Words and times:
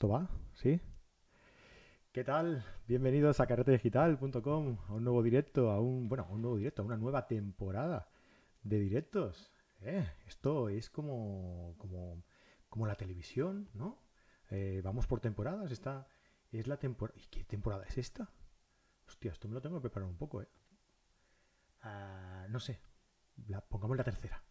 ¿Esto 0.00 0.08
va? 0.08 0.30
¿Sí? 0.54 0.80
¿Qué 2.10 2.24
tal? 2.24 2.64
Bienvenidos 2.88 3.38
a 3.38 3.46
carretedigital.com, 3.46 4.78
a 4.88 4.94
un 4.94 5.04
nuevo 5.04 5.22
directo, 5.22 5.70
a 5.70 5.78
un, 5.78 6.08
bueno, 6.08 6.24
a 6.24 6.32
un 6.32 6.40
nuevo 6.40 6.56
directo, 6.56 6.80
a 6.80 6.86
una 6.86 6.96
nueva 6.96 7.26
temporada 7.26 8.08
de 8.62 8.78
directos. 8.80 9.52
Eh, 9.82 10.10
esto 10.26 10.70
es 10.70 10.88
como, 10.88 11.74
como, 11.76 12.24
como 12.70 12.86
la 12.86 12.94
televisión, 12.94 13.68
¿no? 13.74 14.02
Eh, 14.48 14.80
vamos 14.82 15.06
por 15.06 15.20
temporadas, 15.20 15.70
esta 15.70 16.08
es 16.50 16.66
la 16.66 16.78
temporada... 16.78 17.20
¿Y 17.20 17.26
qué 17.26 17.44
temporada 17.44 17.84
es 17.84 17.98
esta? 17.98 18.30
Hostia, 19.06 19.32
esto 19.32 19.48
me 19.48 19.54
lo 19.54 19.60
tengo 19.60 19.76
que 19.76 19.82
preparar 19.90 20.08
un 20.08 20.16
poco, 20.16 20.40
¿eh? 20.40 20.48
Ah, 21.82 22.46
no 22.48 22.58
sé, 22.58 22.80
pongamos 23.68 23.98
la 23.98 24.04
tercera. 24.04 24.42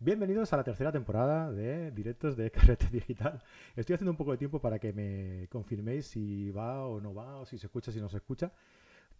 Bienvenidos 0.00 0.52
a 0.52 0.56
la 0.56 0.62
tercera 0.62 0.92
temporada 0.92 1.50
de 1.50 1.90
directos 1.90 2.36
de 2.36 2.50
Carrete 2.52 2.86
Digital. 2.88 3.42
Estoy 3.74 3.94
haciendo 3.94 4.12
un 4.12 4.16
poco 4.16 4.30
de 4.30 4.38
tiempo 4.38 4.60
para 4.60 4.78
que 4.78 4.92
me 4.92 5.48
confirméis 5.48 6.06
si 6.06 6.52
va 6.52 6.86
o 6.86 7.00
no 7.00 7.12
va, 7.12 7.38
o 7.38 7.44
si 7.44 7.58
se 7.58 7.66
escucha, 7.66 7.90
si 7.90 8.00
no 8.00 8.08
se 8.08 8.18
escucha, 8.18 8.52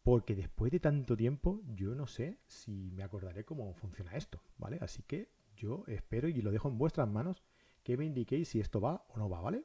porque 0.04 0.36
después 0.36 0.70
de 0.70 0.78
tanto 0.78 1.16
tiempo 1.16 1.60
yo 1.74 1.96
no 1.96 2.06
sé 2.06 2.38
si 2.46 2.92
me 2.92 3.02
acordaré 3.02 3.44
cómo 3.44 3.74
funciona 3.74 4.12
esto, 4.16 4.40
¿vale? 4.56 4.78
Así 4.80 5.02
que 5.02 5.32
yo 5.56 5.82
espero 5.88 6.28
y 6.28 6.42
lo 6.42 6.52
dejo 6.52 6.68
en 6.68 6.78
vuestras 6.78 7.08
manos 7.08 7.42
que 7.82 7.96
me 7.96 8.04
indiquéis 8.04 8.46
si 8.46 8.60
esto 8.60 8.80
va 8.80 9.04
o 9.08 9.18
no 9.18 9.28
va, 9.28 9.40
¿vale? 9.40 9.64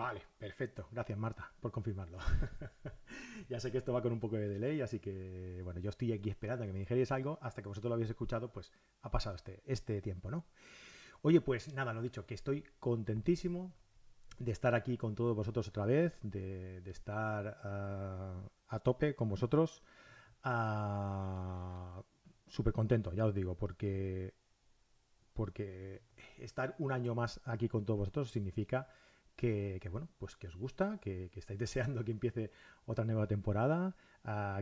Vale, 0.00 0.22
perfecto. 0.38 0.88
Gracias, 0.90 1.18
Marta, 1.18 1.52
por 1.60 1.72
confirmarlo. 1.72 2.16
ya 3.50 3.60
sé 3.60 3.70
que 3.70 3.76
esto 3.76 3.92
va 3.92 4.00
con 4.00 4.12
un 4.12 4.18
poco 4.18 4.36
de 4.36 4.48
delay, 4.48 4.80
así 4.80 4.98
que, 4.98 5.60
bueno, 5.62 5.78
yo 5.78 5.90
estoy 5.90 6.14
aquí 6.14 6.30
esperando 6.30 6.64
a 6.64 6.66
que 6.66 6.72
me 6.72 6.78
dijerais 6.78 7.12
algo. 7.12 7.38
Hasta 7.42 7.60
que 7.60 7.68
vosotros 7.68 7.90
lo 7.90 7.96
habéis 7.96 8.08
escuchado, 8.08 8.50
pues 8.50 8.72
ha 9.02 9.10
pasado 9.10 9.36
este, 9.36 9.62
este 9.66 10.00
tiempo, 10.00 10.30
¿no? 10.30 10.46
Oye, 11.20 11.42
pues 11.42 11.74
nada, 11.74 11.92
lo 11.92 12.00
dicho, 12.00 12.24
que 12.24 12.32
estoy 12.32 12.64
contentísimo 12.78 13.74
de 14.38 14.52
estar 14.52 14.74
aquí 14.74 14.96
con 14.96 15.14
todos 15.14 15.36
vosotros 15.36 15.68
otra 15.68 15.84
vez, 15.84 16.18
de, 16.22 16.78
estar 16.86 17.58
uh, 17.62 18.48
a 18.68 18.78
tope 18.80 19.14
con 19.14 19.28
vosotros. 19.28 19.82
Uh, 20.42 22.02
Súper 22.46 22.72
contento, 22.72 23.12
ya 23.12 23.26
os 23.26 23.34
digo, 23.34 23.54
porque, 23.54 24.32
porque 25.34 26.00
estar 26.38 26.74
un 26.78 26.90
año 26.90 27.14
más 27.14 27.42
aquí 27.44 27.68
con 27.68 27.84
todos 27.84 27.98
vosotros 27.98 28.30
significa 28.30 28.88
que, 29.40 29.88
bueno, 29.90 30.06
pues 30.18 30.36
que 30.36 30.48
os 30.48 30.56
gusta, 30.56 30.98
que, 30.98 31.30
estáis 31.34 31.58
deseando 31.58 32.04
que 32.04 32.12
empiece 32.12 32.50
otra 32.84 33.06
nueva 33.06 33.26
temporada, 33.26 33.96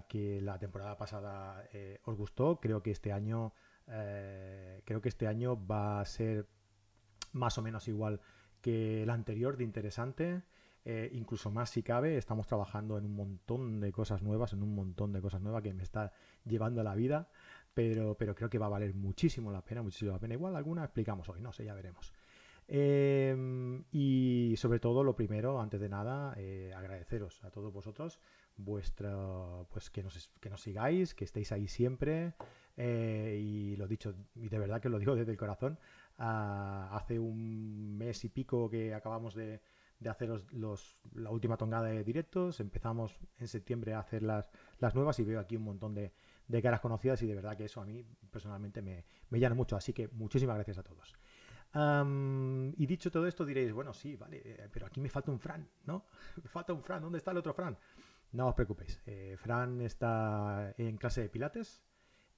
que 0.09 0.41
la 0.41 0.57
temporada 0.59 0.97
pasada 0.97 1.65
eh, 1.73 1.99
os 2.05 2.17
gustó, 2.17 2.61
creo 2.61 2.81
que 2.81 2.93
este 2.93 3.13
año 3.13 3.53
eh, 3.89 4.83
creo 4.85 5.01
que 5.01 5.09
este 5.09 5.27
año 5.27 5.67
va 5.67 6.01
a 6.01 6.05
ser 6.05 6.47
más 7.33 7.59
o 7.59 7.63
menos 7.63 7.89
igual 7.89 8.21
que 8.61 9.03
el 9.03 9.11
anterior 9.11 9.57
de 9.57 9.65
interesante, 9.65 10.43
eh, 10.85 11.11
incluso 11.13 11.51
más 11.51 11.71
si 11.71 11.83
cabe, 11.83 12.17
estamos 12.17 12.47
trabajando 12.47 12.99
en 12.99 13.05
un 13.05 13.17
montón 13.17 13.81
de 13.81 13.91
cosas 13.91 14.23
nuevas, 14.23 14.53
en 14.53 14.63
un 14.63 14.77
montón 14.77 15.13
de 15.13 15.21
cosas 15.21 15.41
nuevas 15.41 15.63
que 15.63 15.75
me 15.75 15.83
está 15.83 16.13
llevando 16.45 16.83
a 16.83 16.85
la 16.85 16.95
vida, 16.95 17.29
pero, 17.75 18.17
pero 18.17 18.37
creo 18.37 18.49
que 18.49 18.59
va 18.59 18.67
a 18.67 18.71
valer 18.71 18.95
muchísimo 18.95 19.51
la 19.51 19.65
pena, 19.65 19.83
muchísimo 19.83 20.13
la 20.13 20.21
pena. 20.21 20.35
Igual 20.35 20.55
alguna 20.55 20.85
explicamos 20.85 21.29
hoy, 21.29 21.41
no 21.41 21.53
sé, 21.53 21.65
ya 21.65 21.75
veremos. 21.75 22.13
Eh, 22.71 23.35
y 23.91 24.55
sobre 24.57 24.79
todo, 24.79 25.03
lo 25.03 25.17
primero, 25.17 25.61
antes 25.61 25.81
de 25.81 25.89
nada, 25.89 26.35
eh, 26.37 26.73
agradeceros 26.77 27.43
a 27.45 27.51
todos 27.51 27.73
vosotros 27.73 28.21
vuestra, 28.57 29.17
pues 29.71 29.91
que 29.91 30.03
nos, 30.03 30.31
que 30.41 30.51
nos 30.51 30.61
sigáis, 30.61 31.15
que 31.15 31.25
estéis 31.25 31.53
ahí 31.53 31.67
siempre. 31.69 32.35
Eh, 32.77 33.41
y 33.43 33.77
lo 33.77 33.89
dicho, 33.89 34.15
y 34.35 34.49
de 34.49 34.59
verdad 34.59 34.81
que 34.81 34.89
lo 34.89 34.99
digo 34.99 35.15
desde 35.17 35.33
el 35.33 35.39
corazón. 35.39 35.79
Hace 36.19 37.19
un 37.19 37.97
mes 37.97 38.25
y 38.25 38.29
pico 38.29 38.69
que 38.69 38.93
acabamos 38.93 39.35
de, 39.35 39.61
de 40.01 40.11
hacer 40.11 40.29
los, 40.53 40.97
la 41.15 41.31
última 41.31 41.57
tongada 41.57 41.89
de 41.89 42.05
directos. 42.05 42.61
Empezamos 42.61 43.19
en 43.39 43.49
septiembre 43.49 43.95
a 43.95 44.01
hacer 44.01 44.23
las, 44.23 44.51
las 44.79 44.95
nuevas 44.95 45.19
y 45.21 45.25
veo 45.25 45.41
aquí 45.41 45.57
un 45.57 45.65
montón 45.65 45.95
de, 45.95 46.13
de, 46.49 46.63
caras 46.63 46.81
conocidas 46.81 47.23
y 47.23 47.27
de 47.27 47.35
verdad 47.35 47.57
que 47.57 47.67
eso 47.67 47.81
a 47.81 47.87
mí 47.87 48.05
personalmente 48.31 48.83
me, 48.83 49.05
me 49.31 49.39
llena 49.39 49.55
mucho. 49.55 49.77
Así 49.77 49.93
que 49.93 50.09
muchísimas 50.09 50.57
gracias 50.57 50.79
a 50.79 50.83
todos. 50.83 51.15
Y 51.75 52.87
dicho 52.87 53.11
todo 53.11 53.27
esto 53.27 53.45
diréis, 53.45 53.73
bueno, 53.73 53.93
sí, 53.93 54.17
vale, 54.17 54.43
eh, 54.45 54.69
pero 54.73 54.87
aquí 54.87 55.01
me 55.01 55.11
falta 55.11 55.31
un 55.31 55.39
Fran, 55.39 55.69
¿no? 55.85 56.07
me 56.43 56.49
falta 56.49 56.73
un 56.73 56.83
Fran, 56.83 57.03
¿dónde 57.03 57.19
está 57.19 57.31
el 57.31 57.37
otro 57.37 57.53
Fran? 57.53 57.77
No 58.33 58.49
os 58.49 58.55
preocupéis, 58.55 59.01
eh, 59.07 59.37
Fran 59.39 59.81
está 59.81 60.75
en 60.79 60.97
clase 60.97 61.23
de 61.23 61.29
pilates 61.29 61.83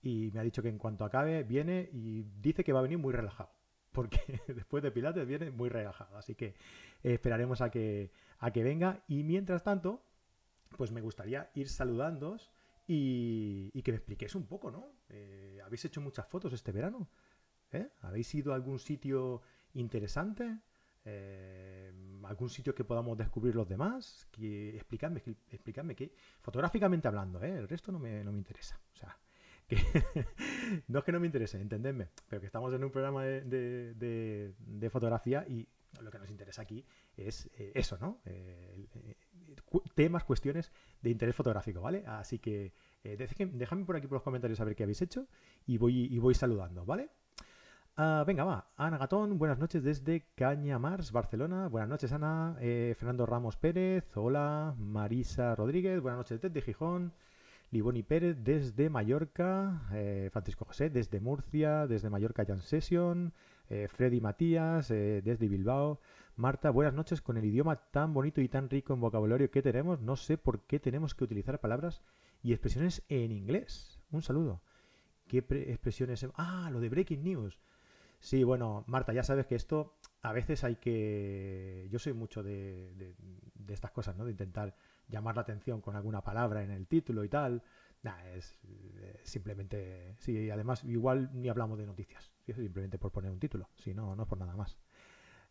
y 0.03 0.31
me 0.33 0.41
ha 0.41 0.43
dicho 0.43 0.63
que 0.63 0.69
en 0.69 0.79
cuanto 0.79 1.05
acabe 1.05 1.43
viene 1.45 1.89
y 1.93 2.23
dice 2.41 2.65
que 2.65 2.73
va 2.73 2.81
a 2.81 2.83
venir 2.83 2.99
muy 2.99 3.13
relajado, 3.13 3.51
porque 3.93 4.21
después 4.49 4.83
de 4.83 4.91
pilates 4.91 5.27
viene 5.27 5.51
muy 5.51 5.69
relajado, 5.69 6.17
así 6.17 6.35
que 6.35 6.55
esperaremos 7.03 7.61
a 7.61 7.71
que, 7.71 8.11
a 8.39 8.51
que 8.51 8.63
venga 8.65 9.05
y 9.07 9.23
mientras 9.23 9.63
tanto, 9.63 10.03
pues 10.77 10.91
me 10.93 11.01
gustaría 11.01 11.51
ir 11.55 11.69
saludándoos 11.69 12.53
y, 12.87 13.71
y 13.73 13.83
que 13.83 13.93
me 13.93 13.99
expliquéis 13.99 14.35
un 14.35 14.47
poco, 14.47 14.71
¿no? 14.71 14.93
Eh, 15.09 15.61
¿Habéis 15.65 15.85
hecho 15.85 16.01
muchas 16.01 16.27
fotos 16.27 16.53
este 16.53 16.73
verano? 16.73 17.09
¿Eh? 17.73 17.89
¿Habéis 18.01 18.35
ido 18.35 18.53
a 18.53 18.57
algún 18.57 18.79
sitio 18.79 19.43
interesante? 19.75 20.59
Eh, 21.05 21.93
¿Algún 22.25 22.51
sitio 22.51 22.75
que 22.75 22.85
podamos 22.85 23.17
descubrir 23.17 23.55
los 23.55 23.69
demás? 23.69 24.27
Que, 24.31 24.77
explicadme, 24.77 25.23
explicadme 25.51 25.95
que, 25.95 26.13
fotográficamente 26.41 27.09
hablando, 27.09 27.43
¿eh? 27.43 27.57
el 27.57 27.69
resto 27.69 27.93
no 27.93 27.99
me, 27.99 28.23
no 28.25 28.33
me 28.33 28.39
interesa. 28.39 28.81
O 28.93 28.97
sea, 28.97 29.17
que 29.67 29.77
no 30.89 30.99
es 30.99 31.05
que 31.05 31.13
no 31.13 31.21
me 31.21 31.27
interese, 31.27 31.61
entendedme, 31.61 32.09
pero 32.29 32.41
que 32.41 32.47
estamos 32.47 32.73
en 32.75 32.85
un 32.85 32.91
programa 32.91 33.25
de, 33.25 33.95
de, 33.95 34.91
fotografía 34.91 35.47
y 35.49 35.67
lo 36.01 36.11
que 36.11 36.19
nos 36.19 36.31
interesa 36.31 36.63
aquí 36.63 36.85
es 37.17 37.49
eh, 37.55 37.73
eso, 37.75 37.97
¿no? 37.99 38.21
Temas, 39.95 40.25
cuestiones 40.25 40.73
de 41.01 41.11
interés 41.11 41.37
fotográfico, 41.37 41.81
¿vale? 41.81 42.05
Así 42.07 42.39
que 42.39 42.73
dejadme 43.03 43.85
por 43.85 43.97
aquí 43.97 44.07
por 44.07 44.17
los 44.17 44.23
comentarios 44.23 44.61
a 44.61 44.65
ver 44.65 44.75
qué 44.75 44.83
habéis 44.83 45.03
hecho 45.03 45.29
y 45.67 45.79
voy, 45.79 46.07
y 46.13 46.19
voy 46.19 46.35
saludando, 46.35 46.85
¿vale? 46.85 47.11
Uh, 47.97 48.25
venga, 48.25 48.45
va. 48.45 48.67
Ana 48.77 48.97
Gatón, 48.99 49.39
buenas 49.39 49.59
noches 49.59 49.83
desde 49.83 50.25
Cañamars, 50.35 51.13
Barcelona. 51.13 51.69
Buenas 51.69 51.91
noches, 51.91 52.13
Ana. 52.13 52.57
Eh, 52.61 52.95
Fernando 52.99 53.27
Ramos 53.27 53.57
Pérez, 53.57 54.05
hola. 54.17 54.75
Marisa 54.79 55.55
Rodríguez, 55.55 56.01
buenas 56.01 56.19
noches 56.19 56.41
desde 56.41 56.63
Gijón. 56.63 57.13
Liboni 57.71 58.03
Pérez 58.03 58.39
desde 58.43 58.89
Mallorca. 58.89 59.83
Eh, 59.93 60.31
Francisco 60.33 60.65
José 60.65 60.89
desde 60.89 61.21
Murcia, 61.21 61.87
desde 61.87 62.11
Mallorca 62.11 62.45
Jan 62.47 62.63
Session. 62.63 63.35
Eh, 63.69 63.87
Freddy 63.89 64.21
Matías 64.21 64.91
eh, 64.91 65.21
desde 65.23 65.49
Bilbao. 65.49 66.01
Marta, 66.37 66.71
buenas 66.71 66.95
noches. 66.95 67.21
Con 67.21 67.37
el 67.37 67.45
idioma 67.45 67.77
tan 67.91 68.15
bonito 68.15 68.41
y 68.41 68.49
tan 68.49 68.71
rico 68.71 68.95
en 68.95 69.01
vocabulario 69.01 69.51
que 69.51 69.63
tenemos, 69.63 70.01
no 70.01 70.17
sé 70.17 70.39
por 70.39 70.63
qué 70.63 70.81
tenemos 70.81 71.15
que 71.15 71.25
utilizar 71.25 71.61
palabras 71.61 72.03
y 72.43 72.53
expresiones 72.53 73.05
en 73.09 73.31
inglés. 73.31 74.01
Un 74.11 74.23
saludo. 74.23 74.63
¿Qué 75.29 75.39
expresiones? 75.39 76.27
Ah, 76.35 76.71
lo 76.73 76.81
de 76.81 76.89
Breaking 76.89 77.23
News. 77.23 77.59
Sí, 78.21 78.45
bueno, 78.45 78.85
Marta, 78.87 79.13
ya 79.15 79.23
sabes 79.23 79.47
que 79.47 79.55
esto 79.55 79.97
a 80.23 80.33
veces 80.33 80.63
hay 80.65 80.77
que... 80.77 81.89
Yo 81.91 81.99
soy 81.99 82.13
mucho 82.13 82.43
de, 82.43 82.93
de, 82.95 83.75
estas 83.75 83.93
cosas, 83.93 84.17
¿no? 84.17 84.25
De 84.25 84.31
intentar 84.33 84.77
llamar 85.09 85.37
la 85.37 85.43
atención 85.43 85.81
con 85.81 85.97
alguna 85.97 86.23
palabra 86.23 86.63
en 86.63 86.71
el 86.71 86.87
título 86.87 87.25
y 87.25 87.29
tal. 87.31 87.63
Nah, 88.03 88.23
es 88.35 88.59
eh, 88.65 89.21
simplemente... 89.25 90.17
Sí, 90.19 90.51
además 90.51 90.85
igual 90.85 91.31
ni 91.33 91.49
hablamos 91.49 91.79
de 91.79 91.87
noticias. 91.87 92.33
Simplemente 92.45 92.99
por 92.99 93.11
poner 93.11 93.31
un 93.31 93.41
título. 93.41 93.71
Sí, 93.77 93.95
no, 93.95 94.15
no 94.15 94.25
es 94.25 94.29
por 94.29 94.39
nada 94.39 94.55
más. 94.55 94.77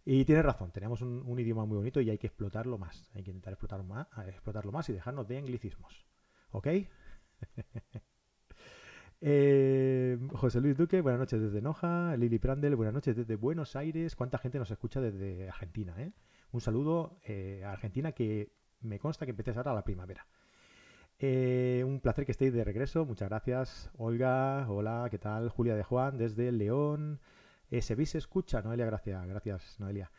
Y 0.06 0.24
tienes 0.26 0.46
razón, 0.46 0.72
tenemos 0.72 1.02
un, 1.02 1.24
un, 1.26 1.40
idioma 1.40 1.66
muy 1.66 1.78
bonito 1.78 2.02
y 2.02 2.10
hay 2.10 2.18
que 2.18 2.28
explotarlo 2.28 2.78
más. 2.78 3.10
Hay 3.16 3.24
que 3.24 3.32
intentar 3.32 3.54
explotarlo 3.54 3.86
más, 3.86 4.08
explotarlo 4.28 4.72
más 4.72 4.90
y 4.90 4.94
dejarnos 4.94 5.28
de 5.28 5.38
anglicismos. 5.40 6.06
¿Ok? 6.52 6.68
Eh, 9.22 10.18
José 10.32 10.62
Luis 10.62 10.78
Duque, 10.78 11.02
buenas 11.02 11.20
noches 11.20 11.42
desde 11.42 11.62
Noja. 11.62 12.16
Lili 12.16 12.40
Prandel, 12.40 12.76
buenas 12.76 12.94
noches 12.94 13.16
desde 13.16 13.36
Buenos 13.36 13.76
Aires. 13.76 14.16
¿Cuánta 14.16 14.38
gente 14.38 14.60
nos 14.60 14.72
escucha 14.72 15.02
desde 15.02 15.50
Argentina? 15.50 15.94
Eh? 15.98 16.12
Un 16.52 16.62
saludo 16.62 17.20
eh, 17.24 17.64
a 17.66 17.72
Argentina 17.72 18.14
que 18.14 18.54
me 18.82 18.98
consta 19.00 19.26
que 19.26 19.32
empecé 19.32 19.52
ahora 19.52 19.74
la 19.74 19.84
primavera. 19.84 20.26
Eh, 21.20 21.84
un 21.86 22.00
placer 22.00 22.26
que 22.26 22.32
estéis 22.32 22.54
de 22.54 22.64
regreso. 22.64 23.06
Muchas 23.06 23.28
gracias, 23.30 23.92
Olga. 23.98 24.66
Hola, 24.70 25.08
¿qué 25.12 25.18
tal? 25.18 25.50
Julia 25.50 25.76
de 25.76 25.84
Juan 25.84 26.18
desde 26.18 26.52
León. 26.52 27.20
Eh, 27.72 27.82
¿Se 27.82 27.96
veis? 27.96 28.16
Escucha, 28.16 28.62
Noelia, 28.62 28.86
gracias. 28.86 29.28
Gracias, 29.28 29.80
Noelia. 29.80 30.12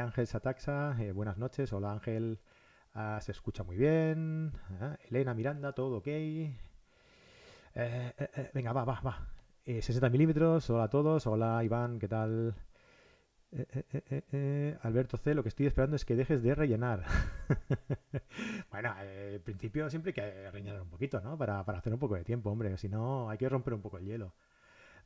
Ángel 0.00 0.26
Sataxa, 0.26 0.96
buenas 1.14 1.38
noches. 1.38 1.72
Hola 1.72 1.92
Ángel, 1.92 2.40
ah, 2.94 3.20
se 3.22 3.30
escucha 3.32 3.62
muy 3.62 3.76
bien. 3.76 4.52
Ah, 4.80 4.96
Elena 5.08 5.34
Miranda, 5.34 5.72
todo 5.72 5.98
ok. 5.98 6.08
Eh, 7.80 8.50
venga, 8.54 8.72
va, 8.72 8.84
va, 8.84 9.00
va. 9.00 9.28
60 9.64 10.10
milímetros, 10.10 10.68
hola 10.70 10.84
a 10.84 10.90
todos. 10.90 11.26
Hola 11.28 11.62
Iván, 11.62 12.00
¿qué 12.00 12.08
tal? 12.08 12.56
Alberto 14.82 15.16
C, 15.16 15.32
lo 15.34 15.44
que 15.44 15.48
estoy 15.48 15.66
esperando 15.66 15.94
es 15.94 16.04
que 16.04 16.16
dejes 16.16 16.42
de 16.42 16.56
rellenar. 16.56 17.04
bueno, 18.72 18.92
en 19.00 19.40
principio 19.42 19.88
siempre 19.90 20.10
hay 20.10 20.14
que 20.14 20.50
rellenar 20.50 20.82
un 20.82 20.90
poquito, 20.90 21.20
¿no? 21.20 21.38
Para, 21.38 21.60
hacer 21.60 21.92
un 21.92 22.00
poco 22.00 22.16
de 22.16 22.24
tiempo, 22.24 22.50
hombre. 22.50 22.76
Si 22.78 22.88
no, 22.88 23.30
hay 23.30 23.38
que 23.38 23.48
romper 23.48 23.74
un 23.74 23.82
poco 23.82 23.98
el 23.98 24.06
hielo. 24.06 24.34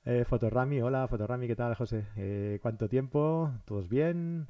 Eh, 0.07 0.25
Fotorami, 0.25 0.81
hola, 0.81 1.07
Fotorami, 1.09 1.47
¿qué 1.47 1.57
tal, 1.57 1.75
José? 1.75 2.07
Eh, 2.17 2.59
¿Cuánto 2.63 2.89
tiempo? 2.89 3.53
¿Todos 3.67 3.89
bien? 3.91 4.49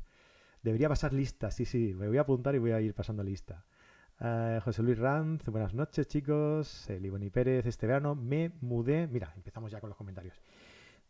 Debería 0.62 0.88
pasar 0.88 1.12
lista, 1.12 1.50
sí, 1.50 1.64
sí, 1.64 1.92
me 1.92 2.06
voy 2.06 2.18
a 2.18 2.22
apuntar 2.22 2.54
y 2.54 2.58
voy 2.58 2.70
a 2.70 2.80
ir 2.80 2.94
pasando 2.94 3.24
lista. 3.24 3.64
Eh, 4.20 4.60
José 4.62 4.82
Luis 4.82 4.98
Ranz, 4.98 5.44
buenas 5.46 5.74
noches, 5.74 6.06
chicos. 6.06 6.86
Liboni 7.00 7.30
Pérez, 7.30 7.66
este 7.66 7.86
verano 7.86 8.14
me 8.14 8.52
mudé. 8.60 9.06
Mira, 9.08 9.32
empezamos 9.36 9.72
ya 9.72 9.80
con 9.80 9.90
los 9.90 9.96
comentarios. 9.96 10.40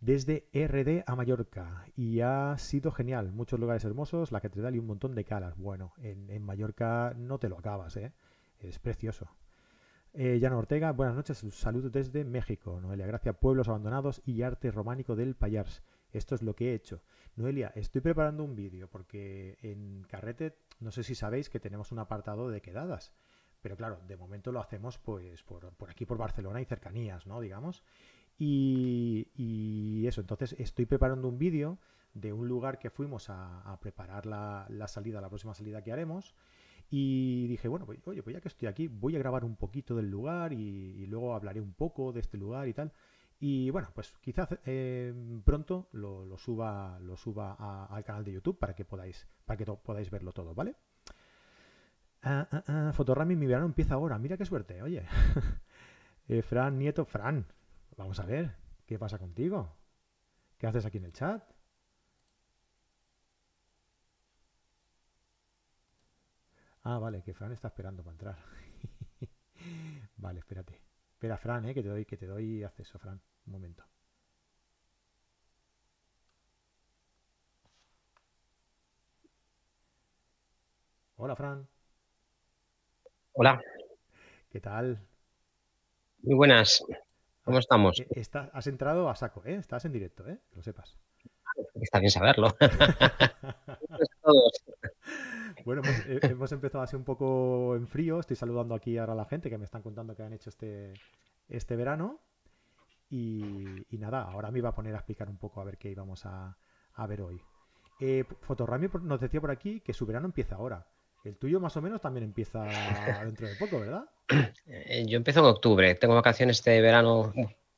Desde 0.00 0.48
RD 0.52 1.04
a 1.06 1.14
Mallorca 1.14 1.84
y 1.94 2.20
ha 2.20 2.56
sido 2.58 2.90
genial. 2.90 3.32
Muchos 3.32 3.60
lugares 3.60 3.84
hermosos, 3.84 4.32
la 4.32 4.40
catedral 4.40 4.74
y 4.74 4.78
un 4.78 4.86
montón 4.86 5.14
de 5.14 5.24
calas. 5.24 5.56
Bueno, 5.56 5.92
en, 5.98 6.42
Mallorca 6.42 7.14
no 7.16 7.38
te 7.38 7.48
lo 7.48 7.58
acabas, 7.58 7.96
¿eh? 7.96 8.12
Es 8.58 8.78
precioso. 8.78 9.28
Eh, 10.14 10.44
Ortega, 10.52 10.92
buenas 10.92 11.14
noches, 11.14 11.44
saludos 11.52 11.92
desde 11.92 12.24
México. 12.24 12.80
Noelia 12.80 13.06
Gracia, 13.06 13.32
Pueblos 13.32 13.68
Abandonados 13.68 14.22
y 14.24 14.42
Arte 14.42 14.70
Románico 14.70 15.16
del 15.16 15.36
Payars. 15.36 15.82
Esto 16.12 16.34
es 16.34 16.42
lo 16.42 16.54
que 16.54 16.70
he 16.70 16.74
hecho. 16.74 17.02
Noelia, 17.36 17.72
estoy 17.74 18.00
preparando 18.00 18.44
un 18.44 18.54
vídeo 18.54 18.88
porque 18.88 19.56
en 19.62 20.02
Carrete, 20.08 20.56
no 20.82 20.90
sé 20.90 21.02
si 21.02 21.14
sabéis 21.14 21.48
que 21.48 21.60
tenemos 21.60 21.92
un 21.92 21.98
apartado 21.98 22.50
de 22.50 22.60
quedadas. 22.60 23.12
Pero 23.60 23.76
claro, 23.76 24.00
de 24.06 24.16
momento 24.16 24.50
lo 24.52 24.60
hacemos 24.60 24.98
pues 24.98 25.42
por, 25.42 25.72
aquí 25.88 26.04
por 26.04 26.18
Barcelona 26.18 26.60
y 26.60 26.64
cercanías, 26.64 27.26
¿no? 27.26 27.40
Digamos. 27.40 27.82
Y, 28.38 30.04
eso, 30.06 30.20
entonces 30.20 30.56
estoy 30.58 30.84
preparando 30.84 31.28
un 31.28 31.38
vídeo 31.38 31.78
de 32.12 32.32
un 32.32 32.48
lugar 32.48 32.78
que 32.78 32.90
fuimos 32.90 33.26
a, 33.30 33.78
preparar 33.80 34.26
la, 34.26 34.66
la 34.68 34.88
salida, 34.88 35.20
la 35.20 35.28
próxima 35.28 35.54
salida 35.54 35.82
que 35.82 35.92
haremos. 35.92 36.34
Y 36.94 37.46
dije, 37.46 37.68
bueno, 37.68 37.86
pues, 37.86 38.00
oye, 38.06 38.22
pues 38.22 38.34
ya 38.34 38.40
que 38.42 38.48
estoy 38.48 38.68
aquí, 38.68 38.86
voy 38.86 39.16
a 39.16 39.18
grabar 39.18 39.46
un 39.46 39.56
poquito 39.56 39.96
del 39.96 40.10
lugar 40.10 40.52
y, 40.52 41.06
luego 41.06 41.34
hablaré 41.34 41.58
un 41.58 41.72
poco 41.72 42.12
de 42.12 42.20
este 42.20 42.36
lugar 42.36 42.68
y 42.68 42.74
tal. 42.74 42.92
Y 43.44 43.70
bueno, 43.70 43.90
pues 43.92 44.12
quizás 44.20 44.56
eh, 44.66 45.12
pronto 45.44 45.88
lo, 45.90 46.38
suba, 46.38 47.00
lo 47.00 47.16
suba 47.16 47.54
al 47.86 48.04
canal 48.04 48.22
de 48.24 48.34
YouTube 48.34 48.56
para 48.56 48.72
que 48.72 48.84
podáis, 48.84 49.26
para 49.44 49.56
que 49.56 49.64
podáis 49.66 50.10
verlo 50.12 50.30
todo, 50.30 50.54
¿vale? 50.54 50.76
Ah, 52.22 52.46
ah, 52.52 52.64
ah, 52.68 52.92
Fotorami, 52.94 53.34
mi 53.34 53.46
verano 53.46 53.66
empieza 53.66 53.94
ahora. 53.94 54.16
Mira 54.16 54.36
qué 54.36 54.44
suerte, 54.46 54.80
oye. 54.82 55.04
Eh, 56.28 56.40
Fran 56.40 56.78
Nieto, 56.78 57.04
Fran, 57.04 57.44
vamos 57.96 58.20
a 58.20 58.24
ver, 58.24 58.54
¿qué 58.86 58.96
pasa 58.96 59.18
contigo? 59.18 59.76
¿Qué 60.56 60.68
haces 60.68 60.86
aquí 60.86 60.98
en 60.98 61.06
el 61.06 61.12
chat? 61.12 61.42
Ah, 66.84 66.98
vale, 67.00 67.22
que 67.24 67.34
Fran 67.34 67.50
está 67.50 67.68
esperando 67.68 68.04
para 68.04 68.12
entrar. 68.14 68.38
vale, 70.16 70.38
espérate. 70.38 70.80
Espera, 71.14 71.36
Fran, 71.38 71.64
eh, 71.66 71.74
que 71.74 71.82
te 71.82 71.88
doy, 71.88 72.04
que 72.04 72.16
te 72.16 72.26
doy 72.26 72.62
acceso, 72.62 72.98
Fran. 73.00 73.20
Un 73.46 73.52
momento. 73.52 73.84
Hola, 81.16 81.36
Fran. 81.36 81.66
Hola. 83.34 83.60
¿Qué 84.50 84.60
tal? 84.60 85.00
Muy 86.22 86.34
buenas. 86.34 86.84
¿Cómo 87.44 87.58
estamos? 87.58 88.00
Eh, 88.00 88.22
has 88.52 88.66
entrado 88.66 89.08
a 89.08 89.16
saco, 89.16 89.42
¿eh? 89.44 89.54
Estás 89.54 89.84
en 89.84 89.92
directo, 89.92 90.26
¿eh? 90.28 90.38
Que 90.50 90.56
lo 90.56 90.62
sepas. 90.62 90.96
Está 91.74 91.98
bien 91.98 92.10
saberlo. 92.10 92.54
Bueno, 95.64 95.82
eh, 96.08 96.18
hemos 96.22 96.50
empezado 96.50 96.82
así 96.82 96.96
un 96.96 97.04
poco 97.04 97.76
en 97.76 97.86
frío. 97.86 98.18
Estoy 98.18 98.36
saludando 98.36 98.74
aquí 98.74 98.98
ahora 98.98 99.12
a 99.12 99.16
la 99.16 99.26
gente 99.26 99.48
que 99.48 99.58
me 99.58 99.64
están 99.64 99.82
contando 99.82 100.16
que 100.16 100.22
han 100.22 100.32
hecho 100.32 100.50
este, 100.50 100.94
este 101.48 101.76
verano. 101.76 102.18
Y, 103.14 103.98
nada, 103.98 104.22
ahora 104.22 104.50
me 104.50 104.58
iba 104.58 104.70
a 104.70 104.74
poner 104.74 104.94
a 104.94 104.98
explicar 104.98 105.28
un 105.28 105.36
poco 105.36 105.60
a 105.60 105.64
ver 105.64 105.76
qué 105.76 105.90
íbamos 105.90 106.24
a, 106.24 106.56
ver 107.06 107.20
hoy. 107.20 107.40
Eh, 108.00 108.24
Fotorami 108.40 108.88
nos 109.02 109.20
decía 109.20 109.40
por 109.40 109.50
aquí 109.50 109.80
que 109.80 109.92
su 109.92 110.06
verano 110.06 110.26
empieza 110.26 110.56
ahora. 110.56 110.86
El 111.22 111.36
tuyo 111.36 111.60
más 111.60 111.76
o 111.76 111.82
menos 111.82 112.00
también 112.00 112.24
empieza 112.24 112.64
dentro 113.24 113.46
de 113.46 113.54
poco, 113.56 113.80
¿verdad? 113.80 114.04
Eh, 114.66 115.04
yo 115.06 115.18
empiezo 115.18 115.40
en 115.40 115.46
octubre. 115.46 115.94
Tengo 115.94 116.14
vacaciones 116.14 116.58
este 116.58 116.80
verano 116.80 117.32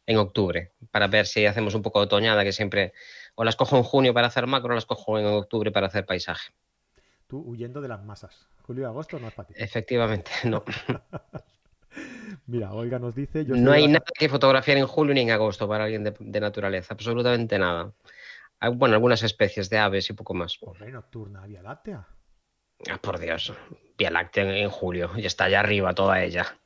en 0.06 0.16
octubre 0.16 0.72
para 0.90 1.08
ver 1.08 1.26
si 1.26 1.44
hacemos 1.44 1.74
un 1.74 1.82
poco 1.82 1.98
de 1.98 2.04
otoñada, 2.04 2.44
que 2.44 2.52
siempre 2.52 2.92
o 3.34 3.42
las 3.42 3.56
cojo 3.56 3.76
en 3.76 3.82
junio 3.82 4.14
para 4.14 4.28
hacer 4.28 4.46
macro 4.46 4.70
o 4.70 4.74
las 4.74 4.86
cojo 4.86 5.18
en 5.18 5.26
octubre 5.26 5.72
para 5.72 5.88
hacer 5.88 6.06
paisaje 6.06 6.52
huyendo 7.42 7.80
de 7.80 7.88
las 7.88 8.04
masas. 8.04 8.46
Julio 8.62 8.82
y 8.82 8.86
agosto 8.86 9.18
no 9.18 9.28
es 9.28 9.34
para 9.34 9.48
ti. 9.48 9.54
Efectivamente, 9.56 10.30
no. 10.44 10.64
Mira, 12.46 12.72
Olga 12.72 12.98
nos 12.98 13.14
dice... 13.14 13.44
no 13.44 13.72
hay 13.72 13.86
nada 13.88 14.04
que 14.18 14.28
fotografiar 14.28 14.76
en 14.76 14.86
julio 14.86 15.14
ni 15.14 15.22
en 15.22 15.30
agosto 15.30 15.66
para 15.68 15.84
alguien 15.84 16.04
de, 16.04 16.40
naturaleza, 16.40 16.94
absolutamente 16.94 17.58
nada. 17.58 17.92
Hay, 18.60 18.74
bueno, 18.74 18.94
algunas 18.94 19.22
especies 19.22 19.70
de 19.70 19.78
aves 19.78 20.10
y 20.10 20.12
poco 20.12 20.34
más. 20.34 20.58
Hombre, 20.60 20.90
nocturna, 20.90 21.46
Vía 21.46 21.62
Láctea. 21.62 22.06
Ah, 22.90 22.98
por 23.00 23.18
Dios, 23.18 23.52
Vía 23.96 24.10
Láctea 24.10 24.56
en, 24.58 24.68
julio, 24.68 25.10
y 25.16 25.24
está 25.24 25.44
allá 25.44 25.60
arriba 25.60 25.94
toda 25.94 26.22
ella. 26.22 26.58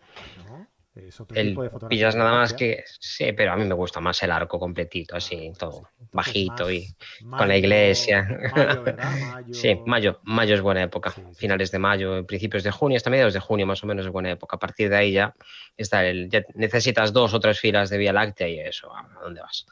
Es 1.07 1.21
otro 1.21 1.35
tipo 1.35 1.63
de 1.63 1.71
fotografía. 1.71 1.97
Pillas 1.97 2.17
nada 2.17 2.33
más 2.33 2.55
que. 2.55 2.85
Sí, 2.99 3.33
pero 3.33 3.53
a 3.53 3.57
mí 3.57 3.65
me 3.65 3.75
gusta 3.75 4.01
más 4.01 4.23
el 4.23 4.31
arco 4.31 4.59
completito, 4.59 5.17
así, 5.17 5.53
todo 5.59 5.89
bajito 6.13 6.71
y 6.71 6.95
con 7.37 7.49
la 7.49 7.57
iglesia. 7.57 8.27
Mayo, 8.99 9.55
sí, 9.55 9.81
mayo. 9.87 10.21
Mayo 10.25 10.55
es 10.55 10.61
buena 10.61 10.83
época. 10.83 11.15
Finales 11.35 11.71
de 11.71 11.79
mayo, 11.79 12.27
principios 12.27 12.63
de 12.63 12.71
junio, 12.71 12.97
hasta 12.97 13.11
mediados 13.11 13.35
de 13.35 13.41
junio 13.41 13.67
más 13.67 13.83
o 13.85 13.87
menos 13.87 14.07
es 14.07 14.13
buena 14.13 14.31
época. 14.31 14.57
A 14.57 14.59
partir 14.59 14.89
de 14.89 14.97
ahí 14.97 15.13
ya 15.13 15.35
está 15.77 16.05
el. 16.05 16.29
necesitas 16.55 17.13
dos 17.13 17.35
o 17.35 17.41
tres 17.41 17.61
filas 17.61 17.91
de 17.91 17.99
Vía 17.99 18.13
Láctea 18.13 18.49
y 18.49 18.61
eso, 18.61 18.95
¿a 18.95 19.09
dónde 19.23 19.41
vas? 19.41 19.67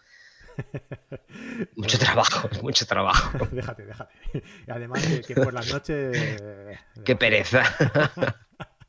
mucho 1.77 1.99
trabajo, 1.99 2.49
mucho 2.63 2.87
trabajo. 2.87 3.47
déjate, 3.51 3.87
déjate. 3.87 4.15
Además 4.69 5.07
que, 5.27 5.35
por 5.35 5.53
las 5.53 5.73
noches. 5.73 6.43
Qué 7.05 7.17
pereza. 7.17 7.63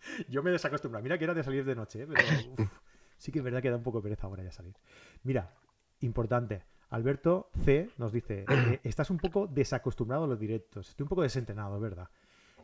Yo 0.30 0.44
me 0.44 0.52
desacostumbro. 0.52 1.02
Mira 1.02 1.18
que 1.18 1.24
era 1.24 1.34
de 1.34 1.44
salir 1.44 1.66
de 1.66 1.76
noche, 1.76 2.04
¿eh? 2.04 2.08
pero 2.08 2.70
sí 3.18 3.32
que 3.32 3.40
es 3.40 3.46
verdad 3.46 3.62
que 3.62 3.70
da 3.70 3.78
un 3.78 3.84
poco 3.84 4.00
de 4.00 4.04
pereza 4.04 4.28
ahora 4.28 4.44
ya 4.44 4.52
salir. 4.52 4.76
Mira, 5.24 5.54
importante. 6.02 6.64
Alberto 6.90 7.50
C 7.66 7.90
nos 7.98 8.14
dice, 8.14 8.46
eh, 8.48 8.80
estás 8.84 9.10
un 9.10 9.18
poco 9.18 9.48
desacostumbrado 9.48 10.24
a 10.24 10.28
los 10.28 10.40
directos. 10.40 10.90
Estoy 10.90 11.04
un 11.04 11.10
poco 11.10 11.22
desentrenado, 11.22 11.80
¿verdad? 11.80 12.10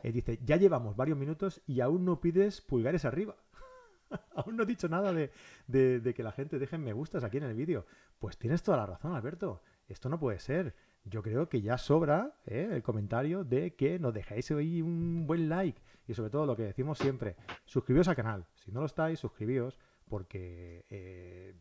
Eh, 0.01 0.11
dice, 0.11 0.39
ya 0.43 0.55
llevamos 0.55 0.95
varios 0.95 1.17
minutos 1.17 1.61
y 1.67 1.81
aún 1.81 2.05
no 2.05 2.21
pides 2.21 2.61
pulgares 2.61 3.03
arriba. 3.03 3.35
aún 4.35 4.55
no 4.55 4.63
he 4.63 4.65
dicho 4.65 4.87
nada 4.87 5.13
de, 5.13 6.13
que 6.15 6.23
la 6.23 6.31
gente 6.31 6.57
deje 6.57 6.77
me 6.77 6.93
gustas 6.93 7.23
aquí 7.23 7.37
en 7.37 7.43
el 7.43 7.53
vídeo. 7.53 7.85
Pues 8.19 8.37
tienes 8.37 8.63
toda 8.63 8.77
la 8.77 8.85
razón, 8.85 9.13
Alberto. 9.13 9.61
Esto 9.89 10.07
no 10.07 10.19
puede 10.19 10.39
ser. 10.39 10.73
Yo 11.03 11.21
creo 11.21 11.49
que 11.49 11.61
ya 11.61 11.77
sobra 11.77 12.37
el 12.45 12.81
comentario 12.81 13.43
de 13.43 13.75
que 13.75 13.99
nos 13.99 14.13
dejáis 14.13 14.49
hoy 14.51 14.81
un 14.81 15.27
buen 15.27 15.49
like 15.49 15.81
y 16.07 16.13
sobre 16.13 16.29
todo 16.29 16.45
lo 16.45 16.55
que 16.55 16.63
decimos 16.63 16.97
siempre, 16.97 17.35
suscribíos 17.65 18.07
al 18.07 18.15
canal. 18.15 18.45
Si 18.55 18.71
no 18.71 18.81
lo 18.81 18.85
estáis, 18.85 19.19
suscribíos 19.19 19.79
porque 20.07 20.85
eh, 20.89 21.55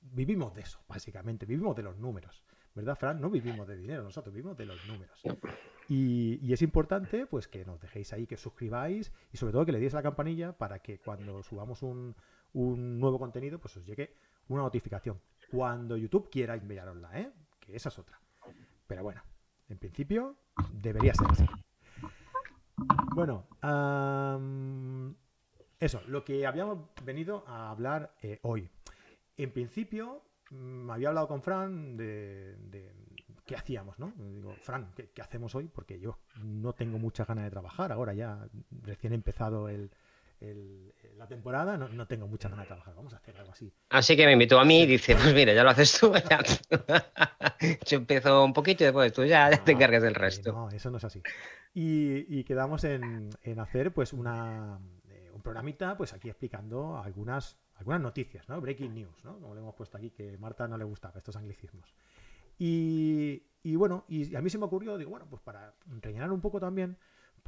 vivimos 0.00 0.54
de 0.54 0.62
eso, 0.62 0.80
básicamente, 0.88 1.46
vivimos 1.46 1.76
de 1.76 1.82
los 1.82 1.96
números. 1.98 2.44
¿Verdad, 2.74 2.96
Fran? 2.96 3.20
No 3.20 3.30
vivimos 3.30 3.66
de 3.66 3.76
dinero, 3.76 4.04
nosotros 4.04 4.32
vivimos 4.32 4.56
de 4.56 4.66
los 4.66 4.78
números. 4.86 5.20
Y, 5.88 6.52
es 6.52 6.62
importante 6.62 7.26
pues 7.26 7.48
que 7.48 7.64
nos 7.64 7.80
dejéis 7.80 8.12
ahí, 8.12 8.26
que 8.26 8.36
suscribáis 8.36 9.12
y 9.32 9.36
sobre 9.36 9.52
todo 9.52 9.66
que 9.66 9.72
le 9.72 9.80
deis 9.80 9.94
a 9.94 9.96
la 9.96 10.02
campanilla 10.02 10.52
para 10.52 10.80
que 10.80 11.00
cuando 11.00 11.42
subamos 11.42 11.82
un, 11.82 12.14
nuevo 12.52 13.18
contenido 13.18 13.58
pues 13.58 13.76
os 13.76 13.84
llegue 13.84 14.14
una 14.48 14.62
notificación. 14.62 15.20
Cuando 15.50 15.96
YouTube 15.96 16.30
quiera 16.30 16.54
enviarosla, 16.54 17.18
¿eh? 17.18 17.32
Que 17.58 17.74
esa 17.74 17.88
es 17.88 17.98
otra. 17.98 18.20
Pero 18.86 19.02
bueno, 19.02 19.22
en 19.68 19.78
principio 19.78 20.36
debería 20.72 21.14
ser 21.14 21.26
así. 21.30 21.46
Bueno, 23.14 23.46
eso, 25.80 26.00
lo 26.06 26.24
que 26.24 26.46
habíamos 26.46 26.78
venido 27.04 27.44
a 27.46 27.70
hablar 27.70 28.14
eh, 28.22 28.38
hoy. 28.42 28.68
En 29.36 29.52
principio, 29.52 30.22
me 30.50 30.58
mm, 30.58 30.90
había 30.90 31.08
hablado 31.08 31.28
con 31.28 31.42
Fran 31.42 31.96
de, 31.96 32.92
qué 33.46 33.56
hacíamos, 33.56 33.98
¿no? 33.98 34.12
Digo, 34.16 34.54
Fran, 34.62 34.92
¿qué, 34.94 35.22
hacemos 35.22 35.54
hoy? 35.54 35.68
Porque 35.68 35.98
yo 36.00 36.18
no 36.42 36.72
tengo 36.72 36.98
muchas 36.98 37.26
ganas 37.26 37.44
de 37.44 37.50
trabajar 37.50 37.92
ahora 37.92 38.14
ya, 38.14 38.48
recién 38.82 39.12
empezado 39.12 39.68
el, 39.68 39.90
la 41.18 41.26
temporada, 41.26 41.76
no, 41.76 42.06
tengo 42.06 42.28
mucha 42.28 42.48
ganas 42.48 42.64
de 42.64 42.68
trabajar. 42.68 42.94
Vamos 42.94 43.12
a 43.12 43.16
hacer 43.16 43.36
algo 43.36 43.52
así. 43.52 43.72
Así 43.90 44.16
que 44.16 44.24
me 44.24 44.32
invitó 44.32 44.58
a 44.60 44.64
mí 44.64 44.82
y 44.82 44.86
dice, 44.86 45.16
pues 45.16 45.34
mira, 45.34 45.52
ya 45.52 45.64
lo 45.64 45.70
haces 45.70 45.98
tú. 46.00 46.12
Yo 47.86 47.98
empiezo 47.98 48.44
un 48.44 48.52
poquito 48.52 48.84
y 48.84 48.86
después 48.86 49.12
tú 49.12 49.24
ya, 49.24 49.50
te 49.64 49.72
encargas 49.72 50.02
del 50.02 50.14
resto. 50.14 50.52
No, 50.52 50.68
eso 50.70 50.90
no 50.90 50.98
es 50.98 51.04
así. 51.04 51.22
Y, 51.74 52.44
quedamos 52.44 52.84
en, 52.84 53.30
hacer 53.58 53.92
pues 53.92 54.12
una, 54.12 54.78
eh, 55.08 55.30
un 55.34 55.42
programita 55.42 55.96
pues 55.96 56.12
aquí 56.12 56.28
explicando 56.28 56.98
algunas, 56.98 57.58
algunas 57.74 58.00
noticias, 58.00 58.48
¿no? 58.48 58.60
Breaking 58.60 58.94
news, 58.94 59.24
¿no? 59.24 59.38
Como 59.40 59.54
le 59.54 59.60
hemos 59.60 59.74
puesto 59.74 59.98
aquí, 59.98 60.10
que 60.10 60.34
a 60.34 60.38
Marta 60.38 60.68
no 60.68 60.78
le 60.78 60.84
gustaba 60.84 61.18
estos 61.18 61.36
anglicismos. 61.36 61.92
Y, 62.58 63.42
y 63.62 63.76
bueno, 63.76 64.04
y 64.08 64.34
a 64.34 64.40
mí 64.40 64.50
se 64.50 64.58
me 64.58 64.64
ocurrió, 64.64 64.96
digo, 64.96 65.10
bueno, 65.10 65.26
pues 65.28 65.42
para 65.42 65.74
rellenar 66.00 66.32
un 66.32 66.40
poco 66.40 66.58
también, 66.58 66.96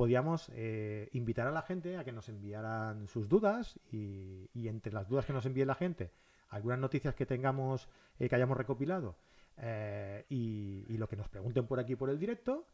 podíamos 0.00 0.50
eh, 0.54 1.10
invitar 1.12 1.46
a 1.46 1.50
la 1.50 1.60
gente 1.60 1.98
a 1.98 2.04
que 2.04 2.10
nos 2.10 2.30
enviaran 2.30 3.06
sus 3.06 3.28
dudas 3.28 3.78
y, 3.92 4.48
entre 4.54 4.94
las 4.94 5.06
dudas 5.06 5.26
que 5.26 5.34
nos 5.34 5.44
envíe 5.44 5.66
la 5.66 5.74
gente, 5.74 6.10
algunas 6.48 6.78
noticias 6.78 7.14
que 7.14 7.26
tengamos, 7.26 7.86
eh, 8.18 8.26
que 8.26 8.34
hayamos 8.34 8.56
recopilado 8.56 9.18
eh, 9.58 10.24
y, 10.30 10.96
lo 10.96 11.06
que 11.06 11.16
nos 11.16 11.28
pregunten 11.28 11.66
por 11.66 11.78
aquí 11.78 11.96
por 11.96 12.08
el 12.08 12.18
directo, 12.18 12.66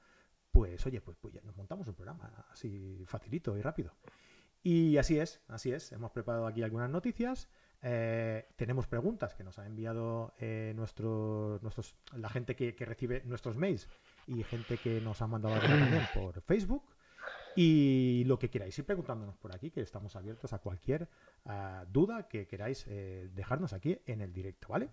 pues 0.53 0.87
oye, 0.87 1.01
pues, 1.01 1.17
pues 1.21 1.35
ya 1.35 1.41
nos 1.41 1.57
montamos 1.57 1.89
un 1.89 1.95
programa 1.95 2.47
así 2.53 3.03
facilito 3.09 3.59
y 3.59 3.61
rápido. 3.61 3.91
Y 4.63 4.97
así 4.97 5.19
es, 5.19 5.41
así 5.49 5.73
es. 5.73 5.91
Hemos 5.91 6.13
preparado 6.13 6.47
aquí 6.47 6.63
algunas 6.63 6.91
noticias. 6.91 7.49
tenemos 7.81 8.87
preguntas 8.87 9.35
que 9.35 9.43
nos 9.43 9.59
ha 9.59 9.67
enviado 9.67 10.33
nuestros, 10.77 11.97
la 12.13 12.29
gente 12.29 12.55
que, 12.55 12.73
recibe 12.87 13.25
nuestros 13.25 13.57
mails 13.57 13.89
y 14.29 14.45
gente 14.45 14.79
que 14.79 15.01
nos 15.01 15.23
ha 15.23 15.27
mandado 15.27 15.59
también 15.59 16.07
por 16.15 16.41
Facebook. 16.43 16.85
Y 17.57 18.25
lo 18.27 18.39
que 18.39 18.51
queráis 18.51 18.79
ir 18.79 18.85
preguntándonos 18.85 19.37
por 19.37 19.55
aquí, 19.55 19.71
que 19.71 19.81
estamos 19.81 20.15
abiertos 20.15 20.53
a 20.53 20.59
cualquier 20.59 21.09
eh, 21.47 21.85
duda 21.91 22.29
que 22.29 22.47
queráis 22.47 22.85
eh, 22.89 23.31
dejarnos 23.35 23.73
aquí 23.73 23.99
en 24.07 24.21
el 24.21 24.33
directo, 24.33 24.69
¿vale? 24.69 24.91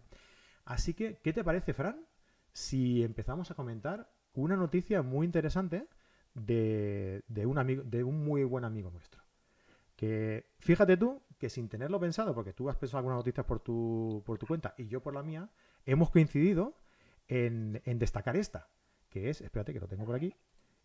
Así 0.65 0.93
que, 0.93 1.19
¿qué 1.21 1.33
te 1.33 1.43
parece, 1.43 1.73
Fran? 1.73 2.05
Si 2.53 3.03
empezamos 3.03 3.51
a 3.51 3.55
comentar 3.55 4.09
una 4.33 4.55
noticia 4.55 5.01
muy 5.01 5.25
interesante 5.25 5.87
de, 6.33 7.21
un, 7.45 7.57
amigo, 7.57 7.83
de 7.83 8.03
un 8.03 8.23
muy 8.23 8.43
buen 8.43 8.63
amigo 8.63 8.89
nuestro. 8.89 9.21
Que 9.95 10.49
fíjate 10.59 10.97
tú 10.97 11.21
que 11.37 11.49
sin 11.49 11.67
tenerlo 11.67 11.99
pensado, 11.99 12.33
porque 12.33 12.53
tú 12.53 12.69
has 12.69 12.77
pensado 12.77 12.99
algunas 12.99 13.17
noticias 13.17 13.45
por 13.45 13.59
tu, 13.59 14.23
cuenta 14.47 14.73
y 14.77 14.87
yo 14.87 15.01
por 15.01 15.13
la 15.13 15.21
mía, 15.21 15.49
hemos 15.85 16.09
coincidido 16.09 16.77
en 17.27 17.81
destacar 17.99 18.37
esta, 18.37 18.69
que 19.09 19.29
es, 19.29 19.41
espérate 19.41 19.73
que 19.73 19.79
lo 19.79 19.87
tengo 19.87 20.05
por 20.05 20.15
aquí, 20.15 20.33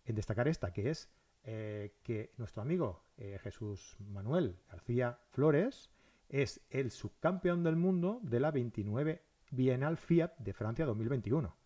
en 0.05 0.17
destacar 0.17 0.49
esta, 0.49 0.73
que 0.73 0.91
es 0.91 1.09
eh, 1.51 1.95
que 2.03 2.35
nuestro 2.37 2.61
amigo 2.61 3.07
eh, 3.17 3.39
Jesús 3.43 3.97
Manuel 4.01 4.59
García 4.71 5.19
Flores 5.31 5.89
es 6.29 6.61
el 6.69 6.91
subcampeón 6.91 7.65
del 7.65 7.75
mundo 7.75 8.21
de 8.23 8.39
la 8.39 8.51
29 8.51 9.23
Bienal 9.51 9.97
Fiat 9.97 10.37
de 10.37 10.53
Francia 10.53 10.85
2021. 10.85 11.57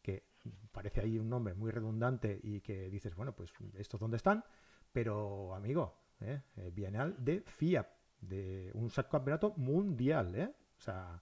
Que 0.00 0.22
parece 0.70 1.00
ahí 1.00 1.18
un 1.18 1.28
nombre 1.28 1.54
muy 1.54 1.72
redundante 1.72 2.38
y 2.40 2.60
que 2.60 2.88
dices, 2.88 3.16
bueno, 3.16 3.34
pues 3.34 3.52
estos 3.74 3.98
dónde 3.98 4.16
están, 4.16 4.44
pero 4.92 5.56
amigo, 5.56 5.96
eh, 6.20 6.40
Bienal 6.72 7.16
de 7.18 7.40
Fiat, 7.40 7.88
de 8.20 8.70
un 8.74 8.90
subcampeonato 8.90 9.54
mundial. 9.56 10.54
O 10.78 10.80
sea, 10.80 11.20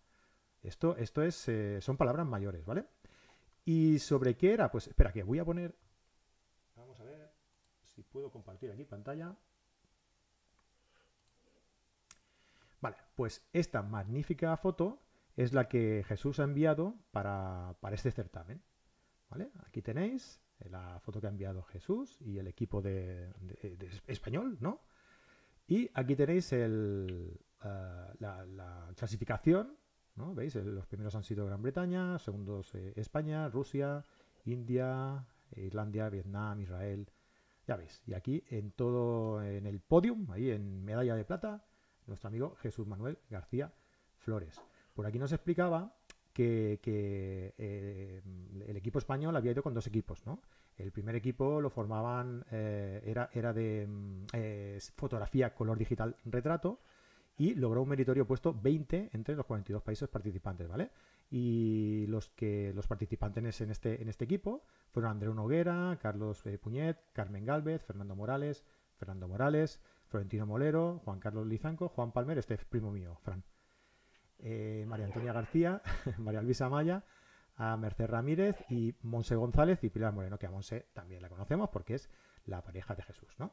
esto, 0.62 0.94
esto 0.98 1.22
es, 1.22 1.50
son 1.80 1.96
palabras 1.96 2.26
mayores, 2.26 2.66
¿vale? 2.66 2.84
¿Y 3.64 3.98
sobre 3.98 4.36
qué 4.36 4.52
era? 4.52 4.70
Pues 4.70 4.88
espera, 4.88 5.10
que 5.10 5.22
voy 5.22 5.38
a 5.38 5.44
poner 5.46 5.74
puedo 8.02 8.30
compartir 8.30 8.70
aquí 8.70 8.84
pantalla. 8.84 9.36
Vale, 12.80 12.96
pues 13.16 13.42
esta 13.52 13.82
magnífica 13.82 14.56
foto 14.56 15.02
es 15.36 15.52
la 15.52 15.68
que 15.68 16.04
Jesús 16.06 16.40
ha 16.40 16.44
enviado 16.44 16.94
para, 17.10 17.76
este 17.92 18.10
certamen. 18.10 18.62
¿Vale? 19.30 19.50
Aquí 19.66 19.82
tenéis 19.82 20.40
la 20.70 20.98
foto 21.00 21.20
que 21.20 21.26
ha 21.26 21.30
enviado 21.30 21.62
Jesús 21.62 22.16
y 22.20 22.38
el 22.38 22.46
equipo 22.46 22.80
de, 22.80 23.30
español, 24.06 24.56
¿no? 24.60 24.80
Y 25.66 25.90
aquí 25.92 26.16
tenéis 26.16 26.52
eh, 26.52 26.66
la, 27.58 28.90
clasificación, 28.96 29.76
¿no? 30.16 30.34
¿Veis? 30.34 30.54
Los 30.54 30.86
primeros 30.86 31.14
han 31.14 31.22
sido 31.22 31.44
Gran 31.46 31.62
Bretaña, 31.62 32.18
segundos 32.18 32.74
eh, 32.74 32.94
España, 32.96 33.48
Rusia, 33.48 34.04
India, 34.44 35.26
Islandia, 35.54 36.08
Vietnam, 36.08 36.60
Israel, 36.60 37.08
ya 37.68 37.76
veis, 37.76 38.02
y 38.06 38.14
aquí 38.14 38.42
en 38.48 38.72
todo, 38.72 39.42
en 39.42 39.66
el 39.66 39.80
podium, 39.80 40.30
ahí 40.30 40.50
en 40.50 40.82
medalla 40.86 41.14
de 41.14 41.24
plata, 41.26 41.66
nuestro 42.06 42.28
amigo 42.28 42.56
Jesús 42.62 42.86
Manuel 42.86 43.18
García 43.28 43.74
Flores. 44.16 44.58
Por 44.94 45.04
aquí 45.04 45.18
nos 45.18 45.32
explicaba 45.32 45.94
que, 46.32 46.80
eh, 47.58 48.22
el 48.66 48.76
equipo 48.76 48.98
español 48.98 49.36
había 49.36 49.52
ido 49.52 49.62
con 49.62 49.74
dos 49.74 49.86
equipos, 49.86 50.24
¿no? 50.24 50.40
El 50.78 50.92
primer 50.92 51.14
equipo 51.14 51.60
lo 51.60 51.68
formaban, 51.68 52.46
eh, 52.50 53.02
era, 53.04 53.28
era 53.34 53.52
de 53.52 53.86
mm, 53.86 54.26
eh, 54.32 54.78
fotografía 54.96 55.54
color 55.54 55.76
digital 55.76 56.16
retrato 56.24 56.80
y 57.36 57.54
logró 57.54 57.82
un 57.82 57.88
meritorio 57.90 58.26
puesto 58.26 58.54
20 58.54 59.10
entre 59.12 59.36
los 59.36 59.44
42 59.44 59.82
países 59.82 60.08
participantes, 60.08 60.68
¿vale? 60.68 60.90
Y 61.30 62.06
los 62.06 62.30
que 62.30 62.72
los 62.74 62.86
participantes 62.86 63.60
en 63.60 63.70
este, 63.70 64.00
en 64.00 64.08
este 64.08 64.24
equipo 64.24 64.64
fueron 64.90 65.12
Andreu 65.12 65.34
Noguera, 65.34 65.98
Carlos 66.00 66.44
eh, 66.46 66.58
Puñet, 66.58 66.98
Carmen 67.12 67.44
Galvez, 67.44 67.84
Fernando 67.84 68.16
Morales, 68.16 68.64
Fernando 68.96 69.28
Morales, 69.28 69.80
Florentino 70.06 70.46
Molero, 70.46 71.00
Juan 71.04 71.20
Carlos 71.20 71.46
Lizanco, 71.46 71.88
Juan 71.88 72.12
Palmer, 72.12 72.38
este 72.38 72.54
es 72.54 72.64
primo 72.64 72.90
mío, 72.90 73.18
Fran. 73.22 73.44
Eh, 74.38 74.84
María 74.88 75.06
Antonia 75.06 75.32
García, 75.32 75.82
María 76.18 76.42
Luisa 76.42 76.68
Maya, 76.68 77.04
a 77.56 77.76
Merced 77.76 78.06
Ramírez 78.06 78.56
y 78.70 78.94
Monse 79.02 79.34
González 79.34 79.82
y 79.82 79.90
Pilar 79.90 80.12
Moreno, 80.12 80.38
que 80.38 80.46
a 80.46 80.50
Monse 80.50 80.86
también 80.94 81.20
la 81.20 81.28
conocemos 81.28 81.68
porque 81.70 81.94
es 81.94 82.08
la 82.46 82.62
pareja 82.62 82.94
de 82.94 83.02
Jesús, 83.02 83.34
¿no? 83.38 83.52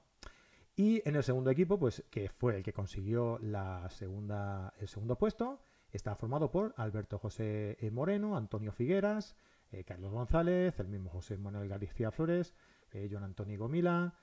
Y 0.75 1.07
en 1.07 1.15
el 1.15 1.23
segundo 1.23 1.49
equipo, 1.49 1.79
pues 1.79 2.03
que 2.09 2.29
fue 2.29 2.57
el 2.57 2.63
que 2.63 2.73
consiguió 2.73 3.39
la 3.39 3.89
segunda, 3.89 4.73
el 4.79 4.87
segundo 4.87 5.17
puesto, 5.17 5.61
Está 5.95 6.13
formado 6.13 6.51
por 6.51 6.73
Alberto 6.75 7.17
José 7.17 7.77
eh, 7.79 7.89
Moreno, 7.89 8.35
Antonio 8.35 8.73
Figueras, 8.73 9.37
eh, 9.71 9.85
Carlos 9.85 10.11
González, 10.11 10.77
el 10.81 10.89
mismo 10.89 11.09
José 11.09 11.37
Manuel 11.37 11.69
García 11.69 12.11
Flores, 12.11 12.53
eh, 12.91 13.07
John 13.09 13.23
Antonio 13.23 13.57
Gomila, 13.57 14.13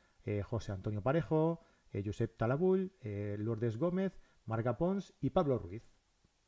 José 0.44 0.72
Antonio 0.72 1.00
Parejo, 1.00 1.62
Josep 2.04 2.36
Talabull, 2.36 2.92
Lourdes 3.38 3.78
Gómez, 3.78 4.12
Marga 4.44 4.76
Pons 4.76 5.14
y 5.22 5.30
Pablo 5.30 5.58
Ruiz, 5.58 5.82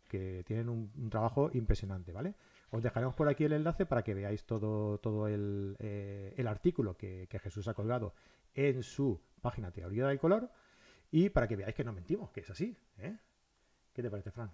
que 0.08 0.44
tienen 0.46 0.68
un, 0.68 1.10
trabajo 1.10 1.50
impresionante, 1.54 2.12
¿vale? 2.12 2.34
Os 2.70 2.82
dejaremos 2.82 3.14
por 3.14 3.28
aquí 3.28 3.44
el 3.44 3.54
enlace 3.54 3.86
para 3.86 4.04
que 4.04 4.12
veáis 4.12 4.44
todo, 4.44 4.98
todo 4.98 5.26
el, 5.26 5.76
artículo 6.46 6.98
que, 6.98 7.26
que, 7.30 7.38
Jesús 7.38 7.66
ha 7.66 7.74
colgado 7.74 8.14
en 8.52 8.82
su 8.82 9.22
página 9.40 9.72
Teoría 9.72 10.06
del 10.06 10.20
Color 10.20 10.50
y 11.10 11.30
para 11.30 11.48
que 11.48 11.56
veáis 11.56 11.74
que 11.74 11.82
no 11.82 11.94
mentimos, 11.94 12.30
que 12.30 12.40
es 12.40 12.50
así. 12.50 12.78
¿Qué 13.94 14.02
te 14.02 14.10
parece, 14.10 14.30
Fran? 14.30 14.52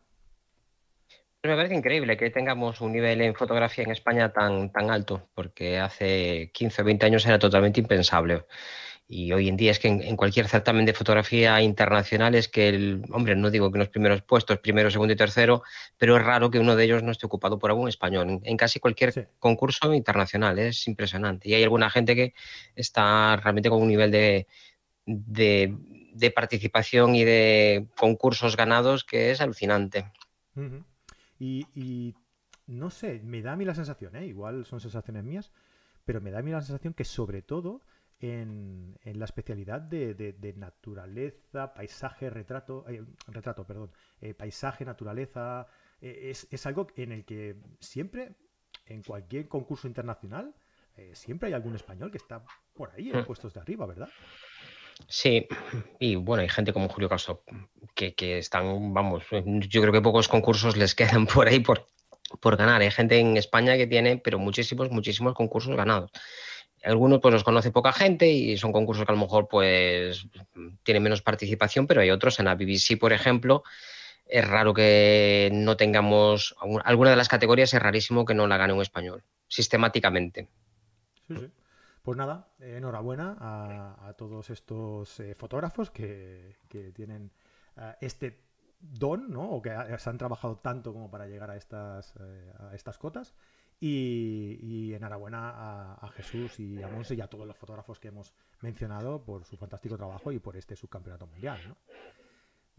Me 1.43 1.57
parece 1.57 1.75
increíble 1.75 2.19
que 2.19 2.29
tengamos 2.29 2.83
un 2.83 2.93
nivel 2.93 3.23
en 3.23 3.35
fotografía 3.35 3.85
en 3.85 3.91
España 3.93 4.31
tan, 4.31 4.71
tan 4.71 4.91
alto, 4.91 5.31
porque 5.35 5.79
hace 5.79 6.51
15 6.53 6.83
o 6.83 6.85
20 6.85 7.07
años 7.07 7.25
era 7.25 7.39
totalmente 7.39 7.81
impensable. 7.81 8.45
Y 9.09 9.33
hoy 9.33 9.49
en 9.49 9.57
día 9.57 9.71
es 9.71 9.79
que 9.79 9.89
en, 9.89 10.17
cualquier 10.17 10.49
certamen 10.49 10.85
de 10.85 10.93
fotografía 10.93 11.63
internacional 11.63 12.35
es 12.35 12.49
que 12.49 12.69
el, 12.69 13.03
hombre, 13.11 13.35
no 13.37 13.51
digo 13.51 13.71
que 13.71 13.77
en 13.77 13.81
los 13.81 13.89
primeros 13.89 14.23
puestos, 14.23 14.59
primero, 14.59 14.91
segundo 14.91 15.15
y 15.15 15.17
tercero, 15.17 15.63
pero 15.97 16.17
es 16.19 16.23
raro 16.23 16.51
que 16.51 16.59
uno 16.59 16.77
de 16.77 16.85
ellos 16.85 17.03
no 17.03 17.11
esté 17.11 17.25
ocupado 17.27 17.59
por 17.59 17.71
algún 17.71 17.89
español. 17.89 18.41
En, 18.45 18.57
casi 18.59 18.79
cualquier 18.79 19.31
concurso 19.39 19.95
internacional, 19.95 20.59
es 20.59 20.87
impresionante. 20.87 21.49
Y 21.49 21.55
hay 21.55 21.63
alguna 21.63 21.89
gente 21.89 22.15
que 22.15 22.35
está 22.77 23.37
realmente 23.37 23.71
con 23.71 23.81
un 23.81 23.89
nivel 23.89 24.11
de, 24.11 24.47
de, 25.07 26.31
participación 26.33 27.17
y 27.17 27.25
de 27.25 27.87
concursos 27.97 28.57
ganados 28.57 29.05
que 29.05 29.31
es 29.31 29.41
alucinante. 29.41 30.05
Y, 31.41 32.15
no 32.67 32.91
sé, 32.91 33.21
me 33.25 33.43
da 33.43 33.53
a 33.53 33.57
mí 33.57 33.65
la 33.65 33.75
sensación, 33.75 34.15
¿eh? 34.15 34.27
igual 34.27 34.65
son 34.67 34.79
sensaciones 34.79 35.25
mías, 35.25 35.53
pero 36.05 36.21
me 36.21 36.31
da 36.31 36.39
a 36.39 36.43
mí 36.43 36.53
la 36.53 36.61
sensación 36.61 36.95
que 36.95 37.05
sobre 37.05 37.43
todo 37.43 37.81
en, 38.21 38.99
la 39.03 39.25
especialidad 39.25 39.81
de, 39.81 40.55
naturaleza, 40.57 41.73
paisaje, 41.73 42.29
retrato, 42.29 42.85
eh, 42.89 43.03
retrato, 43.27 43.67
perdón, 43.67 43.91
eh, 44.21 44.35
paisaje, 44.35 44.85
naturaleza, 44.85 45.67
eh, 46.03 46.33
es, 46.51 46.67
algo 46.67 46.87
en 46.97 47.13
el 47.13 47.25
que 47.25 47.57
siempre, 47.81 48.37
en 48.87 49.03
cualquier 49.03 49.49
concurso 49.49 49.89
internacional, 49.89 50.55
siempre 51.15 51.47
hay 51.47 51.55
algún 51.55 51.75
español 51.75 52.11
que 52.11 52.19
está 52.19 52.45
por 52.75 52.91
ahí 52.91 53.09
en 53.09 53.21
hmm. 53.21 53.25
puestos 53.25 53.55
de 53.55 53.61
arriba, 53.61 53.87
¿verdad? 53.87 54.11
Sí, 55.09 55.47
y 55.99 56.17
bueno, 56.17 56.43
hay 56.43 56.49
gente 56.49 56.73
como 56.73 56.89
Julio 56.89 57.09
Caso 57.09 57.43
que, 57.95 58.39
están, 58.39 58.95
vamos, 58.95 59.25
yo 59.69 59.81
creo 59.81 59.93
que 59.93 60.01
pocos 60.01 60.29
concursos 60.29 60.77
les 60.77 60.95
quedan 60.97 61.27
por 61.27 61.49
ahí 61.49 61.61
por, 61.61 61.89
por 62.41 62.57
ganar. 62.57 62.81
Hay 62.81 62.91
gente 62.91 63.19
en 63.19 63.37
España 63.37 63.77
que 63.77 63.87
tiene, 63.87 64.19
pero 64.19 64.39
muchísimos, 64.39 64.91
muchísimos 64.91 65.35
concursos 65.35 65.77
ganados. 65.77 66.11
Algunos 66.83 67.21
pues 67.21 67.35
los 67.35 67.45
conoce 67.45 67.71
poca 67.71 67.93
gente 67.93 68.29
y 68.31 68.57
son 68.57 68.73
concursos 68.73 69.05
que 69.05 69.13
a 69.13 69.15
lo 69.15 69.21
mejor 69.21 69.49
pues 69.49 70.27
tienen 70.83 71.03
menos 71.03 71.21
participación, 71.21 71.87
pero 71.87 72.01
hay 72.01 72.11
otros 72.11 72.39
en 72.39 72.47
la 72.47 72.55
BBC, 72.55 72.99
por 72.99 73.13
ejemplo, 73.13 73.65
es 74.25 74.49
raro 74.49 74.73
que 74.73 75.51
no 75.53 75.77
tengamos 75.77 76.55
alguna 76.85 77.11
de 77.11 77.17
las 77.17 77.29
categorías 77.29 77.75
es 77.75 77.83
rarísimo 77.83 78.25
que 78.25 78.33
no 78.33 78.47
la 78.47 78.57
gane 78.57 78.73
un 78.73 78.81
español 78.81 79.23
sistemáticamente. 79.47 80.49
Sí, 81.29 81.37
sí. 81.37 81.51
Pues 82.03 82.17
nada, 82.17 82.49
enhorabuena 82.61 83.37
a, 83.39 84.15
todos 84.15 84.49
estos 84.51 85.21
eh, 85.21 85.35
fotógrafos 85.35 85.91
que, 85.91 86.57
tienen 86.95 87.31
eh, 87.77 87.95
este 88.01 88.41
don, 88.81 89.31
¿no? 89.31 89.51
O 89.51 89.61
que 89.61 89.71
se 89.99 90.11
han 90.11 90.17
trabajado 90.17 90.57
tanto 90.57 90.95
como 90.95 91.11
para 91.11 91.27
llegar 91.27 91.51
a 91.51 91.57
estas, 91.57 92.15
eh, 92.19 92.53
a 92.59 92.75
estas 92.75 92.97
cotas. 92.97 93.35
Y, 93.83 94.93
enhorabuena 94.95 95.95
a, 95.95 96.09
Jesús 96.09 96.61
y 96.61 96.83
a 96.83 96.89
Monse 96.89 97.15
y 97.15 97.21
a 97.23 97.29
todos 97.29 97.47
los 97.47 97.57
fotógrafos 97.57 97.99
que 97.99 98.09
hemos 98.09 98.35
mencionado 98.61 99.23
por 99.25 99.45
su 99.45 99.57
fantástico 99.57 99.97
trabajo 99.97 100.33
y 100.33 100.39
por 100.39 100.57
este 100.57 100.77
subcampeonato 100.77 101.27
mundial. 101.27 101.59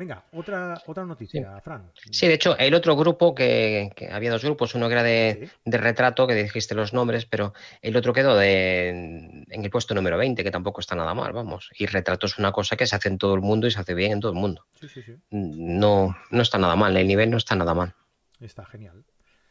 Venga, 0.02 0.24
otra, 0.32 0.82
otra 0.88 1.06
noticia, 1.06 1.62
Fran. 1.62 1.92
Sí, 2.10 2.28
de 2.28 2.34
hecho, 2.34 2.58
el 2.58 2.74
otro 2.74 2.96
grupo, 2.96 3.36
que, 3.36 3.92
había 4.12 4.32
dos 4.32 4.44
grupos, 4.44 4.74
uno 4.74 4.88
que 4.88 4.94
era 4.94 5.04
de, 5.04 5.52
retrato, 5.64 6.26
que 6.26 6.34
dijiste 6.34 6.74
los 6.74 6.92
nombres, 6.92 7.28
pero 7.28 7.54
el 7.84 7.96
otro 7.96 8.12
quedó 8.12 8.36
de, 8.36 8.90
en 8.90 9.64
el 9.64 9.70
puesto 9.70 9.94
número 9.94 10.18
20, 10.18 10.44
que 10.44 10.50
tampoco 10.50 10.82
está 10.82 10.96
nada 10.96 11.14
mal, 11.14 11.34
vamos. 11.34 11.70
Y 11.78 11.86
retrato 11.86 12.26
es 12.26 12.40
una 12.40 12.52
cosa 12.52 12.76
que 12.76 12.88
se 12.88 12.96
hace 12.96 13.10
en 13.10 13.20
todo 13.20 13.36
el 13.36 13.42
mundo 13.42 13.68
y 13.68 13.72
se 13.72 13.80
hace 13.80 13.94
bien 13.94 14.14
en 14.14 14.22
todo 14.22 14.32
el 14.32 14.40
mundo. 14.40 14.66
Sí, 14.80 14.90
sí, 14.90 15.04
sí. 15.04 15.14
No, 15.30 16.18
no 16.32 16.42
está 16.42 16.58
nada 16.58 16.76
mal, 16.76 16.98
el 16.98 17.08
nivel 17.08 17.30
no 17.30 17.38
está 17.38 17.56
nada 17.56 17.76
mal. 17.76 17.94
Está 18.40 18.66
genial 18.66 19.04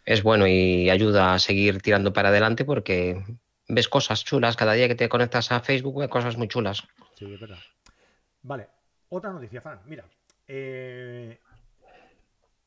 es 0.05 0.25
bueno 0.25 0.49
y 0.49 0.91
ayuda 0.91 1.35
a 1.35 1.39
seguir 1.39 1.81
tirando 1.81 2.13
para 2.13 2.31
adelante 2.31 2.65
porque 2.65 3.23
ves 3.69 3.89
cosas 3.89 4.25
chulas. 4.25 4.57
Cada 4.57 4.73
día 4.73 4.89
que 4.89 4.97
te 4.97 5.09
conectas 5.09 5.53
a 5.53 5.61
Facebook 5.61 6.01
ves 6.01 6.09
cosas 6.09 6.37
muy 6.37 6.49
chulas. 6.49 6.83
Sí, 7.15 7.33
es 7.33 7.39
verdad. 7.39 7.59
Vale, 8.43 8.67
otra 9.11 9.33
noticia, 9.33 9.61
Fran. 9.61 9.81
Mira, 9.87 10.05
eh, 10.53 11.39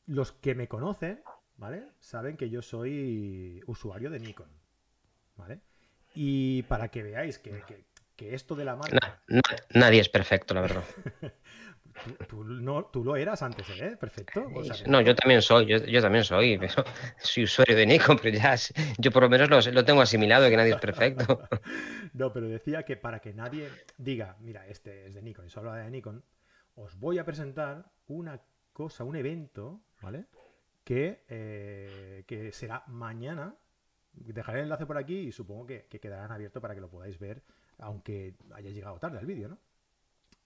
los 0.06 0.32
que 0.32 0.54
me 0.54 0.68
conocen, 0.68 1.22
¿vale? 1.56 1.84
Saben 2.00 2.38
que 2.38 2.48
yo 2.48 2.62
soy 2.62 3.62
usuario 3.66 4.08
de 4.08 4.20
Nikon, 4.20 4.48
¿vale? 5.36 5.60
Y 6.14 6.62
para 6.62 6.88
que 6.88 7.02
veáis 7.02 7.38
que, 7.38 7.84
esto 8.16 8.54
de 8.54 8.64
la 8.64 8.76
marca... 8.76 9.20
nadie 9.74 10.00
es 10.00 10.08
perfecto, 10.08 10.54
la 10.54 10.62
verdad. 10.62 10.84
Tú, 12.28 12.42
no, 12.42 12.86
tú 12.86 13.04
lo 13.04 13.14
eras 13.14 13.40
antes, 13.42 13.68
¿eh? 13.80 13.96
Perfecto. 13.96 14.50
no, 14.86 15.00
yo 15.00 15.14
también 15.14 15.40
soy, 15.40 15.66
yo, 15.66 16.02
también 16.02 16.24
soy, 16.24 16.58
soy 17.18 17.44
usuario 17.44 17.76
de 17.76 17.86
Nikon, 17.86 18.18
pero 18.20 18.36
ya 18.36 18.56
yo 18.98 19.12
por 19.12 19.22
lo 19.22 19.28
menos 19.28 19.72
lo, 19.72 19.84
tengo 19.84 20.02
asimilado, 20.02 20.50
que 20.50 20.56
nadie 20.56 20.72
es 20.72 20.80
perfecto. 20.80 21.40
no, 22.12 22.32
pero 22.32 22.48
decía 22.48 22.82
que 22.82 22.96
para 22.96 23.20
que 23.20 23.32
nadie 23.32 23.70
diga, 23.96 24.36
mira, 24.40 24.66
este 24.66 25.06
es 25.06 25.14
de 25.14 25.22
Nikon 25.22 25.46
y 25.46 25.50
solo 25.50 25.72
de 25.72 25.88
Nikon, 25.88 26.24
os 26.76 26.98
voy 26.98 27.18
a 27.18 27.24
presentar 27.24 27.92
una 28.06 28.40
cosa, 28.72 29.04
un 29.04 29.16
evento, 29.16 29.80
¿vale? 30.02 30.26
Que, 30.84 31.24
eh, 31.28 32.24
que 32.26 32.52
será 32.52 32.84
mañana. 32.88 33.54
Dejaré 34.12 34.58
el 34.58 34.64
enlace 34.64 34.86
por 34.86 34.98
aquí 34.98 35.18
y 35.18 35.32
supongo 35.32 35.66
que, 35.66 35.86
que 35.86 36.00
quedarán 36.00 36.30
abiertos 36.30 36.60
para 36.60 36.74
que 36.74 36.80
lo 36.80 36.90
podáis 36.90 37.18
ver, 37.18 37.42
aunque 37.78 38.36
haya 38.52 38.70
llegado 38.70 38.98
tarde 38.98 39.18
el 39.18 39.26
vídeo, 39.26 39.48
¿no? 39.48 39.58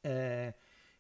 Eh, 0.03 0.55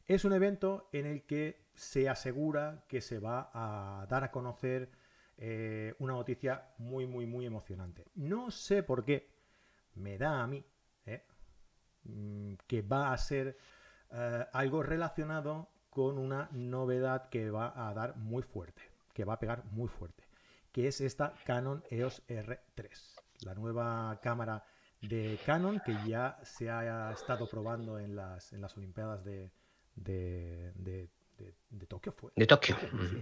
es 0.07 0.25
un 0.25 0.33
evento 0.33 0.88
en 0.93 1.07
el 1.07 1.23
que 1.25 1.69
se 1.75 2.09
asegura 2.09 2.85
que 2.88 3.01
se 3.01 3.19
va 3.19 3.51
a 3.53 4.07
dar 4.07 4.25
a 4.25 4.31
conocer 4.31 4.91
eh, 5.37 5.95
una 5.99 6.14
noticia 6.14 6.75
muy, 6.79 7.07
muy, 7.07 7.27
muy 7.27 7.47
emocionante. 7.47 8.07
No 8.14 8.51
sé 8.51 8.83
por 8.83 9.05
qué 9.05 9.31
me 9.95 10.19
da 10.19 10.43
a 10.43 10.47
mí 10.47 10.64
mm, 12.05 12.55
que 12.67 12.83
va 12.83 13.12
a 13.12 13.19
ser 13.19 13.57
eh, 14.11 14.47
algo 14.53 14.83
relacionado 14.83 15.68
con 15.90 16.18
una 16.18 16.49
novedad 16.53 17.29
que 17.29 17.51
va 17.51 17.73
a 17.88 17.92
dar 17.94 18.16
muy 18.16 18.42
fuerte, 18.42 18.83
que 19.12 19.25
va 19.25 19.35
a 19.35 19.38
pegar 19.38 19.64
muy 19.73 19.88
fuerte, 19.88 20.25
que 20.73 20.88
es 20.88 21.01
esta 21.01 21.35
Canon 21.44 21.83
EOS 21.90 22.23
R3, 22.29 22.88
la 23.44 23.55
nueva 23.55 24.18
cámara 24.23 24.64
de 25.01 25.38
Canon 25.44 25.81
que 25.85 25.97
ya 26.07 26.38
se 26.42 26.71
ha 26.71 27.12
estado 27.12 27.49
probando 27.49 27.99
en 27.99 28.16
las, 28.16 28.53
en 28.53 28.61
las 28.61 28.77
Olimpiadas 28.77 29.25
de, 29.25 29.51
de, 29.94 30.73
de, 30.75 31.09
de, 31.38 31.87
Tokio 31.87 32.12
fue. 32.12 32.31
De 32.37 32.46
Tokio. 32.46 32.77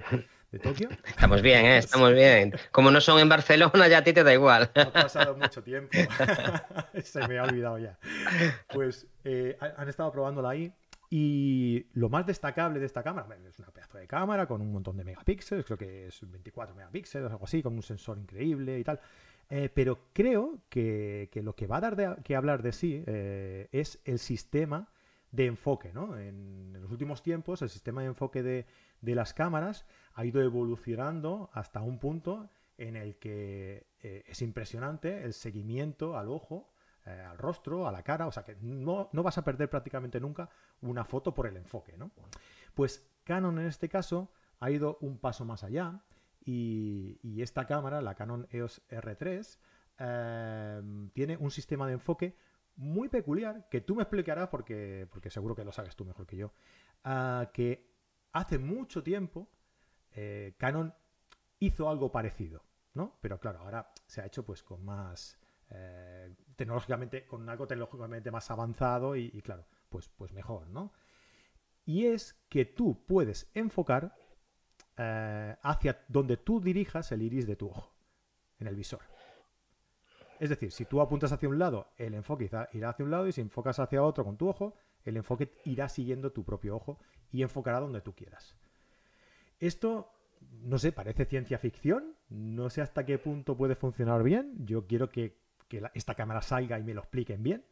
¿De 0.53 0.59
Tokio? 0.59 0.89
Estamos 1.07 1.43
bien, 1.43 1.67
¿eh? 1.67 1.79
estamos 1.79 2.13
bien. 2.13 2.55
Como 2.71 2.91
no 2.91 3.01
son 3.01 3.19
en 3.21 3.29
Barcelona, 3.29 3.89
ya 3.89 3.99
a 3.99 4.05
ti 4.05 4.13
te 4.13 4.23
da 4.23 4.33
igual. 4.33 4.71
Ha 4.75 4.91
pasado 4.91 5.37
mucho 5.37 5.63
tiempo. 5.63 5.91
Se 7.03 7.27
me 7.27 7.39
ha 7.39 7.45
olvidado 7.45 7.79
ya. 7.79 7.99
Pues 8.73 9.07
eh, 9.25 9.57
han 9.77 9.89
estado 9.89 10.11
probándola 10.13 10.51
ahí. 10.51 10.73
Y 11.11 11.87
lo 11.95 12.09
más 12.09 12.27
destacable 12.27 12.81
de 12.81 12.87
esta 12.87 13.03
cámara, 13.03 13.29
es 13.49 13.59
una 13.61 13.71
pedazo 13.71 13.99
de 13.99 14.09
cámara 14.09 14.47
con 14.47 14.61
un 14.61 14.73
montón 14.73 14.97
de 14.97 15.05
megapíxeles, 15.05 15.65
creo 15.65 15.79
que 15.79 16.09
es 16.09 16.21
24 16.21 16.75
megapíxeles, 16.75 17.31
algo 17.31 17.45
así, 17.45 17.63
con 17.63 17.75
un 17.75 17.83
sensor 17.83 18.19
increíble 18.19 18.79
y 18.79 18.85
tal. 18.85 19.01
Eh, 19.49 19.71
pero 19.73 20.09
creo 20.13 20.59
que, 20.69 21.29
que, 21.31 21.43
lo 21.43 21.55
que 21.55 21.69
va 21.69 21.77
a 21.77 21.81
dar 21.81 21.95
de, 21.95 22.17
que 22.25 22.35
hablar 22.35 22.63
de 22.63 22.73
sí 22.73 23.05
eh, 23.07 23.69
es 23.71 24.01
el 24.05 24.19
sistema 24.19 24.89
de 25.37 25.47
enfoque. 25.47 25.93
¿no? 25.93 26.19
En, 26.19 26.73
los 26.73 26.91
últimos 26.91 27.23
tiempos 27.23 27.63
el 27.63 27.69
sistema 27.69 28.01
de 28.01 28.09
enfoque 28.09 28.43
de, 28.43 28.67
las 29.03 29.35
cámaras 29.35 29.87
ha 30.15 30.25
ido 30.25 30.41
evolucionando 30.43 31.51
hasta 31.53 31.83
un 31.83 31.99
punto 31.99 32.49
en 32.79 32.97
el 32.97 33.19
que 33.19 33.87
eh, 34.01 34.25
es 34.27 34.43
impresionante 34.43 35.25
el 35.25 35.33
seguimiento 35.33 36.17
al 36.17 36.29
ojo, 36.29 36.73
eh, 37.05 37.11
al 37.11 37.39
rostro, 37.39 37.87
a 37.87 37.93
la 37.93 38.03
cara, 38.03 38.27
o 38.27 38.33
sea 38.33 38.45
que 38.45 38.57
no, 38.61 39.11
vas 39.13 39.39
a 39.39 39.45
perder 39.45 39.69
prácticamente 39.69 40.21
nunca 40.21 40.49
una 40.81 41.05
foto 41.05 41.35
por 41.35 41.47
el 41.47 41.57
enfoque. 41.57 41.97
¿no? 41.97 42.11
Pues 42.75 43.07
Canon 43.25 43.59
en 43.59 43.67
este 43.67 43.89
caso 43.89 44.33
ha 44.59 44.71
ido 44.71 44.99
un 45.01 45.19
paso 45.19 45.45
más 45.45 45.65
allá 45.65 46.03
y, 46.45 47.43
esta 47.43 47.67
cámara, 47.67 48.01
la 48.01 48.15
Canon 48.15 48.47
EOS 48.51 48.83
R3, 48.89 49.59
eh, 49.99 51.11
tiene 51.13 51.37
un 51.37 51.51
sistema 51.51 51.87
de 51.87 51.95
enfoque 51.95 52.37
muy 52.77 53.09
peculiar 53.09 53.69
que 53.69 53.81
tú 53.81 53.95
me 53.95 54.03
explicarás 54.03 54.49
porque, 54.49 55.09
porque 55.11 55.31
seguro 55.31 55.55
que 55.55 55.65
lo 55.65 55.73
sabes 55.73 55.97
tú 55.97 56.05
mejor 56.05 56.27
que 56.27 56.37
yo, 56.37 56.53
que 57.53 57.91
hace 58.33 58.59
mucho 58.59 59.03
tiempo 59.03 59.49
eh, 60.17 60.55
Canon 60.59 60.95
hizo 61.59 61.89
algo 61.89 62.11
parecido, 62.11 62.65
¿no? 62.95 63.19
Pero 63.21 63.39
claro, 63.39 63.61
ahora 63.61 63.93
se 64.07 64.21
ha 64.21 64.27
hecho 64.27 64.45
pues 64.45 64.63
con 64.63 64.85
más 64.85 65.39
eh, 65.71 66.35
tecnológicamente, 66.57 67.27
con 67.27 67.49
algo 67.49 67.67
tecnológicamente 67.67 68.31
más 68.31 68.51
avanzado 68.51 69.17
y, 69.17 69.31
claro, 69.43 69.67
pues, 69.89 70.09
pues 70.09 70.33
mejor, 70.33 70.69
¿no? 70.69 70.93
Y 71.85 72.07
es 72.07 72.35
que 72.49 72.65
tú 72.65 73.05
puedes 73.07 73.51
enfocar 73.55 74.17
eh, 74.97 75.57
hacia 75.63 76.05
donde 76.09 76.37
tú 76.37 76.61
dirijas 76.61 77.13
el 77.13 77.23
iris 77.23 77.47
de 77.47 77.57
tu 77.57 77.69
ojo, 77.69 77.95
en 78.59 78.67
el 78.69 78.75
visor. 78.75 79.03
Es 80.39 80.51
decir, 80.51 80.71
si 80.73 80.85
tú 80.85 81.01
apuntas 81.01 81.33
hacia 81.33 81.49
un 81.49 81.59
lado, 81.59 81.89
el 81.97 82.15
enfoque 82.15 82.51
irá 82.73 82.91
hacia 82.91 83.05
un 83.05 83.11
lado 83.11 83.27
y 83.27 83.33
si 83.33 83.41
enfocas 83.41 83.79
hacia 83.79 84.03
otro 84.03 84.25
con 84.25 84.37
tu 84.37 84.49
ojo, 84.49 84.75
el 85.05 85.17
enfoque 85.17 85.53
irá 85.65 85.89
siguiendo 85.89 86.33
tu 86.33 86.45
propio 86.45 86.77
ojo 86.77 86.99
y 87.33 87.43
enfocará 87.43 87.81
donde 87.81 88.01
tú 88.01 88.15
quieras. 88.15 88.55
Esto, 89.59 90.13
no 90.63 90.79
sé, 90.79 90.93
parece 90.93 91.25
ciencia 91.25 91.59
ficción, 91.59 92.15
no 92.29 92.69
sé 92.69 92.83
hasta 92.83 93.07
qué 93.07 93.19
punto 93.19 93.57
puede 93.57 93.77
funcionar 93.77 94.23
bien, 94.23 94.67
yo 94.67 94.87
quiero 94.87 95.11
que, 95.11 95.39
esta 95.95 96.15
cámara 96.15 96.43
salga 96.43 96.79
y 96.79 96.85
me 96.85 96.95
lo 96.95 97.01
expliquen 97.01 97.43
bien. 97.43 97.65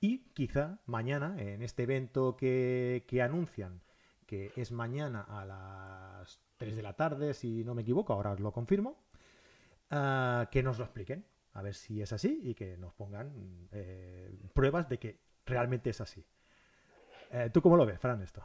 Y 0.00 0.30
quizá 0.32 0.78
mañana, 0.86 1.36
en 1.38 1.62
este 1.62 1.84
evento 1.84 2.36
que, 2.36 3.04
anuncian, 3.22 3.80
que 4.26 4.52
es 4.56 4.72
mañana 4.72 5.22
a 5.22 5.44
las 5.44 6.40
3 6.56 6.76
de 6.76 6.82
la 6.82 6.94
tarde, 6.94 7.34
si 7.34 7.64
no 7.64 7.74
me 7.74 7.82
equivoco, 7.82 8.12
ahora 8.12 8.32
os 8.32 8.40
lo 8.40 8.52
confirmo, 8.52 8.96
ah, 9.90 10.48
que 10.50 10.62
nos 10.62 10.78
lo 10.78 10.84
expliquen 10.84 11.24
a 11.58 11.62
ver 11.62 11.74
si 11.74 12.00
es 12.00 12.12
así 12.12 12.40
y 12.44 12.54
que 12.54 12.76
nos 12.76 12.94
pongan 12.94 13.68
eh, 13.72 14.32
pruebas 14.54 14.88
de 14.88 14.98
que 14.98 15.18
realmente 15.44 15.90
es 15.90 16.00
así. 16.00 16.24
Eh, 17.32 17.50
¿Tú 17.52 17.60
cómo 17.60 17.76
lo 17.76 17.84
ves, 17.84 17.98
Fran, 17.98 18.22
esto? 18.22 18.44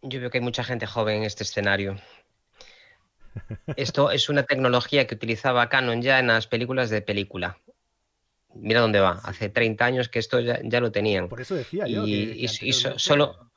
Yo 0.00 0.20
veo 0.20 0.30
que 0.30 0.38
hay 0.38 0.44
mucha 0.44 0.64
gente 0.64 0.86
joven 0.86 1.18
en 1.18 1.24
este 1.24 1.42
escenario. 1.42 1.96
Esto 3.76 4.10
es 4.10 4.30
una 4.30 4.44
tecnología 4.44 5.06
que 5.06 5.14
utilizaba 5.14 5.68
Canon 5.68 6.00
ya 6.00 6.18
en 6.18 6.28
las 6.28 6.46
películas 6.46 6.88
de 6.88 7.02
película. 7.02 7.58
Mira 8.54 8.80
dónde 8.80 9.00
va. 9.00 9.20
Hace 9.24 9.50
30 9.50 9.84
años 9.84 10.08
que 10.08 10.18
esto 10.18 10.40
ya, 10.40 10.80
lo 10.80 10.92
tenían. 10.92 11.28
Por 11.28 11.42
eso 11.42 11.54
decía 11.54 11.86
yo. 11.86 12.06
Y, 12.06 12.48
solo, 12.72 13.50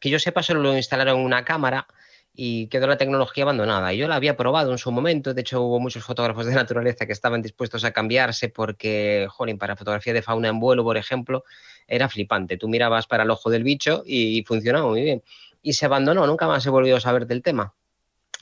que 0.00 0.08
yo 0.08 0.20
sepa, 0.20 0.42
solo 0.44 0.60
lo 0.60 0.76
instalaron 0.76 1.18
en 1.18 1.24
una 1.24 1.44
cámara 1.44 1.88
y 2.34 2.66
quedó 2.68 2.86
la 2.86 2.96
tecnología 2.96 3.44
abandonada. 3.44 3.92
Yo 3.92 4.08
la 4.08 4.16
había 4.16 4.36
probado 4.36 4.72
en 4.72 4.78
su 4.78 4.90
momento, 4.90 5.34
de 5.34 5.40
hecho 5.42 5.62
hubo 5.62 5.78
muchos 5.80 6.04
fotógrafos 6.04 6.46
de 6.46 6.54
naturaleza 6.54 7.06
que 7.06 7.12
estaban 7.12 7.42
dispuestos 7.42 7.84
a 7.84 7.92
cambiarse 7.92 8.48
porque, 8.48 9.26
jolín, 9.30 9.58
para 9.58 9.76
fotografía 9.76 10.12
de 10.12 10.22
fauna 10.22 10.48
en 10.48 10.58
vuelo, 10.58 10.82
por 10.84 10.96
ejemplo, 10.96 11.44
era 11.86 12.08
flipante. 12.08 12.56
Tú 12.56 12.68
mirabas 12.68 13.06
para 13.06 13.24
el 13.24 13.30
ojo 13.30 13.50
del 13.50 13.64
bicho 13.64 14.02
y 14.06 14.42
funcionaba 14.44 14.88
muy 14.88 15.02
bien. 15.02 15.22
Y 15.60 15.74
se 15.74 15.86
abandonó, 15.86 16.26
nunca 16.26 16.46
más 16.48 16.64
he 16.66 16.70
volvido 16.70 16.96
a 16.96 17.00
saber 17.00 17.26
del 17.26 17.42
tema. 17.42 17.74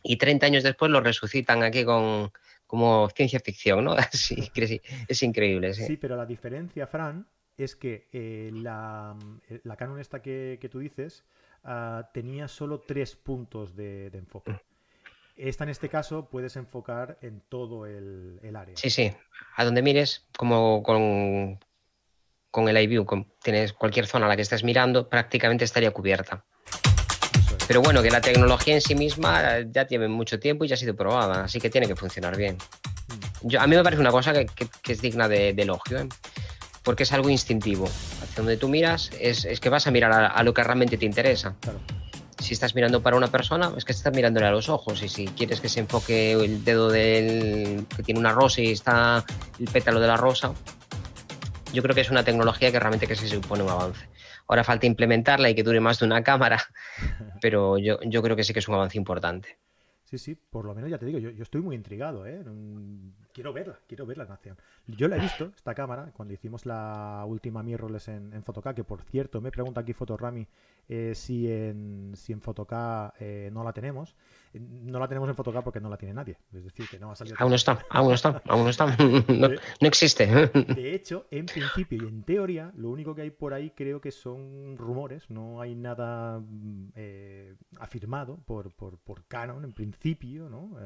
Y 0.03 0.17
30 0.17 0.47
años 0.47 0.63
después 0.63 0.91
lo 0.91 1.01
resucitan 1.01 1.63
aquí 1.63 1.85
con, 1.85 2.33
como 2.67 3.09
ciencia 3.11 3.41
ficción, 3.41 3.85
¿no? 3.85 3.97
Sí, 4.13 4.51
es 5.09 5.23
increíble. 5.25 5.75
Sí. 5.75 5.97
pero 5.97 6.15
la 6.17 6.25
diferencia, 6.25 6.87
Fran, 6.87 7.27
es 7.59 7.75
que 7.75 8.07
eh, 8.13 8.51
la, 8.55 9.17
la, 9.65 9.77
Canon 9.77 9.99
esta 9.99 10.23
que, 10.23 10.69
tú 10.71 10.79
dices 10.79 11.25
ah, 11.65 12.11
tenía 12.13 12.49
solo 12.49 12.81
tres 12.81 13.17
puntos 13.17 13.75
de, 13.77 14.07
enfoque. 14.09 14.61
Esta 15.37 15.65
en 15.65 15.71
este 15.71 15.89
caso 15.89 16.29
puedes 16.29 16.57
enfocar 16.57 17.19
en 17.23 17.41
todo 17.49 17.87
el, 17.87 18.41
área. 18.55 18.77
Sí, 18.77 18.91
sí. 18.91 19.13
A 19.57 19.65
donde 19.65 19.83
mires, 19.83 20.27
como 20.37 20.83
con, 20.83 21.59
con 22.51 22.69
el 22.69 22.77
iView, 22.77 23.07
tienes 23.43 23.73
cualquier 23.73 24.07
zona 24.07 24.27
a 24.27 24.29
la 24.29 24.37
que 24.37 24.43
estés 24.43 24.65
mirando, 24.65 25.09
prácticamente 25.09 25.65
estaría 25.65 25.93
cubierta. 25.93 26.45
Pero 27.71 27.83
bueno, 27.83 28.03
que 28.03 28.11
la 28.11 28.21
tecnología 28.21 28.75
en 28.75 28.81
sí 28.81 28.97
misma 28.97 29.61
ya 29.61 29.87
tiene 29.87 30.09
mucho 30.09 30.41
tiempo 30.41 30.65
y 30.65 30.69
ya 30.69 30.75
ha 30.75 30.77
sido 30.77 30.97
probada, 30.97 31.45
así 31.45 31.61
que 31.61 31.71
tiene 31.71 31.87
que 31.87 31.95
funcionar 31.95 32.37
bien. 32.37 32.59
Yo, 33.43 33.61
a 33.61 33.67
mí 33.69 33.77
me 33.77 33.85
parece 33.85 34.01
una 34.01 34.11
cosa 34.11 34.33
que, 34.33 34.69
es 34.89 35.01
digna 35.01 35.29
de, 35.29 35.51
elogio, 35.51 36.01
¿eh? 36.01 36.09
porque 36.83 37.05
es 37.05 37.13
algo 37.13 37.31
instintivo. 37.31 37.89
Hacia 38.31 38.43
donde 38.43 38.57
tú 38.57 38.69
miras 38.69 39.11
es, 39.21 39.61
que 39.61 39.69
vas 39.69 39.87
a 39.87 39.91
mirar 39.91 40.13
a, 40.13 40.43
lo 40.43 40.55
que 40.55 40.63
realmente 40.63 40.97
te 40.97 41.05
interesa. 41.05 41.57
Si 42.39 42.55
estás 42.55 42.75
mirando 42.75 43.03
para 43.03 43.17
una 43.17 43.27
persona, 43.27 43.73
es 43.77 43.85
que 43.85 43.93
estás 43.93 44.15
mirándole 44.15 44.47
a 44.47 44.51
los 44.51 44.69
ojos. 44.69 45.03
Y 45.03 45.09
si 45.09 45.27
quieres 45.27 45.61
que 45.61 45.69
se 45.69 45.81
enfoque 45.81 46.33
el 46.33 46.65
dedo 46.65 46.89
del 46.89 47.87
que 47.95 48.03
tiene 48.03 48.21
una 48.21 48.33
rosa 48.33 48.63
y 48.63 48.71
está 48.71 49.25
el 49.59 49.67
pétalo 49.67 50.01
de 50.01 50.07
la 50.07 50.17
rosa, 50.17 50.55
yo 51.73 51.83
creo 51.83 51.95
que 51.95 52.01
es 52.01 52.11
una 52.11 52.25
tecnología 52.25 52.71
que 52.73 52.79
realmente 52.79 53.07
que 53.07 53.17
se 53.17 53.29
supone 53.29 53.63
un 53.63 53.71
avance. 53.71 54.09
Ahora 54.49 54.65
falta 54.65 54.87
implementarla 54.87 55.51
y 55.51 55.55
que 55.55 55.63
dure 55.63 55.81
más 55.81 56.01
de 56.01 56.07
una 56.07 56.23
cámara, 56.23 56.61
pero 57.41 57.79
yo, 57.79 58.01
yo 58.03 58.23
creo 58.23 58.37
que 58.37 58.45
sí 58.45 58.53
que 58.53 58.59
es 58.61 58.69
un 58.69 58.75
avance 58.75 58.97
importante. 58.97 59.59
Sí, 60.05 60.19
sí, 60.19 60.35
por 60.35 60.65
lo 60.65 60.75
menos 60.75 60.91
ya 60.91 60.99
te 60.99 61.07
digo, 61.07 61.19
yo, 61.19 61.31
yo 61.31 61.43
estoy 61.43 61.61
muy 61.61 61.77
intrigado, 61.77 62.27
¿eh? 62.27 62.43
Quiero 63.33 63.53
verla, 63.53 63.79
quiero 63.87 64.07
verla 64.07 64.25
en 64.25 64.33
acción. 64.33 64.57
Yo 64.87 65.09
la 65.09 65.17
he 65.17 65.21
visto, 65.21 65.53
esta 65.57 65.75
cámara, 65.75 66.11
cuando 66.13 66.35
hicimos 66.35 66.67
la 66.67 67.25
última 67.27 67.63
mirrorless 67.63 68.09
en, 68.09 68.33
en 68.33 68.43
que 68.75 68.85
por 68.85 69.03
cierto, 69.03 69.41
me 69.41 69.51
pregunta 69.51 69.81
aquí 69.81 69.93
Fotorami 69.93 70.47
eh, 70.93 71.15
si, 71.15 71.49
en, 71.49 72.13
si 72.17 72.33
en 72.33 72.41
Photocá 72.41 73.15
eh, 73.21 73.49
no 73.53 73.63
la 73.63 73.73
tenemos. 73.73 74.17
No 74.55 74.99
la 74.99 75.07
tenemos 75.07 75.29
en 75.29 75.37
Photocá 75.37 75.63
porque 75.63 75.81
no 75.81 75.89
la 75.89 75.97
tiene 75.97 76.15
nadie. 76.15 76.37
Es 76.53 76.65
decir, 76.65 76.89
que 76.89 76.99
no 76.99 77.13
ha 77.13 77.15
salido. 77.15 77.37
Aún 77.39 77.51
no 77.51 77.55
está, 77.55 77.87
aún 77.89 78.09
no 78.09 78.15
está, 78.15 78.43
aún 78.49 78.65
no 78.65 78.71
está. 78.71 78.97
No, 78.97 79.49
no 79.49 79.87
existe. 79.87 80.27
De 80.27 80.93
hecho, 80.93 81.29
en 81.31 81.47
principio 81.47 82.03
y 82.03 82.09
en 82.09 82.25
teoría, 82.25 82.73
lo 82.75 82.91
único 82.91 83.15
que 83.15 83.23
hay 83.23 83.31
por 83.31 83.55
ahí 83.55 83.71
creo 83.71 84.01
que 84.01 84.11
son 84.11 84.77
rumores. 84.77 85.31
No 85.31 85.61
hay 85.61 85.77
nada 85.77 86.43
eh, 86.97 87.55
afirmado 87.79 88.39
por, 88.45 88.73
por, 88.73 88.99
por, 88.99 89.25
Canon, 89.27 89.63
en 89.63 89.73
principio, 89.73 90.49
¿no? 90.49 90.77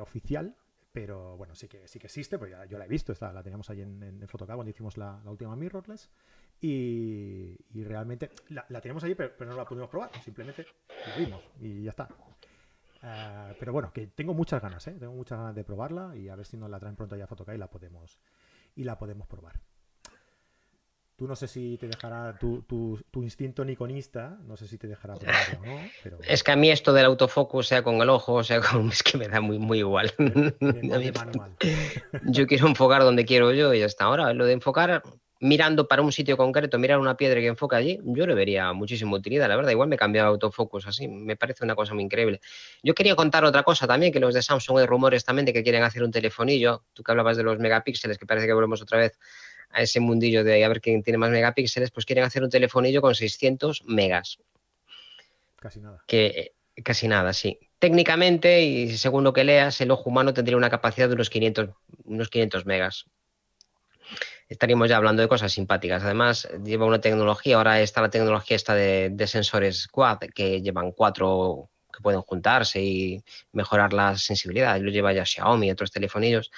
oficial 0.00 0.54
pero 0.92 1.36
bueno, 1.36 1.54
sí 1.54 1.68
que, 1.68 1.86
sí 1.86 1.98
que 1.98 2.06
existe, 2.06 2.38
pues 2.38 2.50
ya, 2.50 2.64
yo 2.64 2.78
la 2.78 2.84
he 2.84 2.88
visto, 2.88 3.12
está, 3.12 3.32
la 3.32 3.42
teníamos 3.42 3.70
ahí 3.70 3.82
en, 3.82 4.02
en, 4.02 4.26
cuando 4.26 4.68
hicimos 4.68 4.96
la, 4.96 5.20
última 5.24 5.54
mirrorless. 5.54 6.10
Y, 6.60 7.56
realmente 7.84 8.30
la, 8.48 8.66
la, 8.68 8.80
teníamos 8.80 9.04
ahí, 9.04 9.14
pero, 9.14 9.32
no 9.46 9.56
la 9.56 9.64
pudimos 9.64 9.88
probar, 9.88 10.10
simplemente 10.22 10.66
la 11.06 11.16
vimos 11.16 11.42
y 11.60 11.84
ya 11.84 11.90
está. 11.90 12.08
Eh, 13.02 13.56
pero 13.58 13.72
bueno, 13.72 13.92
que 13.92 14.08
tengo 14.08 14.34
muchas 14.34 14.60
ganas, 14.60 14.86
¿eh? 14.88 14.96
tengo 14.98 15.14
muchas 15.14 15.38
ganas 15.38 15.54
de 15.54 15.64
probarla 15.64 16.16
y 16.16 16.28
a 16.28 16.36
ver 16.36 16.44
si 16.44 16.56
nos 16.56 16.68
la 16.68 16.78
traen 16.78 16.96
pronto 16.96 17.16
ya 17.16 17.24
a 17.24 17.28
Photocá 17.28 17.54
y 17.54 17.58
la 17.58 17.70
podemos, 17.70 18.20
y 18.74 18.84
la 18.84 18.98
podemos 18.98 19.26
probar. 19.26 19.60
Tú 21.20 21.28
no 21.28 21.36
sé 21.36 21.48
si 21.48 21.76
te 21.76 21.86
dejará 21.86 22.38
tu, 22.38 22.62
tu, 22.62 23.22
instinto 23.22 23.62
niconista, 23.62 24.38
no 24.46 24.56
sé 24.56 24.66
si 24.66 24.78
te 24.78 24.86
dejará 24.86 25.16
probarlo 25.16 25.66
no. 25.66 25.78
Pero... 26.02 26.18
Es 26.26 26.42
que 26.42 26.50
a 26.50 26.56
mí 26.56 26.70
esto 26.70 26.94
del 26.94 27.04
autofocus, 27.04 27.66
sea 27.66 27.82
con 27.82 28.00
el 28.00 28.08
ojo, 28.08 28.42
sea 28.42 28.62
con. 28.62 28.88
Es 28.90 29.02
que 29.02 29.18
me 29.18 29.28
da 29.28 29.42
muy, 29.42 29.58
muy 29.58 29.80
igual. 29.80 30.14
yo 32.24 32.46
quiero 32.46 32.68
enfocar 32.68 33.02
donde 33.02 33.26
quiero 33.26 33.52
yo 33.52 33.74
y 33.74 33.82
hasta 33.82 34.06
ahora. 34.06 34.32
Lo 34.32 34.46
de 34.46 34.54
enfocar 34.54 35.02
mirando 35.40 35.88
para 35.88 36.00
un 36.00 36.10
sitio 36.10 36.38
concreto, 36.38 36.78
mirar 36.78 36.98
una 36.98 37.18
piedra 37.18 37.38
que 37.40 37.48
enfoca 37.48 37.76
allí, 37.76 38.00
yo 38.02 38.26
le 38.26 38.34
vería 38.34 38.72
muchísima 38.72 39.14
utilidad, 39.14 39.46
la 39.46 39.56
verdad. 39.56 39.72
Igual 39.72 39.90
me 39.90 39.96
he 39.96 39.98
cambiado 39.98 40.28
autofocus 40.28 40.86
así, 40.86 41.06
me 41.06 41.36
parece 41.36 41.64
una 41.64 41.74
cosa 41.74 41.92
muy 41.92 42.04
increíble. 42.04 42.40
Yo 42.82 42.94
quería 42.94 43.14
contar 43.14 43.44
otra 43.44 43.62
cosa 43.62 43.86
también, 43.86 44.10
que 44.10 44.20
los 44.20 44.32
de 44.32 44.40
Samsung 44.40 44.78
hay 44.78 44.86
rumores 44.86 45.22
también 45.22 45.44
de 45.44 45.52
que 45.52 45.62
quieren 45.62 45.82
hacer 45.82 46.02
un 46.02 46.12
telefonillo. 46.12 46.84
Tú 46.94 47.02
que 47.02 47.12
hablabas 47.12 47.36
de 47.36 47.42
los 47.42 47.58
megapíxeles, 47.58 48.16
que 48.16 48.24
parece 48.24 48.46
que 48.46 48.54
volvemos 48.54 48.80
otra 48.80 48.96
vez 48.96 49.18
a 49.70 49.82
ese 49.82 50.00
mundillo 50.00 50.44
de 50.44 50.64
a 50.64 50.68
ver 50.68 50.80
quién 50.80 51.02
tiene 51.02 51.18
más 51.18 51.30
megapíxeles, 51.30 51.90
pues 51.90 52.06
quieren 52.06 52.24
hacer 52.24 52.42
un 52.42 52.50
telefonillo 52.50 53.00
con 53.00 53.14
600 53.14 53.84
megas. 53.86 54.38
Casi 55.56 55.80
nada. 55.80 56.02
Que, 56.06 56.26
eh, 56.26 56.82
casi 56.82 57.08
nada, 57.08 57.32
sí. 57.32 57.58
Técnicamente, 57.78 58.62
y 58.62 58.96
según 58.96 59.24
lo 59.24 59.32
que 59.32 59.44
leas, 59.44 59.80
el 59.80 59.90
ojo 59.90 60.10
humano 60.10 60.34
tendría 60.34 60.56
una 60.56 60.70
capacidad 60.70 61.08
de 61.08 61.14
unos 61.14 61.30
500, 61.30 61.70
unos 62.04 62.28
500 62.28 62.66
megas. 62.66 63.06
Estaríamos 64.48 64.88
ya 64.88 64.96
hablando 64.96 65.22
de 65.22 65.28
cosas 65.28 65.52
simpáticas. 65.52 66.02
Además, 66.02 66.48
lleva 66.64 66.86
una 66.86 67.00
tecnología, 67.00 67.56
ahora 67.56 67.80
está 67.80 68.00
la 68.00 68.10
tecnología 68.10 68.56
esta 68.56 68.74
de, 68.74 69.10
de 69.10 69.26
sensores 69.26 69.86
quad, 69.86 70.18
que 70.34 70.60
llevan 70.60 70.92
cuatro 70.92 71.70
que 71.92 72.02
pueden 72.02 72.22
juntarse 72.22 72.82
y 72.82 73.22
mejorar 73.52 73.92
la 73.92 74.16
sensibilidad. 74.16 74.78
Lo 74.80 74.90
lleva 74.90 75.12
ya 75.12 75.24
Xiaomi 75.24 75.68
y 75.68 75.70
otros 75.70 75.90
telefonillos. 75.90 76.50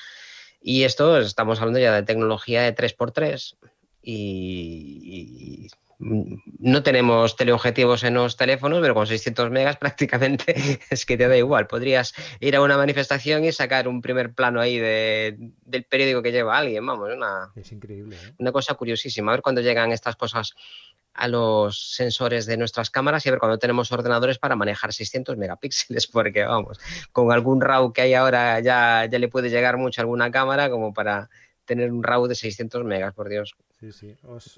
Y 0.63 0.85
esto 0.85 1.19
estamos 1.19 1.61
hablando 1.61 1.81
ya 1.81 1.93
de 1.95 2.03
tecnología 2.03 2.63
de 2.63 2.75
3x3 2.75 3.57
y, 4.03 5.69
no 6.59 6.83
tenemos 6.83 7.37
teleobjetivos 7.37 8.03
en 8.03 8.15
los 8.15 8.37
teléfonos, 8.37 8.81
pero 8.81 8.95
con 8.95 9.07
600 9.07 9.51
megas 9.51 9.77
prácticamente 9.79 10.81
es 10.91 11.07
que 11.07 11.17
te 11.17 11.29
da 11.29 11.37
igual. 11.37 11.67
Podrías 11.67 12.15
ir 12.41 12.57
a 12.57 12.63
una 12.63 12.77
manifestación 12.77 13.45
y 13.45 13.53
sacar 13.53 13.89
un 13.89 14.03
primer 14.03 14.33
plano 14.33 14.61
ahí 14.61 14.79
del 14.79 15.85
periódico 15.89 16.23
que 16.23 16.33
lleva 16.33 16.59
alguien, 16.59 16.85
vamos, 16.85 17.11
una, 17.15 17.53
es 17.55 17.71
increíble. 17.73 18.17
¿eh? 18.17 18.35
Una 18.39 18.53
cosa 18.53 18.75
curiosísima. 18.75 19.33
A 19.33 19.37
ver 19.37 19.43
cuando 19.43 19.61
llegan 19.61 19.93
estas 19.93 20.17
cosas 20.17 20.55
a 21.15 21.29
los 21.29 21.95
sensores 21.95 22.47
de 22.47 22.57
nuestras 22.57 22.91
cámaras 22.91 23.25
y 23.25 23.29
a 23.29 23.33
ver 23.33 23.39
cuando 23.39 23.59
tenemos 23.59 23.93
ordenadores 23.93 24.39
para 24.39 24.57
manejar 24.57 24.93
600 24.93 25.37
megapíxeles, 25.37 26.07
porque 26.13 26.45
vamos, 26.45 26.79
con 27.13 27.33
algún 27.33 27.61
RAW 27.61 27.93
que 27.93 28.03
hay 28.03 28.15
ahora 28.15 28.61
ya, 28.61 29.07
ya 29.07 29.19
le 29.19 29.29
puede 29.29 29.51
llegar 29.51 29.77
mucho 29.77 30.01
a 30.01 30.03
alguna 30.03 30.31
cámara 30.31 30.71
como 30.71 30.93
para 30.93 31.29
tener 31.65 31.93
un 31.93 32.03
RAW 32.03 32.27
de 32.27 32.35
600 32.35 32.85
megas, 32.85 33.15
por 33.15 33.29
Dios. 33.29 33.55
Sí, 33.79 33.93
sí. 33.93 34.17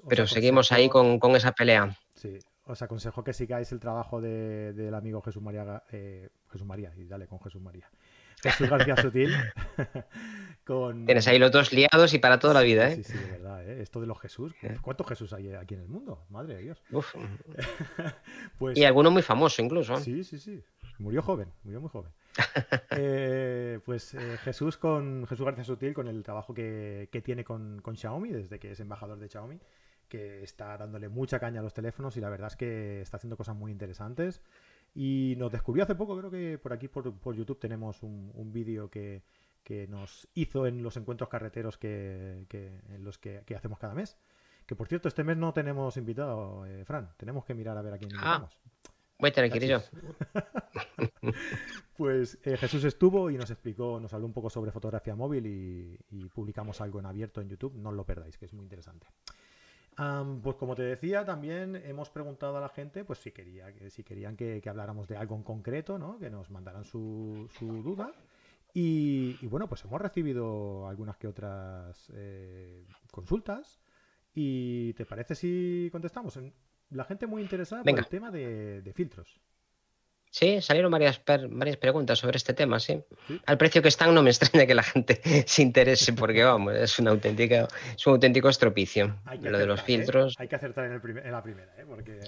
Pero 0.09 0.27
seguimos 0.27 0.73
ahí 0.73 0.89
con, 0.89 1.19
esa 1.37 1.53
pelea. 1.53 1.97
Sí, 2.15 2.39
os 2.65 2.83
aconsejo 2.83 3.25
que 3.25 3.33
sigáis 3.33 3.73
el 3.73 3.81
trabajo 3.81 4.21
del 4.21 4.95
amigo 4.95 5.21
Jesús 5.23 5.43
María, 5.43 5.83
eh, 5.93 6.29
Jesús 6.51 6.67
María, 6.67 6.93
y 6.97 7.05
dale 7.05 7.27
con 7.27 7.41
Jesús 7.41 7.61
María. 7.61 7.89
Jesús 8.51 8.71
García 8.71 8.97
Sutil. 8.97 9.35
Tienes 11.07 11.29
ahí 11.29 11.39
los 11.39 11.53
dos 11.53 11.73
liados 11.73 12.15
y 12.15 12.19
para 12.19 12.39
toda 12.39 12.55
la 12.55 12.63
vida, 12.63 12.89
¿eh? 12.89 12.97
Sí, 12.97 13.05
sí, 13.05 13.19
de 13.19 13.33
verdad, 13.33 13.69
¿eh? 13.69 13.83
Esto 13.83 14.01
de 14.01 14.07
los 14.07 14.19
Jesús. 14.19 14.55
¿Cuántos 14.81 15.07
Jesús 15.07 15.33
hay 15.35 15.53
aquí 15.53 15.75
en 15.75 15.81
el 15.81 15.89
mundo? 15.89 16.25
Madre 16.31 16.57
de 16.57 16.63
Dios. 16.63 16.83
Pues 18.59 18.79
y 18.79 18.85
alguno 18.85 19.11
muy 19.11 19.23
famoso 19.23 19.61
incluso. 19.63 19.99
Sí, 19.99 20.25
sí, 20.25 20.39
sí. 20.39 20.63
Murió 20.99 21.23
joven, 21.23 21.53
murió 21.65 21.81
muy 21.81 21.91
joven. 21.91 22.11
Eh, 22.97 23.81
pues 23.85 24.15
eh, 24.15 24.39
Jesús 24.43 24.77
con 24.77 25.27
Jesús 25.27 25.45
García 25.45 25.65
Sutil 25.65 25.93
con 25.93 26.07
el 26.09 26.23
trabajo 26.23 26.55
que, 26.55 27.09
tiene 27.25 27.45
con, 27.45 27.81
con, 27.83 27.97
Xiaomi, 27.97 28.31
desde 28.31 28.59
que 28.59 28.71
es 28.71 28.81
embajador 28.81 29.19
de 29.19 29.29
Xiaomi, 29.29 29.59
que 30.09 30.43
está 30.43 30.77
dándole 30.77 31.09
mucha 31.09 31.41
caña 31.41 31.61
a 31.61 31.63
los 31.63 31.75
teléfonos 31.75 32.17
y 32.17 32.21
la 32.21 32.31
verdad 32.31 32.49
es 32.49 32.57
que 32.57 33.01
está 33.03 33.17
haciendo 33.17 33.37
cosas 33.37 33.57
muy 33.57 33.73
interesantes. 33.73 34.41
Y 34.95 35.35
nos 35.39 35.51
descubrió 35.51 35.83
hace 35.83 35.97
poco, 35.97 36.17
creo 36.17 36.31
que 36.31 36.57
por 36.59 36.73
aquí 36.73 36.87
por, 36.87 37.35
YouTube 37.35 37.59
tenemos 37.59 38.03
un, 38.03 38.53
vídeo 38.53 38.89
que, 38.89 39.23
nos 39.89 40.29
hizo 40.35 40.67
en 40.67 40.83
los 40.83 40.97
encuentros 40.97 41.29
carreteros 41.29 41.77
que, 41.77 42.47
en 42.51 43.05
los 43.05 43.19
que, 43.19 43.43
hacemos 43.57 43.79
cada 43.79 43.95
mes. 43.95 44.17
Que 44.67 44.77
por 44.77 44.89
cierto, 44.89 45.09
este 45.09 45.25
mes 45.25 45.37
no 45.37 45.53
tenemos 45.53 45.97
invitado, 45.97 46.65
eh, 46.65 46.85
Fran. 46.87 47.11
Tenemos 47.19 47.45
que 47.45 47.55
mirar 47.55 47.77
a 47.77 47.83
ver 47.83 47.95
a 47.95 47.99
quién 47.99 48.13
ah, 48.13 48.15
invitamos. 48.15 48.59
Voy 49.19 49.29
a 49.29 49.33
que 49.51 49.81
pues 51.97 52.39
eh, 52.45 52.57
Jesús 52.57 52.85
estuvo 52.85 53.31
y 53.31 53.37
nos 53.37 53.51
explicó, 53.51 54.01
nos 54.01 54.15
habló 54.15 54.27
un 54.27 54.33
poco 54.33 54.49
sobre 54.49 54.71
fotografía 54.71 55.15
móvil 55.15 55.47
y, 55.47 55.99
y 56.11 56.29
publicamos 56.31 56.81
algo 56.81 56.99
en 57.01 57.07
abierto 57.07 57.41
en 57.41 57.49
YouTube. 57.49 57.75
No 57.75 57.91
os 57.91 57.95
lo 57.95 58.07
perdáis, 58.07 58.39
que 58.39 58.47
es 58.47 58.55
muy 58.55 58.65
interesante 58.65 59.07
pues 60.43 60.57
como 60.57 60.75
te 60.75 60.83
decía, 60.83 61.25
también 61.25 61.77
hemos 61.77 62.11
preguntado 62.11 62.57
a 62.57 62.61
la 62.61 62.69
gente 62.69 63.05
pues 63.05 63.19
si, 63.21 63.33
quería, 63.33 63.73
si 63.91 64.03
querían 64.03 64.37
que, 64.37 64.63
habláramos 64.67 65.09
de 65.09 65.17
algo 65.17 65.37
en 65.37 65.43
concreto, 65.43 65.99
¿no? 65.99 66.19
que 66.19 66.31
nos 66.31 66.51
mandaran 66.51 66.85
su, 66.85 67.49
duda. 67.61 68.13
Y, 68.73 69.47
bueno, 69.47 69.69
pues 69.69 69.85
hemos 69.85 70.01
recibido 70.01 70.89
algunas 70.89 71.17
que 71.17 71.29
otras 71.29 72.11
eh, 72.15 72.85
consultas. 73.13 73.81
¿Y 74.35 74.95
te 74.95 75.07
parece 75.07 75.37
si 75.37 75.89
contestamos? 75.93 76.39
La 76.91 77.05
gente 77.05 77.29
muy 77.29 77.41
interesada 77.43 77.85
por 77.85 77.99
el 77.99 78.07
tema 78.09 78.33
de 78.33 78.93
filtros. 78.95 79.41
Sí, 80.35 80.61
salieron 80.61 80.91
varias, 80.91 81.23
varias 81.49 81.77
preguntas 81.77 82.19
sobre 82.19 82.39
este 82.39 82.55
tema, 82.55 82.81
sí. 82.81 83.01
Al 83.47 83.57
precio 83.57 83.81
que 83.81 83.87
están 83.87 84.13
no 84.13 84.21
me 84.21 84.31
extraña 84.31 84.67
que 84.67 84.75
la 84.75 84.83
gente 84.83 85.21
se 85.47 85.63
interese 85.63 86.13
porque, 86.13 86.43
vamos, 86.43 86.75
es, 86.75 86.99
una 86.99 87.13
auténtica, 87.13 87.69
es 87.97 88.05
un 88.05 88.15
auténtico 88.15 88.49
estropicio. 88.49 89.15
Lo 89.43 89.57
de 89.57 89.67
los 89.67 89.79
¿eh? 89.79 89.85
filtros. 89.87 90.35
Hay 90.41 90.49
que 90.49 90.57
acertar 90.57 90.87
en, 90.87 90.95
la 91.31 91.41
primera, 91.41 91.73
¿eh? 91.79 91.85
Porque... 91.87 92.19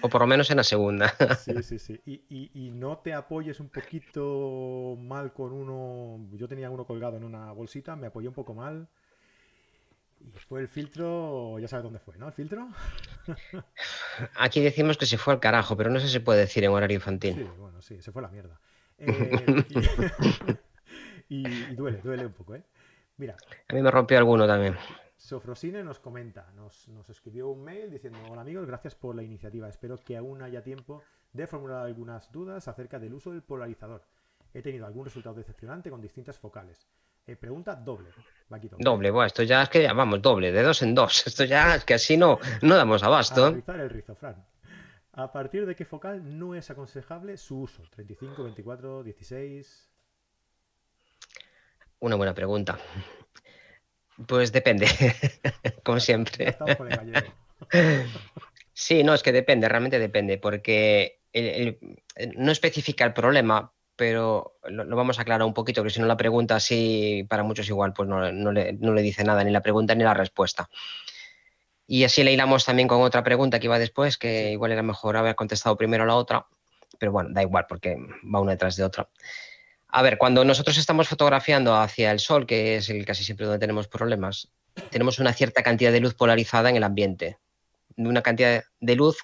O 0.00 0.08
por 0.08 0.20
lo 0.20 0.26
menos 0.26 0.50
en 0.50 0.56
la 0.56 0.64
segunda. 0.64 1.14
Sí, 1.38 1.62
sí, 1.62 1.78
sí. 1.78 2.00
Y, 2.04 2.70
no 2.72 2.98
te 2.98 3.14
apoyes 3.14 3.60
un 3.60 3.68
poquito 3.68 4.98
mal 5.00 5.32
con 5.32 5.52
uno. 5.52 6.26
Yo 6.32 6.48
tenía 6.48 6.70
uno 6.70 6.84
colgado 6.84 7.16
en 7.16 7.22
una 7.22 7.52
bolsita, 7.52 7.94
me 7.94 8.08
apoyé 8.08 8.26
un 8.26 8.34
poco 8.34 8.54
mal. 8.54 8.88
Y 10.20 10.38
fue 10.38 10.60
el 10.60 10.68
filtro, 10.68 11.58
ya 11.58 11.68
sabes 11.68 11.84
dónde 11.84 11.98
fue, 11.98 12.16
¿no? 12.18 12.26
El 12.26 12.32
filtro. 12.32 12.68
Aquí 14.36 14.60
decimos 14.60 14.96
que 14.96 15.06
se 15.06 15.18
fue 15.18 15.34
al 15.34 15.40
carajo, 15.40 15.76
pero 15.76 15.90
no 15.90 16.00
sé 16.00 16.06
si 16.06 16.12
se 16.14 16.20
puede 16.20 16.40
decir 16.40 16.64
en 16.64 16.70
horario 16.70 16.96
infantil. 16.96 17.34
Sí, 17.34 17.46
bueno, 17.58 17.80
sí, 17.82 18.02
se 18.02 18.12
fue 18.12 18.22
la 18.22 18.28
mierda. 18.28 18.60
Eh, 19.00 20.56
y, 21.28 21.44
duele, 21.76 22.00
duele 22.02 22.26
un 22.26 22.32
poco, 22.32 22.56
¿eh? 22.56 22.64
Mira. 23.16 23.36
A 23.68 23.74
mí 23.74 23.80
me 23.80 23.92
rompió 23.92 24.18
alguno 24.18 24.44
también. 24.44 24.76
Sofrosine 25.18 25.82
nos 25.84 25.98
comenta, 25.98 26.50
nos, 26.54 26.88
escribió 27.08 27.48
un 27.48 27.64
mail 27.64 27.90
diciendo, 27.90 28.18
hola 28.30 28.42
amigos, 28.42 28.66
gracias 28.66 28.94
por 28.94 29.14
la 29.14 29.22
iniciativa. 29.22 29.68
Espero 29.68 29.98
que 29.98 30.16
aún 30.16 30.42
haya 30.42 30.62
tiempo 30.62 31.02
de 31.32 31.46
formular 31.46 31.84
algunas 31.84 32.30
dudas 32.32 32.68
acerca 32.68 32.98
del 32.98 33.14
uso 33.14 33.32
del 33.32 33.42
polarizador. 33.42 34.02
He 34.54 34.62
tenido 34.62 34.86
algún 34.86 35.04
resultado 35.04 35.34
decepcionante 35.34 35.90
con 35.90 36.00
distintas 36.00 36.38
focales. 36.38 36.88
Eh, 37.28 37.36
pregunta 37.36 37.74
doble. 37.74 38.08
Doble, 38.78 39.10
bueno, 39.10 39.26
esto 39.26 39.42
ya 39.42 39.62
es 39.62 39.68
que 39.68 39.82
ya 39.82 39.92
vamos, 39.92 40.22
doble, 40.22 40.50
de 40.50 40.62
dos 40.62 40.80
en 40.80 40.94
dos. 40.94 41.26
Esto 41.26 41.44
ya 41.44 41.74
es 41.74 41.84
que 41.84 41.92
así 41.92 42.16
no, 42.16 42.38
no 42.62 42.74
damos 42.74 43.02
abasto. 43.02 43.44
A 43.44 43.72
el 43.74 43.90
rizo, 43.90 44.16
¿A 45.12 45.30
partir 45.30 45.66
de 45.66 45.76
qué 45.76 45.84
focal 45.84 46.38
no 46.38 46.54
es 46.54 46.70
aconsejable 46.70 47.36
su 47.36 47.60
uso? 47.60 47.82
¿35, 47.94 48.44
24, 48.44 49.02
16? 49.02 49.90
Una 51.98 52.16
buena 52.16 52.32
pregunta. 52.32 52.78
Pues 54.26 54.50
depende, 54.50 54.86
como 55.84 56.00
siempre. 56.00 56.56
Sí, 58.72 59.02
no, 59.02 59.12
es 59.12 59.24
que 59.24 59.32
depende, 59.32 59.68
realmente 59.68 59.98
depende, 59.98 60.38
porque 60.38 61.22
no 62.36 62.52
especifica 62.52 63.04
el 63.04 63.12
problema, 63.12 63.72
pero 63.98 64.54
lo, 64.62 64.96
vamos 64.96 65.18
a 65.18 65.22
aclarar 65.22 65.44
un 65.44 65.52
poquito, 65.52 65.82
que 65.82 65.90
si 65.90 66.00
no 66.00 66.06
la 66.06 66.16
pregunta 66.16 66.54
así 66.54 67.26
para 67.28 67.42
muchos 67.42 67.68
igual, 67.68 67.92
pues 67.92 68.08
no, 68.08 68.52
le, 68.52 69.02
dice 69.02 69.24
nada, 69.24 69.42
ni 69.42 69.50
la 69.50 69.60
pregunta 69.60 69.92
ni 69.96 70.04
la 70.04 70.14
respuesta. 70.14 70.70
Y 71.84 72.04
así 72.04 72.22
le 72.22 72.32
hilamos 72.32 72.64
también 72.64 72.86
con 72.86 73.02
otra 73.02 73.24
pregunta 73.24 73.58
que 73.58 73.66
iba 73.66 73.76
después, 73.76 74.16
que 74.16 74.52
igual 74.52 74.70
era 74.70 74.84
mejor 74.84 75.16
haber 75.16 75.34
contestado 75.34 75.76
primero 75.76 76.06
la 76.06 76.14
otra, 76.14 76.46
pero 76.96 77.10
bueno, 77.10 77.30
da 77.32 77.42
igual 77.42 77.66
porque 77.68 77.96
va 78.32 78.40
una 78.40 78.52
detrás 78.52 78.76
de 78.76 78.84
otra. 78.84 79.08
A 79.88 80.02
ver, 80.02 80.16
cuando 80.16 80.44
nosotros 80.44 80.78
estamos 80.78 81.08
fotografiando 81.08 81.74
hacia 81.74 82.12
el 82.12 82.20
sol, 82.20 82.46
que 82.46 82.76
es 82.76 82.88
el 82.90 83.04
casi 83.04 83.24
siempre 83.24 83.46
donde 83.46 83.58
tenemos 83.58 83.88
problemas, 83.88 84.48
tenemos 84.90 85.18
una 85.18 85.32
cierta 85.32 85.64
cantidad 85.64 85.90
de 85.90 85.98
luz 85.98 86.14
polarizada 86.14 86.70
en 86.70 86.76
el 86.76 86.84
ambiente, 86.84 87.38
una 87.96 88.22
cantidad 88.22 88.62
de 88.78 88.94
luz 88.94 89.16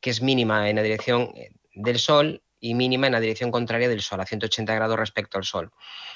que 0.00 0.10
es 0.10 0.20
mínima 0.22 0.68
en 0.68 0.76
la 0.76 0.82
dirección 0.82 1.32
del 1.76 2.00
sol 2.00 2.41
y 2.62 2.74
mínima 2.74 3.08
en 3.08 3.12
la 3.12 3.20
dirección 3.20 3.50
contraria 3.50 3.88
del 3.88 4.00
Sol, 4.00 4.20
a 4.20 4.24
180 4.24 4.72
grados 4.72 4.96
respecto 4.96 5.36
al 5.36 5.44
Sol. 5.44 5.72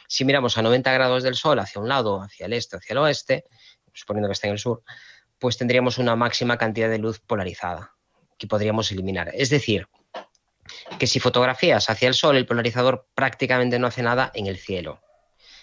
Si 0.06 0.24
miramos 0.24 0.56
a 0.56 0.62
90 0.62 0.92
grados 0.92 1.24
del 1.24 1.35
Sol 1.35 1.59
hacia 1.59 1.80
un 1.80 1.88
lado, 1.88 2.22
hacia 2.22 2.46
el 2.46 2.52
este, 2.52 2.76
hacia 2.76 2.94
el 2.94 2.98
oeste, 2.98 3.44
suponiendo 3.92 4.28
que 4.28 4.35
está 4.35 4.46
en 4.46 4.52
el 4.52 4.59
sur, 4.61 4.82
pues 5.40 5.59
tendríamos 5.59 5.98
una 5.98 6.14
máxima 6.14 6.56
cantidad 6.56 6.88
de 6.88 6.98
luz 6.98 7.18
polarizada 7.18 7.96
que 8.38 8.46
podríamos 8.46 8.92
eliminar. 8.92 9.32
Es 9.35 9.50
decir, 9.50 9.88
que 11.00 11.09
si 11.09 11.18
fotografías 11.18 11.90
hacia 11.90 12.06
el 12.06 12.14
Sol, 12.14 12.37
el 12.37 12.46
polarizador 12.46 13.09
prácticamente 13.16 13.80
no 13.80 13.88
hace 13.88 14.02
nada 14.02 14.30
en 14.32 14.46
el 14.46 14.56
cielo. 14.56 15.02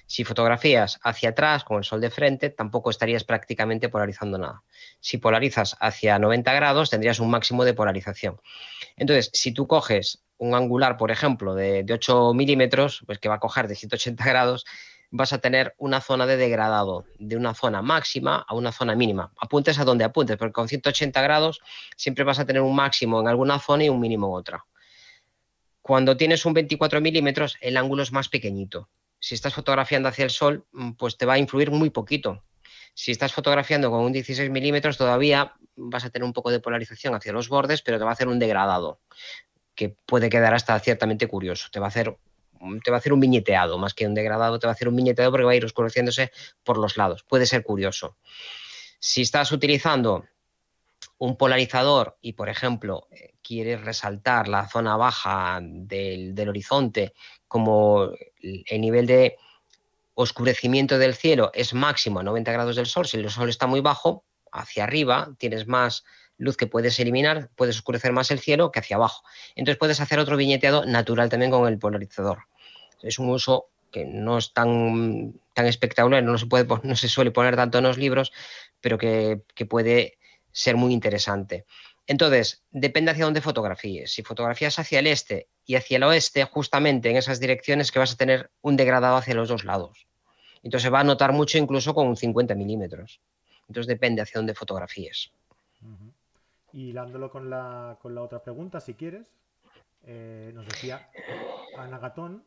Si 0.05 0.23
fotografías 0.23 0.99
hacia 1.03 1.29
atrás, 1.29 1.63
con 1.63 1.77
el 1.77 1.83
sol 1.83 2.01
de 2.01 2.09
frente, 2.09 2.49
tampoco 2.49 2.89
estarías 2.89 3.23
prácticamente 3.23 3.89
polarizando 3.89 4.37
nada. 4.37 4.63
Si 4.99 5.17
polarizas 5.17 5.75
hacia 5.79 6.19
90 6.19 6.53
grados, 6.53 6.89
tendrías 6.89 7.19
un 7.19 7.29
máximo 7.29 7.63
de 7.63 7.73
polarización. 7.73 8.39
Entonces, 8.95 9.29
si 9.33 9.53
tú 9.53 9.67
coges 9.67 10.23
un 10.37 10.55
angular, 10.55 10.97
por 10.97 11.11
ejemplo, 11.11 11.55
de, 11.55 11.85
8 11.89 12.33
milímetros, 12.33 13.03
pues 13.05 13.19
que 13.19 13.29
va 13.29 13.35
a 13.35 13.39
coger 13.39 13.67
de 13.67 13.75
180 13.75 14.23
grados, 14.25 14.65
vas 15.09 15.31
a 15.31 15.37
tener 15.37 15.73
una 15.77 16.01
zona 16.01 16.25
de 16.25 16.37
degradado, 16.37 17.05
de 17.19 17.37
una 17.37 17.53
zona 17.53 17.81
máxima 17.81 18.43
a 18.47 18.55
una 18.55 18.71
zona 18.71 18.95
mínima. 18.95 19.31
Apuntes 19.39 19.79
a 19.79 19.85
donde 19.85 20.03
apuntes, 20.03 20.37
porque 20.37 20.53
con 20.53 20.67
180 20.67 21.21
grados 21.21 21.61
siempre 21.95 22.23
vas 22.23 22.39
a 22.39 22.45
tener 22.45 22.61
un 22.61 22.75
máximo 22.75 23.21
en 23.21 23.27
alguna 23.27 23.59
zona 23.59 23.85
y 23.85 23.89
un 23.89 23.99
mínimo 23.99 24.27
en 24.27 24.33
otra. 24.39 24.65
Cuando 25.81 26.17
tienes 26.17 26.45
un 26.45 26.53
24 26.53 26.99
milímetros, 26.99 27.57
el 27.61 27.77
ángulo 27.77 28.03
es 28.03 28.11
más 28.11 28.29
pequeñito. 28.29 28.89
Si 29.23 29.35
estás 29.35 29.53
fotografiando 29.53 30.09
hacia 30.09 30.25
el 30.25 30.31
sol, 30.31 30.65
mm, 30.73 30.91
pues 30.99 31.15
te 31.15 31.25
va 31.25 31.35
a 31.35 31.37
influir 31.37 31.71
muy 31.71 31.89
poquito. 31.89 32.43
Si 32.93 33.09
estás 33.09 33.31
fotografiando 33.31 33.89
con 33.89 34.01
un 34.01 34.11
16 34.11 34.49
milímetros, 34.49 34.97
todavía 34.97 35.53
vas 35.77 36.03
a 36.03 36.09
tener 36.09 36.25
un 36.25 36.33
poco 36.33 36.51
de 36.51 36.59
polarización 36.59 37.15
hacia 37.15 37.31
los 37.31 37.47
bordes, 37.47 37.81
pero 37.81 37.97
te 37.97 38.03
va 38.03 38.09
a 38.09 38.13
hacer 38.15 38.27
un 38.27 38.37
degradado 38.37 38.99
que 39.75 39.95
puede 40.05 40.29
quedar 40.29 40.53
hasta 40.53 40.77
ciertamente 40.81 41.27
curioso. 41.27 41.69
Te 41.71 41.79
va 41.79 41.85
a 41.85 41.87
hacer 41.87 42.17
te 42.83 42.91
va 42.91 42.97
a 42.97 42.99
hacer 42.99 43.13
un 43.13 43.21
viñeteado, 43.21 43.77
más 43.77 43.93
que 43.93 44.05
un 44.05 44.13
degradado, 44.13 44.59
te 44.59 44.67
va 44.67 44.71
a 44.71 44.75
hacer 44.75 44.89
un 44.89 44.95
viñeteado 44.97 45.31
porque 45.31 45.45
va 45.45 45.51
a 45.51 45.55
ir 45.55 45.63
oscureciéndose 45.63 46.31
por 46.61 46.77
los 46.77 46.97
lados. 46.97 47.23
Puede 47.23 47.45
ser 47.45 47.63
curioso. 47.63 48.17
Si 48.99 49.21
estás 49.21 49.53
utilizando 49.53 50.25
un 51.17 51.37
polarizador 51.37 52.17
y, 52.21 52.33
por 52.33 52.49
ejemplo, 52.49 53.07
eh, 53.11 53.35
quieres 53.41 53.81
resaltar 53.81 54.49
la 54.49 54.67
zona 54.67 54.97
baja 54.97 55.59
del 55.61 56.49
horizonte 56.49 57.13
como 57.53 58.09
el 58.41 58.81
nivel 58.81 59.05
de 59.05 59.37
oscurecimiento 60.15 60.97
del 60.97 61.13
cielo 61.13 61.51
es 61.53 61.75
máximo 61.75 62.19
a 62.19 62.23
90 62.23 62.51
grados 62.51 62.75
del 62.75 62.87
sol, 62.87 63.05
si 63.05 63.17
el 63.17 63.29
sol 63.29 63.47
está 63.47 63.67
muy 63.67 63.79
bajo, 63.79 64.25
hacia 64.51 64.85
arriba 64.85 65.35
tienes 65.37 65.67
más 65.67 66.03
luz 66.39 66.57
que 66.57 66.65
puedes 66.65 66.99
eliminar, 66.99 67.51
puedes 67.55 67.75
oscurecer 67.75 68.11
más 68.11 68.31
el 68.31 68.39
cielo 68.39 68.71
que 68.71 68.79
hacia 68.79 68.95
abajo. 68.95 69.21
Entonces 69.55 69.77
puedes 69.77 70.01
hacer 70.01 70.17
otro 70.17 70.35
viñeteado 70.35 70.83
natural 70.85 71.29
también 71.29 71.51
con 71.51 71.71
el 71.71 71.77
polarizador. 71.77 72.39
Es 73.03 73.19
un 73.19 73.29
uso 73.29 73.67
que 73.91 74.03
no 74.03 74.39
es 74.39 74.51
tan, 74.51 75.39
tan 75.53 75.67
espectacular, 75.67 76.23
no 76.23 76.39
se, 76.39 76.47
puede, 76.47 76.65
no 76.81 76.95
se 76.95 77.07
suele 77.07 77.29
poner 77.29 77.55
tanto 77.55 77.77
en 77.77 77.83
los 77.83 77.99
libros, 77.99 78.31
pero 78.81 78.97
que, 78.97 79.43
puede 79.69 80.17
ser 80.51 80.75
muy 80.75 80.91
interesante. 80.91 81.65
Entonces, 82.07 82.63
depende 82.71 83.11
hacia 83.11 83.25
dónde 83.25 83.41
fotografíes. 83.41 84.13
Si 84.13 84.23
fotografías 84.23 84.77
hacia 84.77 84.99
el 84.99 85.07
este 85.07 85.47
y 85.65 85.75
hacia 85.75 85.97
el 85.97 86.03
oeste, 86.03 86.43
justamente 86.43 87.09
en 87.09 87.17
esas 87.17 87.39
direcciones 87.39 87.91
que 87.91 87.99
vas 87.99 88.13
a 88.13 88.17
tener 88.17 88.51
un 88.61 88.75
degradado 88.75 89.15
hacia 89.15 89.35
los 89.35 89.47
dos 89.47 89.63
lados. 89.63 90.07
Entonces 90.63 90.91
va 90.91 90.99
a 90.99 91.03
notar 91.03 91.31
mucho 91.33 91.57
incluso 91.57 91.93
con 91.93 92.07
un 92.07 92.17
50 92.17 92.55
milímetros. 92.55 93.21
Entonces 93.67 93.87
depende 93.87 94.21
hacia 94.21 94.39
dónde 94.39 94.53
fotografíes. 94.53 95.31
Y 96.73 96.89
hilándolo 96.89 97.29
con 97.29 97.49
la, 97.49 97.97
con 98.01 98.15
la 98.15 98.21
otra 98.21 98.41
pregunta, 98.41 98.79
si 98.81 98.95
quieres, 98.95 99.31
eh, 100.05 100.51
nos 100.53 100.65
decía 100.65 101.09
Ana 101.77 101.99
Gatón, 101.99 102.43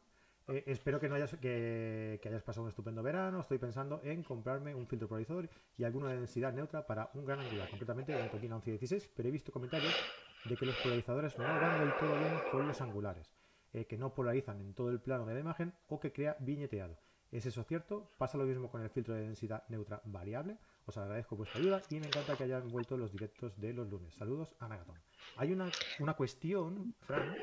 eh, 0.49 0.65
espero 0.67 1.01
que 1.01 1.09
no 1.09 1.17
hayas 1.17 1.37
que, 1.37 2.21
hayas 2.25 2.43
pasado 2.43 2.63
un 2.65 2.69
estupendo 2.69 3.03
verano. 3.03 3.41
Estoy 3.41 3.59
pensando 3.59 4.01
en 4.05 4.23
comprarme 4.23 4.75
un 4.75 4.87
filtro 4.87 5.09
polarizador 5.09 5.49
y 5.77 5.85
alguno 5.85 6.09
de 6.09 6.17
densidad 6.17 6.53
neutra 6.53 6.87
para 6.87 7.11
un 7.15 7.25
gran 7.25 7.41
angular, 7.41 7.69
concretamente 7.69 8.13
de 8.13 8.29
Tokina 8.29 8.57
1116, 8.57 9.11
pero 9.17 9.29
he 9.29 9.33
visto 9.33 9.53
comentarios 9.53 9.95
de 10.45 10.57
que 10.57 10.67
los 10.67 10.77
polarizadores 10.77 11.37
no 11.39 11.45
van 11.45 11.81
del 11.81 11.97
todo 11.97 12.19
bien 12.19 12.35
con 12.53 12.69
los 12.69 12.81
angulares, 12.81 13.31
eh, 13.73 13.87
que 13.87 13.99
no 13.99 14.15
polarizan 14.15 14.61
en 14.61 14.75
todo 14.75 14.91
el 14.91 15.01
plano 15.01 15.27
de 15.27 15.35
la 15.35 15.41
imagen 15.41 15.75
o 15.89 15.99
que 15.99 16.13
crea 16.13 16.37
viñeteado. 16.41 16.97
¿Es 17.33 17.45
eso 17.45 17.65
cierto? 17.65 18.13
¿Pasa 18.19 18.39
lo 18.39 18.45
mismo 18.45 18.71
con 18.71 18.83
el 18.83 18.91
filtro 18.91 19.15
de 19.15 19.23
densidad 19.23 19.65
neutra 19.69 20.01
variable? 20.05 20.59
Os 20.87 20.97
agradezco 20.97 21.35
vuestra 21.35 21.61
ayuda 21.61 21.83
y 21.91 21.99
me 21.99 22.07
encanta 22.07 22.37
que 22.37 22.45
hayan 22.45 22.69
vuelto 22.69 22.97
los 22.97 23.11
directos 23.11 23.61
de 23.61 23.73
los 23.73 23.89
lunes. 23.89 24.15
Saludos, 24.15 24.55
Ana 24.61 24.77
Gatón. 24.77 25.01
Hay 25.37 25.53
una, 25.53 26.15
cuestión, 26.15 26.95
Fran, 27.01 27.35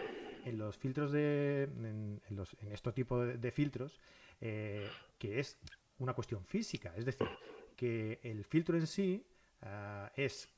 en 0.45 0.57
los 0.57 0.77
filtros 0.77 1.11
de. 1.11 1.63
en, 1.63 2.21
los, 2.29 2.55
en 2.61 2.71
este 2.71 2.91
tipo 2.91 3.19
de, 3.19 3.51
filtros, 3.51 3.99
eh, 4.41 4.89
que 5.17 5.39
es 5.39 5.59
una 5.99 6.13
cuestión 6.13 6.45
física. 6.45 6.93
Es 6.95 7.05
decir, 7.05 7.27
que 7.75 8.19
el 8.23 8.43
filtro 8.45 8.77
en 8.77 8.87
sí 8.87 9.25
eh, 9.61 10.09
es 10.15 10.49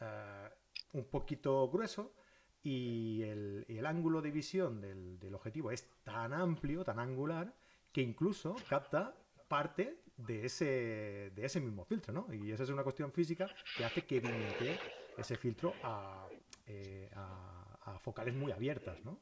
eh, 0.00 0.48
un 0.92 1.04
poquito 1.04 1.68
grueso 1.70 2.14
y 2.62 3.22
el, 3.22 3.86
ángulo 3.86 4.22
de 4.22 4.30
visión 4.30 4.80
del, 4.80 5.18
del 5.18 5.34
objetivo 5.34 5.70
es 5.70 5.88
tan 6.04 6.32
amplio, 6.32 6.84
tan 6.84 6.98
angular, 6.98 7.52
que 7.92 8.00
incluso 8.00 8.54
capta 8.68 9.16
parte 9.48 9.98
de 10.16 10.46
ese, 10.46 11.30
de 11.34 11.44
ese 11.44 11.60
mismo 11.60 11.84
filtro, 11.84 12.12
¿no? 12.12 12.26
Y 12.32 12.52
esa 12.52 12.62
es 12.62 12.70
una 12.70 12.82
cuestión 12.82 13.12
física 13.12 13.50
que 13.76 13.84
hace 13.84 14.02
que 14.02 14.20
viñete 14.20 14.78
ese 15.16 15.36
filtro 15.36 15.74
eh, 16.66 17.10
a, 17.14 17.51
focales 18.02 18.34
muy 18.34 18.52
abiertas, 18.52 18.98
¿no? 19.04 19.20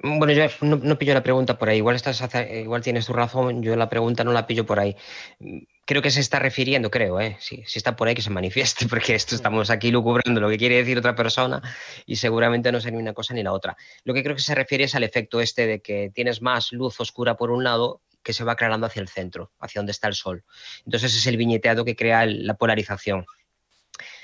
Bueno, 0.00 0.32
yo 0.32 0.44
no, 0.60 0.96
pillo 0.96 1.12
la 1.12 1.24
pregunta 1.24 1.58
por 1.58 1.68
ahí. 1.68 1.78
Igual, 1.78 1.96
estás, 1.96 2.22
igual 2.52 2.82
tienes 2.82 3.06
tu 3.06 3.12
razón, 3.12 3.62
yo 3.64 3.74
la 3.74 3.88
pregunta 3.88 4.22
no 4.22 4.32
la 4.32 4.46
pillo 4.46 4.64
por 4.64 4.78
ahí. 4.78 4.96
Creo 5.84 6.02
que 6.02 6.12
se 6.12 6.20
está 6.20 6.38
refiriendo, 6.38 6.88
creo, 6.88 7.20
¿eh? 7.20 7.36
Si, 7.40 7.64
si 7.66 7.80
está 7.80 7.96
por 7.96 8.06
ahí, 8.06 8.14
que 8.14 8.22
se 8.22 8.30
manifieste, 8.30 8.86
porque 8.88 9.16
esto 9.16 9.34
estamos 9.34 9.70
aquí 9.70 9.90
lucubrando 9.90 10.40
lo 10.40 10.48
que 10.48 10.56
quiere 10.56 10.76
decir 10.76 10.98
otra 10.98 11.16
persona 11.16 11.60
y 12.06 12.16
seguramente 12.16 12.70
no 12.70 12.78
es 12.78 12.86
ni 12.86 12.96
una 12.96 13.12
cosa 13.12 13.34
ni 13.34 13.42
la 13.42 13.52
otra. 13.52 13.76
Lo 14.04 14.14
que 14.14 14.22
creo 14.22 14.36
que 14.36 14.42
se 14.42 14.54
refiere 14.54 14.84
es 14.84 14.94
al 14.94 15.02
efecto 15.02 15.40
este 15.40 15.66
de 15.66 15.80
que 15.80 16.12
tienes 16.14 16.42
más 16.42 16.72
luz 16.72 17.00
oscura 17.00 17.36
por 17.36 17.50
un 17.50 17.64
lado 17.64 18.00
que 18.22 18.32
se 18.32 18.44
va 18.44 18.52
aclarando 18.52 18.86
hacia 18.86 19.00
el 19.02 19.08
centro, 19.08 19.50
hacia 19.58 19.80
donde 19.80 19.92
está 19.92 20.06
el 20.06 20.14
sol. 20.14 20.44
Entonces 20.84 21.16
es 21.16 21.26
el 21.26 21.36
viñeteado 21.36 21.84
que 21.84 21.96
crea 21.96 22.24
la 22.26 22.54
polarización. 22.54 23.26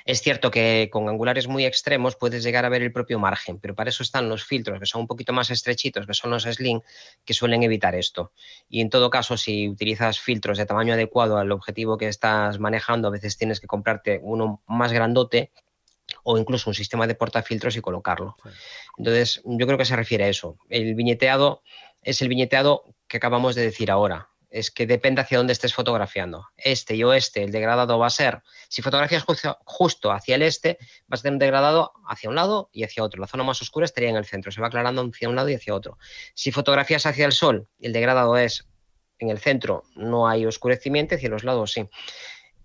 Es 0.05 0.21
cierto 0.21 0.51
que 0.51 0.91
con 0.93 1.09
angulares 1.09 1.49
muy 1.49 1.65
extremos 1.65 2.15
puedes 2.17 2.43
llegar 2.43 2.67
a 2.67 2.69
ver 2.69 2.83
el 2.83 2.93
propio 2.93 3.19
margen, 3.19 3.59
pero 3.59 3.75
para 3.75 3.89
eso 3.89 4.03
están 4.03 4.29
los 4.29 4.45
filtros 4.45 4.79
que 4.79 4.85
son 4.85 5.03
un 5.03 5.07
poquito 5.07 5.33
más 5.33 5.51
estrechitos, 5.51 6.07
que 6.07 6.13
son 6.13 6.31
los 6.31 6.43
slim, 6.43 6.83
que 7.25 7.33
suelen 7.33 7.63
evitar 7.63 7.95
esto. 7.95 8.33
Y 8.69 8.83
en 8.83 8.91
todo 8.91 9.09
caso, 9.09 9.39
si 9.39 9.67
utilizas 9.67 10.21
filtros 10.21 10.59
de 10.59 10.67
tamaño 10.67 10.93
adecuado 10.93 11.39
al 11.39 11.51
objetivo 11.53 11.97
que 11.97 12.09
estás 12.09 12.59
manejando, 12.59 13.09
a 13.09 13.13
veces 13.13 13.39
tienes 13.39 13.61
que 13.61 13.67
comprarte 13.67 14.21
uno 14.23 14.63
más 14.67 14.93
grandote 14.93 15.53
o 16.23 16.37
incluso 16.37 16.69
un 16.69 16.75
sistema 16.75 17.07
de 17.07 17.15
portafiltros 17.15 17.75
y 17.77 17.81
colocarlo. 17.81 18.37
Entonces, 18.99 19.41
yo 19.47 19.67
creo 19.67 19.79
que 19.79 19.87
se 19.87 19.97
refiere 19.97 20.25
a 20.25 20.29
eso. 20.29 20.59
El 20.69 20.95
viñeteado 20.95 21.63
es 22.03 22.21
el 22.21 22.29
viñeteado 22.29 22.85
que 23.09 23.17
acabamos 23.17 23.55
de 23.55 23.63
decir 23.63 23.91
ahora 23.91 24.34
es 24.55 24.71
que 24.71 24.87
depende 24.87 25.21
hacia 25.21 25.39
dónde 25.39 25.53
estés 25.53 25.75
fotografiando. 25.75 26.47
Este 26.57 26.95
y 26.95 27.03
oeste, 27.03 27.43
el 27.43 27.51
degradado 27.51 27.99
va 27.99 28.07
a 28.07 28.11
ser, 28.11 28.41
si 28.69 28.83
fotografías 28.83 29.25
justo, 29.65 30.13
hacia 30.13 30.37
el 30.37 30.43
este, 30.43 30.79
vas 31.09 31.21
a 31.21 31.23
tener 31.25 31.35
un 31.35 31.39
degradado 31.41 31.93
hacia 32.09 32.31
un 32.31 32.37
lado 32.37 32.71
y 32.73 32.85
hacia 32.85 33.03
otro. 33.03 33.21
La 33.21 33.27
zona 33.27 33.43
más 33.43 33.61
oscura 33.61 33.85
estaría 33.85 34.11
en 34.11 34.17
el 34.17 34.25
centro, 34.25 34.53
se 34.53 34.61
va 34.61 34.69
aclarando 34.69 35.03
hacia 35.03 35.29
un 35.29 35.35
lado 35.35 35.49
y 35.49 35.55
hacia 35.55 35.75
otro. 35.75 35.99
Si 36.35 36.53
fotografías 36.53 37.05
hacia 37.05 37.27
el 37.27 37.33
sol, 37.33 37.67
el 37.81 37.93
degradado 37.93 38.37
es 38.37 38.69
en 39.19 39.31
el 39.31 39.41
centro, 39.41 39.83
no 39.97 40.29
hay 40.29 40.47
oscurecimiento, 40.47 41.17
hacia 41.17 41.31
los 41.31 41.43
lados 41.43 41.73
sí. 41.73 41.89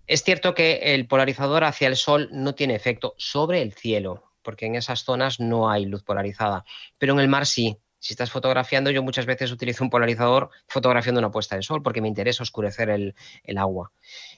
Es 0.06 0.22
cierto 0.22 0.54
que 0.54 0.94
el 0.94 1.08
polarizador 1.08 1.64
hacia 1.64 1.88
el 1.88 1.96
sol 1.96 2.28
no 2.30 2.54
tiene 2.54 2.76
efecto 2.76 3.14
sobre 3.18 3.62
el 3.62 3.72
cielo, 3.72 4.30
porque 4.42 4.66
en 4.66 4.76
esas 4.76 5.02
zonas 5.02 5.40
no 5.40 5.68
hay 5.68 5.86
luz 5.86 6.04
polarizada, 6.04 6.64
pero 6.98 7.14
en 7.14 7.18
el 7.18 7.28
mar 7.28 7.46
sí. 7.46 7.78
Si 8.00 8.14
estás 8.14 8.30
fotografiando, 8.30 8.90
yo 8.90 9.02
muchas 9.02 9.26
veces 9.26 9.52
utilizo 9.52 9.84
un 9.84 9.90
polarizador 9.90 10.50
fotografiando 10.66 11.18
una 11.18 11.30
puesta 11.30 11.54
de 11.54 11.62
sol 11.62 11.82
porque 11.82 12.00
me 12.00 12.08
interesa 12.08 12.42
oscurecer 12.42 12.88
el, 12.88 13.14
agua. 13.58 13.92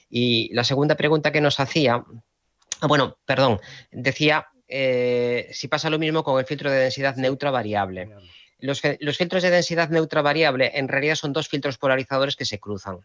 Y 0.09 0.53
la 0.53 0.65
segunda 0.65 0.95
pregunta 0.95 1.31
que 1.31 1.39
nos 1.39 1.61
hacía, 1.61 2.03
ah, 2.81 2.87
bueno, 2.87 3.17
perdón, 3.25 3.61
decía 3.89 4.47
eh, 4.67 5.49
si 5.53 5.69
pasa 5.69 5.89
lo 5.89 5.97
mismo 5.97 6.23
con 6.23 6.39
el 6.39 6.45
filtro 6.45 6.69
de 6.69 6.77
densidad 6.77 7.15
neutra 7.15 7.51
variable. 7.51 8.09
Los, 8.59 8.81
los, 8.99 9.17
filtros 9.17 9.43
de 9.43 9.49
densidad 9.49 9.89
neutra 9.89 10.21
variable 10.21 10.71
en 10.75 10.89
realidad 10.89 11.15
son 11.15 11.31
dos 11.31 11.47
filtros 11.47 11.77
polarizadores 11.77 12.35
que 12.35 12.45
se 12.45 12.59
cruzan. 12.59 12.99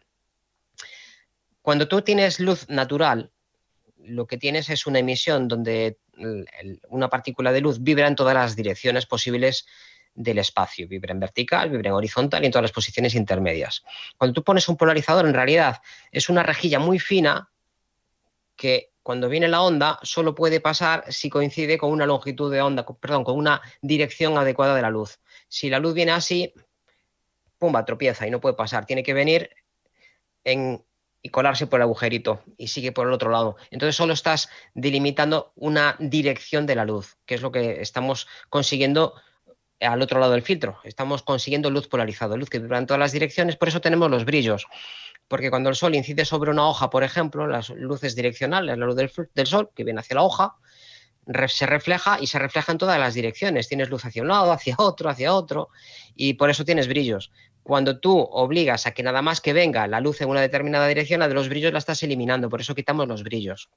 Cuando 1.61 1.87
tú 1.87 2.01
tienes 2.01 2.39
luz 2.41 2.67
natural, 2.67 3.31
lo 3.97 4.27
que 4.27 4.37
tienes 4.37 4.69
es 4.69 4.87
una 4.87 4.99
emisión 4.99 5.47
donde 5.47 5.99
una 6.89 7.09
partícula 7.09 7.51
de 7.51 7.61
luz 7.61 7.81
vibra 7.81 8.07
en 8.07 8.15
todas 8.15 8.33
las 8.33 8.55
direcciones 8.55 9.05
posibles 9.05 9.65
del 10.13 10.39
espacio. 10.39 10.87
Vibra 10.87 11.13
en 11.13 11.19
vertical, 11.19 11.69
vibra 11.69 11.89
en 11.89 11.95
horizontal 11.95 12.43
y 12.43 12.47
en 12.47 12.51
todas 12.51 12.63
las 12.63 12.71
posiciones 12.71 13.15
intermedias. 13.15 13.83
Cuando 14.17 14.33
tú 14.33 14.43
pones 14.43 14.67
un 14.67 14.77
polarizador, 14.77 15.25
en 15.25 15.33
realidad 15.33 15.81
es 16.11 16.29
una 16.29 16.43
rejilla 16.43 16.79
muy 16.79 16.99
fina 16.99 17.49
que 18.55 18.91
cuando 19.01 19.29
viene 19.29 19.47
la 19.47 19.61
onda 19.61 19.97
solo 20.03 20.35
puede 20.35 20.59
pasar 20.59 21.05
si 21.11 21.29
coincide 21.29 21.77
con 21.77 21.91
una 21.91 22.05
longitud 22.05 22.51
de 22.51 22.61
onda, 22.61 22.85
perdón, 22.85 23.23
con 23.23 23.37
una 23.37 23.61
dirección 23.81 24.37
adecuada 24.37 24.75
de 24.75 24.81
la 24.81 24.89
luz. 24.89 25.19
Si 25.47 25.69
la 25.69 25.79
luz 25.79 25.93
viene 25.93 26.11
así, 26.11 26.53
pumba, 27.57 27.85
tropieza 27.85 28.27
y 28.27 28.31
no 28.31 28.39
puede 28.39 28.55
pasar. 28.55 28.85
Tiene 28.85 29.01
que 29.01 29.13
venir 29.13 29.49
en, 30.43 30.83
y 31.21 31.29
colarse 31.29 31.67
por 31.67 31.79
el 31.79 31.83
agujerito 31.83 32.43
y 32.57 32.67
sigue 32.67 32.91
por 32.91 33.07
el 33.07 33.13
otro 33.13 33.31
lado. 33.31 33.57
Entonces 33.71 33.95
solo 33.95 34.13
estás 34.13 34.49
delimitando 34.73 35.53
una 35.55 35.95
dirección 35.99 36.65
de 36.65 36.75
la 36.75 36.85
luz, 36.85 37.17
que 37.25 37.35
es 37.35 37.41
lo 37.41 37.51
que 37.51 37.81
estamos 37.81 38.27
consiguiendo 38.49 39.15
al 39.81 40.01
otro 40.01 40.19
lado 40.19 40.33
del 40.33 40.41
filtro. 40.41 40.79
Estamos 40.83 41.23
consiguiendo 41.23 41.69
luz 41.69 41.87
polarizada, 41.87 42.35
luz 42.35 42.49
que 42.49 42.59
vibra 42.59 42.77
en 42.77 42.85
todas 42.85 42.99
las 42.99 43.11
direcciones, 43.11 43.55
por 43.55 43.67
eso 43.69 43.81
tenemos 43.81 44.09
los 44.09 44.25
brillos. 44.25 44.67
Porque 45.27 45.49
cuando 45.49 45.69
el 45.69 45.75
sol 45.75 45.95
incide 45.95 46.25
sobre 46.25 46.51
una 46.51 46.67
hoja, 46.67 46.89
por 46.89 47.03
ejemplo, 47.03 47.47
las 47.47 47.69
luces 47.69 48.15
direccionales, 48.15 48.77
la 48.77 48.85
luz 48.85 48.95
del, 48.95 49.47
sol 49.47 49.69
que 49.75 49.83
viene 49.83 49.99
hacia 49.99 50.15
la 50.15 50.23
hoja, 50.23 50.55
se 51.47 51.65
refleja 51.67 52.17
y 52.19 52.27
se 52.27 52.39
refleja 52.39 52.71
en 52.71 52.79
todas 52.79 52.99
las 52.99 53.13
direcciones. 53.13 53.67
Tienes 53.67 53.89
luz 53.89 54.03
hacia 54.05 54.23
un 54.23 54.29
lado, 54.29 54.51
hacia 54.51 54.75
otro, 54.79 55.09
hacia 55.09 55.33
otro, 55.33 55.69
y 56.15 56.33
por 56.33 56.49
eso 56.49 56.65
tienes 56.65 56.87
brillos. 56.87 57.31
Cuando 57.61 57.99
tú 57.99 58.17
obligas 58.19 58.87
a 58.87 58.91
que 58.91 59.03
nada 59.03 59.21
más 59.21 59.39
que 59.39 59.53
venga 59.53 59.85
la 59.85 59.99
luz 59.99 60.21
en 60.21 60.29
una 60.29 60.41
determinada 60.41 60.87
dirección, 60.87 61.19
la 61.19 61.27
de 61.27 61.35
los 61.35 61.49
brillos 61.49 61.71
la 61.71 61.79
estás 61.79 62.01
eliminando, 62.01 62.49
por 62.49 62.61
eso 62.61 62.73
quitamos 62.73 63.07
los 63.07 63.23
brillos. 63.23 63.69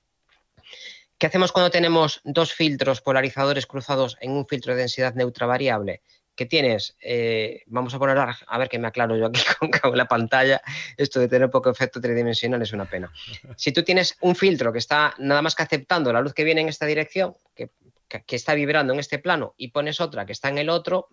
¿Qué 1.23 1.29
hacemos 1.29 1.53
cuando 1.53 1.71
tenemos 1.71 2.21
dos 2.25 2.53
filtros 2.53 3.01
polarizadores 3.01 3.69
cruzados 3.69 4.17
en 4.21 4.33
un 4.33 4.45
filtro 4.45 4.75
de 4.75 4.81
densidad 4.81 5.15
neutra 5.15 5.47
variable? 5.47 6.03
Que 6.35 6.47
tienes, 6.47 6.97
eh, 7.01 7.63
vamos 7.67 7.95
a 7.95 8.01
poner, 8.01 8.19
a 8.19 8.59
ver 8.59 8.69
que 8.69 8.81
me 8.81 8.89
aclaro 8.89 9.17
yo 9.17 9.27
aquí 9.27 9.41
con 9.81 9.97
la 9.97 10.09
pantalla, 10.09 10.61
esto 10.97 11.21
de 11.21 11.29
tener 11.29 11.49
poco 11.49 11.71
efecto 11.71 12.01
tridimensional 12.01 12.61
es 12.61 12.73
una 12.73 12.87
pena. 12.87 13.13
Si 13.55 13.71
tú 13.71 13.85
tienes 13.85 14.17
un 14.21 14.35
filtro 14.35 14.73
que 14.73 14.81
está 14.81 15.15
nada 15.19 15.43
más 15.43 15.55
que 15.55 15.63
aceptando 15.63 16.13
la 16.13 16.21
luz 16.21 16.35
que 16.35 16.43
viene 16.43 16.63
en 16.63 16.69
esta 16.69 16.87
dirección, 16.87 17.37
que, 17.55 17.71
que 18.09 18.35
está 18.35 18.55
vibrando 18.55 18.93
en 18.93 18.99
este 18.99 19.21
plano, 19.21 19.55
y 19.57 19.69
pones 19.69 20.01
otra 20.01 20.27
que 20.27 20.33
está 20.33 20.49
en 20.49 20.59
el 20.59 20.71
otro, 20.71 21.07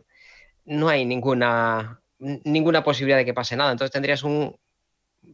no 0.65 0.89
hay 0.89 1.06
ninguna, 1.06 2.02
ninguna 2.17 2.84
posibilidad 2.84 3.19
de 3.19 3.26
que 3.26 3.36
pase 3.36 3.56
nada. 3.56 3.72
Entonces 3.74 3.91
tendrías 3.91 4.24
un 4.24 4.58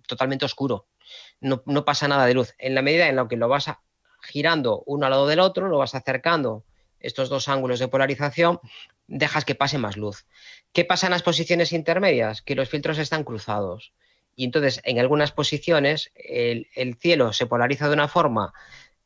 totalmente 0.05 0.43
oscuro. 0.43 0.87
No, 1.39 1.63
no, 1.65 1.85
pasa 1.85 2.09
nada 2.09 2.25
de 2.25 2.33
luz. 2.33 2.53
En 2.57 2.75
la 2.75 2.81
medida 2.81 3.07
en 3.07 3.15
la 3.15 3.27
que 3.27 3.37
lo 3.37 3.47
vas 3.47 3.69
a, 3.69 3.81
girando 4.25 4.83
uno 4.85 5.05
al 5.05 5.11
lado 5.11 5.27
del 5.27 5.39
otro, 5.39 5.69
lo 5.69 5.77
vas 5.77 5.95
acercando 5.95 6.63
estos 6.99 7.29
dos 7.29 7.47
ángulos 7.47 7.79
de 7.79 7.87
polarización, 7.87 8.59
dejas 9.07 9.45
que 9.45 9.55
pase 9.55 9.77
más 9.77 9.95
luz. 9.95 10.25
¿Qué 10.73 10.85
pasa 10.85 11.07
en 11.07 11.11
las 11.11 11.23
posiciones 11.23 11.71
intermedias? 11.71 12.41
Que 12.41 12.55
los 12.55 12.69
filtros 12.69 12.97
están 12.97 13.23
cruzados. 13.23 13.93
Y 14.35 14.45
entonces, 14.45 14.81
en 14.83 14.99
algunas 14.99 15.31
posiciones, 15.31 16.11
el, 16.15 16.67
el 16.75 16.95
cielo 16.95 17.31
se 17.31 17.45
polariza 17.45 17.87
de 17.87 17.93
una 17.93 18.07
forma 18.07 18.53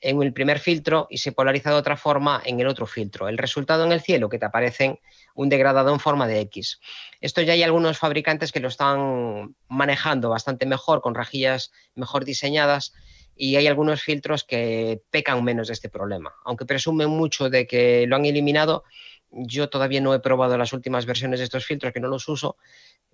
en 0.01 0.21
el 0.23 0.33
primer 0.33 0.59
filtro 0.59 1.07
y 1.09 1.17
se 1.17 1.31
polariza 1.31 1.71
de 1.71 1.75
otra 1.75 1.97
forma 1.97 2.41
en 2.45 2.59
el 2.59 2.67
otro 2.67 2.85
filtro. 2.85 3.27
El 3.27 3.37
resultado 3.37 3.83
en 3.85 3.91
el 3.91 4.01
cielo, 4.01 4.29
que 4.29 4.39
te 4.39 4.45
aparecen 4.45 4.99
un 5.35 5.49
degradado 5.49 5.93
en 5.93 5.99
forma 5.99 6.27
de 6.27 6.39
X. 6.41 6.79
Esto 7.21 7.41
ya 7.41 7.53
hay 7.53 7.63
algunos 7.63 7.97
fabricantes 7.97 8.51
que 8.51 8.59
lo 8.59 8.69
están 8.69 9.55
manejando 9.67 10.29
bastante 10.29 10.65
mejor, 10.65 11.01
con 11.01 11.15
rejillas 11.15 11.71
mejor 11.95 12.25
diseñadas, 12.25 12.93
y 13.41 13.55
hay 13.55 13.67
algunos 13.67 14.01
filtros 14.01 14.43
que 14.43 15.01
pecan 15.09 15.41
menos 15.45 15.67
de 15.67 15.73
este 15.73 15.87
problema. 15.87 16.35
Aunque 16.43 16.65
presumen 16.65 17.09
mucho 17.09 17.49
de 17.49 17.65
que 17.65 18.05
lo 18.05 18.17
han 18.17 18.25
eliminado, 18.25 18.83
yo 19.31 19.69
todavía 19.69 20.01
no 20.01 20.13
he 20.13 20.19
probado 20.19 20.57
las 20.57 20.73
últimas 20.73 21.05
versiones 21.05 21.39
de 21.39 21.45
estos 21.45 21.65
filtros, 21.65 21.93
que 21.93 22.01
no 22.01 22.09
los 22.09 22.27
uso, 22.27 22.57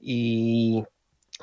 y 0.01 0.83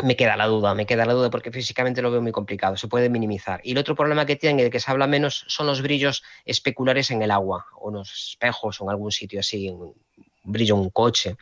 me 0.02 0.16
queda 0.16 0.36
la 0.36 0.48
duda, 0.48 0.74
me 0.74 0.84
queda 0.84 1.06
la 1.06 1.12
duda 1.12 1.30
porque 1.30 1.52
físicamente 1.52 2.02
lo 2.02 2.10
veo 2.10 2.20
muy 2.20 2.32
complicado, 2.32 2.76
se 2.76 2.88
puede 2.88 3.08
minimizar. 3.08 3.60
Y 3.62 3.70
el 3.70 3.78
otro 3.78 3.94
problema 3.94 4.26
que 4.26 4.34
tienen 4.34 4.58
y 4.58 4.64
de 4.64 4.70
que 4.70 4.80
se 4.80 4.90
habla 4.90 5.06
menos 5.06 5.44
son 5.46 5.68
los 5.68 5.80
brillos 5.80 6.24
especulares 6.44 7.12
en 7.12 7.22
el 7.22 7.30
agua, 7.30 7.66
o 7.78 7.88
unos 7.88 8.30
espejos 8.30 8.80
o 8.80 8.84
en 8.84 8.90
algún 8.90 9.12
sitio 9.12 9.38
así, 9.38 9.70
un 9.70 9.94
brillo 10.42 10.74
en 10.74 10.80
un 10.80 10.90
coche. 10.90 11.36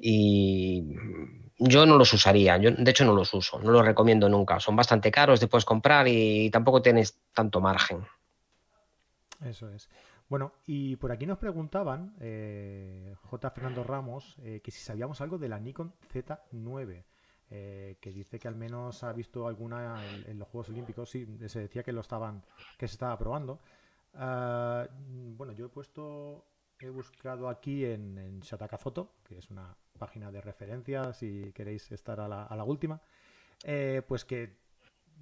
Y 0.00 0.84
yo 1.58 1.86
no 1.86 1.96
los 1.96 2.12
usaría, 2.12 2.56
yo 2.56 2.70
de 2.72 2.90
hecho 2.90 3.04
no 3.04 3.14
los 3.14 3.32
uso, 3.34 3.58
no 3.60 3.70
los 3.70 3.84
recomiendo 3.84 4.28
nunca. 4.28 4.60
Son 4.60 4.74
bastante 4.74 5.10
caros, 5.10 5.40
te 5.40 5.46
puedes 5.46 5.64
comprar 5.64 6.08
y 6.08 6.50
tampoco 6.50 6.82
tienes 6.82 7.18
tanto 7.32 7.60
margen. 7.60 8.04
Eso 9.44 9.68
es. 9.70 9.88
Bueno, 10.28 10.52
y 10.66 10.96
por 10.96 11.12
aquí 11.12 11.26
nos 11.26 11.38
preguntaban, 11.38 12.14
eh, 12.20 13.14
J. 13.22 13.50
Fernando 13.50 13.84
Ramos, 13.84 14.36
eh, 14.42 14.60
que 14.64 14.70
si 14.70 14.80
sabíamos 14.80 15.20
algo 15.20 15.38
de 15.38 15.48
la 15.48 15.60
Nikon 15.60 15.92
Z9, 16.12 17.04
eh, 17.50 17.98
que 18.00 18.10
dice 18.10 18.38
que 18.38 18.48
al 18.48 18.56
menos 18.56 19.04
ha 19.04 19.12
visto 19.12 19.46
alguna 19.46 20.02
en, 20.26 20.38
los 20.38 20.48
Juegos 20.48 20.70
Olímpicos. 20.70 21.10
Sí, 21.10 21.26
se 21.46 21.60
decía 21.60 21.82
que 21.82 21.92
lo 21.92 22.00
estaban, 22.00 22.42
que 22.78 22.88
se 22.88 22.94
estaba 22.94 23.18
probando. 23.18 23.60
Ah, 24.14 24.88
bueno, 25.36 25.52
yo 25.52 25.66
he 25.66 25.68
puesto, 25.68 26.46
he 26.84 26.90
buscado 26.90 27.48
aquí 27.48 27.84
en, 27.84 28.18
en 28.18 28.40
Shataka 28.40 28.78
Photo, 28.78 29.14
que 29.24 29.38
es 29.38 29.50
una 29.50 29.74
página 29.98 30.30
de 30.30 30.40
referencia 30.40 31.12
si 31.12 31.52
queréis 31.52 31.90
estar 31.92 32.20
a 32.20 32.28
la, 32.28 32.64
última, 32.64 33.00
eh, 33.64 34.02
pues 34.06 34.24
que 34.24 34.58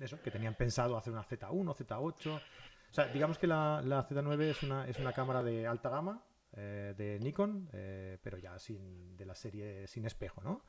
eso, 0.01 0.21
que 0.21 0.31
tenían 0.31 0.55
pensado 0.55 0.97
hacer 0.97 1.13
una 1.13 1.25
Z1, 1.25 1.77
Z8. 1.77 2.31
O 2.35 2.95
sea, 2.95 3.07
digamos 3.09 3.39
que 3.39 3.47
la, 3.47 3.83
Z9 3.83 4.41
es 4.43 4.63
una, 4.63 4.89
es 4.89 4.99
una 4.99 5.13
cámara 5.13 5.43
de 5.43 5.67
alta 5.67 5.89
gama 5.89 6.23
eh, 6.55 6.95
de 6.97 7.19
Nikon, 7.21 7.69
eh, 7.73 8.19
pero 8.23 8.39
ya 8.39 8.59
sin 8.59 9.17
de 9.17 9.25
la 9.25 9.35
serie 9.35 9.87
sin 9.87 10.05
espejo, 10.05 10.43
¿no? 10.43 10.65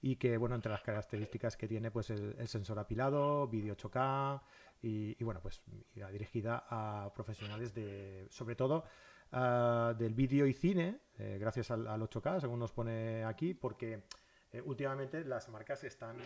Y 0.00 0.16
que, 0.16 0.36
bueno, 0.36 0.56
entre 0.56 0.72
las 0.72 0.82
características 0.82 1.56
que 1.56 1.68
tiene, 1.68 1.92
pues 1.92 2.10
el, 2.10 2.48
sensor 2.48 2.78
apilado, 2.80 3.46
vídeo 3.46 3.76
8K 3.76 4.42
y, 4.82 5.22
bueno, 5.22 5.40
pues 5.40 5.62
dirigida 5.94 6.66
a 6.68 7.12
profesionales 7.14 7.72
de, 7.72 8.26
sobre 8.28 8.56
todo, 8.56 8.84
Ah, 9.34 9.94
del 9.98 10.12
vídeo 10.12 10.46
y 10.46 10.52
cine, 10.52 11.00
eh, 11.18 11.38
gracias 11.40 11.70
al, 11.70 11.86
8K, 11.86 12.40
según 12.40 12.58
nos 12.58 12.70
pone 12.70 13.24
aquí, 13.24 13.54
porque 13.54 14.02
eh, 14.52 14.60
últimamente 14.60 15.24
las 15.24 15.48
marcas 15.48 15.84
están 15.84 16.18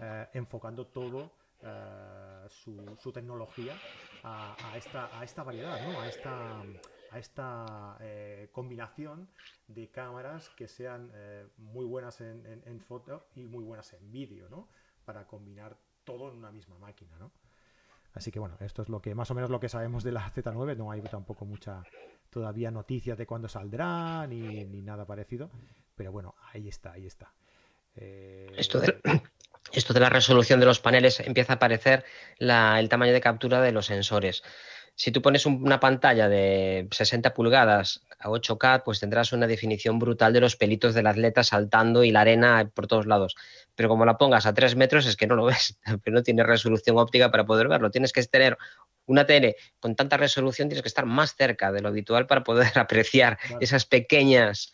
eh, 0.00 0.28
enfocando 0.32 0.86
todo 0.86 1.32
su, 2.48 3.10
tecnología 3.12 3.74
a, 4.22 4.74
esta, 4.76 5.18
a 5.18 5.24
esta 5.24 5.42
variedad, 5.42 5.80
¿no? 5.86 5.98
a 5.98 6.08
esta, 6.08 6.62
a 7.10 7.18
esta 7.18 7.98
combinación 8.52 9.30
de 9.68 9.90
cámaras 9.90 10.50
que 10.50 10.68
sean 10.68 11.10
muy 11.56 11.86
buenas 11.86 12.20
en, 12.20 12.62
en, 12.66 12.80
foto 12.80 13.28
y 13.34 13.46
muy 13.46 13.64
buenas 13.64 13.94
en 13.94 14.12
vídeo, 14.12 14.50
¿no? 14.50 14.68
para 15.06 15.26
combinar 15.26 15.78
todo 16.04 16.30
en 16.30 16.36
una 16.36 16.52
misma 16.52 16.76
máquina. 16.78 17.16
¿no? 17.18 17.32
Así 18.12 18.30
que 18.30 18.38
bueno, 18.38 18.56
esto 18.60 18.82
es 18.82 18.90
lo 18.90 19.00
que 19.00 19.14
más 19.14 19.30
o 19.30 19.34
menos 19.34 19.48
lo 19.48 19.58
que 19.58 19.70
sabemos 19.70 20.04
de 20.04 20.12
la 20.12 20.30
Z9. 20.30 20.76
No 20.76 20.90
hay 20.90 21.00
tampoco 21.02 21.46
mucha 21.46 21.82
todavía 22.34 22.72
noticias 22.72 23.16
de 23.16 23.26
cuándo 23.26 23.48
saldrá 23.48 24.26
ni, 24.26 24.64
nada 24.82 25.06
parecido. 25.06 25.50
Pero 25.94 26.10
bueno, 26.10 26.34
ahí 26.52 26.68
está, 26.68 26.92
ahí 26.92 27.06
está. 27.06 27.32
Eh, 27.94 28.50
esto, 28.56 28.80
de, 28.80 28.98
esto 29.72 29.94
de 29.94 30.00
la 30.00 30.10
resolución 30.10 30.58
de 30.58 30.66
los 30.66 30.80
paneles 30.80 31.20
empieza 31.20 31.52
a 31.52 31.56
aparecer 31.56 32.04
el 32.40 32.88
tamaño 32.88 33.12
de 33.12 33.20
captura 33.20 33.60
de 33.60 33.70
los 33.70 33.86
sensores. 33.86 34.42
Si 34.96 35.10
tú 35.10 35.20
pones 35.22 35.44
una 35.44 35.80
pantalla 35.80 36.28
de 36.28 36.86
60 36.90 37.34
pulgadas 37.34 38.02
a 38.20 38.28
8K, 38.28 38.82
pues 38.84 39.00
tendrás 39.00 39.32
una 39.32 39.46
definición 39.48 39.98
brutal 39.98 40.32
de 40.32 40.40
los 40.40 40.56
pelitos 40.56 40.94
del 40.94 41.08
atleta 41.08 41.42
saltando 41.42 42.04
y 42.04 42.12
la 42.12 42.20
arena 42.20 42.70
por 42.72 42.86
todos 42.86 43.06
lados. 43.06 43.34
Pero 43.74 43.88
como 43.88 44.04
la 44.04 44.18
pongas 44.18 44.46
a 44.46 44.54
3 44.54 44.76
metros 44.76 45.06
es 45.06 45.16
que 45.16 45.26
no 45.26 45.34
lo 45.34 45.46
ves, 45.46 45.78
no 46.06 46.22
tiene 46.22 46.44
resolución 46.44 46.96
óptica 46.98 47.30
para 47.30 47.44
poder 47.44 47.68
verlo. 47.68 47.90
Tienes 47.90 48.12
que 48.12 48.22
tener 48.22 48.56
una 49.06 49.26
tele 49.26 49.56
con 49.80 49.96
tanta 49.96 50.16
resolución, 50.16 50.68
tienes 50.68 50.82
que 50.82 50.88
estar 50.88 51.06
más 51.06 51.34
cerca 51.34 51.72
de 51.72 51.80
lo 51.80 51.88
habitual 51.88 52.26
para 52.26 52.44
poder 52.44 52.72
apreciar 52.78 53.38
esas 53.60 53.84
pequeñas 53.84 54.72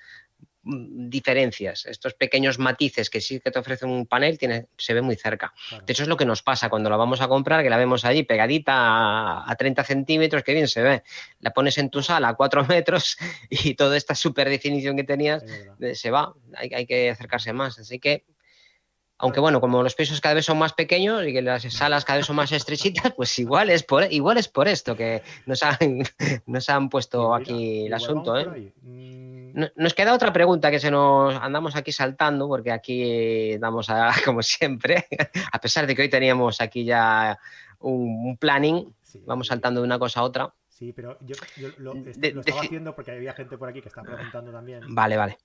diferencias, 0.62 1.86
estos 1.86 2.14
pequeños 2.14 2.58
matices 2.58 3.08
que 3.08 3.20
sí 3.20 3.40
que 3.40 3.50
te 3.50 3.58
ofrece 3.58 3.86
un 3.86 4.06
panel, 4.06 4.38
tiene, 4.38 4.66
se 4.76 4.92
ve 4.92 5.00
muy 5.00 5.16
cerca. 5.16 5.54
De 5.86 5.92
hecho, 5.92 6.02
es 6.02 6.08
lo 6.08 6.16
que 6.16 6.26
nos 6.26 6.42
pasa 6.42 6.68
cuando 6.68 6.90
la 6.90 6.96
vamos 6.96 7.20
a 7.20 7.28
comprar, 7.28 7.62
que 7.62 7.70
la 7.70 7.78
vemos 7.78 8.04
allí 8.04 8.24
pegadita 8.24 9.50
a, 9.50 9.56
30 9.56 9.84
centímetros, 9.84 10.42
que 10.42 10.52
bien 10.52 10.68
se 10.68 10.82
ve. 10.82 11.02
La 11.40 11.52
pones 11.52 11.78
en 11.78 11.88
tu 11.88 12.02
sala 12.02 12.28
a 12.28 12.34
4 12.34 12.64
metros 12.68 13.16
y 13.48 13.74
toda 13.74 13.96
esta 13.96 14.14
super 14.14 14.48
definición 14.48 14.96
que 14.96 15.04
tenías 15.04 15.44
se 15.94 16.10
va. 16.10 16.34
Hay, 16.54 16.70
hay, 16.74 16.86
que 16.86 17.10
acercarse 17.10 17.52
más. 17.52 17.78
Así 17.78 17.98
que 17.98 18.24
aunque 19.20 19.40
bueno, 19.40 19.60
como 19.60 19.82
los 19.82 19.94
pisos 19.94 20.20
cada 20.20 20.34
vez 20.34 20.46
son 20.46 20.58
más 20.58 20.72
pequeños 20.72 21.26
y 21.26 21.32
que 21.32 21.42
las 21.42 21.62
salas 21.62 22.04
cada 22.04 22.18
vez 22.18 22.26
son 22.26 22.36
más 22.36 22.50
estrechitas, 22.52 23.12
pues 23.16 23.38
igual 23.38 23.70
es 23.70 23.82
por, 23.82 24.10
igual 24.10 24.38
es 24.38 24.48
por 24.48 24.66
esto 24.66 24.96
que 24.96 25.22
nos 25.46 25.62
han, 25.62 25.78
nos 26.46 26.68
han 26.68 26.88
puesto 26.88 27.34
aquí 27.34 27.86
el 27.86 27.94
asunto. 27.94 28.38
¿eh? 28.38 28.72
Mm. 28.82 29.64
Nos 29.76 29.94
queda 29.94 30.14
otra 30.14 30.32
pregunta 30.32 30.70
que 30.70 30.78
se 30.78 30.90
nos 30.90 31.34
andamos 31.34 31.76
aquí 31.76 31.92
saltando, 31.92 32.48
porque 32.48 32.72
aquí 32.72 33.58
damos 33.58 33.90
a, 33.90 34.10
como 34.24 34.42
siempre, 34.42 35.06
a 35.52 35.60
pesar 35.60 35.86
de 35.86 35.94
que 35.94 36.02
hoy 36.02 36.08
teníamos 36.08 36.60
aquí 36.60 36.84
ya 36.84 37.38
un, 37.80 38.36
planning, 38.38 38.94
vamos 39.26 39.48
saltando 39.48 39.80
de 39.80 39.86
una 39.86 39.98
cosa 39.98 40.20
a 40.20 40.22
otra. 40.22 40.54
Sí, 40.80 40.94
pero 40.94 41.18
yo, 41.20 41.36
lo, 41.76 41.92
estaba 41.94 42.62
haciendo 42.62 42.94
porque 42.94 43.10
había 43.10 43.34
gente 43.34 43.58
por 43.58 43.68
aquí 43.68 43.82
que 43.82 43.88
está 43.88 44.00
preguntando 44.00 44.50
también. 44.50 44.80
Vale, 44.88 45.18
vale. 45.18 45.36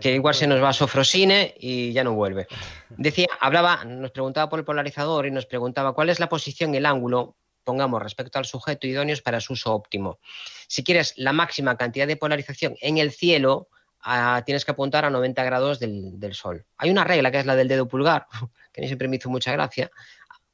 que, 0.00 0.14
igual 0.14 0.32
se 0.32 0.46
nos 0.46 0.62
va 0.62 0.68
a 0.68 0.72
Sofrosine 0.72 1.56
y 1.58 1.92
ya 1.92 2.04
no 2.04 2.14
vuelve. 2.14 2.46
Decía, 2.96 3.26
hablaba, 3.40 3.84
nos 3.84 4.12
preguntaba 4.12 4.48
por 4.48 4.60
el 4.60 4.64
polarizador 4.64 5.26
y 5.26 5.32
nos 5.32 5.46
preguntaba 5.46 5.92
cuál 5.92 6.08
es 6.08 6.20
la 6.20 6.28
posición 6.28 6.72
y 6.72 6.76
el 6.76 6.86
ángulo, 6.86 7.34
pongamos, 7.64 8.00
respecto 8.00 8.38
al 8.38 8.44
sujeto 8.44 8.86
idóneos 8.86 9.22
para 9.22 9.40
su 9.40 9.54
uso 9.54 9.74
óptimo. 9.74 10.20
Si 10.68 10.84
quieres 10.84 11.14
la 11.16 11.32
máxima 11.32 11.76
cantidad 11.76 12.06
de 12.06 12.16
polarización 12.16 12.76
en 12.80 12.98
el 12.98 13.10
cielo, 13.10 13.66
ah, 14.02 14.44
tienes 14.46 14.64
que 14.64 14.70
apuntar 14.70 15.04
a 15.04 15.10
90 15.10 15.42
grados 15.42 15.80
del, 15.80 16.20
del 16.20 16.34
sol. 16.34 16.64
Hay 16.76 16.90
una 16.90 17.02
regla 17.02 17.32
que 17.32 17.40
es 17.40 17.46
la 17.46 17.56
del 17.56 17.66
dedo 17.66 17.88
pulgar, 17.88 18.28
que 18.72 18.80
a 18.80 18.82
mí 18.82 18.86
siempre 18.86 19.08
me 19.08 19.16
hizo 19.16 19.30
mucha 19.30 19.50
gracia, 19.50 19.90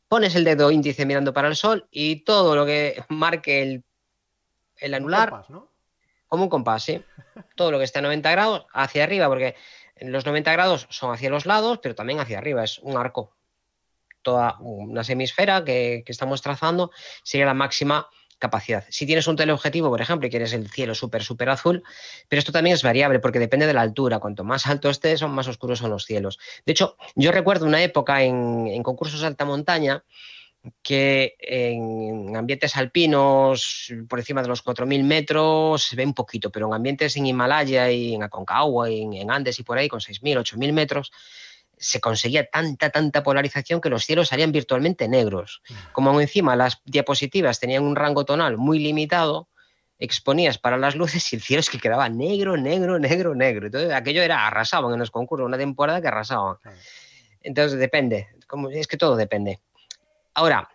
pones 0.08 0.34
el 0.34 0.44
dedo 0.44 0.70
índice 0.70 1.06
mirando 1.06 1.32
para 1.32 1.48
el 1.48 1.56
sol 1.56 1.86
y 1.90 2.24
todo 2.24 2.56
lo 2.56 2.66
que 2.66 3.04
marque 3.08 3.62
el, 3.62 3.84
el 4.76 4.94
anular, 4.94 5.44
como 6.26 6.44
un 6.44 6.48
compás, 6.48 6.84
sí. 6.84 7.02
todo 7.56 7.70
lo 7.70 7.78
que 7.78 7.84
esté 7.84 8.00
a 8.00 8.02
90 8.02 8.30
grados 8.30 8.66
hacia 8.72 9.04
arriba, 9.04 9.28
porque 9.28 9.54
los 10.00 10.26
90 10.26 10.52
grados 10.52 10.86
son 10.90 11.12
hacia 11.12 11.30
los 11.30 11.46
lados, 11.46 11.78
pero 11.82 11.94
también 11.94 12.20
hacia 12.20 12.38
arriba, 12.38 12.64
es 12.64 12.78
un 12.78 12.96
arco. 12.96 13.36
Toda 14.22 14.56
una 14.60 15.04
semisfera 15.04 15.64
que, 15.64 16.02
que 16.04 16.12
estamos 16.12 16.40
trazando 16.42 16.90
sería 17.22 17.46
la 17.46 17.54
máxima 17.54 18.08
capacidad. 18.38 18.84
Si 18.88 19.06
tienes 19.06 19.26
un 19.26 19.36
teleobjetivo, 19.36 19.90
por 19.90 20.00
ejemplo, 20.00 20.26
y 20.26 20.30
quieres 20.30 20.52
el 20.52 20.68
cielo 20.70 20.94
súper, 20.94 21.22
súper 21.22 21.48
azul, 21.48 21.82
pero 22.28 22.38
esto 22.38 22.52
también 22.52 22.74
es 22.74 22.82
variable 22.82 23.18
porque 23.18 23.38
depende 23.38 23.66
de 23.66 23.74
la 23.74 23.80
altura. 23.80 24.18
Cuanto 24.18 24.44
más 24.44 24.66
alto 24.66 24.90
estés, 24.90 25.20
son 25.20 25.32
más 25.32 25.48
oscuros 25.48 25.78
son 25.78 25.90
los 25.90 26.04
cielos. 26.04 26.38
De 26.64 26.72
hecho, 26.72 26.96
yo 27.14 27.32
recuerdo 27.32 27.66
una 27.66 27.82
época 27.82 28.22
en, 28.22 28.82
concursos 28.82 29.20
de 29.20 29.26
alta 29.26 29.44
montaña 29.44 30.04
que 30.82 31.36
en 31.38 32.34
ambientes 32.36 32.74
alpinos, 32.76 33.92
por 34.08 34.18
encima 34.18 34.40
de 34.40 34.48
los 34.48 34.64
4.000 34.64 35.02
metros, 35.04 35.82
se 35.84 35.96
ve 35.96 36.06
un 36.06 36.14
poquito, 36.14 36.50
pero 36.50 36.66
en 36.66 36.74
ambientes 36.74 37.16
en 37.16 37.26
Himalaya 37.26 37.90
y 37.90 38.14
en 38.14 38.22
Aconcagua, 38.22 38.88
en, 38.88 39.12
en 39.12 39.30
Andes 39.30 39.58
y 39.58 39.62
por 39.62 39.76
ahí, 39.76 39.88
con 39.88 40.00
6.000, 40.00 40.38
8.000 40.38 40.72
metros, 40.72 41.12
se 41.78 42.00
conseguía 42.00 42.48
tanta, 42.50 42.90
tanta 42.90 43.22
polarización 43.22 43.80
que 43.80 43.90
los 43.90 44.04
cielos 44.04 44.28
salían 44.28 44.52
virtualmente 44.52 45.08
negros. 45.08 45.62
Como 45.92 46.20
encima 46.20 46.56
las 46.56 46.80
diapositivas 46.84 47.60
tenían 47.60 47.84
un 47.84 47.96
rango 47.96 48.24
tonal 48.24 48.56
muy 48.56 48.78
limitado, 48.78 49.48
exponías 49.98 50.58
para 50.58 50.76
las 50.76 50.96
luces 50.96 51.32
y 51.32 51.36
el 51.36 51.42
cielo 51.42 51.60
es 51.60 51.70
que 51.70 51.78
quedaba 51.78 52.08
negro, 52.08 52.56
negro, 52.56 52.98
negro, 52.98 53.34
negro. 53.34 53.66
Entonces 53.66 53.92
aquello 53.92 54.22
era, 54.22 54.46
arrasaban 54.46 54.92
en 54.92 54.98
los 54.98 55.10
concursos, 55.10 55.46
una 55.46 55.58
temporada 55.58 56.00
que 56.00 56.08
arrasaban. 56.08 56.56
Entonces 57.40 57.78
depende, 57.78 58.28
como, 58.46 58.70
es 58.70 58.86
que 58.86 58.96
todo 58.96 59.16
depende. 59.16 59.60
Ahora, 60.34 60.68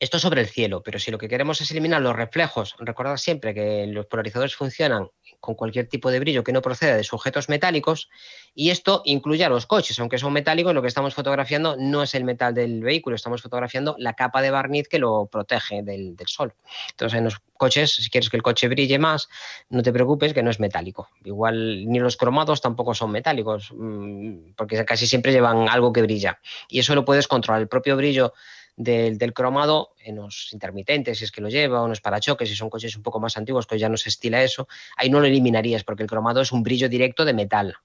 esto 0.00 0.18
sobre 0.18 0.40
el 0.40 0.48
cielo, 0.48 0.82
pero 0.82 0.98
si 0.98 1.10
lo 1.10 1.18
que 1.18 1.28
queremos 1.28 1.60
es 1.60 1.70
eliminar 1.70 2.00
los 2.00 2.16
reflejos, 2.16 2.74
recordad 2.78 3.18
siempre 3.18 3.52
que 3.52 3.86
los 3.86 4.06
polarizadores 4.06 4.56
funcionan 4.56 5.10
con 5.40 5.54
cualquier 5.54 5.88
tipo 5.88 6.10
de 6.10 6.18
brillo 6.18 6.42
que 6.42 6.52
no 6.52 6.62
proceda 6.62 6.96
de 6.96 7.04
sujetos 7.04 7.50
metálicos 7.50 8.08
y 8.54 8.70
esto 8.70 9.02
incluye 9.04 9.44
a 9.44 9.50
los 9.50 9.66
coches, 9.66 9.98
aunque 10.00 10.16
son 10.16 10.32
metálicos, 10.32 10.74
lo 10.74 10.80
que 10.80 10.88
estamos 10.88 11.14
fotografiando 11.14 11.76
no 11.78 12.02
es 12.02 12.14
el 12.14 12.24
metal 12.24 12.54
del 12.54 12.82
vehículo, 12.82 13.14
estamos 13.14 13.42
fotografiando 13.42 13.94
la 13.98 14.14
capa 14.14 14.40
de 14.40 14.50
barniz 14.50 14.88
que 14.88 14.98
lo 14.98 15.26
protege 15.26 15.82
del, 15.82 16.16
sol. 16.26 16.54
Entonces 16.92 17.18
en 17.18 17.24
los 17.24 17.38
coches, 17.58 17.94
si 17.94 18.08
quieres 18.08 18.30
que 18.30 18.38
el 18.38 18.42
coche 18.42 18.68
brille 18.68 18.98
más, 18.98 19.28
no 19.68 19.82
te 19.82 19.92
preocupes 19.92 20.32
que 20.32 20.42
no 20.42 20.50
es 20.50 20.60
metálico. 20.60 21.10
Igual 21.24 21.86
ni 21.86 21.98
los 21.98 22.16
cromados 22.16 22.62
tampoco 22.62 22.94
son 22.94 23.10
metálicos, 23.10 23.70
mm, 23.76 24.52
porque 24.56 24.82
casi 24.86 25.06
siempre 25.06 25.32
llevan 25.32 25.68
algo 25.68 25.92
que 25.92 26.00
brilla 26.00 26.40
y 26.70 26.78
eso 26.78 26.94
lo 26.94 27.04
puedes 27.04 27.28
controlar. 27.28 27.60
El 27.60 27.68
propio 27.68 27.96
brillo 27.96 28.32
del, 28.80 29.34
cromado 29.34 29.94
en 30.02 30.16
los 30.16 30.52
intermitentes, 30.52 31.18
si 31.18 31.24
es 31.24 31.32
que 31.32 31.42
lo 31.42 31.50
lleva, 31.50 31.82
o 31.82 31.84
en 31.84 31.90
los 31.90 32.00
parachoques, 32.00 32.48
si 32.48 32.56
son 32.56 32.70
coches 32.70 32.96
un 32.96 33.02
poco 33.02 33.20
más 33.20 33.36
antiguos, 33.36 33.66
pues 33.66 33.80
ya 33.80 33.90
no 33.90 33.98
se 33.98 34.08
estila 34.08 34.42
eso, 34.42 34.68
ahí 34.96 35.10
no 35.10 35.20
lo 35.20 35.26
eliminarías 35.26 35.84
porque 35.84 36.02
el 36.02 36.08
cromado 36.08 36.40
es 36.40 36.50
un 36.50 36.62
brillo 36.62 36.88
directo 36.88 37.26
de 37.26 37.34
metal, 37.34 37.76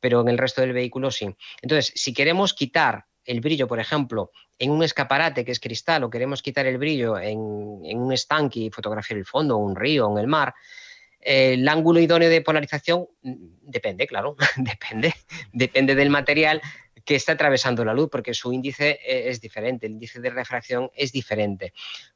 pero 0.00 0.22
en 0.22 0.28
el 0.28 0.38
resto 0.38 0.62
del 0.62 0.72
vehículo 0.72 1.10
sí. 1.10 1.28
Entonces, 1.60 1.92
si 1.94 2.14
queremos 2.14 2.54
quitar 2.54 3.04
el 3.26 3.40
brillo, 3.40 3.68
por 3.68 3.78
ejemplo, 3.78 4.32
en 4.58 4.70
un 4.70 4.82
escaparate 4.82 5.44
que 5.44 5.52
es 5.52 5.60
cristal 5.60 6.02
o 6.02 6.10
queremos 6.10 6.40
quitar 6.40 6.66
el 6.66 6.78
brillo 6.78 7.18
en, 7.18 7.38
un 7.38 8.12
estanque 8.12 8.60
y 8.60 8.70
fotografiar 8.70 9.18
el 9.18 9.26
fondo, 9.26 9.58
un 9.58 9.76
río 9.76 10.10
en 10.10 10.16
el 10.16 10.26
mar, 10.26 10.54
el 11.20 11.68
ángulo 11.68 12.00
idóneo 12.00 12.30
de 12.30 12.40
polarización 12.40 13.06
mm, 13.22 13.34
depende, 13.60 14.06
claro, 14.06 14.36
depende, 14.56 15.14
depende 15.52 15.94
del 15.94 16.08
material, 16.08 16.62
que 17.04 17.14
está 17.14 17.32
atravesando 17.32 17.84
la 17.84 17.94
luz, 17.94 18.08
porque 18.10 18.34
su 18.34 18.52
índice 18.52 19.00
eh, 19.04 19.28
es 19.28 19.40
diferente, 19.40 19.86
el 19.86 19.92
índice 19.92 20.20
de 20.20 20.30
refracción 20.30 20.90
es 20.94 21.12
diferente. 21.12 21.72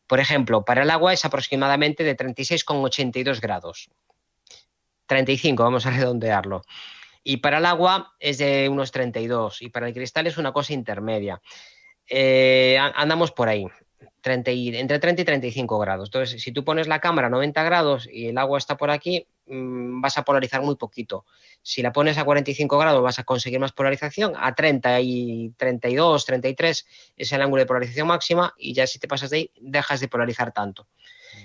Por 0.06 0.20
ejemplo, 0.20 0.64
para 0.64 0.82
el 0.82 0.90
agua 0.90 1.12
es 1.12 1.24
aproximadamente 1.24 2.04
de 2.04 2.16
36,82 2.16 3.40
grados. 3.40 3.90
35, 5.06 5.62
vamos 5.62 5.86
a 5.86 5.90
redondearlo. 5.90 6.62
Y 7.22 7.38
para 7.38 7.58
el 7.58 7.66
agua 7.66 8.14
es 8.20 8.38
de 8.38 8.68
unos 8.68 8.92
32 8.92 9.62
y 9.62 9.70
para 9.70 9.88
el 9.88 9.94
cristal 9.94 10.26
es 10.26 10.38
una 10.38 10.52
cosa 10.52 10.72
intermedia. 10.72 11.40
Eh, 12.08 12.78
andamos 12.78 13.32
por 13.32 13.48
ahí 13.48 13.66
entre 14.34 14.98
30 14.98 15.22
y 15.22 15.24
35 15.24 15.78
grados. 15.78 16.08
Entonces, 16.08 16.42
si 16.42 16.52
tú 16.52 16.64
pones 16.64 16.88
la 16.88 17.00
cámara 17.00 17.28
a 17.28 17.30
90 17.30 17.62
grados 17.62 18.08
y 18.10 18.28
el 18.28 18.38
agua 18.38 18.58
está 18.58 18.76
por 18.76 18.90
aquí, 18.90 19.26
mm, 19.46 20.00
vas 20.00 20.18
a 20.18 20.24
polarizar 20.24 20.62
muy 20.62 20.76
poquito. 20.76 21.24
Si 21.62 21.82
la 21.82 21.92
pones 21.92 22.18
a 22.18 22.24
45 22.24 22.78
grados 22.78 23.02
vas 23.02 23.18
a 23.18 23.24
conseguir 23.24 23.60
más 23.60 23.72
polarización, 23.72 24.34
a 24.36 24.54
30 24.54 25.00
y 25.00 25.52
32, 25.56 26.24
33 26.24 26.86
es 27.16 27.32
el 27.32 27.42
ángulo 27.42 27.60
de 27.60 27.66
polarización 27.66 28.08
máxima 28.08 28.54
y 28.58 28.74
ya 28.74 28.86
si 28.86 28.98
te 28.98 29.08
pasas 29.08 29.30
de 29.30 29.36
ahí 29.36 29.50
dejas 29.60 30.00
de 30.00 30.08
polarizar 30.08 30.52
tanto. 30.52 30.86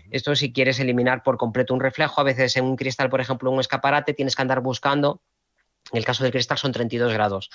Esto 0.10 0.36
si 0.36 0.54
quieres 0.54 0.80
eliminar 0.80 1.24
por 1.24 1.38
completo 1.38 1.74
un 1.74 1.80
reflejo, 1.80 2.22
a 2.22 2.24
veces 2.24 2.56
en 2.58 2.66
un 2.66 2.76
cristal, 2.76 3.10
por 3.10 3.22
ejemplo, 3.22 3.52
un 3.52 3.60
escaparate, 3.60 4.14
tienes 4.14 4.36
que 4.36 4.41
andar 4.41 4.62
buscando, 4.62 5.22
en 5.91 5.97
el 5.97 6.06
caso 6.06 6.24
del 6.24 6.32
cristal 6.32 6.58
son 6.58 6.72
32 6.72 7.14
grados, 7.14 7.49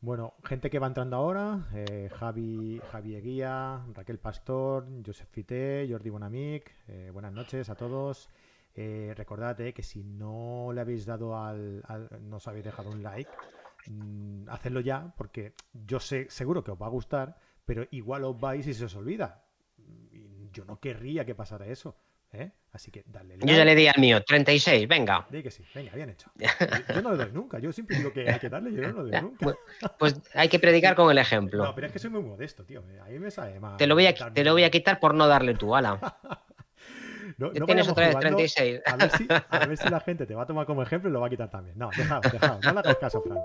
Bueno, 0.00 0.34
gente 0.44 0.70
que 0.70 0.78
va 0.78 0.86
entrando 0.86 1.16
ahora, 1.16 1.68
eh, 1.74 2.08
Javi, 2.20 2.80
Javi 2.92 3.16
Eguía, 3.16 3.84
Raquel 3.94 4.18
Pastor, 4.20 4.86
Josep 5.04 5.28
Fité, 5.28 5.88
Jordi 5.90 6.08
Bonamic, 6.08 6.72
eh, 6.86 7.10
buenas 7.12 7.32
noches 7.32 7.68
a 7.68 7.74
todos. 7.74 8.28
Eh, 8.76 9.12
recordad 9.16 9.56
que 9.56 9.82
si 9.82 10.04
no 10.04 10.70
le 10.72 10.82
habéis 10.82 11.04
dado 11.04 11.36
al, 11.36 11.82
no 12.20 12.36
os 12.36 12.46
habéis 12.46 12.64
dejado 12.64 12.90
un 12.90 13.02
like, 13.02 13.30
mm, 13.88 14.48
hacedlo 14.48 14.78
ya, 14.80 15.12
porque 15.16 15.54
yo 15.72 15.98
sé, 15.98 16.26
seguro 16.30 16.62
que 16.62 16.70
os 16.70 16.80
va 16.80 16.86
a 16.86 16.90
gustar, 16.90 17.36
pero 17.66 17.84
igual 17.90 18.22
os 18.22 18.38
vais 18.38 18.64
y 18.68 18.74
se 18.74 18.84
os 18.84 18.94
olvida. 18.94 19.42
Yo 20.52 20.64
no 20.64 20.78
querría 20.78 21.24
que 21.24 21.34
pasara 21.34 21.66
eso. 21.66 21.96
¿Eh? 22.32 22.50
Así 22.72 22.90
que 22.90 23.02
dale. 23.06 23.38
Yo 23.38 23.56
ya 23.56 23.64
le 23.64 23.74
di 23.74 23.86
al 23.86 23.98
mío, 23.98 24.22
36, 24.22 24.86
venga. 24.86 25.26
Que 25.30 25.50
sí, 25.50 25.64
venga, 25.74 25.92
bien 25.94 26.10
hecho. 26.10 26.30
Yo 26.94 27.02
no 27.02 27.12
le 27.12 27.24
doy 27.24 27.32
nunca, 27.32 27.58
yo 27.58 27.72
siempre 27.72 27.96
digo 27.96 28.12
que 28.12 28.28
hay 28.28 28.38
que 28.38 28.48
darle, 28.48 28.72
yo 28.72 28.92
no 28.92 29.02
le 29.02 29.10
doy 29.10 29.22
nunca. 29.22 29.38
Pues, 29.44 29.56
pues, 29.98 30.20
hay 30.34 30.48
que 30.48 30.58
predicar 30.58 30.94
con 30.94 31.10
el 31.10 31.18
ejemplo. 31.18 31.64
No, 31.64 31.74
pero 31.74 31.86
es 31.86 31.92
que 31.92 31.98
soy 31.98 32.10
muy 32.10 32.22
modesto, 32.22 32.64
tío. 32.64 32.84
Ahí 33.04 33.18
me 33.18 33.30
sale 33.30 33.58
más. 33.58 33.78
Te 33.78 33.86
lo 33.86 33.94
voy 33.94 34.06
a, 34.06 34.14
te 34.14 34.44
lo 34.44 34.52
voy 34.52 34.64
a 34.64 34.70
quitar 34.70 35.00
por 35.00 35.14
no 35.14 35.26
darle 35.26 35.54
tu 35.54 35.74
ala. 35.74 35.98
no, 37.38 37.50
no 37.52 37.66
tienes 37.66 37.88
otra 37.88 38.08
vez 38.08 38.18
36. 38.18 38.82
A 38.84 38.96
ver, 38.96 39.10
si, 39.10 39.26
a 39.48 39.66
ver, 39.66 39.76
si, 39.76 39.88
la 39.88 40.00
gente 40.00 40.26
te 40.26 40.34
va 40.34 40.42
a 40.42 40.46
tomar 40.46 40.66
como 40.66 40.82
ejemplo 40.82 41.08
y 41.08 41.12
lo 41.12 41.20
va 41.20 41.28
a 41.28 41.30
quitar 41.30 41.50
también. 41.50 41.78
No, 41.78 41.90
dejad, 41.96 42.20
dejad, 42.20 42.60
no 42.62 42.72
le 42.74 42.80
hagas 42.80 42.96
caso, 42.98 43.22
Fran. 43.22 43.38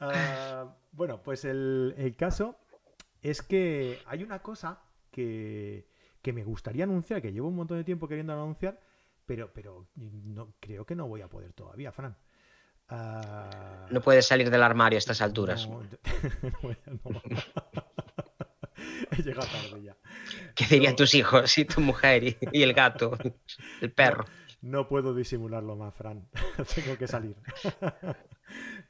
Uh, 0.00 0.70
bueno, 0.92 1.20
pues 1.22 1.44
el, 1.44 1.94
el 1.98 2.14
caso 2.16 2.56
es 3.20 3.42
que 3.42 3.98
hay 4.06 4.22
una 4.22 4.38
cosa 4.40 4.80
que 5.10 5.86
que 6.24 6.32
me 6.32 6.42
gustaría 6.42 6.84
anunciar, 6.84 7.20
que 7.20 7.32
llevo 7.32 7.48
un 7.48 7.56
montón 7.56 7.76
de 7.76 7.84
tiempo 7.84 8.08
queriendo 8.08 8.32
anunciar, 8.32 8.80
pero, 9.26 9.52
pero 9.52 9.88
no, 9.94 10.54
creo 10.58 10.86
que 10.86 10.94
no 10.94 11.06
voy 11.06 11.20
a 11.20 11.28
poder 11.28 11.52
todavía, 11.52 11.92
Fran. 11.92 12.16
Ah, 12.88 13.86
no 13.90 14.00
puedes 14.00 14.26
salir 14.26 14.48
del 14.50 14.62
armario 14.62 14.96
a 14.96 15.00
estas 15.00 15.20
alturas. 15.20 15.68
He 19.10 19.22
llegado 19.22 19.46
tarde 19.46 19.82
ya. 19.82 19.96
¿Qué 20.56 20.64
dirían 20.64 20.96
tus 20.96 21.14
hijos 21.14 21.58
y 21.58 21.66
tu 21.66 21.82
mujer 21.82 22.24
y, 22.24 22.62
el 22.62 22.72
gato, 22.72 23.18
el 23.82 23.92
perro? 23.92 24.24
No, 24.62 24.88
puedo 24.88 25.14
disimularlo 25.14 25.76
más, 25.76 25.94
Fran. 25.94 26.26
Tengo 26.74 26.96
que 26.96 27.06
salir. 27.06 27.36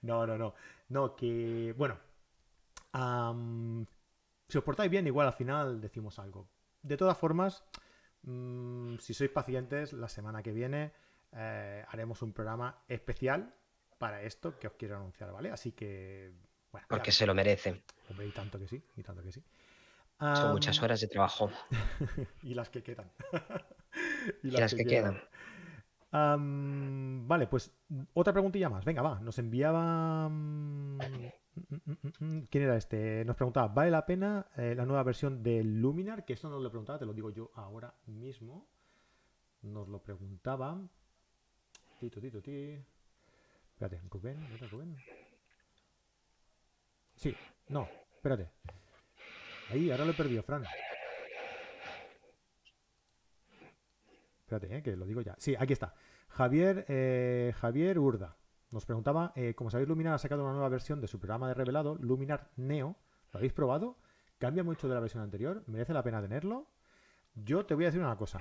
no, 0.03 0.25
no, 0.25 0.39
no. 0.39 0.55
No, 0.89 1.17
que. 1.17 1.75
Bueno. 1.77 1.99
si 4.49 4.59
os 4.59 4.65
portáis 4.65 4.89
bien, 4.89 5.09
igual 5.09 5.27
al 5.27 5.33
final 5.33 5.81
decimos 5.81 6.21
algo. 6.21 6.54
De 6.85 6.99
todas 6.99 7.17
formas, 7.17 7.65
mm, 8.23 8.99
si 8.99 9.15
sois 9.15 9.31
pacientes, 9.31 9.95
la 9.95 10.09
semana 10.09 10.43
que 10.43 10.53
viene 10.53 10.93
eh, 11.33 11.83
haremos 11.89 12.21
un 12.21 12.33
programa 12.33 12.85
especial 12.89 13.55
para 13.99 14.23
esto 14.23 14.59
que 14.59 14.67
os 14.67 14.75
quiero 14.75 14.97
anunciar, 14.97 15.33
¿vale? 15.33 15.51
Así 15.51 15.73
que. 15.73 16.33
Bueno, 16.71 16.87
Porque 16.89 17.11
se 17.11 17.27
lo 17.27 17.35
merece. 17.35 17.83
Hombre, 18.11 18.27
y 18.27 18.33
tanto 18.33 18.59
que 18.59 18.69
sí, 18.69 18.83
y 18.97 19.03
tanto 19.03 19.23
que 19.23 19.33
sí. 19.33 19.43
Son 20.21 20.53
muchas 20.53 20.81
horas 20.83 21.01
de 21.01 21.09
trabajo. 21.09 21.51
y 22.43 22.55
las 22.55 22.69
que 22.69 22.83
quedan. 22.83 23.11
y 24.43 24.51
las, 24.51 24.75
que, 24.75 24.85
quedan. 24.85 25.21
vale, 26.13 27.47
pues 27.47 27.73
otra 28.13 28.33
preguntilla 28.35 28.69
más. 28.69 28.85
Venga, 28.85 29.01
va. 29.01 29.21
Nos 29.21 29.39
enviaba. 29.39 30.29
Mm, 30.29 30.99
¿Quién 32.51 32.65
era 32.65 32.77
este? 32.77 33.25
Nos 33.25 33.37
preguntaba, 33.37 33.69
¿vale 33.69 33.91
la 33.91 34.05
pena 34.05 34.47
eh, 34.57 34.75
la 34.75 34.85
nueva 34.85 35.03
versión 35.03 35.43
de 35.43 35.63
Luminar? 35.63 36.25
Que 36.25 36.33
esto 36.33 36.49
no 36.49 36.59
lo 36.59 36.71
preguntaba, 36.71 36.99
te 36.99 37.07
lo 37.07 37.13
digo 37.13 37.31
yo 37.31 37.51
ahora 37.55 37.95
mismo. 38.07 38.67
Nos 39.63 39.89
lo 39.89 40.03
preguntaba. 40.03 40.81
Tito, 42.01 42.21
tito, 42.21 42.43
ti. 42.43 42.79
Espérate, 43.73 44.01
Rubén, 44.11 44.39
Rubén? 44.71 44.97
Sí, 47.17 47.35
no, 47.69 47.89
espérate. 48.15 48.51
Ahí, 49.71 49.91
ahora 49.91 50.05
lo 50.05 50.11
he 50.11 50.15
perdido, 50.15 50.43
Fran. 50.43 50.65
Espérate, 54.41 54.77
eh, 54.77 54.83
que 54.83 54.97
lo 54.97 55.07
digo 55.07 55.23
ya. 55.23 55.35
Sí, 55.39 55.55
aquí 55.59 55.73
está. 55.73 55.95
Javier, 56.29 56.85
eh, 56.89 57.53
Javier 57.57 57.99
Urda. 57.99 58.37
Nos 58.75 58.87
preguntaba, 58.87 59.33
eh, 59.37 59.55
como 59.55 59.71
sabéis, 59.71 59.89
Luminar 59.89 60.15
ha 60.15 60.19
sacado 60.19 60.43
una 60.43 60.51
nueva 60.51 60.69
versión 60.69 61.01
de 61.01 61.07
su 61.07 61.21
programa 61.21 61.47
de 61.47 61.55
revelado, 61.55 61.95
Luminar 61.95 62.51
Neo. 62.57 62.97
¿Lo 63.33 63.39
habéis 63.39 63.53
probado? 63.53 63.97
¿Cambia 64.39 64.65
mucho 64.65 64.89
de 64.89 64.95
la 64.95 65.01
versión 65.01 65.23
anterior? 65.23 65.63
¿Merece 65.69 65.93
la 65.93 66.03
pena 66.03 66.21
tenerlo? 66.21 66.67
Yo 67.37 67.65
te 67.67 67.75
voy 67.75 67.85
a 67.85 67.89
decir 67.89 68.01
una 68.01 68.17
cosa. 68.17 68.41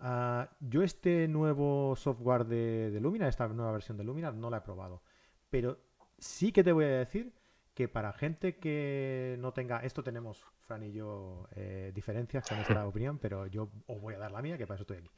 Ah, 0.00 0.48
yo 0.60 0.82
este 0.82 1.28
nuevo 1.28 1.94
software 1.94 2.46
de, 2.46 2.98
Luminar, 3.02 3.28
esta 3.28 3.46
nueva 3.48 3.72
versión 3.72 3.98
de 3.98 4.04
Luminar, 4.04 4.32
no 4.32 4.48
la 4.48 4.56
he 4.56 4.60
probado. 4.62 5.02
Pero 5.50 5.76
sí 6.16 6.52
que 6.52 6.64
te 6.64 6.72
voy 6.72 6.86
a 6.86 6.98
decir 7.00 7.34
que 7.74 7.86
para 7.86 8.14
gente 8.14 8.56
que 8.56 9.36
no 9.40 9.52
tenga... 9.52 9.80
Esto 9.80 10.02
tenemos, 10.02 10.42
Fran 10.60 10.84
y 10.84 10.92
yo, 10.92 11.48
eh, 11.54 11.92
diferencias 11.94 12.48
con 12.48 12.56
esta 12.60 12.86
opinión, 12.88 13.18
pero 13.18 13.46
yo 13.46 13.68
os 13.88 14.00
voy 14.00 14.14
a 14.14 14.18
dar 14.18 14.32
la 14.32 14.40
mía, 14.40 14.56
que 14.56 14.66
para 14.66 14.76
eso 14.76 14.84
estoy 14.84 14.96
aquí. 14.96 15.10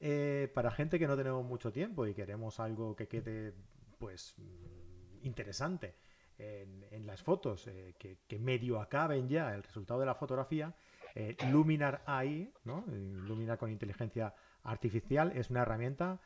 Eh, 0.00 0.50
para 0.52 0.72
gente 0.72 0.98
que 0.98 1.06
no 1.06 1.16
tenemos 1.16 1.44
mucho 1.44 1.70
tiempo 1.70 2.04
y 2.08 2.14
queremos 2.14 2.58
algo 2.58 2.96
que 2.96 3.06
quede 3.06 3.54
pues 4.02 4.34
mm, 4.36 5.26
interesante 5.26 5.94
en, 6.36 7.06
las 7.06 7.22
fotos 7.22 7.68
eh, 7.68 7.94
que, 7.96 8.38
medio 8.40 8.80
acaben 8.80 9.28
ya 9.28 9.54
el 9.54 9.62
resultado 9.62 10.00
de 10.00 10.06
la 10.06 10.16
fotografía, 10.16 10.74
eh, 11.14 11.36
Luminar 11.52 12.02
AI, 12.04 12.52
¿no? 12.64 12.84
Eh, 12.88 13.12
Luminar 13.28 13.58
con 13.58 13.70
inteligencia 13.70 14.34
artificial, 14.64 15.30
es 15.36 15.50
una 15.50 15.62
herramienta, 15.62 16.20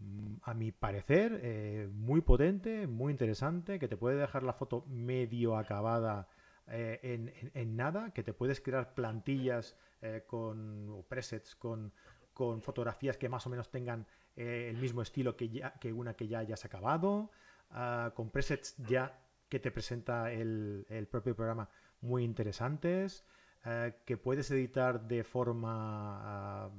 mm, 0.00 0.34
a 0.42 0.52
mi 0.52 0.70
parecer, 0.70 1.88
muy 1.88 2.20
potente, 2.20 2.86
muy 2.86 3.10
interesante, 3.10 3.78
que 3.78 3.88
te 3.88 3.96
puede 3.96 4.18
dejar 4.18 4.42
la 4.42 4.52
foto 4.52 4.84
medio 4.86 5.56
acabada 5.56 6.28
en, 6.66 7.74
nada, 7.74 8.10
que 8.10 8.22
te 8.22 8.34
puedes 8.34 8.60
crear 8.60 8.92
plantillas 8.92 9.78
con, 10.26 10.90
o 10.90 11.02
presets 11.04 11.56
con, 11.56 11.94
con 12.34 12.60
fotografías 12.60 13.16
que 13.16 13.30
más 13.30 13.46
o 13.46 13.50
menos 13.50 13.70
tengan 13.70 14.06
eh, 14.38 14.68
el 14.70 14.76
mismo 14.76 15.02
estilo 15.02 15.36
que, 15.36 15.92
una 15.92 16.14
que 16.14 16.28
ya 16.28 16.38
hayas 16.38 16.64
acabado, 16.64 17.32
ah, 17.70 18.12
con 18.14 18.30
presets 18.30 18.76
ya 18.76 19.18
que 19.48 19.58
te 19.58 19.72
presenta 19.72 20.30
el, 20.30 21.08
propio 21.10 21.34
programa 21.34 21.68
muy 22.02 22.22
interesantes, 22.22 23.24
eh, 23.64 23.94
que 24.04 24.16
puedes 24.16 24.48
editar 24.52 25.08
de 25.08 25.24
forma 25.24 26.20
ah, 26.22 26.70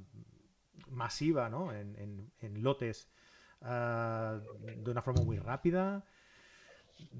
masiva, 0.88 1.50
¿no? 1.50 1.70
en, 1.74 2.62
lotes, 2.62 3.10
ah, 3.60 4.40
de 4.64 4.90
una 4.90 5.02
forma 5.02 5.22
muy 5.22 5.38
rápida. 5.38 6.02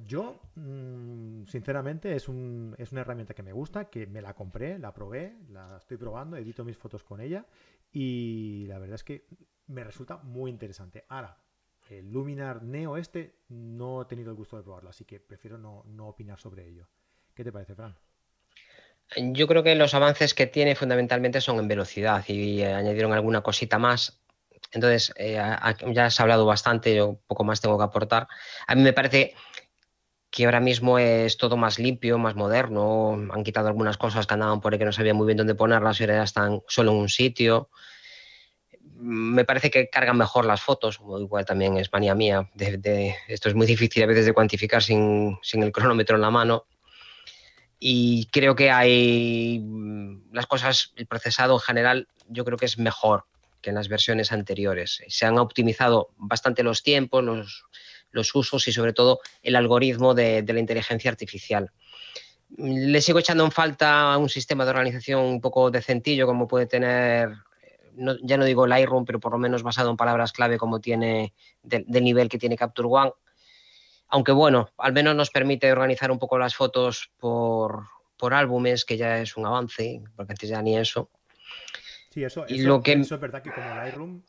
Yo, 0.06 0.40
mm, 0.54 1.44
sinceramente, 1.44 2.16
es, 2.16 2.30
un, 2.30 2.74
es, 2.78 2.92
una 2.92 3.02
herramienta 3.02 3.34
que 3.34 3.42
me 3.42 3.52
gusta, 3.52 3.90
que 3.90 4.06
me 4.06 4.22
la 4.22 4.32
compré, 4.32 4.78
la 4.78 4.94
probé, 4.94 5.36
la 5.50 5.76
estoy 5.76 5.98
probando, 5.98 6.38
edito 6.38 6.64
mis 6.64 6.78
fotos 6.78 7.04
con 7.04 7.20
ella 7.20 7.44
y 7.92 8.64
la 8.68 8.78
verdad 8.78 8.94
es 8.94 9.04
que 9.04 9.26
me 9.70 9.84
resulta 9.84 10.18
muy 10.18 10.50
interesante. 10.50 11.04
Ahora, 11.08 11.38
el 11.88 12.10
Luminar 12.10 12.62
Neo 12.62 12.96
este 12.96 13.36
no 13.48 14.02
he 14.02 14.04
tenido 14.04 14.30
el 14.30 14.36
gusto 14.36 14.56
de 14.56 14.62
probarlo, 14.62 14.90
así 14.90 15.04
que 15.04 15.20
prefiero 15.20 15.58
no, 15.58 15.84
no 15.86 16.08
opinar 16.08 16.38
sobre 16.38 16.68
ello. 16.68 16.88
¿Qué 17.34 17.44
te 17.44 17.52
parece, 17.52 17.74
Fran? 17.74 17.96
Yo 19.16 19.48
creo 19.48 19.62
que 19.62 19.74
los 19.74 19.94
avances 19.94 20.34
que 20.34 20.46
tiene 20.46 20.76
fundamentalmente 20.76 21.40
son 21.40 21.58
en 21.58 21.66
velocidad 21.66 22.24
y 22.28 22.62
añadieron 22.62 23.12
alguna 23.12 23.42
cosita 23.42 23.78
más. 23.78 24.20
Entonces, 24.72 25.12
eh, 25.16 25.34
ya 25.92 26.06
has 26.06 26.20
hablado 26.20 26.46
bastante, 26.46 26.94
yo 26.94 27.20
poco 27.26 27.42
más 27.42 27.60
tengo 27.60 27.76
que 27.76 27.84
aportar. 27.84 28.28
A 28.68 28.74
mí 28.76 28.82
me 28.82 28.92
parece 28.92 29.34
que 30.30 30.44
ahora 30.44 30.60
mismo 30.60 30.98
es 30.98 31.36
todo 31.38 31.56
más 31.56 31.80
limpio, 31.80 32.18
más 32.18 32.36
moderno. 32.36 33.14
Han 33.32 33.42
quitado 33.42 33.66
algunas 33.66 33.96
cosas 33.96 34.28
que 34.28 34.34
andaban 34.34 34.60
por 34.60 34.72
ahí 34.72 34.78
que 34.78 34.84
no 34.84 34.92
sabía 34.92 35.14
muy 35.14 35.26
bien 35.26 35.38
dónde 35.38 35.56
ponerlas 35.56 35.98
y 35.98 36.04
ahora 36.04 36.18
ya 36.18 36.22
están 36.22 36.62
solo 36.68 36.92
en 36.92 36.98
un 36.98 37.08
sitio. 37.08 37.68
Me 39.02 39.44
parece 39.44 39.70
que 39.70 39.88
cargan 39.88 40.18
mejor 40.18 40.44
las 40.44 40.60
fotos, 40.60 41.00
igual 41.00 41.44
también 41.46 41.78
es 41.78 41.90
manía 41.92 42.14
mía. 42.14 42.50
esto 43.28 43.48
es 43.48 43.54
muy 43.54 43.66
difícil 43.66 44.02
a 44.02 44.06
veces 44.06 44.26
de 44.26 44.32
cuantificar 44.32 44.82
sin, 44.82 45.38
el 45.52 45.72
cronómetro 45.72 46.16
en 46.16 46.22
la 46.22 46.30
mano 46.30 46.66
y 47.82 48.26
creo 48.26 48.54
que 48.54 48.70
hay 48.70 49.58
mm, 49.58 50.34
las 50.34 50.46
cosas, 50.46 50.92
el 50.96 51.06
procesado 51.06 51.54
en 51.54 51.60
general, 51.60 52.08
yo 52.28 52.44
creo 52.44 52.58
que 52.58 52.66
es 52.66 52.78
mejor 52.78 53.24
que 53.62 53.70
en 53.70 53.76
las 53.76 53.88
versiones 53.88 54.32
anteriores. 54.32 55.02
Se 55.08 55.26
han 55.26 55.38
optimizado 55.38 56.10
bastante 56.16 56.62
los 56.62 56.82
tiempos, 56.82 57.24
los, 58.12 58.34
usos 58.34 58.68
y 58.68 58.72
sobre 58.72 58.92
todo 58.92 59.20
el 59.42 59.56
algoritmo 59.56 60.14
de, 60.14 60.44
la 60.46 60.60
inteligencia 60.60 61.10
artificial. 61.10 61.70
Le 62.56 63.00
sigo 63.00 63.18
echando 63.18 63.44
en 63.44 63.52
falta 63.52 64.16
un 64.18 64.28
sistema 64.28 64.64
de 64.64 64.70
organización 64.70 65.24
un 65.24 65.40
poco 65.40 65.70
decentillo 65.70 66.26
como 66.26 66.48
puede 66.48 66.66
tener, 66.66 67.30
ya 68.22 68.36
no 68.36 68.44
digo 68.44 68.66
Lightroom, 68.66 69.04
pero 69.04 69.20
por 69.20 69.32
lo 69.32 69.38
menos 69.38 69.62
basado 69.62 69.90
en 69.90 69.96
palabras 69.96 70.32
clave 70.32 70.58
como 70.58 70.80
tiene 70.80 71.34
del 71.62 72.04
nivel 72.04 72.28
que 72.28 72.38
tiene 72.38 72.56
Capture 72.56 72.88
One 72.90 73.12
aunque 74.10 74.32
bueno, 74.32 74.70
al 74.76 74.92
menos 74.92 75.14
nos 75.14 75.30
permite 75.30 75.70
organizar 75.70 76.10
un 76.10 76.18
poco 76.18 76.36
las 76.38 76.54
fotos 76.54 77.10
por, 77.18 77.86
álbumes, 78.30 78.84
que 78.84 78.96
ya 78.96 79.18
es 79.18 79.36
un 79.36 79.46
avance, 79.46 80.02
porque 80.16 80.32
antes 80.32 80.48
ya 80.48 80.60
ni 80.60 80.76
eso. 80.76 81.10
Sí, 82.12 82.24
eso, 82.24 82.44
lo 82.48 82.82
que... 82.82 82.92
es 82.92 83.20
verdad 83.20 83.42
que 83.42 83.52
como 83.52 83.68
Lightroom 83.68 84.22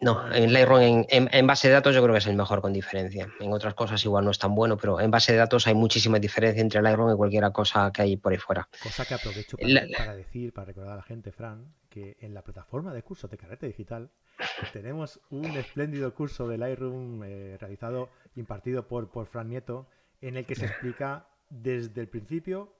no, 0.00 0.32
en 0.32 0.52
Lightroom 0.52 1.04
en, 1.08 1.46
base 1.46 1.68
de 1.68 1.74
datos 1.74 1.94
yo 1.94 2.02
creo 2.02 2.14
que 2.14 2.18
es 2.18 2.26
el 2.26 2.34
mejor 2.34 2.62
con 2.62 2.72
diferencia. 2.72 3.28
En 3.38 3.52
otras 3.52 3.74
cosas 3.74 4.02
igual 4.04 4.24
no 4.24 4.30
es 4.30 4.38
tan 4.38 4.54
bueno, 4.54 4.78
pero 4.78 4.98
en 4.98 5.10
base 5.10 5.32
de 5.32 5.38
datos 5.38 5.66
hay 5.66 5.74
muchísima 5.74 6.18
diferencia 6.18 6.62
entre 6.62 6.80
Lightroom 6.80 7.12
y 7.12 7.16
cualquier 7.16 7.52
cosa 7.52 7.92
que 7.92 8.02
hay 8.02 8.16
por 8.16 8.32
ahí 8.32 8.38
fuera. 8.38 8.66
Cosa 8.82 9.04
que 9.04 9.14
aprovecho 9.14 9.58
para, 9.58 10.14
decir, 10.14 10.54
para 10.54 10.66
recordar 10.66 10.94
a 10.94 10.96
la 10.96 11.02
gente, 11.02 11.32
Fran, 11.32 11.74
que 11.90 12.16
en 12.20 12.32
la 12.32 12.42
plataforma 12.42 12.94
de 12.94 13.02
cursos 13.02 13.30
de 13.30 13.36
carrete 13.36 13.66
digital 13.66 14.10
tenemos 14.72 15.20
un 15.28 15.44
espléndido 15.56 16.14
curso 16.14 16.48
de 16.48 16.56
Lightroom 16.56 17.22
eh, 17.24 17.58
realizado, 17.60 18.08
impartido 18.36 18.88
por, 18.88 19.10
por 19.10 19.26
Fran 19.26 19.48
Nieto, 19.48 19.86
en 20.22 20.38
el 20.38 20.46
que 20.46 20.54
se 20.54 20.64
explica 20.64 21.26
desde 21.50 22.00
el 22.00 22.08
principio 22.08 22.72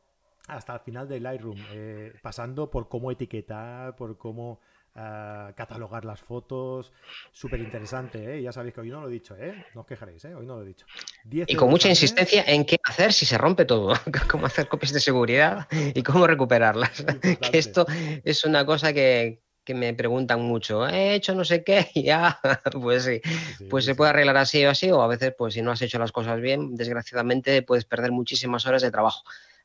hasta 0.49 0.75
el 0.75 0.81
final 0.81 1.07
de 1.07 1.21
Lightroom, 1.21 1.59
eh, 1.73 2.15
pasando 2.23 2.71
por 2.71 2.89
cómo 2.89 3.11
etiquetar, 3.11 3.95
por 3.97 4.17
cómo 4.17 4.61
catalogar 4.93 6.05
las 6.05 6.21
fotos. 6.21 6.93
Súper 7.33 7.61
interesante, 7.61 8.37
¿eh? 8.37 8.43
Ya 8.43 8.53
sabéis 8.53 8.75
que 8.75 8.81
hoy 8.81 8.91
no 8.91 9.01
lo 9.01 9.09
he 9.09 9.13
dicho, 9.13 9.37
¿eh? 9.37 9.67
No 9.75 9.83
os 9.83 9.87
quejaréis, 9.87 10.25
¿eh? 10.25 10.35
Hoy 10.35 10.47
no 10.47 10.57
lo 10.57 10.63
he 10.63 10.67
dicho. 10.67 10.87
y 11.25 11.55
con 11.55 11.71
mucha 11.71 11.89
insistencia 11.89 12.45
en 12.47 12.65
qué 12.65 12.79
hacer 12.85 13.13
si 13.13 13.27
se 13.27 13.39
rompe 13.39 13.65
todo. 13.65 13.95
cómo 14.31 14.47
hacer 14.47 14.69
copias 14.69 14.93
de 14.93 15.01
seguridad 15.01 15.69
y 15.71 16.03
cómo 16.03 16.27
recuperarlas. 16.27 17.05
que 17.23 17.59
esto 17.59 17.87
es 18.25 18.45
una 18.45 18.65
cosa 18.67 18.93
que, 18.93 19.41
me 19.69 19.95
preguntan 19.95 20.43
mucho, 20.43 20.89
he 20.89 21.15
hecho 21.15 21.33
no 21.33 21.45
sé 21.45 21.63
qué, 21.63 21.87
y 21.95 22.03
ya, 22.03 22.41
pues 22.73 23.05
sí, 23.05 23.21
pues 23.69 23.85
se 23.85 23.95
puede 23.95 24.11
arreglar 24.11 24.37
así 24.37 24.65
o 24.65 24.71
así, 24.71 24.91
o 24.91 25.01
a 25.01 25.07
veces, 25.07 25.33
pues 25.39 25.55
si 25.55 25.63
no 25.63 25.71
has 25.71 25.81
hecho 25.81 26.01
las 26.01 26.11
cosas 26.11 26.41
bien, 26.41 26.75
desgraciadamente 26.75 27.63
puedes 27.63 27.85
perder 27.85 28.11
muchísimas 28.11 28.67
horas 28.67 28.83
de 28.83 28.91
trabajo. 28.91 29.23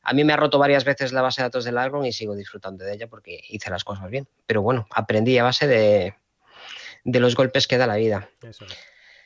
A 0.08 0.12
mí 0.12 0.22
me 0.22 0.32
ha 0.32 0.36
roto 0.36 0.56
varias 0.56 0.84
veces 0.84 1.12
la 1.12 1.20
base 1.20 1.40
de 1.40 1.46
datos 1.46 1.64
del 1.64 1.74
Lightroom 1.74 2.04
y 2.04 2.12
sigo 2.12 2.36
disfrutando 2.36 2.84
de 2.84 2.94
ella 2.94 3.08
porque 3.08 3.42
hice 3.48 3.70
las 3.70 3.82
cosas 3.82 4.08
bien. 4.08 4.28
Pero 4.46 4.62
bueno, 4.62 4.86
aprendí 4.90 5.36
a 5.36 5.42
base 5.42 5.66
de, 5.66 6.14
los 7.04 7.34
golpes 7.34 7.66
que 7.66 7.76
da 7.76 7.88
la 7.88 7.96
vida. 7.96 8.30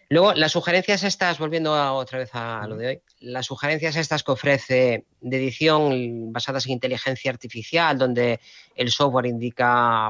Luego, 0.08 0.32
las 0.32 0.52
sugerencias 0.52 1.02
estas, 1.04 1.38
volviendo 1.38 1.72
otra 1.94 2.18
vez 2.18 2.30
a 2.32 2.66
lo 2.66 2.76
de 2.76 2.86
hoy, 2.86 3.02
las 3.20 3.44
sugerencias 3.44 3.94
estas 3.96 4.24
que 4.24 4.32
ofrece 4.32 5.04
de 5.20 5.36
edición 5.36 6.32
basadas 6.32 6.64
en 6.64 6.72
inteligencia 6.72 7.30
artificial, 7.30 7.98
donde 7.98 8.40
el 8.74 8.90
software 8.90 9.26
indica, 9.26 10.08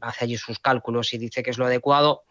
hace 0.00 0.24
allí 0.24 0.36
sus 0.36 0.58
cálculos 0.58 1.14
y 1.14 1.18
dice 1.18 1.44
que 1.44 1.50
es 1.50 1.58
lo 1.58 1.66
adecuado, 1.66 2.24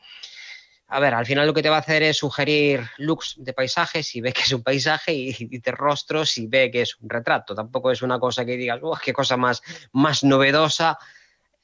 a 0.95 0.99
ver, 1.01 1.13
al 1.13 1.25
final 1.25 1.45
lo 1.45 1.53
que 1.53 1.61
te 1.61 1.69
va 1.69 1.75
a 1.75 1.79
hacer 1.79 2.03
es 2.03 2.15
sugerir 2.15 2.79
looks 2.99 3.35
de 3.37 3.51
paisajes 3.51 4.07
si 4.07 4.21
ve 4.21 4.31
que 4.31 4.43
es 4.43 4.53
un 4.53 4.63
paisaje 4.63 5.13
y, 5.13 5.59
de 5.59 5.71
rostros 5.71 6.29
si 6.31 6.47
ve 6.47 6.71
que 6.71 6.83
es 6.83 6.95
un 7.01 7.09
retrato. 7.09 7.53
Tampoco 7.53 7.91
es 7.91 8.01
una 8.01 8.17
cosa 8.17 8.45
que 8.45 8.55
digas, 8.55 8.79
qué 9.03 9.11
cosa 9.11 9.35
más, 9.35 9.61
más 9.91 10.23
novedosa. 10.23 10.97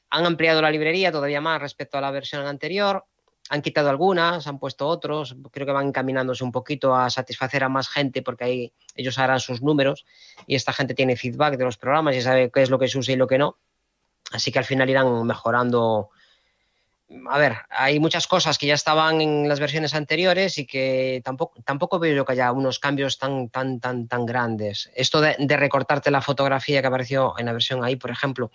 Han 0.09 0.25
ampliado 0.25 0.61
la 0.61 0.69
librería 0.69 1.13
todavía 1.13 1.39
más 1.39 1.61
respecto 1.61 1.97
a 1.97 2.01
la 2.01 2.11
versión 2.11 2.45
anterior. 2.45 3.05
Han 3.49 3.61
quitado 3.61 3.89
algunas, 3.89 4.47
han 4.47 4.59
puesto 4.59 4.85
otros. 4.85 5.37
Creo 5.49 5.65
que 5.65 5.71
van 5.71 5.87
encaminándose 5.87 6.43
un 6.43 6.51
poquito 6.51 6.93
a 6.93 7.09
satisfacer 7.09 7.63
a 7.63 7.69
más 7.69 7.87
gente 7.87 8.21
porque 8.23 8.43
ahí 8.43 8.73
ellos 8.95 9.17
harán 9.17 9.39
sus 9.39 9.61
números 9.61 10.05
y 10.45 10.55
esta 10.55 10.73
gente 10.73 10.93
tiene 10.93 11.15
feedback 11.15 11.55
de 11.55 11.63
los 11.63 11.77
programas 11.77 12.17
y 12.17 12.21
sabe 12.21 12.51
qué 12.51 12.63
es 12.63 12.69
lo 12.69 12.77
que 12.77 12.89
se 12.89 12.97
usa 12.97 13.13
y 13.13 13.17
lo 13.17 13.27
que 13.27 13.37
no. 13.37 13.55
Así 14.33 14.51
que 14.51 14.59
al 14.59 14.65
final 14.65 14.89
irán 14.89 15.25
mejorando 15.25 16.09
a 17.29 17.37
ver, 17.37 17.57
hay 17.69 17.99
muchas 17.99 18.27
cosas 18.27 18.57
que 18.57 18.67
ya 18.67 18.73
estaban 18.73 19.21
en 19.21 19.47
las 19.47 19.59
versiones 19.59 19.93
anteriores 19.93 20.57
y 20.57 20.65
que 20.65 21.21
tampoco, 21.23 21.61
tampoco 21.63 21.99
veo 21.99 22.15
yo 22.15 22.25
que 22.25 22.33
haya 22.33 22.51
unos 22.51 22.79
cambios 22.79 23.17
tan, 23.17 23.49
tan, 23.49 23.79
tan, 23.79 24.07
tan 24.07 24.25
grandes. 24.25 24.89
Esto 24.95 25.21
de, 25.21 25.35
recortarte 25.57 26.11
la 26.11 26.21
fotografía 26.21 26.81
que 26.81 26.87
apareció 26.87 27.33
en 27.37 27.45
la 27.45 27.53
versión 27.53 27.83
ahí, 27.83 27.95
por 27.95 28.11
ejemplo, 28.11 28.51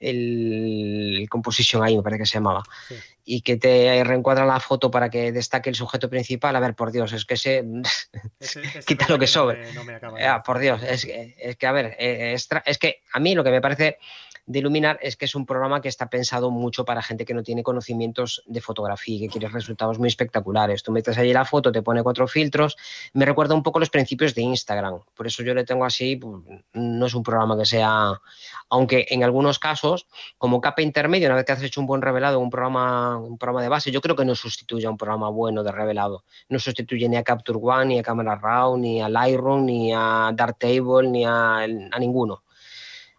el, 0.00 1.26
Composition 1.30 1.82
ahí 1.82 1.96
me 1.96 2.02
parece 2.02 2.22
que 2.22 2.26
se 2.26 2.34
llamaba, 2.34 2.62
y 3.24 3.42
que 3.42 3.56
te 3.56 4.02
reencuadra 4.04 4.44
la 4.44 4.60
foto 4.60 4.90
para 4.90 5.08
que 5.08 5.32
destaque 5.32 5.70
el 5.70 5.76
sujeto 5.76 6.10
principal, 6.10 6.56
a 6.56 6.60
ver, 6.60 6.74
por 6.74 6.90
Dios, 6.90 7.12
es 7.12 7.24
que 7.24 7.36
se... 7.36 7.64
quita 8.86 9.06
lo 9.08 9.18
que 9.18 9.26
sobre. 9.26 9.64
Ah, 10.20 10.42
por 10.42 10.58
Dios, 10.58 10.82
es, 10.82 11.06
es, 11.06 11.56
que, 11.56 11.66
a 11.66 11.72
ver, 11.72 11.96
eh, 11.98 12.34
es 12.34 12.78
que 12.78 13.02
a 13.12 13.20
mí 13.20 13.34
lo 13.34 13.44
que 13.44 13.50
me 13.50 13.60
parece 13.60 13.98
de 14.46 14.60
Luminar 14.60 14.98
es 15.02 15.16
que 15.16 15.24
es 15.24 15.34
un 15.34 15.46
programa 15.46 15.80
que 15.80 15.88
está 15.88 16.10
pensado 16.10 16.50
mucho 16.50 16.84
para 16.84 17.02
gente 17.02 17.24
que 17.24 17.34
no 17.34 17.42
tiene 17.42 17.62
conocimientos 17.62 18.42
de 18.46 18.60
fotografía 18.60 19.16
y 19.16 19.20
que 19.20 19.28
quiere 19.28 19.48
resultados 19.48 19.98
muy 19.98 20.08
espectaculares. 20.08 20.82
Tú 20.82 20.90
metes 20.90 21.16
ahí 21.16 21.32
la 21.32 21.44
foto, 21.44 21.70
te 21.70 21.82
pone 21.82 22.02
cuatro 22.02 22.26
filtros. 22.26 22.76
Me 23.12 23.24
recuerda 23.24 23.54
un 23.54 23.62
poco 23.62 23.78
los 23.78 23.90
principios 23.90 24.34
de 24.34 24.42
Instagram. 24.42 25.00
Por 25.14 25.26
eso 25.26 25.42
yo 25.42 25.54
le 25.54 25.64
tengo 25.64 25.84
así, 25.84 26.16
pues, 26.16 26.42
no 26.72 27.06
es 27.06 27.14
un 27.14 27.22
programa 27.22 27.56
que 27.56 27.64
sea, 27.64 28.20
aunque 28.68 29.06
en 29.10 29.22
algunos 29.22 29.58
casos, 29.58 30.06
como 30.38 30.60
capa 30.60 30.82
intermedio, 30.82 31.28
una 31.28 31.36
vez 31.36 31.44
que 31.44 31.52
has 31.52 31.62
hecho 31.62 31.80
un 31.80 31.86
buen 31.86 32.02
revelado, 32.02 32.40
un 32.40 32.50
programa, 32.50 33.16
un 33.18 33.38
programa 33.38 33.62
de 33.62 33.68
base, 33.68 33.90
yo 33.92 34.00
creo 34.00 34.16
que 34.16 34.24
no 34.24 34.34
sustituye 34.34 34.86
a 34.86 34.90
un 34.90 34.96
programa 34.96 35.28
bueno 35.28 35.62
de 35.62 35.70
revelado. 35.70 36.24
No 36.48 36.58
sustituye 36.58 37.08
ni 37.08 37.16
a 37.16 37.22
Capture 37.22 37.58
One, 37.62 37.86
ni 37.86 37.98
a 38.00 38.02
Camera 38.02 38.34
Raw, 38.34 38.76
ni 38.76 39.00
a 39.00 39.08
Lightroom, 39.08 39.64
ni 39.64 39.92
a 39.94 40.32
Darktable, 40.34 41.08
ni 41.08 41.24
a 41.24 41.66
ninguno 41.98 42.42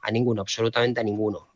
a 0.04 0.12
ninguno, 0.12 0.42
absolutamente 0.42 1.00
a 1.00 1.04
ninguno. 1.04 1.48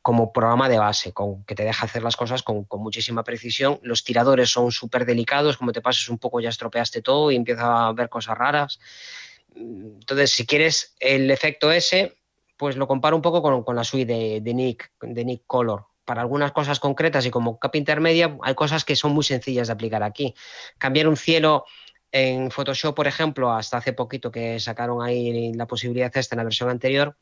Como 0.00 0.32
programa 0.32 0.68
de 0.68 0.78
base, 0.78 1.12
con, 1.12 1.44
que 1.44 1.54
te 1.54 1.64
deja 1.64 1.84
hacer 1.84 2.02
las 2.02 2.16
cosas 2.16 2.42
con, 2.42 2.66
muchísima 2.78 3.24
precisión. 3.24 3.78
Los 3.82 4.04
tiradores 4.04 4.50
son 4.50 4.72
súper 4.72 5.04
delicados, 5.04 5.58
como 5.58 5.72
te 5.72 5.82
pases 5.82 6.08
un 6.08 6.18
poco 6.18 6.40
ya 6.40 6.48
estropeaste 6.48 7.02
todo 7.02 7.30
y 7.30 7.36
empiezas 7.36 7.66
a 7.66 7.92
ver 7.92 8.08
cosas 8.08 8.38
raras. 8.38 8.78
Entonces, 9.54 10.30
si 10.30 10.46
quieres 10.46 10.94
el 11.00 11.30
efecto 11.30 11.72
ese, 11.72 12.16
pues 12.56 12.76
lo 12.76 12.86
comparo 12.86 13.16
un 13.16 13.22
poco 13.22 13.42
con, 13.64 13.76
la 13.76 13.84
suite 13.84 14.40
de, 14.40 14.54
Nick, 14.54 14.92
de 15.00 15.24
Nick 15.24 15.42
Color. 15.46 15.86
Para 16.04 16.22
algunas 16.22 16.52
cosas 16.52 16.80
concretas 16.80 17.26
y 17.26 17.30
como 17.30 17.58
capa 17.58 17.76
intermedia, 17.76 18.38
hay 18.42 18.54
cosas 18.54 18.84
que 18.84 18.96
son 18.96 19.12
muy 19.12 19.24
sencillas 19.24 19.66
de 19.66 19.74
aplicar 19.74 20.02
aquí. 20.02 20.34
Cambiar 20.78 21.08
un 21.08 21.16
cielo 21.16 21.66
en 22.12 22.50
Photoshop, 22.50 22.94
por 22.94 23.06
ejemplo, 23.06 23.52
hasta 23.52 23.76
hace 23.76 23.92
poquito 23.92 24.30
que 24.30 24.58
sacaron 24.60 25.02
ahí 25.02 25.52
la 25.52 25.66
posibilidad 25.66 26.16
esta 26.16 26.34
en 26.34 26.38
la 26.38 26.44
versión 26.44 26.70
anterior, 26.70 27.16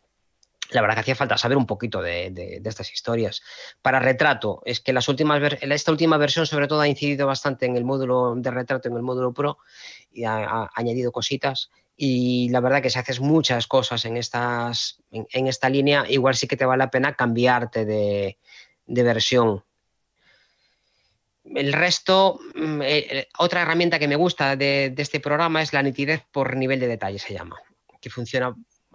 la 0.71 0.81
verdad 0.81 0.95
que 0.95 1.01
hacía 1.01 1.15
falta 1.15 1.39
saber 1.39 1.57
un 1.57 1.67
poquito 1.67 2.03
de, 2.03 2.61
estas 2.65 2.93
historias. 2.93 3.43
Para 3.83 4.01
retrato, 4.01 4.63
es 4.65 4.81
que 4.81 4.93
las 4.93 5.09
últimas 5.09 5.41
esta 5.61 5.91
última 5.93 6.17
versión 6.17 6.47
sobre 6.47 6.67
todo 6.67 6.81
ha 6.81 6.89
incidido 6.89 7.27
bastante 7.27 7.67
en 7.67 7.77
el 7.77 7.85
módulo 7.85 8.35
de 8.37 8.51
retrato, 8.51 8.89
en 8.89 8.97
el 8.97 9.03
módulo 9.03 9.33
Pro, 9.33 9.59
y 10.13 10.25
ha, 10.25 10.71
añadido 10.75 11.13
cositas. 11.13 11.71
Y 11.97 12.49
la 12.51 12.61
verdad 12.61 12.83
que 12.83 12.91
si 12.91 12.99
haces 12.99 13.21
muchas 13.21 13.67
cosas 13.67 14.05
en, 14.05 14.17
estas, 14.17 15.03
en, 15.11 15.47
esta 15.47 15.69
línea, 15.71 16.05
igual 16.09 16.37
sí 16.37 16.47
que 16.47 16.57
te 16.57 16.67
vale 16.67 16.85
la 16.85 16.91
pena 16.91 17.15
cambiarte 17.15 17.85
de, 17.85 18.37
versión. 18.87 19.65
El 21.45 21.73
resto, 21.73 22.41
mm, 22.55 22.83
eh, 22.83 23.07
eh, 23.11 23.29
otra 23.39 23.63
herramienta 23.63 24.01
que 24.01 24.09
me 24.09 24.17
gusta 24.17 24.57
de, 24.57 24.91
de 24.91 25.03
este 25.03 25.21
programa 25.21 25.63
es 25.63 25.73
la 25.73 25.83
nitidez 25.83 26.23
por 26.33 26.57
nivel 26.57 26.81
de 26.81 26.89
detalle, 26.89 27.21
se 27.21 27.33
llama, 27.33 27.57
que 28.01 28.11
funciona 28.11 28.55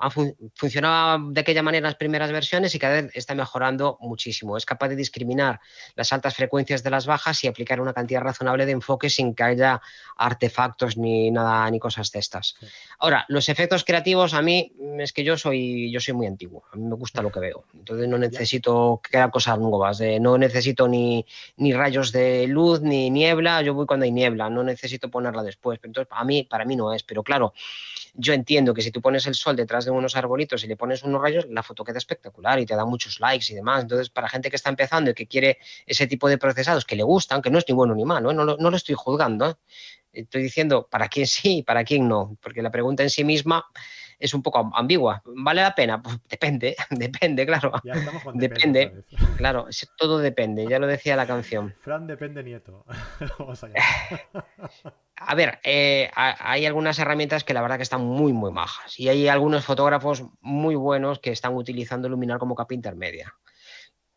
funcionaba 0.10 1.24
de 1.32 1.42
aquella 1.42 1.62
manera 1.62 1.88
las 1.88 1.96
primeras 1.96 2.32
versiones 2.32 2.74
y 2.74 2.80
cada 2.80 3.02
vez 3.02 3.12
está 3.14 3.36
mejorando 3.36 3.98
muchísimo. 4.02 4.58
Es 4.58 4.66
capaz 4.66 4.90
de 4.90 4.96
discriminar 4.96 5.60
las 5.96 6.12
altas 6.14 6.36
frecuencias 6.36 6.84
de 6.84 6.90
las 6.90 7.06
bajas 7.06 7.44
y 7.44 7.48
aplicar 7.48 7.80
una 7.80 7.94
cantidad 7.94 8.22
razonable 8.22 8.66
de 8.66 8.72
enfoque 8.72 9.10
sin 9.10 9.36
que 9.36 9.44
haya 9.44 9.82
artefactos 10.18 10.98
ni 10.98 11.32
nada 11.32 11.70
ni 11.70 11.80
cosas 11.80 12.12
de 12.12 12.20
estas. 12.20 12.56
Ahora, 13.00 13.26
los 13.28 13.50
efectos 13.50 13.84
creativos 13.84 14.34
a 14.34 14.42
mí 14.42 14.74
es 15.00 15.14
que 15.14 15.24
yo 15.24 15.38
soy 15.38 15.92
yo 15.92 16.00
soy 16.00 16.14
muy 16.14 16.28
antiguo. 16.28 16.64
A 16.72 16.76
mí 16.76 16.84
me 16.84 16.96
gusta 16.96 17.22
lo 17.22 17.32
que 17.32 17.40
veo. 17.40 17.66
Entonces 17.74 18.08
no 18.08 18.18
necesito 18.18 19.02
crear 19.04 19.30
cosas 19.32 19.60
nuevas. 19.60 20.02
no 20.20 20.38
necesito 20.38 20.88
ni, 20.88 21.26
ni 21.58 21.74
rayos 21.74 22.12
de 22.12 22.48
luz 22.48 22.82
ni 22.82 23.10
niebla. 23.10 23.62
Yo 23.62 23.74
voy 23.74 23.86
cuando 23.86 24.06
hay 24.06 24.12
niebla. 24.12 24.50
No 24.50 24.64
necesito 24.64 25.10
ponerla 25.10 25.44
después. 25.44 25.80
Entonces, 25.84 26.12
a 26.12 26.24
mí 26.24 26.44
para 26.44 26.66
mí 26.66 26.76
no 26.76 26.94
es. 26.94 27.04
Pero 27.04 27.24
claro, 27.24 27.54
yo 28.14 28.34
entiendo 28.34 28.74
que 28.74 28.82
si 28.82 28.92
tú 28.92 29.02
pones 29.02 29.26
el 29.28 29.36
sol 29.36 29.56
detrás 29.56 29.86
de 29.86 29.92
unos 29.92 30.16
arbolitos 30.16 30.64
y 30.64 30.68
le 30.68 30.76
pones 30.76 31.04
unos 31.04 31.22
rayos, 31.22 31.46
la 31.50 31.64
foto 31.64 31.84
queda 31.84 31.98
espectacular 31.98 32.60
y 32.60 32.66
te 32.66 32.76
da 32.76 32.86
muchos 32.86 33.20
likes 33.20 33.52
y 33.52 33.56
demás. 33.56 33.84
Entonces, 33.84 34.10
para 34.10 34.28
gente 34.28 34.50
que 34.50 34.56
está 34.56 34.70
empezando 34.70 35.12
y 35.12 35.14
que 35.14 35.28
quiere 35.28 35.60
ese 35.86 36.08
tipo 36.08 36.28
de 36.28 36.38
procesados 36.38 36.86
que 36.86 36.96
le 36.96 37.04
gustan, 37.04 37.42
que 37.42 37.50
no 37.50 37.58
es 37.58 37.66
ni 37.68 37.74
bueno 37.74 37.96
ni 37.96 38.06
malo, 38.06 38.32
¿eh? 38.32 38.34
no, 38.34 38.44
lo, 38.46 38.76
estoy 38.76 38.96
juzgando, 38.96 39.50
¿eh? 39.50 39.56
estoy 40.14 40.44
diciendo 40.44 40.88
para 40.90 41.08
quién 41.08 41.28
sí 41.28 41.58
y 41.60 41.64
para 41.64 41.84
quién 41.84 42.08
no, 42.08 42.38
porque 42.42 42.62
la 42.62 42.72
pregunta 42.72 43.04
en 43.04 43.10
sí 43.10 43.24
misma 43.24 43.66
es 44.22 44.34
un 44.34 44.42
poco 44.42 44.72
ambigua. 44.74 45.22
¿Vale 45.26 45.62
la 45.62 45.76
pena? 45.76 46.02
Pues 46.02 46.20
depende, 46.30 46.76
depende, 46.90 47.46
claro. 47.46 47.72
depende, 48.34 49.04
claro, 49.38 49.68
todo 49.98 50.20
depende, 50.20 50.68
ya 50.68 50.80
lo 50.80 50.88
decía 50.88 51.16
la 51.16 51.28
canción. 51.28 51.74
Fran 51.82 52.08
depende 52.08 52.44
nieto. 52.44 52.86
a, 55.16 55.36
ver, 55.36 55.60
eh, 55.64 56.10
hay 56.16 56.66
algunas 56.66 57.00
herramientas 57.00 57.44
que 57.44 57.54
la 57.54 57.62
verdad 57.62 57.78
que 57.78 57.84
están 57.84 58.06
muy, 58.06 58.34
muy 58.34 58.52
majas 58.52 59.00
y 59.00 59.10
hay 59.10 59.28
algunos 59.28 59.66
fotógrafos 59.66 60.24
muy 60.40 60.76
buenos 60.76 61.20
que 61.20 61.32
están 61.32 61.56
utilizando 61.56 62.08
Luminar 62.10 62.40
como 62.40 62.56
capa 62.56 62.74
intermedia 62.74 63.34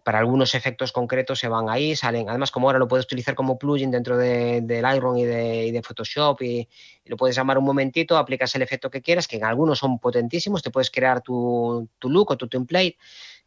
para 0.05 0.19
algunos 0.19 0.55
efectos 0.55 0.93
concretos 0.93 1.39
se 1.39 1.49
van 1.49 1.71
ahí, 1.71 1.97
salen. 1.97 2.29
Además, 2.29 2.51
como 2.51 2.69
ahora 2.69 2.79
lo 2.79 2.87
puedes 2.87 3.07
utilizar 3.07 3.35
como 3.35 3.59
plugin 3.59 3.91
dentro 3.91 4.19
de, 4.19 4.61
Lightroom 4.61 5.17
y 5.17 5.25
de, 5.25 5.83
Photoshop 5.83 6.43
y, 6.43 6.69
lo 7.07 7.17
puedes 7.17 7.35
llamar 7.35 7.59
un 7.59 7.65
momentito, 7.65 8.17
aplicas 8.17 8.55
el 8.55 8.63
efecto 8.63 8.91
que 8.91 9.03
quieras, 9.03 9.27
que 9.27 9.37
en 9.37 9.45
algunos 9.45 9.79
son 9.79 9.99
potentísimos, 9.99 10.63
te 10.63 10.71
puedes 10.71 10.91
crear 10.91 11.23
tu, 11.23 11.89
look 12.03 12.31
o 12.31 12.37
tu 12.37 12.49
template, 12.49 12.99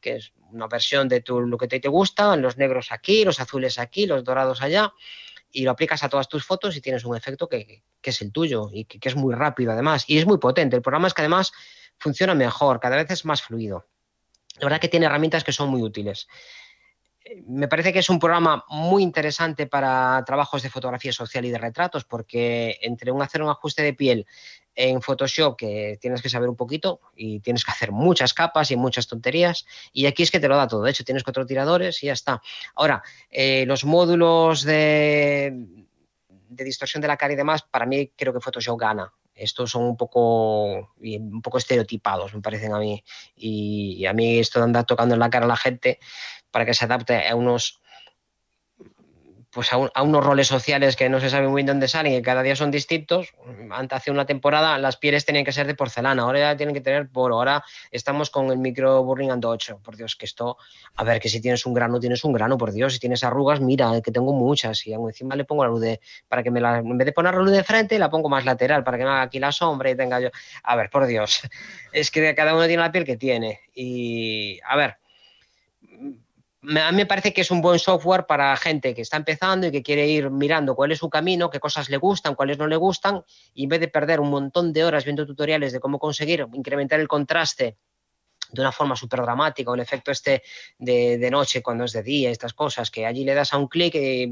que 0.02 0.16
es 0.16 0.34
una 0.52 0.68
versión 0.68 1.08
de 1.08 1.22
tu, 1.22 1.42
lo 1.42 1.58
que 1.58 1.68
te, 1.68 1.80
gusta, 1.88 2.36
los 2.36 2.58
negros 2.58 2.92
aquí, 2.92 3.24
los 3.24 3.40
azules 3.40 3.78
aquí, 3.78 4.08
los 4.08 4.24
dorados 4.24 4.62
allá, 4.62 4.94
y 5.52 5.64
lo 5.64 5.72
aplicas 5.72 6.04
a 6.04 6.10
todas 6.10 6.28
tus 6.28 6.44
fotos 6.44 6.76
y 6.76 6.82
tienes 6.82 7.06
un 7.06 7.16
efecto 7.16 7.48
que, 7.48 7.84
es 8.02 8.22
el 8.22 8.32
tuyo 8.32 8.70
y 8.72 8.86
que, 8.86 9.00
que 9.00 9.10
es 9.10 9.16
muy 9.16 9.36
rápido 9.36 9.74
además, 9.74 10.06
y 10.08 10.18
es 10.18 10.26
muy 10.26 10.38
potente. 10.38 10.76
El 10.76 10.82
programa 10.82 11.08
es 11.08 11.14
que 11.14 11.22
además 11.22 11.52
funciona 12.00 12.34
mejor, 12.34 12.80
cada 12.80 12.96
vez 12.96 13.12
es 13.12 13.26
más 13.26 13.42
fluido. 13.42 13.86
La 14.60 14.66
verdad 14.66 14.80
que 14.80 14.90
tiene 14.90 15.06
herramientas 15.06 15.44
que 15.44 15.52
son 15.52 15.70
muy 15.70 15.82
útiles. 15.82 16.28
Me 17.46 17.68
parece 17.68 17.92
que 17.92 18.00
es 18.00 18.10
un 18.10 18.20
programa 18.20 18.64
muy 18.70 19.04
interesante 19.04 19.68
para 19.68 20.24
trabajos 20.26 20.64
de 20.64 20.70
fotografía 20.70 21.12
social 21.12 21.44
y 21.46 21.52
de 21.52 21.58
retratos, 21.58 22.06
porque 22.06 22.78
entre 22.82 23.12
un 23.12 23.22
hacer 23.22 23.42
un 23.42 23.50
ajuste 23.50 23.84
de 23.84 23.94
piel 23.94 24.26
en 24.76 25.02
Photoshop 25.02 25.58
que 25.58 25.98
tienes 26.00 26.22
que 26.22 26.30
saber 26.30 26.48
un 26.48 26.56
poquito 26.56 27.02
y 27.16 27.40
tienes 27.42 27.66
que 27.66 27.72
hacer 27.72 27.92
muchas 27.92 28.34
capas 28.34 28.72
y 28.72 28.78
muchas 28.78 29.08
tonterías. 29.08 29.66
Y 29.92 30.06
aquí 30.06 30.24
es 30.24 30.32
que 30.32 30.40
te 30.40 30.48
lo 30.48 30.56
da 30.56 30.68
todo. 30.68 30.84
De 30.84 30.92
hecho, 30.92 31.04
tienes 31.04 31.24
cuatro 31.24 31.46
tiradores 31.46 32.02
y 32.04 32.08
ya 32.08 32.14
está. 32.14 32.42
Ahora, 32.76 33.04
eh, 33.30 33.66
los 33.66 33.84
módulos 33.84 34.64
de, 34.64 35.54
de 36.50 36.64
distorsión 36.64 37.02
de 37.02 37.08
la 37.08 37.18
cara 37.18 37.34
y 37.34 37.38
demás, 37.38 37.64
para 37.64 37.86
mí 37.86 38.12
creo 38.16 38.34
que 38.34 38.40
Photoshop 38.40 38.80
gana 38.80 39.14
estos 39.38 39.72
son 39.72 39.84
un 39.84 39.98
poco, 39.98 40.94
un 41.00 41.42
poco 41.42 41.58
estereotipados, 41.58 42.34
me 42.34 42.42
parecen 42.42 42.74
a 42.74 42.80
mí. 42.80 43.04
Y, 43.36 44.06
a 44.06 44.14
mí 44.14 44.40
esto 44.40 44.60
de 44.60 44.66
andar 44.66 44.86
tocando 44.86 45.14
en 45.14 45.20
la 45.20 45.30
cara 45.30 45.46
a 45.46 45.50
la 45.50 45.58
gente 45.58 46.00
para 46.52 46.66
que 46.66 46.74
se 46.74 46.86
adapte 46.86 47.28
a 47.28 47.36
unos 47.36 47.82
pues 49.58 49.74
a, 49.74 50.04
unos 50.04 50.24
roles 50.24 50.46
sociales 50.46 50.96
que 50.96 51.10
no 51.10 51.20
se 51.20 51.32
sabe 51.32 51.48
muy 51.48 51.64
bien 51.64 51.66
dónde 51.66 51.88
salen 51.88 52.14
y 52.14 52.18
que 52.18 52.22
cada 52.22 52.44
día 52.44 52.56
son 52.56 52.70
distintos. 52.70 53.34
Antes, 53.72 53.98
hace 53.98 54.12
una 54.12 54.28
temporada, 54.28 54.78
las 54.78 54.98
pieles 54.98 55.26
tenían 55.26 55.46
que 55.46 55.52
ser 55.52 55.66
de 55.66 55.74
porcelana, 55.74 56.22
ahora 56.22 56.38
ya 56.38 56.56
tienen 56.56 56.76
que 56.76 56.82
tener 56.82 57.10
por 57.10 57.32
ahora 57.32 57.64
estamos 57.90 58.30
con 58.30 58.52
el 58.52 58.60
micro 58.60 59.04
burning 59.04 59.32
and 59.32 59.44
8. 59.44 59.80
Por 59.84 59.98
Dios, 59.98 60.16
que 60.16 60.28
esto, 60.28 60.58
a 60.96 61.04
ver, 61.04 61.20
que 61.20 61.28
si 61.28 61.42
tienes 61.42 61.66
un 61.66 61.74
grano, 61.74 62.00
tienes 62.00 62.24
un 62.24 62.34
grano, 62.34 62.56
por 62.56 62.72
Dios, 62.72 62.94
si 62.94 63.00
tienes 63.00 63.24
arrugas, 63.24 63.60
mira, 63.60 64.00
que 64.00 64.12
tengo 64.12 64.32
muchas. 64.32 64.86
Y 64.86 64.94
encima 64.94 65.36
le 65.36 65.44
pongo 65.44 65.64
la 65.64 65.72
luz 65.72 65.82
de, 65.82 66.02
para 66.28 66.44
que 66.44 66.52
me 66.52 66.62
la, 66.62 66.78
en 66.78 66.96
vez 66.96 67.06
de 67.08 67.12
poner 67.12 67.34
la 67.34 67.42
luz 67.42 67.50
de 67.52 67.64
frente, 67.64 67.98
la 67.98 68.12
pongo 68.12 68.30
más 68.30 68.46
lateral 68.46 68.84
para 68.84 69.00
que 69.00 69.06
me 69.06 69.10
haga 69.10 69.24
aquí 69.24 69.40
la 69.40 69.52
sombra 69.52 69.90
y 69.90 69.96
tenga 69.96 70.20
yo, 70.20 70.30
a 70.62 70.76
ver, 70.76 70.92
por 70.92 71.08
Dios, 71.08 71.42
es 71.94 72.12
que 72.12 72.36
cada 72.36 72.54
uno 72.54 72.68
tiene 72.68 72.84
la 72.84 72.92
piel 72.92 73.06
que 73.06 73.18
tiene. 73.18 73.62
Y, 73.74 74.60
a 74.68 74.76
ver, 74.76 74.98
a 76.64 76.92
mí 76.92 76.98
me 76.98 77.06
parece 77.06 77.34
que 77.34 77.42
es 77.42 77.52
un 77.52 77.62
buen 77.62 77.80
software 77.80 78.26
para 78.26 78.56
gente 78.58 78.96
que 78.96 79.02
está 79.02 79.18
empezando 79.18 79.68
y 79.68 79.72
que 79.72 79.84
quiere 79.84 80.08
ir 80.08 80.30
mirando 80.30 80.76
cuál 80.76 80.92
es 80.92 81.00
su 81.00 81.10
camino, 81.10 81.50
qué 81.50 81.60
cosas 81.60 81.90
le 81.90 81.98
gustan, 81.98 82.36
cuáles 82.36 82.58
no 82.58 82.68
le 82.68 82.76
gustan, 82.76 83.24
y 83.54 83.64
en 83.64 83.70
vez 83.70 83.80
de 83.80 83.88
perder 83.88 84.20
un 84.20 84.30
montón 84.30 84.74
de 84.74 84.84
horas 84.84 85.06
viendo 85.06 85.26
tutoriales 85.26 85.72
de 85.72 85.80
cómo 85.80 86.00
conseguir 86.00 86.46
incrementar 86.54 87.00
el 87.00 87.08
contraste 87.08 87.78
de 88.52 88.62
una 88.62 88.72
forma 88.72 88.96
súper 88.96 89.22
dramática, 89.22 89.72
el 89.74 89.80
efecto 89.82 90.12
este 90.12 90.42
de, 90.78 91.18
de, 91.18 91.32
noche 91.32 91.62
cuando 91.62 91.84
es 91.84 91.92
de 91.92 92.02
día, 92.02 92.32
estas 92.32 92.54
cosas, 92.54 92.90
que 92.90 93.06
allí 93.06 93.24
le 93.24 93.34
das 93.34 93.54
a 93.54 93.58
un 93.58 93.68
clic 93.68 93.94
y 93.96 94.32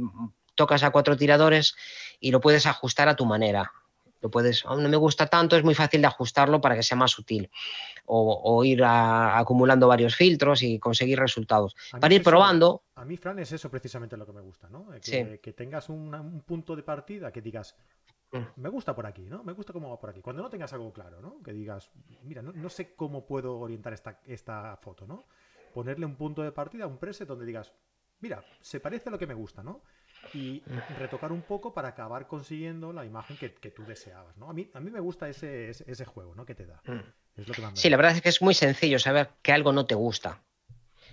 tocas 0.56 0.84
a 0.84 0.92
cuatro 0.92 1.18
tiradores 1.18 1.76
y 2.20 2.32
lo 2.32 2.40
puedes 2.40 2.66
ajustar 2.66 3.10
a 3.10 3.16
tu 3.16 3.26
manera 3.26 3.72
puedes, 4.30 4.66
no 4.66 4.90
me 4.90 4.98
gusta 4.98 5.28
tanto, 5.28 5.56
es 5.56 5.64
muy 5.64 5.76
fácil 5.76 6.02
de 6.02 6.08
ajustarlo 6.08 6.62
para 6.62 6.76
que 6.76 6.84
sea 6.84 6.98
más 6.98 7.12
sutil. 7.12 7.50
O, 8.08 8.64
ir 8.64 8.84
acumulando 8.84 9.88
varios 9.88 10.16
filtros 10.16 10.62
y 10.62 10.78
conseguir 10.78 11.20
resultados. 11.20 11.76
Para 12.00 12.14
ir 12.14 12.22
probando. 12.24 12.84
A 12.96 13.04
mí, 13.04 13.18
Fran, 13.18 13.40
es 13.40 13.52
eso 13.52 13.70
precisamente 13.72 14.16
lo 14.16 14.26
que 14.26 14.34
me 14.34 14.42
gusta, 14.42 14.70
¿no? 14.70 14.88
Que, 15.02 15.40
que 15.42 15.54
tengas 15.54 15.90
un 15.90 16.44
punto 16.46 16.76
de 16.76 16.84
partida 16.84 17.32
que 17.32 17.42
digas, 17.42 17.76
mm. 18.32 18.62
me 18.62 18.70
gusta 18.70 18.96
por 18.96 19.06
aquí, 19.06 19.24
¿no? 19.24 19.44
Me 19.44 19.54
gusta 19.54 19.74
cómo 19.74 19.90
va 19.90 20.00
por 20.00 20.12
aquí. 20.12 20.22
Cuando 20.22 20.44
no 20.44 20.50
tengas 20.50 20.72
algo 20.74 20.94
claro, 20.94 21.22
¿no? 21.22 21.42
Que 21.42 21.52
digas, 21.52 21.90
mira, 22.24 22.42
no, 22.42 22.70
sé 22.70 22.96
cómo 22.96 23.26
puedo 23.26 23.58
orientar 23.60 23.94
esta, 23.94 24.22
esta 24.26 24.78
foto, 24.78 25.08
¿no? 25.08 25.26
Ponerle 25.74 26.06
un 26.06 26.16
punto 26.16 26.42
de 26.44 26.52
partida, 26.52 26.88
un 26.88 26.98
preset 26.98 27.28
donde 27.28 27.46
digas, 27.46 27.74
mira, 28.20 28.44
se 28.62 28.80
parece 28.80 29.10
a 29.10 29.12
lo 29.12 29.20
que 29.20 29.28
me 29.28 29.34
gusta, 29.34 29.64
¿no? 29.64 29.84
Y 30.34 30.64
retocar 30.98 31.32
un 31.32 31.42
poco 31.42 31.74
para 31.74 31.90
acabar 31.90 32.28
consiguiendo 32.28 32.94
la 32.94 33.06
imagen 33.06 33.38
que, 33.38 33.50
tú 33.50 33.86
deseabas, 33.86 34.36
¿no? 34.38 34.50
A 34.50 34.54
mí, 34.54 34.70
a 34.74 34.80
mí 34.80 34.90
me 34.92 35.00
gusta 35.00 35.30
ese, 35.30 35.70
ese, 35.70 36.06
juego, 36.06 36.36
¿no? 36.36 36.46
Que 36.46 36.56
te 36.56 36.66
da. 36.66 36.82
Mm. 36.86 37.74
sí, 37.74 37.90
la 37.90 37.98
verdad 37.98 38.16
es 38.16 38.22
que 38.22 38.30
es 38.30 38.42
muy 38.42 38.54
sencillo 38.54 39.00
saber 39.00 39.30
que 39.42 39.52
algo 39.52 39.72
no 39.72 39.86
te 39.86 39.96
gusta. 39.96 40.42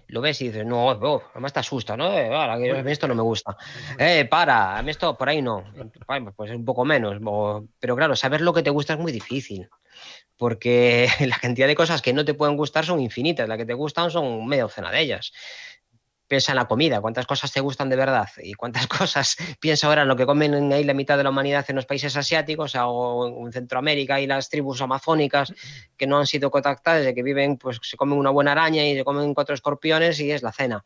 Lo 0.08 0.20
ves 0.20 0.42
y 0.42 0.48
dices, 0.48 0.66
no, 0.66 0.88
oh, 0.88 1.22
además 1.30 1.52
te 1.52 1.60
asusta, 1.60 1.96
¿no? 1.96 2.12
Eh, 2.12 2.34
a 2.34 2.56
mí 2.56 2.92
esto 2.92 3.08
no 3.08 3.14
me 3.14 3.22
gusta. 3.22 3.56
Eh, 3.98 4.26
para, 4.26 4.76
a 4.76 4.82
mí 4.82 4.90
esto 4.90 5.16
por 5.16 5.28
ahí 5.28 5.40
no. 5.40 5.64
Pues 6.36 6.50
un 6.50 6.64
poco 6.64 6.84
menos. 6.84 7.18
Pero 7.78 7.96
claro, 7.96 8.14
saber 8.14 8.42
lo 8.42 8.52
que 8.52 8.62
te 8.62 8.70
gusta 8.70 8.94
es 8.94 8.98
muy 8.98 9.12
difícil 9.12 9.68
porque 10.36 11.08
la 11.20 11.38
cantidad 11.38 11.66
de 11.66 11.74
cosas 11.74 12.02
que 12.02 12.12
no 12.12 12.24
te 12.24 12.34
pueden 12.34 12.56
gustar 12.56 12.84
son 12.84 13.00
infinitas, 13.00 13.48
las 13.48 13.58
que 13.58 13.64
te 13.64 13.74
gustan 13.74 14.10
son 14.10 14.46
media 14.46 14.64
docena 14.64 14.90
de 14.90 15.00
ellas 15.00 15.32
piensa 16.32 16.52
en 16.52 16.56
la 16.56 16.64
comida, 16.64 17.02
cuántas 17.02 17.26
cosas 17.26 17.52
te 17.52 17.60
gustan 17.60 17.90
de 17.90 17.96
verdad 17.96 18.26
y 18.42 18.54
cuántas 18.54 18.86
cosas 18.98 19.36
piensa 19.60 19.86
ahora 19.86 20.00
en 20.00 20.08
lo 20.08 20.16
que 20.16 20.24
comen 20.24 20.72
ahí 20.72 20.82
la 20.82 20.94
mitad 20.94 21.18
de 21.18 21.24
la 21.24 21.28
humanidad 21.28 21.66
en 21.68 21.76
los 21.76 21.84
países 21.84 22.16
asiáticos 22.16 22.72
o 22.74 23.44
en 23.44 23.52
Centroamérica 23.52 24.18
y 24.18 24.26
las 24.26 24.48
tribus 24.48 24.80
amazónicas 24.80 25.52
que 25.94 26.06
no 26.06 26.18
han 26.18 26.26
sido 26.26 26.50
contactadas, 26.50 27.04
de 27.04 27.14
que 27.14 27.22
viven, 27.22 27.58
pues 27.58 27.80
se 27.82 27.98
comen 27.98 28.16
una 28.18 28.30
buena 28.30 28.52
araña 28.52 28.82
y 28.82 28.96
se 28.96 29.04
comen 29.04 29.34
cuatro 29.34 29.54
escorpiones 29.54 30.20
y 30.20 30.30
es 30.30 30.42
la 30.42 30.52
cena. 30.52 30.82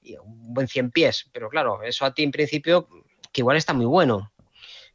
Y 0.00 0.16
un 0.16 0.54
buen 0.54 0.66
cien 0.66 0.90
pies, 0.90 1.28
pero 1.30 1.50
claro, 1.50 1.82
eso 1.82 2.06
a 2.06 2.14
ti 2.14 2.22
en 2.22 2.30
principio 2.30 2.88
que 3.32 3.42
igual 3.42 3.58
está 3.58 3.74
muy 3.74 3.84
bueno. 3.84 4.32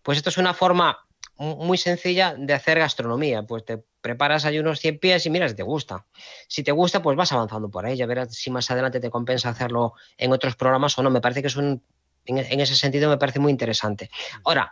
Pues 0.02 0.18
esto 0.18 0.32
es 0.32 0.39
una 0.39 0.56
forma 0.56 0.97
muy 1.38 1.78
sencilla 1.78 2.34
de 2.36 2.56
hacer 2.56 2.80
gastronomía. 2.80 3.43
Pues 3.43 3.66
te 3.66 3.84
preparas 4.02 4.45
ahí 4.45 4.60
unos 4.60 4.80
100 4.80 4.99
pies 4.99 5.26
y 5.26 5.30
mira 5.30 5.47
si 5.47 5.56
te 5.56 5.64
gusta. 5.64 6.06
Si 6.47 6.64
te 6.64 6.72
gusta, 6.72 7.02
pues 7.02 7.16
vas 7.16 7.32
avanzando 7.32 7.70
por 7.70 7.86
ahí. 7.86 7.95
Ya 7.95 8.06
verás 8.06 8.34
si 8.36 8.52
más 8.52 8.70
adelante 8.72 8.99
te 8.99 9.10
compensa 9.10 9.49
hacerlo 9.49 9.93
en 10.18 10.32
otros 10.34 10.56
programas 10.56 10.97
o 10.97 11.04
no. 11.04 11.10
Me 11.10 11.22
parece 11.22 11.41
que 11.41 11.47
es 11.47 11.56
un. 11.56 11.84
En, 12.26 12.60
ese 12.60 12.76
sentido, 12.76 13.10
me 13.10 13.18
parece 13.18 13.39
muy 13.39 13.52
interesante. 13.52 14.12
Ahora, 14.43 14.72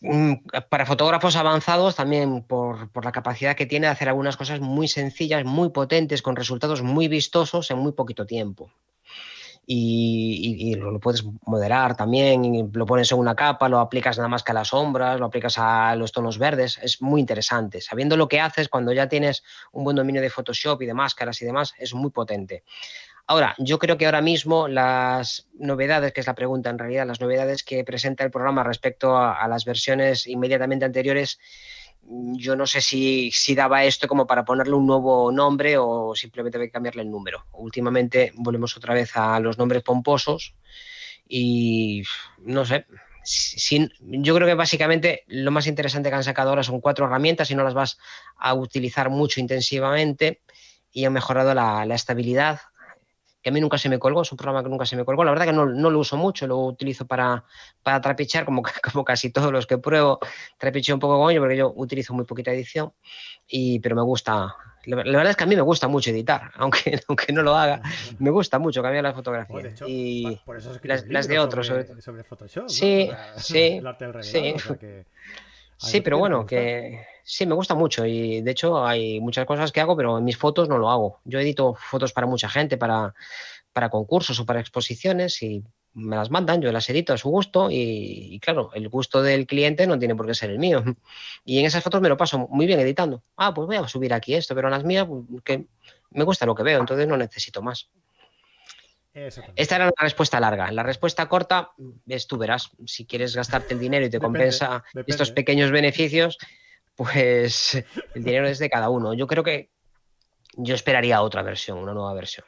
mm, 0.00 0.34
para 0.68 0.86
fotógrafos 0.86 1.34
avanzados, 1.34 1.96
también 1.96 2.44
por, 2.44 2.92
por, 2.92 3.04
la 3.04 3.10
capacidad 3.10 3.56
que 3.56 3.66
tiene 3.66 3.88
de 3.88 3.92
hacer 3.92 4.08
algunas 4.08 4.36
cosas 4.36 4.60
muy 4.60 4.86
sencillas, 4.86 5.44
muy 5.44 5.70
potentes, 5.70 6.22
con 6.22 6.36
resultados 6.36 6.82
muy 6.82 7.08
vistosos 7.08 7.70
en 7.72 7.78
muy 7.78 7.92
poquito 7.92 8.24
tiempo 8.24 8.70
y, 9.72 10.74
lo, 10.74 10.98
puedes 10.98 11.24
moderar 11.46 11.96
también, 11.96 12.70
lo 12.72 12.86
pones 12.86 13.12
en 13.12 13.18
una 13.18 13.36
capa, 13.36 13.68
lo 13.68 13.78
aplicas 13.78 14.16
nada 14.16 14.28
más 14.28 14.42
que 14.42 14.50
a 14.50 14.54
las 14.54 14.68
sombras, 14.68 15.20
lo 15.20 15.26
aplicas 15.26 15.58
a 15.58 15.94
los 15.94 16.10
tonos 16.10 16.38
verdes, 16.38 16.78
es 16.82 17.00
muy 17.00 17.20
interesante. 17.20 17.80
Sabiendo 17.80 18.16
lo 18.16 18.26
que 18.26 18.40
haces, 18.40 18.68
cuando 18.68 18.92
ya 18.92 19.08
tienes 19.08 19.44
un 19.70 19.84
buen 19.84 19.94
dominio 19.94 20.20
de 20.22 20.30
Photoshop 20.30 20.82
y 20.82 20.86
de 20.86 20.94
máscaras 20.94 21.40
y 21.40 21.44
demás, 21.44 21.74
es 21.78 21.94
muy 21.94 22.10
potente. 22.10 22.64
Ahora, 23.28 23.54
yo 23.58 23.78
creo 23.78 23.96
que 23.96 24.06
ahora 24.06 24.22
mismo 24.22 24.66
las 24.66 25.46
novedades, 25.56 26.12
que 26.12 26.20
es 26.20 26.26
la 26.26 26.34
pregunta 26.34 26.68
en 26.68 26.78
realidad, 26.78 27.06
las 27.06 27.20
novedades 27.20 27.62
que 27.62 27.84
presenta 27.84 28.24
el 28.24 28.32
programa 28.32 28.64
respecto 28.64 29.16
a 29.16 29.46
las 29.46 29.64
versiones 29.64 30.26
inmediatamente 30.26 30.84
anteriores, 30.84 31.38
yo 32.10 32.56
no 32.56 32.66
sé 32.66 32.80
si, 32.80 33.30
si, 33.30 33.54
daba 33.54 33.84
esto 33.84 34.08
como 34.08 34.26
para 34.26 34.44
ponerle 34.44 34.74
un 34.74 34.86
nuevo 34.86 35.30
nombre 35.30 35.76
o 35.78 36.14
simplemente 36.14 36.70
cambiarle 36.70 37.02
el 37.02 37.10
número. 37.10 37.46
Últimamente 37.52 38.32
volvemos 38.34 38.76
otra 38.76 38.94
vez 38.94 39.16
a 39.16 39.38
los 39.38 39.58
nombres 39.58 39.82
pomposos 39.82 40.54
y 41.28 42.02
no 42.38 42.64
sé. 42.64 42.86
yo 44.00 44.34
creo 44.34 44.48
que 44.48 44.54
básicamente 44.54 45.22
lo 45.28 45.52
más 45.52 45.68
interesante 45.68 46.08
que 46.08 46.16
han 46.16 46.24
sacado 46.24 46.50
ahora 46.50 46.64
son 46.64 46.80
cuatro 46.80 47.06
herramientas 47.06 47.50
y 47.50 47.54
no 47.54 47.62
las 47.62 47.74
vas 47.74 47.98
a 48.36 48.54
utilizar 48.54 49.08
mucho 49.10 49.38
intensivamente 49.38 50.40
y 50.90 51.04
han 51.04 51.12
mejorado 51.12 51.54
la 51.54 51.94
estabilidad, 51.94 52.60
que 53.42 53.48
a 53.50 53.52
mí 53.52 53.60
nunca 53.60 53.78
se 53.78 53.88
me 53.88 53.98
colgó, 53.98 54.22
es 54.22 54.32
un 54.32 54.36
programa 54.36 54.62
que 54.62 54.68
nunca 54.68 54.84
se 54.84 54.96
me 54.96 55.04
colgó. 55.04 55.24
La 55.24 55.30
verdad 55.30 55.46
que 55.46 55.52
no, 55.52 55.64
lo 55.64 55.98
uso 55.98 56.16
mucho, 56.16 56.46
lo 56.46 56.58
utilizo 56.58 57.06
para, 57.06 57.44
para 57.82 58.00
trapichar, 58.00 58.44
como, 58.44 58.62
como 58.92 59.04
casi 59.04 59.30
todos 59.30 59.52
los 59.52 59.66
que 59.66 59.78
pruebo, 59.78 60.18
trapicheo 60.58 60.94
un 60.94 61.00
poco 61.00 61.18
con 61.18 61.30
ello, 61.30 61.40
porque 61.40 61.56
yo 61.56 61.72
utilizo 61.74 62.12
muy 62.14 62.24
poquita 62.24 62.52
edición, 62.52 62.92
y, 63.48 63.80
pero 63.80 63.96
me 63.96 64.02
gusta. 64.02 64.54
La, 64.84 64.96
verdad 64.96 65.30
es 65.30 65.36
que 65.36 65.44
a 65.44 65.46
mí 65.46 65.56
me 65.56 65.62
gusta 65.62 65.88
mucho 65.88 66.10
editar, 66.10 66.50
aunque, 66.56 67.00
aunque 67.08 67.32
no 67.32 67.42
lo 67.42 67.56
haga, 67.56 67.80
me 68.18 68.30
gusta 68.30 68.58
mucho 68.58 68.82
cambiar 68.82 69.04
las 69.04 69.14
fotografías. 69.14 69.80
y 69.86 70.38
las, 70.82 71.28
de 71.28 71.38
otros. 71.38 71.66
Sobre, 71.66 72.24
Photoshop. 72.24 72.68
Sí, 72.68 73.10
sí. 73.36 73.80
sí. 74.20 74.54
sí, 75.76 76.00
pero 76.00 76.18
bueno, 76.18 76.44
que 76.44 77.06
Sí, 77.22 77.46
me 77.46 77.54
gusta 77.54 77.74
mucho 77.74 78.04
y 78.06 78.40
de 78.40 78.50
hecho 78.50 78.84
hay 78.84 79.20
muchas 79.20 79.46
cosas 79.46 79.72
que 79.72 79.80
hago, 79.80 79.96
pero 79.96 80.18
en 80.18 80.24
mis 80.24 80.36
fotos 80.36 80.68
no 80.68 80.78
lo 80.78 80.90
hago. 80.90 81.20
Yo 81.24 81.38
edito 81.38 81.74
fotos 81.74 82.12
para 82.12 82.26
mucha 82.26 82.48
gente, 82.48 82.76
para, 82.76 83.14
para 83.72 83.88
concursos 83.88 84.38
o 84.40 84.46
para 84.46 84.60
exposiciones 84.60 85.42
y 85.42 85.62
me 85.94 86.16
las 86.16 86.30
mandan, 86.30 86.60
yo 86.60 86.70
las 86.72 86.88
edito 86.88 87.12
a 87.12 87.18
su 87.18 87.28
gusto 87.30 87.68
y, 87.70 88.38
claro, 88.40 88.70
el 88.74 88.88
gusto 88.88 89.22
del 89.22 89.46
cliente 89.46 89.86
no 89.86 89.98
tiene 89.98 90.14
por 90.14 90.26
qué 90.26 90.34
ser 90.34 90.50
el 90.50 90.58
mío. 90.58 90.82
Y 91.44 91.58
en 91.58 91.66
esas 91.66 91.82
fotos 91.82 92.00
me 92.00 92.08
lo 92.08 92.16
paso 92.16 92.38
muy 92.38 92.66
bien 92.66 92.80
editando. 92.80 93.22
Ah, 93.36 93.52
pues 93.54 93.66
voy 93.66 93.76
a 93.76 93.88
subir 93.88 94.12
aquí 94.12 94.34
esto, 94.34 94.54
pero 94.54 94.68
en 94.68 94.72
las 94.72 94.84
mías 94.84 95.06
pues, 95.06 95.42
que 95.42 95.66
me 96.10 96.24
gusta 96.24 96.46
lo 96.46 96.54
que 96.54 96.62
veo, 96.62 96.80
entonces 96.80 97.08
no 97.08 97.16
necesito 97.16 97.62
más. 97.62 97.88
Esta 99.56 99.76
era 99.76 99.86
la 99.86 99.92
respuesta 99.98 100.38
larga. 100.38 100.70
La 100.70 100.84
respuesta 100.84 101.28
corta 101.28 101.72
es 102.06 102.26
tú 102.28 102.38
verás, 102.38 102.70
si 102.86 103.06
quieres 103.06 103.34
gastarte 103.34 103.74
el 103.74 103.80
dinero 103.80 104.06
y 104.06 104.10
te 104.10 104.20
compensa 104.20 104.84
estos 105.06 105.32
pequeños 105.32 105.72
beneficios, 105.72 106.38
pues 107.00 107.82
el 108.14 108.24
dinero 108.24 108.46
es 108.46 108.58
de 108.58 108.68
cada 108.68 108.90
uno. 108.90 109.14
Yo 109.14 109.26
creo 109.26 109.42
que 109.42 109.70
yo 110.52 110.74
esperaría 110.74 111.22
otra 111.22 111.40
versión, 111.42 111.78
una 111.78 111.94
nueva 111.94 112.12
versión. 112.12 112.44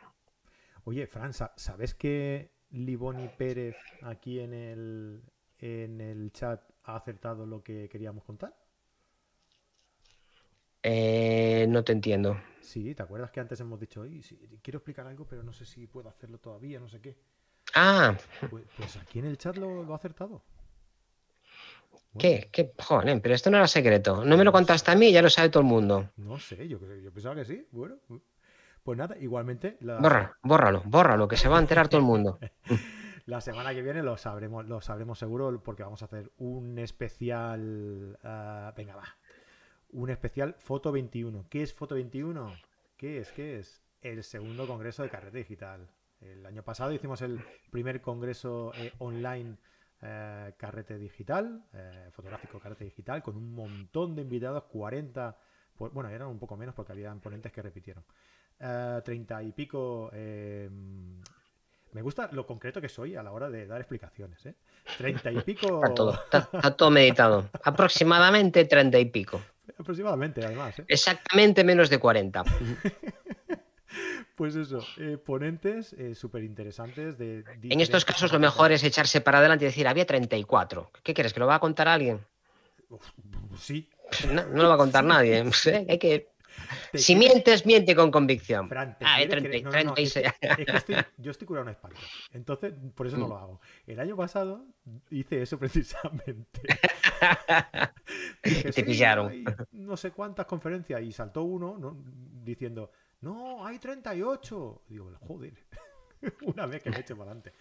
Oye, 0.85 1.07
Fran, 1.07 1.33
¿sabes 1.33 1.95
que 1.95 2.53
Liboni 2.69 3.29
Pérez 3.29 3.77
aquí 4.03 4.41
en 4.41 4.53
el, 4.53 5.23
en 5.59 6.03
el 6.03 6.33
chat 6.33 6.61
ha 6.85 6.97
acertado 6.97 7.47
lo 7.47 7.63
que 7.63 7.89
queríamos 7.89 8.25
contar? 8.25 8.55
Eh, 10.83 11.65
no 11.71 11.83
te 11.83 11.93
entiendo. 11.93 12.39
Sí, 12.61 12.95
¿te 12.95 13.03
acuerdas 13.03 13.31
que 13.31 13.41
antes 13.41 13.59
hemos 13.61 13.81
dicho, 13.81 14.05
quiero 14.61 14.81
explicar 14.81 15.07
algo, 15.07 15.27
pero 15.27 15.43
no 15.43 15.55
sé 15.55 15.65
si 15.65 15.87
puedo 15.87 16.11
hacerlo 16.11 16.37
todavía, 16.37 16.79
no 16.79 16.91
sé 16.91 17.01
qué? 17.01 17.17
Ah. 17.75 18.19
Pues, 18.51 18.67
pues 18.77 18.97
aquí 18.99 19.21
en 19.21 19.25
el 19.25 19.39
chat 19.39 19.57
lo, 19.57 19.83
lo 19.83 19.95
ha 19.95 19.97
acertado. 19.97 20.43
¿Qué? 22.19 22.49
¿Qué? 22.53 22.73
Joder, 22.79 23.21
pero 23.23 23.35
esto 23.35 23.51
no 23.51 23.57
era 23.57 23.67
secreto. 23.67 24.25
No 24.25 24.37
me 24.37 24.45
lo 24.45 24.53
contaste 24.53 24.91
a 24.91 24.95
mí, 24.95 25.13
ya 25.13 25.23
lo 25.23 25.31
sabe 25.31 25.49
todo 25.49 25.63
el 25.63 25.69
mundo. 25.69 26.11
No 26.17 26.39
sé, 26.39 26.69
yo, 26.69 26.79
pensaba 27.13 27.35
que 27.37 27.45
sí. 27.45 27.67
Bueno, 27.71 27.97
pues 28.83 28.99
nada, 28.99 29.17
igualmente. 29.19 29.79
Borra, 29.81 30.37
bórralo, 30.43 30.83
bórralo, 30.85 31.29
que 31.29 31.37
se 31.37 31.49
va 31.49 31.57
a 31.57 31.61
enterar 31.61 31.89
todo 31.89 32.01
el 32.01 32.07
mundo. 32.07 32.39
la 33.27 33.41
semana 33.41 33.75
que 33.75 33.83
viene 33.83 34.03
lo 34.03 34.17
sabremos, 34.17 34.67
lo 34.67 34.81
sabremos 34.81 35.19
seguro 35.19 35.63
porque 35.63 35.83
vamos 35.83 36.03
a 36.03 36.07
hacer 36.07 36.31
un 36.37 36.79
especial. 36.79 38.19
Ah, 38.23 38.75
venga, 38.77 38.97
va. 38.97 39.17
Un 39.91 40.11
especial 40.11 40.55
Foto 40.59 40.93
21. 40.93 41.47
¿Qué 41.49 41.63
es 41.63 41.73
Foto 41.73 41.95
21? 41.95 42.55
¿Qué 42.97 43.19
es? 43.19 43.33
¿Qué 43.33 43.59
es? 43.59 43.83
El 44.03 44.23
segundo 44.23 44.67
congreso 44.67 45.03
de 45.03 45.09
carrete 45.09 45.39
digital. 45.39 45.89
El 46.21 46.45
año 46.47 46.63
pasado 46.63 46.93
hicimos 46.93 47.23
el 47.23 47.41
primer 47.71 48.01
congreso 48.01 48.73
eh, 48.77 48.93
online 48.99 49.57
eh, 50.05 50.55
carrete 50.57 50.99
digital, 50.99 51.63
eh, 51.73 52.09
fotográfico 52.11 52.59
carrete 52.59 52.85
digital, 52.85 53.23
con 53.23 53.37
un 53.37 53.55
montón 53.55 54.17
de 54.17 54.23
invitados, 54.23 54.65
40, 54.65 55.37
bueno, 55.79 56.09
eran 56.09 56.27
un 56.29 56.41
poco 56.41 56.57
menos 56.57 56.75
porque 56.75 56.91
había 56.91 57.15
ponentes 57.15 57.53
que 57.53 57.63
repitieron. 57.63 58.05
30 58.59 59.41
eh, 59.41 59.45
y 59.45 59.53
pico. 59.53 60.11
me 60.13 62.03
gusta 62.03 62.29
lo 62.33 62.47
concreto 62.47 62.81
que 62.81 62.89
soy 62.89 63.17
a 63.17 63.23
la 63.23 63.33
hora 63.33 63.49
de 63.49 63.67
dar 63.67 63.81
explicaciones. 63.81 64.45
¿eh? 64.47 64.55
30 64.99 65.33
y 65.33 65.41
pico. 65.43 65.67
Está 65.83 65.95
todo, 65.95 66.13
está, 66.15 66.77
todo 66.77 66.91
meditado. 66.91 67.49
Aproximadamente 67.65 68.65
30 68.65 68.99
y 68.99 69.05
pico. 69.07 69.41
Aproximadamente, 69.79 70.45
además. 70.45 70.83
Exactamente 70.89 71.63
menos 71.63 71.89
de 71.91 71.99
40. 71.99 72.45
Pues 74.35 74.57
eso, 74.57 74.85
eh, 74.99 75.19
ponentes 75.19 75.93
eh, 75.93 76.15
súper 76.15 76.43
interesantes. 76.43 77.19
De, 77.19 77.45
en 77.63 77.81
estos 77.81 78.05
casos 78.05 78.33
lo 78.33 78.39
mejor 78.39 78.73
es 78.73 78.83
echarse 78.83 79.21
para 79.21 79.39
adelante 79.39 79.65
y 79.65 79.69
decir, 79.69 79.87
había 79.87 80.07
34. 80.07 80.91
¿Qué 81.03 81.13
quieres? 81.13 81.33
¿Que 81.33 81.41
lo 81.41 81.47
va 81.47 81.57
a 81.57 81.61
contar 81.61 81.89
alguien? 81.89 82.21
sí. 83.59 83.89
No, 84.31 84.45
lo 84.45 84.69
va 84.69 84.75
a 84.75 84.79
contar 84.79 85.05
nadie. 85.05 85.45
Hay 85.89 85.99
que... 85.99 86.33
Si 86.93 87.17
mientes, 87.17 87.65
miente 87.65 87.95
con 87.97 88.11
convicción. 88.11 88.69
ah, 88.75 89.19
36. 89.29 90.15
yo 91.17 91.31
estoy 91.31 91.47
curado 91.47 91.67
en 91.67 91.73
espanto. 91.73 91.99
Entonces, 92.33 92.75
por 92.95 93.07
eso 93.07 93.17
no 93.17 93.29
lo 93.29 93.39
hago. 93.39 93.61
El 93.87 93.99
año 94.01 94.17
pasado 94.17 94.67
hice 95.11 95.41
eso 95.41 95.59
precisamente. 95.61 96.61
Te 98.43 98.85
pillaron. 98.85 99.45
no 99.73 99.97
sé 99.97 100.11
cuántas 100.11 100.45
conferencias 100.47 101.01
y 101.01 101.13
saltó 101.13 101.43
uno 101.43 101.97
diciendo 102.45 102.91
no, 103.23 103.65
hay 103.65 103.79
38. 103.79 104.83
Digo, 104.89 105.11
joder, 105.21 105.55
una 106.43 106.67
vez 106.67 106.83
que 106.83 106.91
me 106.91 107.01
eche 107.01 107.15
para 107.15 107.31
adelante. 107.31 107.53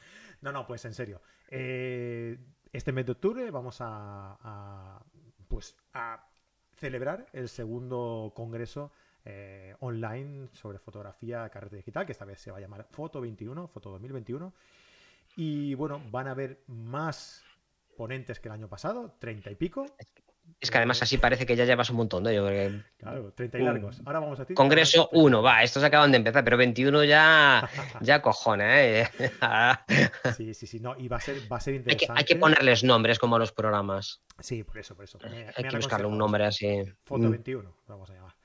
No, 0.42 0.52
no, 0.52 0.68
pues 0.68 0.84
en 0.86 0.94
serio. 0.94 1.22
Eh, 1.48 2.38
este 2.74 2.92
mes 2.92 3.06
de 3.06 3.12
octubre 3.14 3.50
vamos 3.52 3.78
a, 3.80 5.04
pues 5.48 5.76
a 5.94 6.28
celebrar 6.76 7.28
el 7.34 7.48
segundo 7.48 8.34
congreso 8.36 8.92
eh, 9.24 9.76
online 9.82 10.50
sobre 10.54 10.80
fotografía 10.80 11.48
carrete 11.50 11.76
digital, 11.78 12.06
que 12.06 12.14
esta 12.14 12.26
vez 12.26 12.40
se 12.40 12.50
va 12.50 12.58
a 12.58 12.62
llamar 12.62 12.88
Foto 12.90 13.22
21, 13.22 13.68
Foto 13.68 13.92
2021. 13.92 14.54
Y 15.36 15.76
bueno, 15.76 16.02
van 16.10 16.28
a 16.28 16.32
haber 16.32 16.64
más 16.68 17.44
ponentes 17.96 18.40
que 18.40 18.48
el 18.48 18.54
año 18.54 18.68
pasado, 18.68 19.16
30 19.20 19.52
y 19.52 19.56
pico. 19.56 19.86
Es 20.62 20.70
que 20.70 20.78
además 20.78 21.02
así 21.02 21.18
parece 21.18 21.48
que 21.48 21.56
ya 21.56 21.66
llevas 21.66 21.90
un 21.90 21.98
montón 21.98 22.24
de 22.24 22.34
ellos. 22.34 22.84
Claro, 22.98 23.34
30 23.34 23.58
y 23.58 23.64
largos. 23.64 24.00
Ahora 24.06 24.20
vamos 24.20 24.40
a 24.40 24.46
ti. 24.46 24.54
Congreso 24.54 25.10
1, 25.12 25.42
va, 25.42 25.64
estos 25.64 25.84
acaban 25.84 26.12
de 26.12 26.18
empezar, 26.18 26.44
pero 26.44 26.56
21 26.56 27.04
ya, 27.04 27.68
ya 28.02 28.22
cojones, 28.22 29.10
¿eh? 29.20 29.32
sí, 30.38 30.54
sí, 30.54 30.68
sí, 30.68 30.80
no, 30.80 30.96
y 31.00 31.08
va 31.08 31.18
a 31.18 31.20
ser, 31.20 31.52
va 31.52 31.58
a 31.58 31.60
ser 31.60 31.74
interesante. 31.74 32.14
Hay 32.16 32.26
que, 32.26 32.36
ponerles 32.36 32.84
nombres 32.84 33.18
como 33.18 33.38
a 33.38 33.40
los 33.40 33.52
programas. 33.52 34.22
Sí, 34.38 34.64
por 34.64 34.78
eso, 34.78 34.96
por 34.96 35.06
eso. 35.06 35.18
hay 35.24 35.64
que 35.68 35.76
buscarle 35.76 36.06
un 36.06 36.20
nombre 36.20 36.46
así. 36.46 36.84
Foto 37.06 37.28
21, 37.28 37.68
mm. 37.68 37.74
vamos 37.88 38.12
a 38.12 38.14
llamar. 38.14 38.36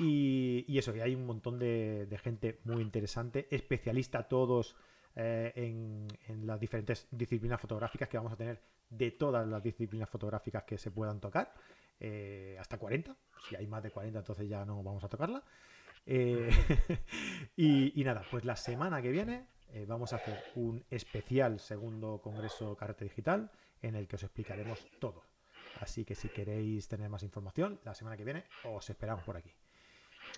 Y, 0.00 0.64
y 0.66 0.78
eso, 0.78 0.92
que 0.92 1.02
hay 1.02 1.14
un 1.14 1.24
montón 1.24 1.60
de, 1.60 2.06
de, 2.06 2.18
gente 2.18 2.58
muy 2.64 2.82
interesante, 2.82 3.46
especialista 3.52 4.24
todos 4.24 4.74
eh, 5.16 5.52
en, 5.56 6.46
las 6.46 6.60
diferentes 6.60 7.08
disciplinas 7.10 7.60
fotográficas 7.60 8.08
que 8.08 8.16
vamos 8.16 8.32
a 8.32 8.36
tener 8.36 8.60
de 8.88 9.10
todas 9.12 9.46
las 9.46 9.62
disciplinas 9.62 10.08
fotográficas 10.08 10.64
que 10.64 10.78
se 10.78 10.90
puedan 10.90 11.20
tocar, 11.20 11.52
eh, 11.98 12.56
hasta 12.60 12.78
40. 12.78 13.16
Si 13.48 13.56
hay 13.56 13.66
más 13.66 13.82
de 13.82 13.90
40, 13.90 14.18
entonces 14.20 14.48
ya 14.48 14.64
no 14.64 14.82
vamos 14.82 15.02
a 15.04 15.08
tocarla. 15.08 15.42
Eh, 16.06 16.50
y, 17.56 18.02
nada, 18.04 18.22
pues 18.30 18.44
la 18.44 18.56
semana 18.56 19.02
que 19.02 19.10
viene 19.10 19.46
vamos 19.86 20.12
a 20.12 20.16
hacer 20.16 20.42
un 20.56 20.84
especial 20.90 21.60
segundo 21.60 22.20
Congreso 22.20 22.76
Carrete 22.76 23.04
Digital 23.04 23.52
en 23.82 23.94
el 23.94 24.08
que 24.08 24.16
os 24.16 24.22
explicaremos 24.24 24.84
todo. 24.98 25.22
Así 25.80 26.04
que 26.04 26.16
si 26.16 26.28
queréis 26.28 26.88
tener 26.88 27.08
más 27.08 27.22
información, 27.22 27.78
la 27.84 27.94
semana 27.94 28.16
que 28.16 28.24
viene 28.24 28.44
os 28.64 28.90
esperamos 28.90 29.22
por 29.24 29.36
aquí. 29.36 29.54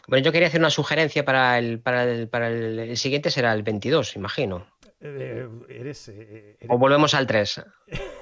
Bueno, 0.09 0.24
yo 0.24 0.32
quería 0.32 0.48
hacer 0.48 0.61
una 0.61 0.70
sugerencia 0.70 1.24
para 1.24 1.59
el, 1.59 1.80
para 1.80 2.05
el, 2.05 2.28
para 2.28 2.48
el, 2.48 2.96
siguiente, 2.96 3.30
será 3.30 3.53
el 3.53 3.62
22, 3.62 4.16
imagino. 4.16 4.66
Eh, 5.00 5.48
eres, 5.68 6.09
eh, 6.09 6.57
O 6.68 6.78
volvemos 6.78 7.14
al 7.14 7.26
3. 7.26 7.62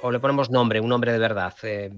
o 0.02 0.10
le 0.10 0.20
ponemos 0.20 0.50
nombre, 0.50 0.80
un 0.80 0.88
nombre 0.88 1.12
de 1.12 1.18
verdad. 1.18 1.54
Eh, 1.62 1.90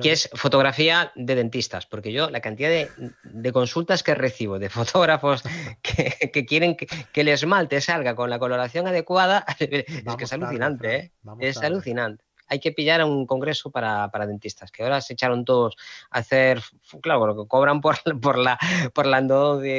que 0.00 0.12
es 0.12 0.30
fotografía 0.34 1.12
de 1.16 1.34
dentistas, 1.34 1.86
porque 1.86 2.12
yo 2.12 2.30
la 2.30 2.40
cantidad 2.40 2.70
de, 2.70 3.52
consultas 3.52 4.02
que 4.02 4.14
recibo 4.14 4.58
de 4.58 4.70
fotógrafos 4.70 5.42
que, 5.82 6.46
quieren 6.46 6.76
que, 6.76 6.86
el 7.14 7.28
esmalte 7.28 7.80
salga 7.80 8.14
con 8.14 8.30
la 8.30 8.38
coloración 8.38 8.86
adecuada 8.86 9.44
es 9.58 10.16
que 10.16 10.24
es 10.24 10.32
alucinante, 10.32 10.96
¿eh? 10.96 11.12
es 11.40 11.58
alucinante 11.58 12.24
hay 12.48 12.60
que 12.60 12.72
pillar 12.72 13.00
a 13.00 13.06
un 13.06 13.26
congreso 13.26 13.70
para, 13.70 14.08
dentistas, 14.26 14.70
que 14.70 14.82
ahora 14.82 15.00
se 15.00 15.14
echaron 15.14 15.44
todos 15.44 15.76
a 16.10 16.18
hacer, 16.18 16.60
claro, 17.00 17.26
lo 17.26 17.36
que 17.36 17.48
cobran 17.48 17.80
por, 17.80 17.96
por 18.20 18.38
la 18.38 18.58
por 18.94 19.06
la, 19.06 19.24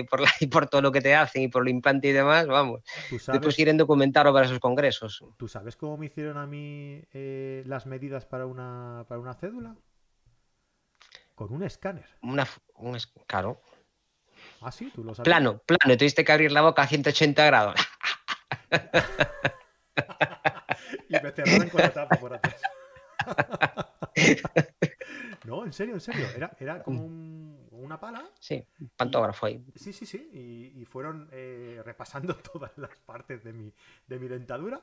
por 0.09 0.19
la 0.21 0.29
y 0.39 0.47
por 0.47 0.67
todo 0.67 0.81
lo 0.81 0.91
que 0.91 1.01
te 1.01 1.15
hacen 1.15 1.43
y 1.43 1.47
por 1.47 1.63
el 1.63 1.69
implante 1.69 2.07
y 2.07 2.11
demás, 2.11 2.47
vamos. 2.47 2.81
Después 3.09 3.55
quieren 3.55 3.77
documentarlo 3.77 4.33
para 4.33 4.45
esos 4.45 4.59
congresos. 4.59 5.23
¿Tú 5.37 5.47
sabes 5.47 5.75
cómo 5.75 5.97
me 5.97 6.07
hicieron 6.07 6.37
a 6.37 6.47
mí 6.47 7.01
eh, 7.13 7.63
las 7.65 7.85
medidas 7.85 8.25
para 8.25 8.45
una, 8.45 9.05
para 9.07 9.19
una 9.19 9.33
cédula? 9.33 9.75
Con 11.35 11.53
un 11.53 11.63
escáner. 11.63 12.05
Una, 12.21 12.47
un, 12.75 12.97
claro. 13.25 13.61
Ah, 14.61 14.71
sí, 14.71 14.91
tú 14.93 15.03
lo 15.03 15.13
sabes. 15.13 15.25
Plano, 15.25 15.61
plano. 15.65 15.97
Tuviste 15.97 16.23
que 16.23 16.31
abrir 16.31 16.51
la 16.51 16.61
boca 16.61 16.83
a 16.83 16.87
180 16.87 17.45
grados. 17.45 17.75
y 21.09 21.13
me 21.13 21.31
cerraron 21.31 21.69
con 21.69 21.81
la 21.81 21.93
tapa 21.93 22.15
por 22.17 22.33
atrás. 22.33 22.61
no, 25.45 25.65
en 25.65 25.73
serio, 25.73 25.95
en 25.95 26.01
serio. 26.01 26.27
Era, 26.35 26.55
era 26.59 26.83
como 26.83 27.05
una 27.71 27.99
pala. 27.99 28.23
Sí, 28.39 28.65
un 28.79 28.89
pantógrafo 28.95 29.45
ahí. 29.45 29.63
Sí, 29.75 29.93
sí, 29.93 30.05
sí. 30.05 30.73
Y, 30.75 30.85
fueron 30.85 31.29
eh, 31.31 31.81
repasando 31.83 32.35
todas 32.53 32.77
las 32.77 32.97
partes 32.99 33.43
de 33.43 33.53
mi, 33.53 33.73
de 34.07 34.19
mi 34.19 34.27
dentadura. 34.27 34.81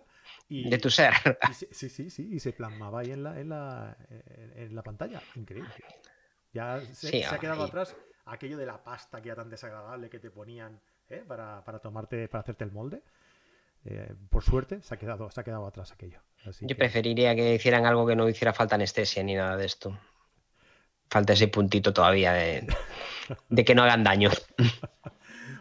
Y, 0.49 0.69
de 0.69 0.79
tu 0.79 0.91
ser. 0.91 1.15
sí, 1.71 1.89
sí, 1.89 2.11
sí. 2.11 2.29
Y 2.33 2.41
se 2.41 2.53
plasmaba 2.53 3.01
ahí 3.01 3.13
en 3.13 3.23
la, 3.23 3.41
en 3.41 3.49
la, 3.49 3.97
en 4.57 4.75
la 4.75 4.83
pantalla. 4.83 5.23
Increíble. 5.35 5.71
Ya 6.53 6.81
se, 6.81 7.25
ha 7.25 7.39
quedado 7.39 7.65
atrás 7.65 7.97
aquello 8.27 8.57
de 8.57 8.67
la 8.67 8.83
pasta 8.83 9.23
que 9.23 9.29
era 9.29 9.37
tan 9.37 9.51
desagradable 9.51 10.11
que 10.11 10.19
te 10.19 10.31
ponían 10.31 10.81
¿eh? 11.09 11.25
para, 11.27 11.65
para 11.65 11.79
tomarte, 11.79 12.29
para 12.29 12.43
hacerte 12.43 12.65
el 12.65 12.73
molde. 12.73 13.03
Eh, 13.85 14.15
por 14.29 14.45
suerte 14.45 14.83
se 14.83 14.95
ha 14.95 14.99
quedado, 14.99 15.31
se 15.31 15.41
ha 15.41 15.45
quedado 15.45 15.67
atrás 15.67 15.93
aquello. 15.93 16.21
Yo 16.61 16.77
preferiría 16.77 17.35
que 17.35 17.55
hicieran 17.55 17.87
algo 17.87 18.07
que 18.07 18.17
no 18.17 18.29
hiciera 18.29 18.53
falta 18.53 18.75
anestesia 18.75 19.23
ni 19.23 19.35
nada 19.35 19.57
de 19.57 19.67
esto. 19.67 19.99
Falta 21.09 21.33
ese 21.33 21.49
puntito 21.49 21.93
todavía 21.93 22.33
de, 22.33 22.67
que 23.65 23.75
no 23.75 23.83
hagan 23.83 24.05
daño. 24.05 24.31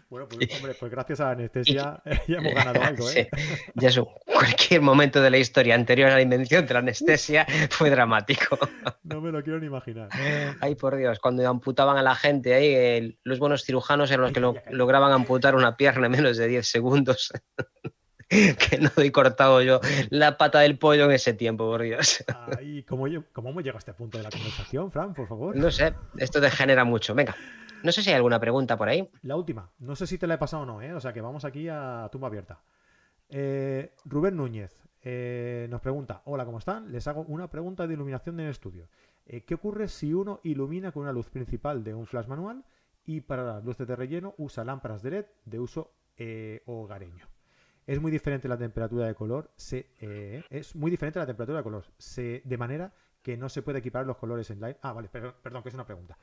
Bueno, 0.09 0.27
pues 0.27 0.51
hombre, 0.55 0.73
pues 0.73 0.91
gracias 0.91 1.19
a 1.19 1.25
la 1.25 1.31
anestesia 1.33 2.01
ya 2.27 2.37
hemos 2.37 2.55
ganado 2.55 2.81
algo, 2.81 3.07
¿eh? 3.11 3.29
ya 3.75 3.89
eso, 3.89 4.11
cualquier 4.25 4.81
momento 4.81 5.21
de 5.21 5.29
la 5.29 5.37
historia 5.37 5.75
anterior 5.75 6.09
a 6.09 6.15
la 6.15 6.21
invención 6.23 6.65
de 6.65 6.73
la 6.73 6.79
anestesia 6.79 7.45
fue 7.69 7.91
dramático. 7.91 8.57
No 9.03 9.21
me 9.21 9.31
lo 9.31 9.43
quiero 9.43 9.59
ni 9.59 9.67
imaginar. 9.67 10.09
Ay, 10.61 10.73
por 10.73 10.95
Dios, 10.95 11.19
cuando 11.19 11.47
amputaban 11.47 11.95
a 11.97 12.01
la 12.01 12.15
gente 12.15 12.55
ahí, 12.55 13.19
los 13.23 13.37
buenos 13.37 13.63
cirujanos 13.63 14.09
eran 14.09 14.23
los 14.23 14.31
que 14.31 14.71
lograban 14.71 15.11
amputar 15.11 15.53
una 15.53 15.77
pierna 15.77 16.07
en 16.07 16.13
menos 16.13 16.37
de 16.37 16.47
10 16.47 16.67
segundos. 16.67 17.31
que 18.69 18.77
no 18.77 18.91
he 18.97 19.11
cortado 19.11 19.61
yo 19.61 19.79
la 20.11 20.37
pata 20.37 20.59
del 20.59 20.77
pollo 20.77 21.05
en 21.05 21.11
ese 21.11 21.33
tiempo, 21.33 21.65
por 21.65 21.81
Dios. 21.81 22.23
¿cómo, 22.87 23.07
¿Cómo 23.33 23.49
hemos 23.49 23.63
llegado 23.63 23.77
a 23.77 23.79
este 23.79 23.93
punto 23.93 24.17
de 24.19 24.23
la 24.23 24.29
conversación, 24.29 24.91
Fran, 24.91 25.13
por 25.13 25.27
favor? 25.27 25.55
No 25.55 25.71
sé, 25.71 25.95
esto 26.17 26.39
degenera 26.39 26.83
mucho. 26.83 27.15
Venga, 27.15 27.35
no 27.81 27.91
sé 27.91 28.03
si 28.03 28.09
hay 28.09 28.15
alguna 28.15 28.39
pregunta 28.39 28.77
por 28.77 28.89
ahí. 28.89 29.09
La 29.23 29.35
última, 29.35 29.71
no 29.79 29.95
sé 29.95 30.05
si 30.05 30.17
te 30.17 30.27
la 30.27 30.35
he 30.35 30.37
pasado 30.37 30.63
o 30.63 30.65
no, 30.65 30.81
¿eh? 30.81 30.93
o 30.93 30.99
sea 30.99 31.13
que 31.13 31.21
vamos 31.21 31.45
aquí 31.45 31.67
a 31.69 32.09
tumba 32.11 32.27
abierta. 32.27 32.61
Eh, 33.29 33.93
Rubén 34.05 34.35
Núñez 34.35 34.83
eh, 35.01 35.67
nos 35.69 35.81
pregunta, 35.81 36.21
hola, 36.25 36.45
¿cómo 36.45 36.57
están? 36.57 36.91
Les 36.91 37.07
hago 37.07 37.21
una 37.21 37.49
pregunta 37.49 37.87
de 37.87 37.93
iluminación 37.93 38.39
en 38.39 38.47
el 38.47 38.51
estudio. 38.51 38.89
Eh, 39.25 39.45
¿Qué 39.45 39.55
ocurre 39.55 39.87
si 39.87 40.13
uno 40.13 40.39
ilumina 40.43 40.91
con 40.91 41.03
una 41.03 41.13
luz 41.13 41.29
principal 41.29 41.83
de 41.83 41.93
un 41.93 42.05
flash 42.05 42.27
manual 42.27 42.65
y 43.05 43.21
para 43.21 43.43
las 43.43 43.63
luces 43.63 43.87
de 43.87 43.95
relleno 43.95 44.33
usa 44.37 44.65
lámparas 44.65 45.01
de 45.01 45.11
LED 45.11 45.25
de 45.45 45.59
uso 45.59 45.93
hogareño? 46.65 47.28
Es 47.89 47.99
muy 47.99 48.11
diferente 48.11 48.47
la 48.47 48.55
temperatura 48.55 49.07
de 49.07 49.15
color. 49.15 49.49
Se, 49.55 49.87
eh, 49.99 50.43
es 50.51 50.75
muy 50.75 50.91
diferente 50.91 51.17
la 51.17 51.25
temperatura 51.25 51.57
de 51.57 51.63
color. 51.63 51.85
Se, 51.97 52.43
de 52.45 52.55
manera 52.55 52.93
que 53.23 53.35
no 53.35 53.49
se 53.49 53.63
puede 53.63 53.79
equiparar 53.79 54.05
los 54.05 54.17
colores 54.17 54.47
en 54.51 54.59
Lightroom. 54.59 54.79
Ah, 54.83 54.93
vale, 54.93 55.09
perdón, 55.09 55.63
que 55.63 55.69
es 55.69 55.73
una 55.73 55.87
pregunta. 55.87 56.15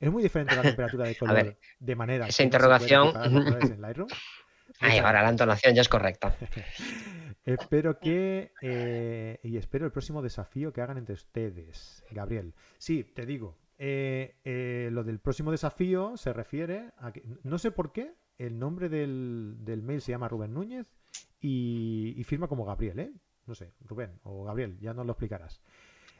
Es 0.00 0.10
muy 0.10 0.20
diferente 0.20 0.56
la 0.56 0.62
temperatura 0.62 1.06
de 1.06 1.14
color 1.18 1.56
de 1.78 1.94
manera 1.94 2.26
esa 2.26 2.42
interrogación. 2.42 3.12
Ay, 4.80 4.98
ahora 4.98 5.22
la 5.22 5.28
entonación 5.28 5.76
ya 5.76 5.82
es 5.82 5.88
correcta. 5.88 6.34
espero 7.44 8.00
que. 8.00 8.50
Eh, 8.60 9.38
y 9.44 9.56
espero 9.58 9.86
el 9.86 9.92
próximo 9.92 10.22
desafío 10.22 10.72
que 10.72 10.80
hagan 10.80 10.98
entre 10.98 11.14
ustedes, 11.14 12.02
Gabriel. 12.10 12.52
Sí, 12.78 13.04
te 13.04 13.26
digo. 13.26 13.56
Eh, 13.78 14.88
lo 14.90 15.04
del 15.04 15.20
próximo 15.20 15.52
desafío 15.52 16.16
se 16.16 16.32
refiere 16.32 16.90
a 16.98 17.12
que. 17.12 17.22
No 17.44 17.58
sé 17.58 17.70
por 17.70 17.92
qué 17.92 18.12
el 18.46 18.58
nombre 18.58 18.88
del, 18.88 19.56
del 19.60 19.82
mail 19.82 20.00
se 20.00 20.12
llama 20.12 20.28
Rubén 20.28 20.52
Núñez 20.52 20.86
y, 21.40 22.22
firma 22.24 22.48
como 22.48 22.64
Gabriel, 22.64 22.98
¿eh? 22.98 23.12
No 23.46 23.54
sé, 23.54 23.72
Rubén 23.80 24.20
o 24.24 24.44
Gabriel, 24.44 24.78
ya 24.80 24.94
nos 24.94 25.06
lo 25.06 25.12
explicarás. 25.12 25.60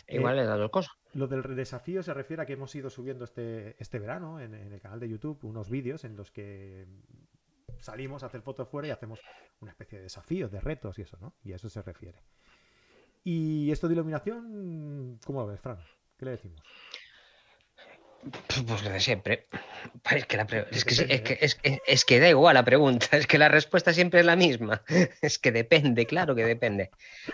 Igual 0.09 0.37
le 0.37 0.45
da 0.45 0.57
dos 0.57 0.71
cosas. 0.71 0.93
Lo 1.15 1.27
del 1.27 1.43
desafío 1.55 2.03
se 2.03 2.13
refiere 2.13 2.43
a 2.43 2.47
que 2.47 2.55
hemos 2.55 2.75
ido 2.75 2.91
subiendo 2.91 3.25
este, 3.25 3.77
este 3.79 3.99
verano 3.99 4.41
en, 4.41 4.55
el 4.55 4.81
canal 4.81 5.01
de 5.01 5.09
YouTube 5.09 5.39
unos 5.45 5.71
vídeos 5.71 6.05
en 6.05 6.17
los 6.17 6.31
que 6.31 6.87
salimos 7.79 8.23
a 8.23 8.27
hacer 8.27 8.43
fotos 8.43 8.69
fuera 8.69 8.89
y 8.89 8.91
hacemos 8.91 9.21
una 9.61 9.71
especie 9.71 9.99
de 9.99 10.05
desafíos, 10.05 10.51
de 10.51 10.61
retos 10.61 10.99
y 10.99 11.03
eso, 11.03 11.17
¿no? 11.21 11.35
Y 11.45 11.53
a 11.53 11.57
eso 11.57 11.69
se 11.69 11.83
refiere. 11.83 12.19
Y 13.25 13.71
esto 13.71 13.87
de 13.89 13.95
iluminación, 13.95 15.19
¿cómo 15.25 15.41
lo 15.41 15.47
ves, 15.47 15.61
Fran? 15.61 15.79
¿Qué 16.17 16.25
le 16.25 16.33
decimos? 16.33 16.61
Pues 18.67 18.85
lo 18.85 18.91
de 18.91 19.01
siempre. 19.01 19.49
Es 20.71 20.85
que, 20.85 20.95
es, 21.41 21.55
que, 21.57 21.81
es, 21.87 22.05
que, 22.05 22.21
da 22.21 22.29
igual 22.29 22.55
la 22.55 22.65
pregunta, 22.65 23.17
es 23.17 23.27
que 23.27 23.39
la 23.39 23.49
respuesta 23.49 23.93
siempre 23.93 24.21
es 24.21 24.27
la 24.27 24.37
misma. 24.37 24.83
Es 25.23 25.39
que 25.39 25.51
depende, 25.51 26.07
claro 26.07 26.35
que 26.35 26.45
depende. 26.45 26.91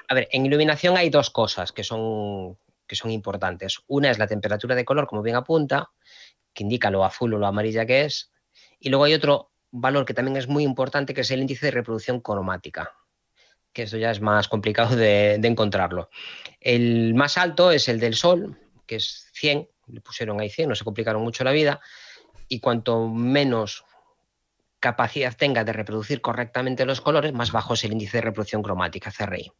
A 0.08 0.14
ver, 0.14 0.28
en 0.32 0.46
iluminación 0.46 0.96
hay 0.96 1.10
dos 1.10 1.30
cosas 1.30 1.72
que 1.72 1.84
son, 1.84 2.56
que 2.86 2.96
son 2.96 3.10
importantes. 3.10 3.80
Una 3.86 4.10
es 4.10 4.18
la 4.18 4.26
temperatura 4.26 4.74
de 4.74 4.84
color, 4.84 5.06
como 5.06 5.22
bien 5.22 5.36
apunta, 5.36 5.90
que 6.54 6.62
indica 6.62 6.90
lo 6.90 7.04
azul 7.04 7.34
o 7.34 7.38
lo 7.38 7.46
amarilla 7.46 7.84
que 7.84 8.04
es. 8.06 8.32
Y 8.80 8.88
luego 8.88 9.04
hay 9.04 9.14
otro 9.14 9.52
valor 9.70 10.06
que 10.06 10.14
también 10.14 10.38
es 10.38 10.48
muy 10.48 10.64
importante, 10.64 11.12
que 11.12 11.20
es 11.20 11.30
el 11.30 11.40
índice 11.40 11.66
de 11.66 11.72
reproducción 11.72 12.20
cromática, 12.20 12.94
que 13.74 13.82
esto 13.82 13.98
ya 13.98 14.10
es 14.10 14.22
más 14.22 14.48
complicado 14.48 14.96
de, 14.96 15.36
de 15.38 15.48
encontrarlo. 15.48 16.08
El 16.60 17.14
más 17.14 17.36
alto 17.36 17.72
es 17.72 17.88
el 17.88 18.00
del 18.00 18.14
Sol, 18.14 18.58
que 18.86 18.96
es 18.96 19.28
100 19.34 19.68
le 19.90 20.00
pusieron 20.00 20.40
ahí 20.40 20.50
100, 20.50 20.68
no 20.68 20.74
se 20.74 20.84
complicaron 20.84 21.22
mucho 21.22 21.44
la 21.44 21.52
vida, 21.52 21.80
y 22.48 22.60
cuanto 22.60 23.08
menos 23.08 23.84
capacidad 24.80 25.36
tenga 25.36 25.64
de 25.64 25.72
reproducir 25.72 26.20
correctamente 26.20 26.84
los 26.84 27.00
colores, 27.00 27.32
más 27.32 27.52
bajo 27.52 27.74
es 27.74 27.84
el 27.84 27.92
índice 27.92 28.18
de 28.18 28.22
reproducción 28.22 28.62
cromática, 28.62 29.10
CRI. 29.10 29.52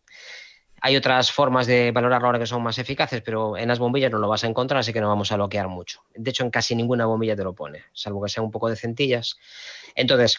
Hay 0.81 0.97
otras 0.97 1.33
formas 1.33 1.67
de 1.67 1.91
valorarlo 1.91 2.29
ahora 2.29 2.39
que 2.39 2.47
son 2.47 2.63
más 2.63 2.79
eficaces, 2.79 3.21
pero 3.23 3.57
en 3.57 3.67
las 3.67 3.81
bombillas 3.81 4.13
no 4.13 4.19
lo 4.19 4.29
vas 4.29 4.45
a 4.45 4.47
encontrar, 4.47 4.79
así 4.79 4.93
que 4.93 5.01
no 5.01 5.09
vamos 5.09 5.33
a 5.33 5.37
bloquear 5.37 5.67
mucho. 5.67 6.03
De 6.15 6.31
hecho, 6.31 6.45
en 6.45 6.51
casi 6.51 6.77
ninguna 6.77 7.05
bombilla 7.05 7.35
te 7.35 7.43
lo 7.43 7.53
pone, 7.53 7.85
salvo 7.93 8.23
que 8.23 8.29
sea 8.29 8.45
un 8.45 8.53
poco 8.53 8.69
de 8.69 8.77
centillas. 8.77 9.39
Entonces, 9.97 10.39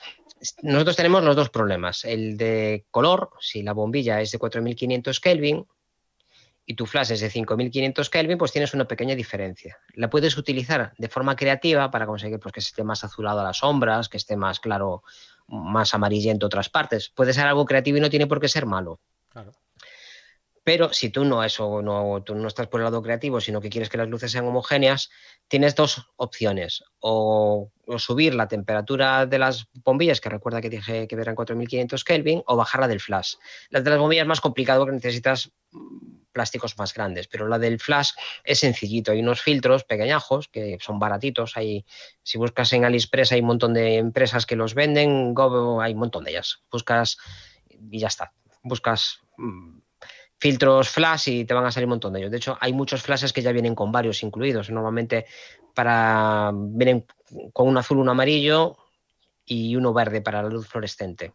nosotros 0.62 0.96
tenemos 0.96 1.24
los 1.24 1.36
dos 1.36 1.50
problemas. 1.50 2.06
El 2.06 2.38
de 2.38 2.86
color, 2.90 3.32
si 3.42 3.64
la 3.64 3.74
bombilla 3.74 4.22
es 4.22 4.32
de 4.32 4.38
4500 4.38 5.20
Kelvin, 5.20 5.68
y 6.70 6.76
tu 6.76 6.86
flash 6.86 7.12
es 7.12 7.20
de 7.20 7.32
5500 7.32 8.12
Kelvin, 8.12 8.38
pues 8.38 8.52
tienes 8.52 8.76
una 8.76 8.86
pequeña 8.86 9.16
diferencia. 9.16 9.80
La 9.96 10.08
puedes 10.08 10.38
utilizar 10.38 10.94
de 11.00 11.10
forma 11.10 11.36
creativa 11.36 11.90
para 11.90 12.06
conseguir 12.06 12.40
pues, 12.40 12.54
que 12.54 12.60
esté 12.60 12.84
más 12.84 13.04
azulado 13.04 13.40
a 13.40 13.44
las 13.44 13.58
sombras, 13.58 14.08
que 14.08 14.18
esté 14.18 14.38
más 14.38 14.60
claro, 14.60 15.02
más 15.48 15.96
amarillento 15.96 16.46
otras 16.46 16.70
partes. 16.70 17.10
Puede 17.10 17.34
ser 17.34 17.48
algo 17.48 17.66
creativo 17.66 17.98
y 17.98 18.02
no 18.02 18.12
tiene 18.12 18.28
por 18.28 18.40
qué 18.40 18.48
ser 18.48 18.68
malo. 18.68 19.00
Pero 20.64 20.94
si 20.94 21.10
tú 21.10 21.26
no 21.26 21.44
eso, 21.44 21.82
no, 21.82 22.22
tú 22.24 22.36
no 22.36 22.48
estás 22.48 22.68
por 22.68 22.80
el 22.80 22.86
lado 22.86 23.02
creativo, 23.02 23.42
sino 23.42 23.62
que 23.62 23.70
quieres 23.70 23.90
que 23.90 23.98
las 23.98 24.08
luces 24.08 24.32
sean 24.32 24.46
homogéneas, 24.46 25.10
tienes 25.48 25.76
dos 25.76 26.08
opciones. 26.16 26.84
O, 27.00 27.72
subir 27.98 28.36
la 28.36 28.48
temperatura 28.48 29.26
de 29.26 29.40
las 29.40 29.68
bombillas, 29.84 30.22
que 30.22 30.30
recuerda 30.30 30.62
que 30.62 30.70
dije 30.70 31.08
que 31.08 31.16
eran 31.16 31.36
4500 31.36 32.04
Kelvin, 32.04 32.44
o 32.46 32.56
bajarla 32.56 32.88
del 32.88 33.00
flash. 33.00 33.36
La 33.70 33.82
de 33.82 33.90
las 33.90 34.00
bombillas 34.00 34.24
es 34.24 34.28
más 34.28 34.42
complicado 34.42 34.82
porque 34.82 34.96
necesitas 34.96 35.52
plásticos 36.32 36.78
más 36.78 36.94
grandes, 36.94 37.28
pero 37.28 37.48
la 37.48 37.58
del 37.58 37.80
flash 37.80 38.12
es 38.44 38.60
sencillito. 38.60 39.12
Hay 39.12 39.22
unos 39.22 39.42
filtros 39.42 39.84
pequeñajos 39.84 40.48
que 40.48 40.78
son 40.80 41.00
baratitos. 41.00 41.58
Hay, 41.58 41.86
si 42.22 42.38
buscas 42.38 42.72
en 42.74 42.86
AliExpress 42.86 43.32
hay 43.32 43.42
un 43.42 43.48
montón 43.48 43.74
de 43.74 43.98
empresas 43.98 44.46
que 44.46 44.56
los 44.56 44.76
venden, 44.76 45.34
Go, 45.34 45.82
hay 45.82 45.94
un 45.94 46.00
montón 46.00 46.24
de 46.24 46.32
ellas. 46.32 46.64
Buscas 46.72 47.18
y 47.68 48.00
ya 48.00 48.08
está. 48.08 48.34
Buscas 48.64 49.20
mm, 49.38 49.80
filtros 50.40 50.90
flash 50.90 51.30
y 51.30 51.46
te 51.46 51.54
van 51.54 51.66
a 51.66 51.72
salir 51.72 51.86
un 51.86 51.92
montón 51.92 52.14
de 52.14 52.20
ellos. 52.20 52.32
De 52.32 52.38
hecho, 52.38 52.58
hay 52.60 52.74
muchos 52.74 53.02
flashes 53.02 53.34
que 53.34 53.42
ya 53.42 53.52
vienen 53.52 53.76
con 53.76 53.92
varios 53.92 54.24
incluidos. 54.24 54.70
Normalmente 54.70 55.26
para 55.76 56.52
vienen 56.54 57.06
con 57.54 57.68
un 57.68 57.78
azul, 57.78 58.00
un 58.00 58.10
amarillo 58.10 58.78
y 59.46 59.76
uno 59.76 59.94
verde 59.94 60.22
para 60.22 60.42
la 60.42 60.50
luz 60.50 60.68
fluorescente. 60.68 61.34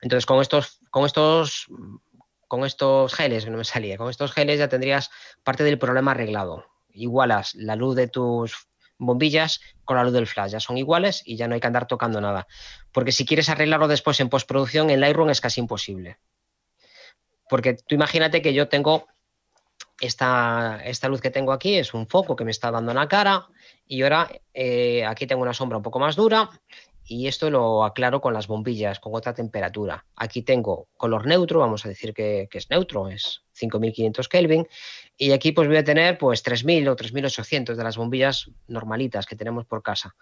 Entonces, 0.00 0.26
con 0.26 0.40
estos, 0.40 0.80
con 0.90 1.04
estos 1.04 1.66
con 2.46 2.64
estos 2.64 3.14
geles, 3.14 3.48
no 3.48 3.56
me 3.56 3.64
salía, 3.64 3.96
con 3.96 4.10
estos 4.10 4.32
geles 4.32 4.58
ya 4.60 4.68
tendrías 4.68 5.10
parte 5.42 5.64
del 5.64 5.78
problema 5.78 6.12
arreglado. 6.12 6.66
Igualas 6.92 7.54
la 7.56 7.74
luz 7.74 7.96
de 7.96 8.06
tus 8.06 8.68
bombillas 8.96 9.60
con 9.84 9.96
la 9.96 10.04
luz 10.04 10.12
del 10.12 10.28
flash, 10.28 10.52
ya 10.52 10.60
son 10.60 10.78
iguales 10.78 11.22
y 11.24 11.36
ya 11.36 11.48
no 11.48 11.54
hay 11.54 11.60
que 11.60 11.66
andar 11.66 11.88
tocando 11.88 12.20
nada. 12.20 12.46
Porque 12.92 13.10
si 13.10 13.26
quieres 13.26 13.48
arreglarlo 13.48 13.88
después 13.88 14.20
en 14.20 14.28
postproducción, 14.28 14.90
en 14.90 15.00
Lightroom 15.00 15.30
es 15.30 15.40
casi 15.40 15.60
imposible. 15.60 16.18
Porque 17.48 17.74
tú 17.74 17.94
imagínate 17.94 18.42
que 18.42 18.54
yo 18.54 18.68
tengo 18.68 19.06
esta, 20.00 20.80
esta 20.84 21.08
luz 21.08 21.20
que 21.20 21.30
tengo 21.30 21.52
aquí, 21.52 21.76
es 21.76 21.94
un 21.94 22.06
foco 22.06 22.36
que 22.36 22.44
me 22.44 22.50
está 22.50 22.70
dando 22.70 22.92
en 22.92 22.96
la 22.96 23.08
cara 23.08 23.46
y 23.86 24.02
ahora 24.02 24.30
eh, 24.52 25.04
aquí 25.04 25.26
tengo 25.26 25.42
una 25.42 25.54
sombra 25.54 25.76
un 25.76 25.82
poco 25.82 25.98
más 25.98 26.16
dura 26.16 26.48
Y 27.06 27.28
esto 27.28 27.50
lo 27.50 27.84
aclaro 27.84 28.20
con 28.20 28.32
las 28.32 28.46
bombillas, 28.46 28.98
con 28.98 29.14
otra 29.14 29.34
temperatura. 29.34 30.06
Aquí 30.16 30.42
tengo 30.42 30.88
color 30.96 31.26
neutro, 31.26 31.60
vamos 31.60 31.84
a 31.84 31.88
decir 31.88 32.14
que, 32.14 32.48
es 32.50 32.70
neutro, 32.70 33.08
es 33.08 33.42
5500 33.52 34.28
Kelvin. 34.28 34.66
Y 35.16 35.32
aquí 35.32 35.52
pues 35.52 35.68
voy 35.68 35.76
a 35.76 35.84
tener 35.84 36.16
pues 36.18 36.42
3000 36.42 36.88
o 36.88 36.96
3800 36.96 37.76
de 37.76 37.84
las 37.84 37.96
bombillas 37.96 38.50
normalitas 38.68 39.26
que 39.26 39.36
tenemos 39.36 39.66
por 39.66 39.82
casa. 39.82 40.16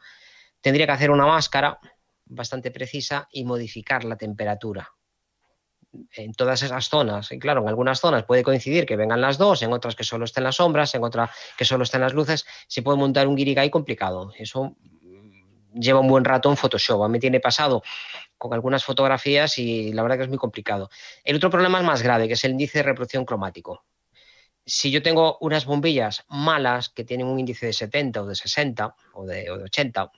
Tendría 0.60 0.86
que 0.86 0.92
hacer 0.92 1.10
una 1.10 1.26
máscara 1.26 1.78
bastante 2.24 2.70
precisa 2.70 3.28
y 3.30 3.44
modificar 3.44 4.04
la 4.04 4.16
temperatura 4.16 4.92
en 6.14 6.32
todas 6.34 6.62
esas 6.62 6.88
zonas. 6.88 7.30
Y 7.32 7.38
claro, 7.38 7.62
en 7.62 7.68
algunas 7.68 8.00
zonas 8.00 8.24
puede 8.24 8.42
coincidir 8.42 8.86
que 8.86 8.96
vengan 8.96 9.20
las 9.20 9.38
dos, 9.38 9.62
en 9.62 9.72
otras 9.72 9.94
que 9.94 10.04
solo 10.04 10.24
estén 10.24 10.44
las 10.44 10.56
sombras, 10.56 10.94
en 10.94 11.04
otras 11.04 11.30
que 11.56 11.64
solo 11.64 11.84
estén 11.84 12.00
las 12.00 12.14
luces. 12.14 12.46
Se 12.66 12.82
puede 12.82 12.98
montar 12.98 13.26
un 13.26 13.36
guirigay 13.36 13.70
complicado. 13.70 14.32
Eso 14.38 14.76
lleva 15.74 16.00
un 16.00 16.08
buen 16.08 16.24
rato 16.24 16.50
en 16.50 16.56
Photoshop. 16.56 17.02
A 17.02 17.08
mí 17.08 17.18
tiene 17.18 17.40
pasado 17.40 17.82
con 18.38 18.52
algunas 18.54 18.84
fotografías 18.84 19.58
y 19.58 19.92
la 19.92 20.02
verdad 20.02 20.16
que 20.16 20.24
es 20.24 20.28
muy 20.28 20.38
complicado. 20.38 20.90
El 21.24 21.36
otro 21.36 21.50
problema 21.50 21.78
es 21.78 21.84
más 21.84 22.02
grave, 22.02 22.26
que 22.26 22.34
es 22.34 22.44
el 22.44 22.52
índice 22.52 22.78
de 22.78 22.84
reproducción 22.84 23.24
cromático. 23.24 23.84
Si 24.64 24.90
yo 24.90 25.02
tengo 25.02 25.38
unas 25.40 25.64
bombillas 25.64 26.24
malas 26.28 26.88
que 26.88 27.04
tienen 27.04 27.26
un 27.26 27.38
índice 27.38 27.66
de 27.66 27.72
70 27.72 28.22
o 28.22 28.26
de 28.26 28.34
60 28.36 28.94
o 29.14 29.26
de, 29.26 29.50
80, 29.50 30.12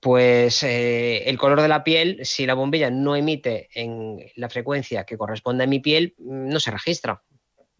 pues 0.00 0.62
eh, 0.62 1.28
el 1.28 1.38
color 1.38 1.60
de 1.60 1.68
la 1.68 1.84
piel, 1.84 2.20
si 2.22 2.46
la 2.46 2.54
bombilla 2.54 2.90
no 2.90 3.16
emite 3.16 3.68
en 3.74 4.18
la 4.36 4.48
frecuencia 4.48 5.04
que 5.04 5.18
corresponde 5.18 5.64
a 5.64 5.66
mi 5.66 5.80
piel, 5.80 6.14
no 6.18 6.60
se 6.60 6.70
registra. 6.70 7.22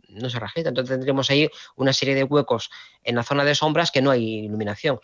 No 0.09 0.31
se 0.31 0.39
registra. 0.39 0.71
Entonces 0.71 0.95
tendríamos 0.95 1.31
ahí 1.31 1.49
una 1.77 1.93
serie 1.93 2.15
de 2.15 2.25
huecos 2.25 2.71
en 3.05 3.15
la 3.15 3.23
zona 3.23 3.45
de 3.45 3.55
sombras 3.55 3.91
que 3.91 4.03
no 4.03 4.11
hay 4.11 4.45
iluminación 4.45 5.01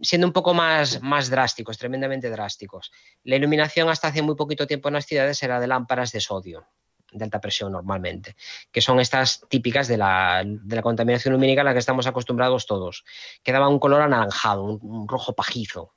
siendo 0.00 0.26
un 0.26 0.32
poco 0.32 0.54
más, 0.54 1.00
drásticos, 1.30 1.78
tremendamente 1.78 2.30
drásticos. 2.30 2.92
La 3.24 3.36
iluminación 3.36 3.88
hasta 3.88 4.08
hace 4.08 4.22
muy 4.22 4.34
poquito 4.34 4.66
tiempo 4.66 4.88
en 4.88 4.94
las 4.94 5.06
ciudades 5.06 5.42
era 5.42 5.60
de 5.60 5.66
lámparas 5.66 6.12
de 6.12 6.20
sodio, 6.20 6.66
de 7.12 7.24
alta 7.24 7.40
presión 7.40 7.72
normalmente, 7.72 8.36
que 8.70 8.80
son 8.80 9.00
estas 9.00 9.44
típicas 9.48 9.88
de 9.88 9.96
la, 9.96 10.44
contaminación 10.82 11.32
lumínica 11.32 11.62
a 11.62 11.64
la 11.64 11.72
que 11.72 11.78
estamos 11.78 12.06
acostumbrados 12.06 12.66
todos, 12.66 13.04
que 13.42 13.52
daban 13.52 13.72
un 13.72 13.78
color 13.78 14.02
anaranjado, 14.02 14.64
un, 14.64 15.08
rojo 15.08 15.34
pajizo. 15.34 15.94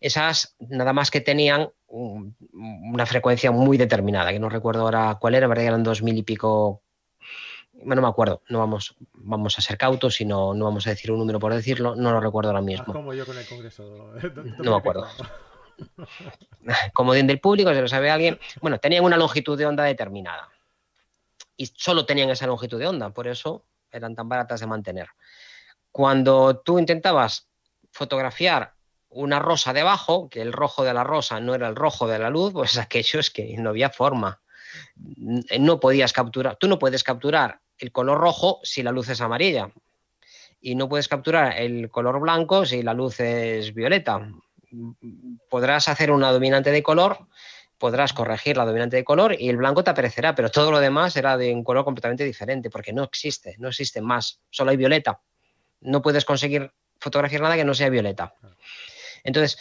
Esas 0.00 0.56
nada 0.58 0.92
más 0.92 1.10
que 1.10 1.20
tenían 1.20 1.70
una 1.88 3.06
frecuencia 3.06 3.50
muy 3.50 3.78
determinada, 3.78 4.32
que 4.32 4.38
no 4.38 4.48
recuerdo 4.48 4.82
ahora 4.82 5.16
cuál 5.20 5.34
era, 5.34 5.46
eran 5.62 5.82
dos 5.82 6.02
mil 6.02 6.16
y 6.16 6.22
pico 6.22 6.82
no 7.84 8.02
me 8.02 8.08
acuerdo, 8.08 8.42
no 8.48 8.58
vamos, 8.58 8.96
vamos 9.12 9.58
a 9.58 9.60
ser 9.60 9.76
cautos 9.76 10.20
y 10.20 10.24
no, 10.24 10.54
no 10.54 10.64
vamos 10.64 10.86
a 10.86 10.90
decir 10.90 11.10
un 11.12 11.18
número 11.18 11.38
por 11.38 11.52
decirlo, 11.52 11.94
no 11.94 12.10
lo 12.10 12.20
recuerdo 12.20 12.50
ahora 12.50 12.62
mismo. 12.62 12.92
Como 12.92 13.12
yo 13.12 13.26
con 13.26 13.36
el 13.36 13.46
Congreso. 13.46 14.12
No 14.58 14.70
me 14.70 14.76
acuerdo. 14.76 15.06
Como 16.94 17.12
del 17.12 17.40
público, 17.40 17.72
si 17.72 17.80
lo 17.80 17.88
sabe 17.88 18.10
alguien, 18.10 18.38
bueno, 18.60 18.78
tenían 18.78 19.04
una 19.04 19.16
longitud 19.16 19.58
de 19.58 19.66
onda 19.66 19.84
determinada. 19.84 20.48
Y 21.56 21.66
solo 21.66 22.06
tenían 22.06 22.30
esa 22.30 22.46
longitud 22.46 22.78
de 22.78 22.86
onda, 22.86 23.10
por 23.10 23.28
eso 23.28 23.64
eran 23.90 24.14
tan 24.14 24.28
baratas 24.28 24.60
de 24.60 24.66
mantener. 24.66 25.08
Cuando 25.92 26.58
tú 26.58 26.78
intentabas 26.78 27.48
fotografiar 27.90 28.74
una 29.16 29.38
rosa 29.38 29.72
debajo, 29.72 30.28
que 30.28 30.42
el 30.42 30.52
rojo 30.52 30.84
de 30.84 30.92
la 30.94 31.02
rosa 31.02 31.40
no 31.40 31.54
era 31.54 31.68
el 31.68 31.76
rojo 31.76 32.06
de 32.06 32.18
la 32.18 32.30
luz, 32.30 32.52
pues 32.52 32.76
aquello 32.78 33.20
es 33.20 33.30
que 33.30 33.56
no 33.58 33.70
había 33.70 33.90
forma. 33.90 34.40
No 35.58 35.80
podías 35.80 36.12
capturar, 36.12 36.56
tú 36.56 36.68
no 36.68 36.78
puedes 36.78 37.02
capturar 37.02 37.60
el 37.78 37.92
color 37.92 38.18
rojo 38.18 38.60
si 38.62 38.82
la 38.82 38.92
luz 38.92 39.08
es 39.08 39.20
amarilla. 39.20 39.72
Y 40.60 40.74
no 40.74 40.88
puedes 40.88 41.08
capturar 41.08 41.58
el 41.58 41.90
color 41.90 42.20
blanco 42.20 42.66
si 42.66 42.82
la 42.82 42.94
luz 42.94 43.20
es 43.20 43.72
violeta. 43.74 44.28
Podrás 45.48 45.88
hacer 45.88 46.10
una 46.10 46.32
dominante 46.32 46.70
de 46.70 46.82
color, 46.82 47.26
podrás 47.78 48.12
corregir 48.12 48.56
la 48.56 48.64
dominante 48.64 48.96
de 48.96 49.04
color 49.04 49.36
y 49.38 49.48
el 49.48 49.56
blanco 49.56 49.84
te 49.84 49.90
aparecerá, 49.90 50.34
pero 50.34 50.50
todo 50.50 50.70
lo 50.70 50.80
demás 50.80 51.12
será 51.12 51.36
de 51.36 51.54
un 51.54 51.62
color 51.62 51.84
completamente 51.84 52.24
diferente 52.24 52.68
porque 52.68 52.92
no 52.92 53.04
existe, 53.04 53.54
no 53.58 53.68
existe 53.68 54.00
más, 54.00 54.40
solo 54.50 54.70
hay 54.70 54.76
violeta. 54.76 55.20
No 55.80 56.02
puedes 56.02 56.24
conseguir 56.24 56.72
fotografiar 56.98 57.42
nada 57.42 57.56
que 57.56 57.64
no 57.64 57.74
sea 57.74 57.88
violeta. 57.88 58.34
Entonces, 59.26 59.58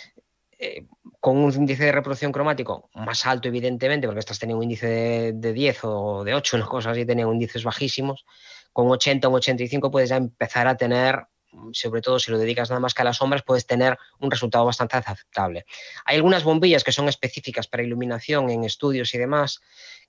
eh, 0.57 0.85
con 1.19 1.37
un 1.37 1.53
índice 1.53 1.85
de 1.85 1.91
reproducción 1.91 2.31
cromático 2.31 2.89
más 2.93 3.25
alto, 3.25 3.47
evidentemente, 3.47 4.07
porque 4.07 4.19
estas 4.19 4.39
tenían 4.39 4.59
un 4.59 4.63
índice 4.63 5.33
de, 5.33 5.53
10 5.53 5.79
o 5.83 6.23
de 6.23 6.35
8, 6.35 6.57
una 6.57 6.67
cosa 6.67 6.91
así, 6.91 7.05
tenían 7.05 7.29
índices 7.29 7.63
bajísimos, 7.63 8.25
con 8.71 8.89
80 8.89 9.27
o 9.27 9.33
85 9.33 9.89
puedes 9.89 10.09
ya 10.09 10.17
empezar 10.17 10.67
a 10.67 10.77
tener, 10.77 11.25
sobre 11.71 12.01
todo 12.01 12.19
si 12.19 12.29
lo 12.29 12.37
dedicas 12.37 12.69
nada 12.69 12.79
más 12.79 12.93
que 12.93 13.01
a 13.01 13.05
las 13.05 13.17
sombras, 13.17 13.41
puedes 13.41 13.65
tener 13.65 13.97
un 14.19 14.29
resultado 14.29 14.65
bastante 14.65 14.97
aceptable. 14.97 15.65
Hay 16.05 16.17
algunas 16.17 16.43
bombillas 16.43 16.83
que 16.83 16.91
son 16.91 17.09
específicas 17.09 17.67
para 17.67 17.83
iluminación 17.83 18.51
en 18.51 18.63
estudios 18.65 19.13
y 19.15 19.17
demás, 19.17 19.61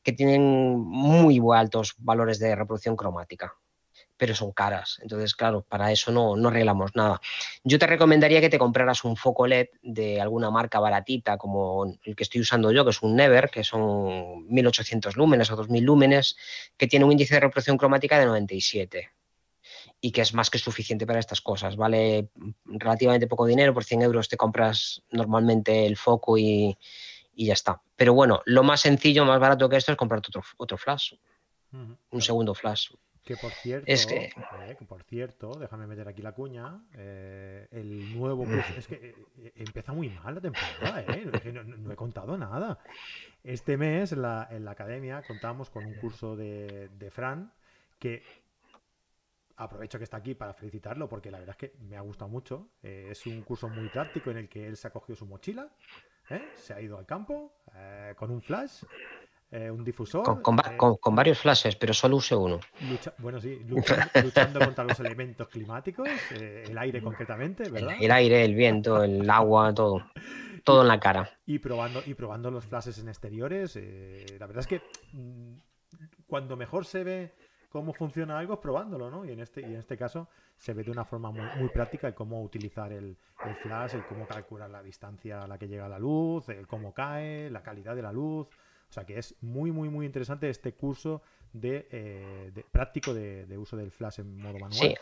que 0.03 0.13
tienen 0.13 0.79
muy 0.79 1.41
altos 1.55 1.95
valores 1.97 2.39
de 2.39 2.55
reproducción 2.55 2.95
cromática 2.95 3.57
pero 4.17 4.35
son 4.35 4.53
caras. 4.53 4.99
Entonces, 5.03 5.35
claro, 5.35 5.63
para 5.69 5.93
eso 5.93 6.11
no, 6.11 6.37
no 6.37 6.49
arreglamos 6.49 6.93
nada. 6.95 7.21
Yo 7.65 7.79
te 7.79 7.87
recomendaría 7.87 8.41
que 8.41 8.49
te 8.49 8.59
compraras 8.59 9.05
un 9.05 9.17
foco 9.17 9.47
LED 9.47 9.69
de 9.83 10.21
alguna 10.21 10.51
marca 10.51 10.81
baratita, 10.81 11.37
como 11.37 11.99
el 12.05 12.17
que 12.17 12.23
estoy 12.23 12.41
usando 12.41 12.73
yo, 12.73 12.85
que 12.85 12.91
es 12.91 13.03
un 13.03 13.17
Never, 13.17 13.51
que 13.51 13.65
son 13.65 14.47
1800 14.49 15.17
lúmenes 15.17 15.51
o 15.51 15.57
2000 15.57 15.85
lúmenes, 15.85 16.37
que 16.77 16.87
tiene 16.87 17.05
un 17.05 17.13
índice 17.13 17.35
de 17.35 17.41
reproducción 17.41 17.77
cromática 17.77 18.19
de 18.19 18.27
97 18.27 19.11
y 20.01 20.13
que 20.13 20.21
es 20.21 20.35
más 20.35 20.51
que 20.51 20.59
suficiente 20.59 21.07
para 21.07 21.21
estas 21.21 21.41
cosas. 21.41 21.77
Vale 21.77 22.29
relativamente 22.65 23.27
poco 23.27 23.47
dinero, 23.47 23.75
por 23.75 23.85
100 23.85 24.03
euros 24.03 24.29
te 24.29 24.37
compras 24.37 25.03
normalmente 25.11 25.87
el 25.87 25.97
foco 25.97 26.39
y, 26.39 26.77
ya 27.35 27.53
está. 27.53 27.83
Pero 27.97 28.15
bueno, 28.15 28.41
lo 28.47 28.63
más 28.63 28.81
sencillo, 28.81 29.25
más 29.25 29.41
barato 29.41 29.69
que 29.69 29.77
esto 29.77 29.93
es 29.93 29.99
comprarte 29.99 30.29
otro, 30.29 30.43
otro 30.57 30.79
flash, 30.79 31.15
un 31.73 32.23
segundo 32.23 32.55
flash. 32.55 32.91
Que 33.27 33.37
por 33.37 33.51
cierto, 33.51 33.87
eh, 33.89 34.77
por 34.87 35.03
cierto, 35.03 35.51
déjame 35.59 35.89
meter 35.89 36.07
aquí 36.07 36.23
la 36.23 36.31
cuña, 36.31 36.81
eh, 36.95 37.67
el 37.73 38.17
nuevo 38.17 38.45
curso, 38.45 38.73
es 38.79 38.87
que 38.87 39.17
eh, 39.39 39.53
empieza 39.57 39.93
muy 39.93 40.11
mal 40.11 40.37
la 40.37 40.41
temporada, 40.41 41.05
no, 41.67 41.93
he 41.93 41.97
contado 41.97 42.39
nada. 42.39 42.79
Este 43.43 43.77
mes 43.77 44.13
en 44.13 44.23
la, 44.23 44.47
en 44.49 44.65
la 44.65 44.71
academia 44.71 45.25
contamos 45.27 45.71
con 45.71 45.85
un 45.85 45.95
curso 45.95 46.37
de, 46.37 46.89
de, 46.97 47.11
Fran 47.11 47.53
que 47.99 48.23
aprovecho 49.57 49.99
que 49.99 50.05
está 50.05 50.19
aquí 50.19 50.37
para 50.37 50.55
felicitarlo 50.55 51.09
porque 51.09 51.33
la 51.33 51.41
verdad 51.41 51.57
es 51.61 51.69
que 51.69 51.77
me 51.81 51.97
ha 51.97 52.03
gustado 52.03 52.31
mucho. 52.31 52.69
es 52.81 53.27
un 53.27 53.43
curso 53.43 53.69
muy 53.69 53.89
práctico 53.89 54.31
en 54.31 54.37
el 54.37 54.49
que 54.49 54.69
él 54.69 54.77
se 54.77 54.87
ha 54.87 54.93
cogido 54.93 55.17
su 55.17 55.27
mochila, 55.27 55.69
se 56.55 56.75
ha 56.75 56.81
ido 56.81 56.97
al 56.97 57.07
campo 57.07 57.57
con 58.17 58.31
un 58.31 58.41
flash 58.41 58.85
eh, 59.51 59.71
un 59.71 59.85
difusor. 59.85 60.23
Eh, 60.39 60.77
con, 60.77 61.15
varios 61.15 61.39
flashes, 61.39 61.77
pero 61.77 61.95
solo 61.95 62.17
use 62.17 62.35
uno. 62.35 62.59
bueno, 63.19 63.41
sí, 63.41 63.61
luchando, 63.69 64.59
contra 64.61 64.85
los 64.85 64.99
elementos 64.99 65.49
climáticos, 65.49 66.09
eh, 66.33 66.65
el 66.69 66.77
aire 66.77 67.01
concretamente, 67.01 67.69
¿verdad? 67.71 67.95
El, 68.01 68.11
aire, 68.11 68.45
el 68.45 68.55
viento, 68.55 69.05
el 69.05 69.29
agua, 69.31 69.73
todo. 69.73 70.05
Todo 70.65 70.83
en 70.83 70.89
la 70.89 70.99
cara. 70.99 71.31
Y 71.47 71.61
probando, 71.61 72.03
y 72.05 72.15
probando 72.15 72.51
los 72.51 72.65
flashes 72.65 72.99
en 72.99 73.09
exteriores. 73.09 73.77
la 73.77 74.47
verdad 74.47 74.61
es 74.61 74.67
que 74.67 74.83
mm, 75.13 75.53
cuando 76.27 76.57
mejor 76.57 76.85
se 76.85 77.05
ve 77.05 77.35
cómo 77.69 77.93
funciona 77.93 78.39
algo 78.39 78.55
es 78.55 78.61
probándolo, 78.61 79.11
¿no? 79.11 79.25
Y 79.25 79.31
en 79.31 79.39
este, 79.39 79.61
y 79.61 79.65
en 79.67 79.77
este 79.77 79.97
caso 79.97 80.29
se 80.57 80.73
ve 80.73 80.83
de 80.83 80.91
una 80.91 81.05
forma 81.05 81.31
muy, 81.31 81.47
muy 81.59 81.69
práctica 81.69 82.09
el 82.09 82.15
cómo 82.15 82.43
utilizar 82.43 82.93
el, 82.93 83.17
el, 83.45 83.55
flash, 83.63 83.95
el 83.95 84.05
cómo 84.07 84.27
calcular 84.27 84.69
la 84.71 84.83
distancia 84.83 85.45
a 85.45 85.47
la 85.47 85.57
que 85.57 85.69
llega 85.69 85.89
la 85.89 86.01
luz, 86.01 86.49
el 86.49 86.67
cómo 86.67 86.93
cae, 86.93 87.49
la 87.49 87.63
calidad 87.63 87.95
de 87.95 88.03
la 88.03 88.13
luz. 88.13 88.49
O 88.97 88.99
sea 88.99 89.05
que 89.05 89.19
es 89.19 89.35
muy, 89.43 89.73
muy, 89.73 89.91
muy 89.91 90.07
interesante 90.07 90.49
este 90.49 90.73
curso 90.73 91.21
de, 91.53 91.87
eh, 91.91 92.65
práctico 92.73 93.13
de, 93.13 93.59
uso 93.59 93.77
del 93.77 93.91
flash 93.91 94.21
en 94.21 94.39
modo 94.39 94.59
manual. 94.59 94.97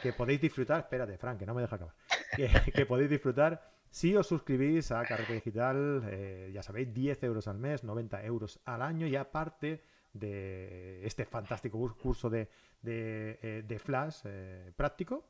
Que 0.00 0.12
podéis 0.12 0.40
disfrutar, 0.40 0.78
espérate, 0.78 1.18
Frank, 1.18 1.40
que 1.40 1.44
no 1.44 1.52
me 1.52 1.62
deja 1.62 1.74
acabar. 1.74 1.94
Que, 2.72 2.86
podéis 2.86 3.10
disfrutar 3.10 3.60
si 3.90 4.14
os 4.14 4.28
suscribís 4.28 4.92
a 4.92 5.04
Carrete 5.04 5.32
Digital, 5.34 6.02
eh, 6.06 6.52
ya 6.54 6.62
sabéis, 6.62 6.94
10 6.94 7.24
euros 7.24 7.48
al 7.48 7.58
mes, 7.58 7.82
90 7.82 8.24
euros 8.24 8.60
al 8.66 8.82
año 8.82 9.08
y 9.08 9.16
aparte 9.16 9.82
de 10.12 11.04
este 11.04 11.24
fantástico 11.24 11.78
curso 12.00 12.30
de, 12.30 12.48
de, 12.82 13.36
eh, 13.42 13.78
flash 13.80 14.22
práctico. 14.76 15.26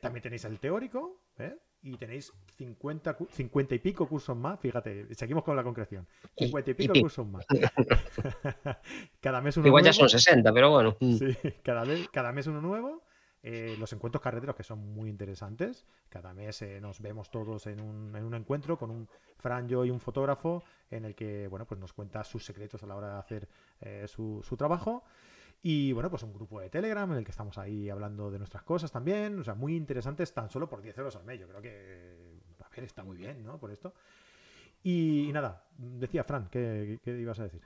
también 0.00 0.22
tenéis 0.22 0.46
el 0.46 0.58
teórico, 0.58 1.20
¿eh? 1.36 1.58
Y 1.82 1.96
tenéis 1.96 2.32
50, 2.56 3.16
50 3.30 3.74
y 3.74 3.78
pico 3.80 4.06
cursos 4.06 4.36
más. 4.36 4.58
Fíjate, 4.60 5.12
seguimos 5.14 5.42
con 5.42 5.56
la 5.56 5.64
concreción. 5.64 6.06
50 6.36 6.70
y 6.70 6.74
pico 6.74 6.94
cursos 7.00 7.26
más. 7.26 7.44
cada 9.20 9.40
mes 9.40 9.56
uno 9.56 9.66
Igual 9.66 9.84
ya 9.84 9.92
son 9.92 10.08
60, 10.08 10.52
pero 10.52 10.70
bueno. 10.70 10.96
Sí, 11.00 11.36
cada, 11.62 11.84
mes, 11.84 12.08
cada 12.08 12.32
mes 12.32 12.46
uno 12.46 12.60
nuevo. 12.60 13.02
Eh, 13.44 13.74
los 13.76 13.92
encuentros 13.92 14.22
carreteros 14.22 14.54
que 14.54 14.62
son 14.62 14.78
muy 14.94 15.10
interesantes. 15.10 15.84
Cada 16.08 16.32
mes 16.32 16.62
eh, 16.62 16.80
nos 16.80 17.00
vemos 17.00 17.30
todos 17.30 17.66
en 17.66 17.80
un, 17.80 18.14
en 18.14 18.24
un, 18.24 18.34
encuentro 18.34 18.78
con 18.78 18.90
un 18.90 19.08
Fran, 19.36 19.68
yo 19.68 19.84
y 19.84 19.90
un 19.90 19.98
fotógrafo 19.98 20.62
en 20.90 21.04
el 21.04 21.16
que 21.16 21.48
bueno, 21.48 21.66
pues 21.66 21.80
nos 21.80 21.92
cuenta 21.92 22.22
sus 22.22 22.44
secretos 22.44 22.84
a 22.84 22.86
la 22.86 22.94
hora 22.94 23.14
de 23.14 23.18
hacer 23.18 23.48
eh, 23.80 24.04
su, 24.06 24.40
su 24.44 24.56
trabajo. 24.56 25.02
Y 25.64 25.92
bueno, 25.92 26.10
pues 26.10 26.24
un 26.24 26.32
grupo 26.32 26.60
de 26.60 26.68
Telegram 26.68 27.10
en 27.12 27.18
el 27.18 27.24
que 27.24 27.30
estamos 27.30 27.56
ahí 27.56 27.88
hablando 27.88 28.32
de 28.32 28.38
nuestras 28.38 28.64
cosas 28.64 28.90
también. 28.90 29.38
O 29.38 29.44
sea, 29.44 29.54
muy 29.54 29.76
interesantes 29.76 30.34
tan 30.34 30.50
solo 30.50 30.68
por 30.68 30.82
10 30.82 30.98
euros 30.98 31.14
al 31.14 31.24
mes. 31.24 31.38
Yo 31.38 31.46
creo 31.46 31.62
que, 31.62 32.40
a 32.60 32.68
ver, 32.68 32.84
está 32.84 33.04
muy 33.04 33.16
bien, 33.16 33.44
¿no? 33.44 33.58
Por 33.58 33.70
esto. 33.70 33.94
Y, 34.82 35.30
nada, 35.32 35.64
decía 35.76 36.24
Fran, 36.24 36.48
¿qué, 36.50 36.98
ibas 37.04 37.38
a 37.38 37.44
decir? 37.44 37.62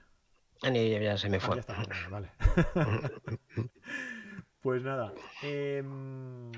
Ya, 0.63 1.17
se 1.17 1.31
me 1.31 1.39
ah, 1.39 1.41
fue. 1.41 1.63
vale. 2.11 2.31
pues 4.61 4.83
nada. 4.83 5.15
Em, 5.43 6.53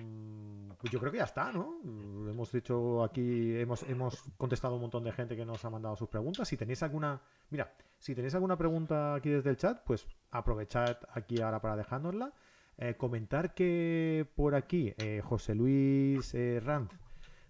pues 0.76 0.92
yo 0.92 0.98
creo 0.98 1.12
que 1.12 1.18
ya 1.18 1.24
está, 1.24 1.52
¿no? 1.52 1.80
Hemos 1.84 2.50
dicho 2.50 3.04
aquí, 3.04 3.56
hemos, 3.56 3.84
hemos 3.84 4.24
contestado 4.36 4.74
un 4.74 4.80
montón 4.80 5.04
de 5.04 5.12
gente 5.12 5.36
que 5.36 5.44
nos 5.44 5.64
ha 5.64 5.70
mandado 5.70 5.94
sus 5.94 6.08
preguntas. 6.08 6.48
Si 6.48 6.56
tenéis 6.56 6.82
alguna, 6.82 7.20
mira, 7.50 7.72
si 7.98 8.14
tenéis 8.14 8.34
alguna 8.34 8.56
pregunta 8.56 9.14
aquí 9.14 9.30
desde 9.30 9.50
el 9.50 9.56
chat, 9.56 9.82
pues 9.84 10.06
aprovechad 10.30 10.98
aquí 11.12 11.40
ahora 11.40 11.60
para 11.60 11.76
dejárnosla. 11.76 12.32
Eh, 12.80 12.94
comentar 12.96 13.54
que 13.54 14.24
por 14.36 14.54
aquí 14.54 14.94
eh, 14.98 15.20
José 15.24 15.56
Luis 15.56 16.32
eh, 16.34 16.60
Ranz 16.64 16.92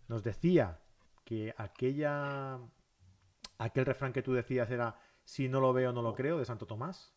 nos 0.08 0.24
decía 0.24 0.78
que 1.24 1.54
aquella 1.58 2.58
aquel 3.58 3.84
refrán 3.84 4.14
que 4.14 4.22
tú 4.22 4.32
decías 4.32 4.70
era 4.70 4.96
si 5.24 5.50
no 5.50 5.60
lo 5.60 5.74
veo 5.74 5.92
no 5.92 6.00
lo 6.00 6.14
creo 6.14 6.38
de 6.38 6.46
Santo 6.46 6.66
Tomás. 6.66 7.14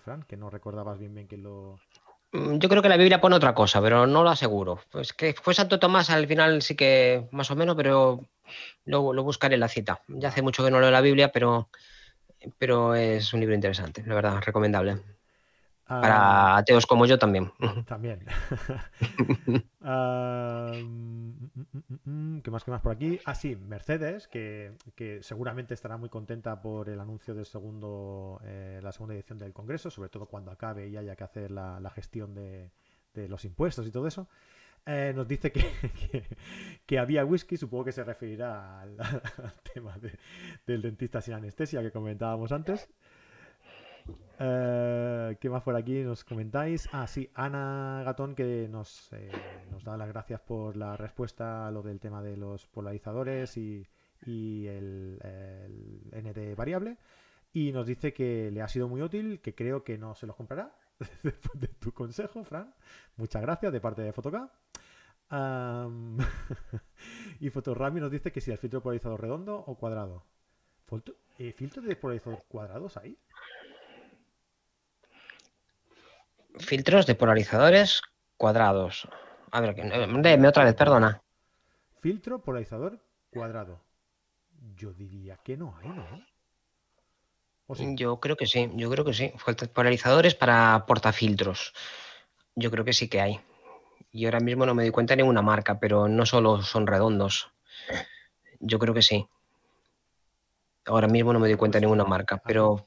Fran, 0.00 0.24
que 0.24 0.36
no 0.36 0.50
recordabas 0.50 0.98
bien 0.98 1.14
bien 1.14 1.28
que 1.28 1.36
lo 1.36 1.78
mm, 2.32 2.58
yo 2.58 2.68
creo 2.68 2.82
que 2.82 2.88
la 2.88 2.96
Biblia 2.96 3.20
pone 3.20 3.36
otra 3.36 3.54
cosa, 3.54 3.80
pero 3.80 4.06
no 4.06 4.22
lo 4.22 4.30
aseguro. 4.30 4.80
Pues 4.90 5.12
que 5.12 5.34
fue 5.34 5.54
Santo 5.54 5.80
Tomás 5.80 6.10
al 6.10 6.26
final 6.28 6.62
sí 6.62 6.76
que 6.76 7.28
más 7.32 7.50
o 7.50 7.56
menos, 7.56 7.76
pero 7.76 8.20
lo, 8.84 9.12
lo 9.12 9.22
buscaré 9.24 9.54
en 9.54 9.60
la 9.60 9.68
cita. 9.68 10.02
Ya 10.08 10.28
hace 10.28 10.42
mucho 10.42 10.64
que 10.64 10.70
no 10.70 10.80
leo 10.80 10.90
la 10.90 11.00
Biblia, 11.00 11.30
pero, 11.32 11.68
pero 12.58 12.94
es 12.94 13.32
un 13.32 13.40
libro 13.40 13.54
interesante, 13.54 14.02
la 14.06 14.14
verdad, 14.14 14.42
recomendable. 14.44 14.98
Para 15.86 16.16
ah, 16.16 16.56
ateos 16.56 16.86
como 16.86 17.04
yo 17.04 17.18
también. 17.18 17.52
También. 17.86 18.20
¿Qué 22.42 22.50
más 22.50 22.64
que 22.64 22.70
más 22.70 22.80
por 22.80 22.92
aquí? 22.92 23.20
Ah, 23.26 23.34
sí, 23.34 23.54
Mercedes, 23.54 24.26
que, 24.26 24.72
seguramente 25.20 25.74
estará 25.74 25.98
muy 25.98 26.08
contenta 26.08 26.62
por 26.62 26.88
el 26.88 27.00
anuncio 27.00 27.34
del 27.34 27.44
segundo, 27.44 28.40
eh, 28.44 28.80
la 28.82 28.92
segunda 28.92 29.14
edición 29.14 29.38
del 29.38 29.52
Congreso, 29.52 29.90
sobre 29.90 30.08
todo 30.08 30.24
cuando 30.26 30.50
acabe 30.50 30.88
y 30.88 30.96
haya 30.96 31.16
que 31.16 31.24
hacer 31.24 31.50
la, 31.50 31.92
gestión 31.94 32.34
de, 32.34 32.70
los 33.14 33.44
impuestos 33.44 33.86
y 33.86 33.90
todo 33.90 34.06
eso. 34.06 34.26
Eh, 34.86 35.12
nos 35.14 35.26
dice 35.26 35.50
que, 36.86 36.98
había 36.98 37.24
whisky, 37.24 37.56
supongo 37.56 37.84
que 37.84 37.92
se 37.92 38.04
referirá 38.04 38.80
al, 38.80 38.96
tema 39.74 39.98
del 40.66 40.82
dentista 40.82 41.20
sin 41.20 41.34
anestesia 41.34 41.82
que 41.82 41.90
comentábamos 41.90 42.52
antes. 42.52 42.88
Eh, 44.38 45.36
¿Qué 45.40 45.48
más 45.48 45.62
por 45.62 45.76
aquí 45.76 46.02
nos 46.02 46.24
comentáis? 46.24 46.88
Ah, 46.92 47.06
sí, 47.06 47.30
Ana 47.34 48.02
Gatón 48.04 48.34
que 48.34 48.68
nos, 48.68 49.10
eh, 49.12 49.30
nos 49.70 49.84
da 49.84 49.96
las 49.96 50.08
gracias 50.08 50.40
por 50.40 50.76
la 50.76 50.96
respuesta 50.96 51.66
a 51.66 51.70
lo 51.70 51.82
del 51.82 52.00
tema 52.00 52.22
de 52.22 52.36
los 52.36 52.66
polarizadores 52.66 53.56
y, 53.56 53.86
el, 54.26 55.18
ND 56.12 56.54
variable. 56.56 56.98
Y 57.52 57.72
nos 57.72 57.86
dice 57.86 58.12
que 58.12 58.50
le 58.50 58.62
ha 58.62 58.68
sido 58.68 58.88
muy 58.88 59.00
útil, 59.00 59.40
que 59.40 59.54
creo 59.54 59.84
que 59.84 59.96
no 59.96 60.14
se 60.14 60.26
los 60.26 60.36
comprará. 60.36 60.74
Después 61.22 61.60
de 61.60 61.68
tu 61.68 61.92
consejo, 61.92 62.44
Fran. 62.44 62.74
Muchas 63.16 63.42
gracias 63.42 63.72
de 63.72 63.80
parte 63.80 64.02
de 64.02 64.12
Fotoca. 64.12 64.50
y 67.40 67.50
Fotorami 67.50 68.00
nos 68.00 68.10
dice 68.10 68.30
que 68.30 68.40
si 68.40 68.50
el 68.50 68.58
filtro 68.58 68.82
polarizador 68.82 69.20
redondo 69.20 69.56
o 69.56 69.76
cuadrado. 69.76 70.24
¿Filtro 70.86 71.14
¿Filtros 71.56 71.84
de 71.86 71.96
polarizador 71.96 72.44
cuadrados 72.46 72.96
ahí? 72.96 73.18
Filtros 76.58 77.06
de 77.06 77.16
polarizadores 77.16 78.02
cuadrados. 78.36 79.08
A 79.50 79.60
ver, 79.60 79.74
déme 79.74 80.48
otra 80.48 80.64
vez, 80.64 80.74
perdona. 80.74 81.20
Filtro 82.00 82.42
polarizador 82.42 83.00
cuadrado. 83.30 83.80
Yo 84.76 84.92
diría 84.92 85.36
que 85.38 85.56
no 85.56 85.76
hay, 85.76 85.88
¿no? 85.88 86.24
Yo 87.96 88.20
creo 88.20 88.36
que 88.36 88.46
sí, 88.46 88.70
yo 88.74 88.90
creo 88.90 89.04
que 89.04 89.14
sí. 89.14 89.32
Polarizadores 89.72 90.34
para 90.34 90.84
portafiltros. 90.86 91.72
Yo 92.54 92.70
creo 92.70 92.84
que 92.84 92.92
sí 92.92 93.08
que 93.08 93.20
hay. 93.20 93.40
Y 94.14 94.26
ahora 94.26 94.38
mismo 94.38 94.64
no 94.64 94.76
me 94.76 94.84
doy 94.84 94.92
cuenta 94.92 95.14
de 95.14 95.22
ninguna 95.22 95.42
marca, 95.42 95.80
pero 95.80 96.06
no 96.06 96.24
solo 96.24 96.62
son 96.62 96.86
redondos. 96.86 97.50
Yo 98.60 98.78
creo 98.78 98.94
que 98.94 99.02
sí. 99.02 99.26
Ahora 100.86 101.08
mismo 101.08 101.32
no 101.32 101.40
me 101.40 101.48
doy 101.48 101.56
cuenta 101.56 101.78
de 101.78 101.80
ninguna 101.80 102.04
marca, 102.04 102.38
pero 102.38 102.86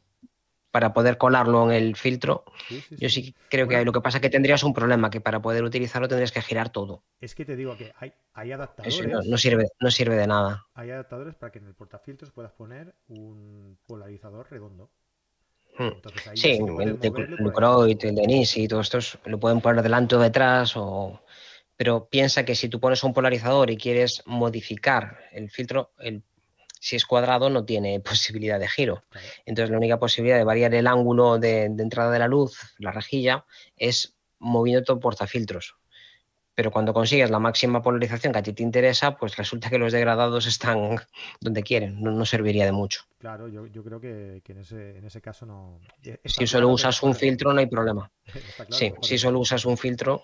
para 0.71 0.93
poder 0.93 1.17
colarlo 1.17 1.69
en 1.69 1.71
el 1.71 1.97
filtro. 1.97 2.45
Yo 2.91 3.09
sí 3.09 3.35
creo 3.49 3.67
que 3.67 3.75
hay. 3.75 3.83
Lo 3.83 3.91
que 3.91 3.99
pasa 3.99 4.19
es 4.19 4.21
que 4.21 4.29
tendrías 4.29 4.63
un 4.63 4.73
problema, 4.73 5.09
que 5.09 5.19
para 5.19 5.41
poder 5.41 5.65
utilizarlo 5.65 6.07
tendrías 6.07 6.31
que 6.31 6.41
girar 6.41 6.69
todo. 6.69 7.03
Es 7.19 7.35
que 7.35 7.43
te 7.43 7.57
digo 7.57 7.75
que 7.75 7.91
hay, 7.97 8.51
adaptadores. 8.53 9.27
no, 9.27 9.37
sirve, 9.37 9.67
no 9.81 9.91
sirve 9.91 10.15
de 10.15 10.27
nada. 10.27 10.65
Hay 10.75 10.91
adaptadores 10.91 11.35
para 11.35 11.51
que 11.51 11.59
en 11.59 11.67
el 11.67 11.75
portafiltros 11.75 12.31
puedas 12.31 12.53
poner 12.53 12.95
un 13.09 13.77
polarizador 13.85 14.49
redondo. 14.49 14.91
Hmm. 15.77 15.91
sí, 16.33 16.59
el 16.79 16.99
de 16.99 17.11
Lucroid, 17.37 18.03
el 18.03 18.15
de 18.15 18.25
Nisi 18.25 18.63
y 18.63 18.67
todo 18.67 18.81
esto 18.81 18.97
lo 19.25 19.39
pueden 19.39 19.61
poner 19.61 19.83
delante 19.83 20.15
o 20.15 20.19
detrás 20.19 20.73
o 20.75 21.21
pero 21.75 22.09
piensa 22.09 22.43
que 22.43 22.55
si 22.55 22.67
tú 22.67 22.79
pones 22.79 23.03
un 23.03 23.13
polarizador 23.13 23.69
y 23.69 23.77
quieres 23.77 24.23
modificar 24.25 25.19
el 25.31 25.51
filtro, 25.51 25.91
el 25.99 26.23
si 26.79 26.95
es 26.95 27.05
cuadrado 27.05 27.49
no 27.49 27.65
tiene 27.65 27.99
posibilidad 27.99 28.59
de 28.59 28.67
giro. 28.67 29.03
Entonces 29.45 29.71
la 29.71 29.77
única 29.77 29.99
posibilidad 29.99 30.37
de 30.37 30.43
variar 30.43 30.73
el 30.73 30.87
ángulo 30.87 31.37
de, 31.37 31.63
entrada 31.65 32.11
de 32.11 32.19
la 32.19 32.27
luz, 32.27 32.59
la 32.77 32.91
rejilla, 32.91 33.45
es 33.75 34.15
moviendo 34.39 34.83
todo 34.83 34.99
portafiltros. 34.99 35.75
Pero 36.57 36.71
cuando 36.71 36.91
consigues 36.91 37.29
la 37.29 37.37
máxima 37.37 37.83
polarización 37.83 38.33
que 38.33 38.39
a 38.39 38.41
ti 38.41 38.51
te 38.51 38.63
interesa, 38.63 39.15
pues 39.15 39.37
resulta 39.37 39.69
que 39.69 39.77
los 39.77 39.93
degradados 39.93 40.47
están 40.47 40.97
donde 41.39 41.61
quieren, 41.61 42.01
no, 42.01 42.25
serviría 42.25 42.65
de 42.65 42.71
mucho. 42.71 43.03
Claro, 43.19 43.47
yo, 43.47 43.83
creo 43.83 44.01
que, 44.01 44.41
en, 44.43 44.57
ese, 45.05 45.21
caso 45.21 45.45
no... 45.45 45.79
Eh, 46.01 46.17
si 46.25 46.47
solo 46.47 46.69
usas 46.69 47.03
un 47.03 47.13
filtro 47.13 47.53
no 47.53 47.59
hay 47.59 47.67
problema. 47.67 48.09
sí, 48.71 48.91
si 49.03 49.19
solo 49.19 49.39
usas 49.39 49.65
un 49.65 49.77
filtro... 49.77 50.23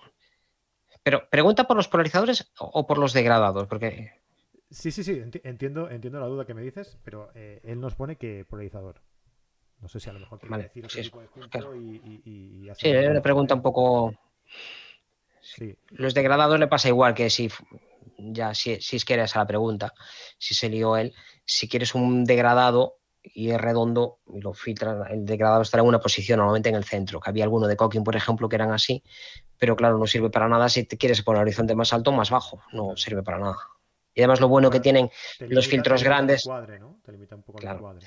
Pero 1.04 1.28
pregunta 1.30 1.68
por 1.68 1.76
los 1.76 1.86
polarizadores 1.86 2.50
o 2.58 2.84
por 2.84 2.98
los 2.98 3.12
degradados, 3.12 3.68
porque 3.68 4.10
Sí, 4.74 4.90
sí, 4.90 5.04
sí, 5.04 5.22
entiendo, 5.44 5.88
entiendo 5.88 6.18
la 6.18 6.26
duda 6.26 6.44
que 6.44 6.54
me 6.54 6.62
dices, 6.62 6.98
pero 7.04 7.30
eh, 7.36 7.60
él 7.62 7.80
nos 7.80 7.94
pone 7.94 8.16
que 8.16 8.44
polarizador. 8.44 8.96
No 9.80 9.86
sé 9.88 10.00
si 10.00 10.10
a 10.10 10.14
lo 10.14 10.18
mejor 10.18 10.40
quiere 10.40 10.64
decir 10.64 10.90
sí, 10.90 11.02
tipo 11.02 11.20
de 11.20 11.78
y, 11.78 12.70
Sí, 12.74 12.92
le 12.92 13.20
pregunta 13.20 13.54
un 13.54 13.62
poco. 13.62 14.12
Sí. 15.44 15.76
Los 15.90 16.14
degradados 16.14 16.58
le 16.58 16.66
pasa 16.66 16.88
igual 16.88 17.14
que 17.14 17.30
si 17.30 17.50
ya 18.16 18.54
si, 18.54 18.80
si 18.80 18.96
es 18.96 19.04
que 19.04 19.14
era 19.14 19.24
esa 19.24 19.40
la 19.40 19.46
pregunta, 19.46 19.92
si 20.38 20.54
se 20.54 20.68
lió 20.68 20.96
él, 20.96 21.12
si 21.44 21.68
quieres 21.68 21.94
un 21.94 22.24
degradado 22.24 22.98
y 23.22 23.50
es 23.50 23.60
redondo 23.60 24.18
y 24.26 24.40
lo 24.40 24.52
filtras, 24.52 25.10
el 25.10 25.24
degradado 25.24 25.62
estará 25.62 25.82
en 25.82 25.88
una 25.88 26.00
posición 26.00 26.38
normalmente 26.38 26.68
en 26.68 26.74
el 26.74 26.84
centro, 26.84 27.20
que 27.20 27.30
había 27.30 27.44
alguno 27.44 27.66
de 27.66 27.76
Cooking, 27.76 28.04
por 28.04 28.16
ejemplo, 28.16 28.48
que 28.48 28.56
eran 28.56 28.72
así, 28.72 29.02
pero 29.58 29.76
claro, 29.76 29.98
no 29.98 30.06
sirve 30.06 30.30
para 30.30 30.48
nada 30.48 30.68
si 30.68 30.84
te 30.84 30.98
quieres 30.98 31.22
poner 31.22 31.42
horizonte 31.42 31.74
más 31.74 31.92
alto 31.92 32.10
o 32.10 32.14
más 32.14 32.30
bajo, 32.30 32.62
no 32.72 32.96
sirve 32.96 33.22
para 33.22 33.38
nada. 33.38 33.56
Y 34.14 34.20
además 34.20 34.40
lo 34.40 34.48
bueno 34.48 34.70
que 34.70 34.80
tienen 34.80 35.10
los 35.40 35.66
filtros 35.66 36.04
grandes... 36.04 36.44
Te 37.02 37.12
limita 37.12 37.34
un 37.34 37.42
poco 37.42 37.60
el 37.60 37.78
cuadre. 37.78 38.06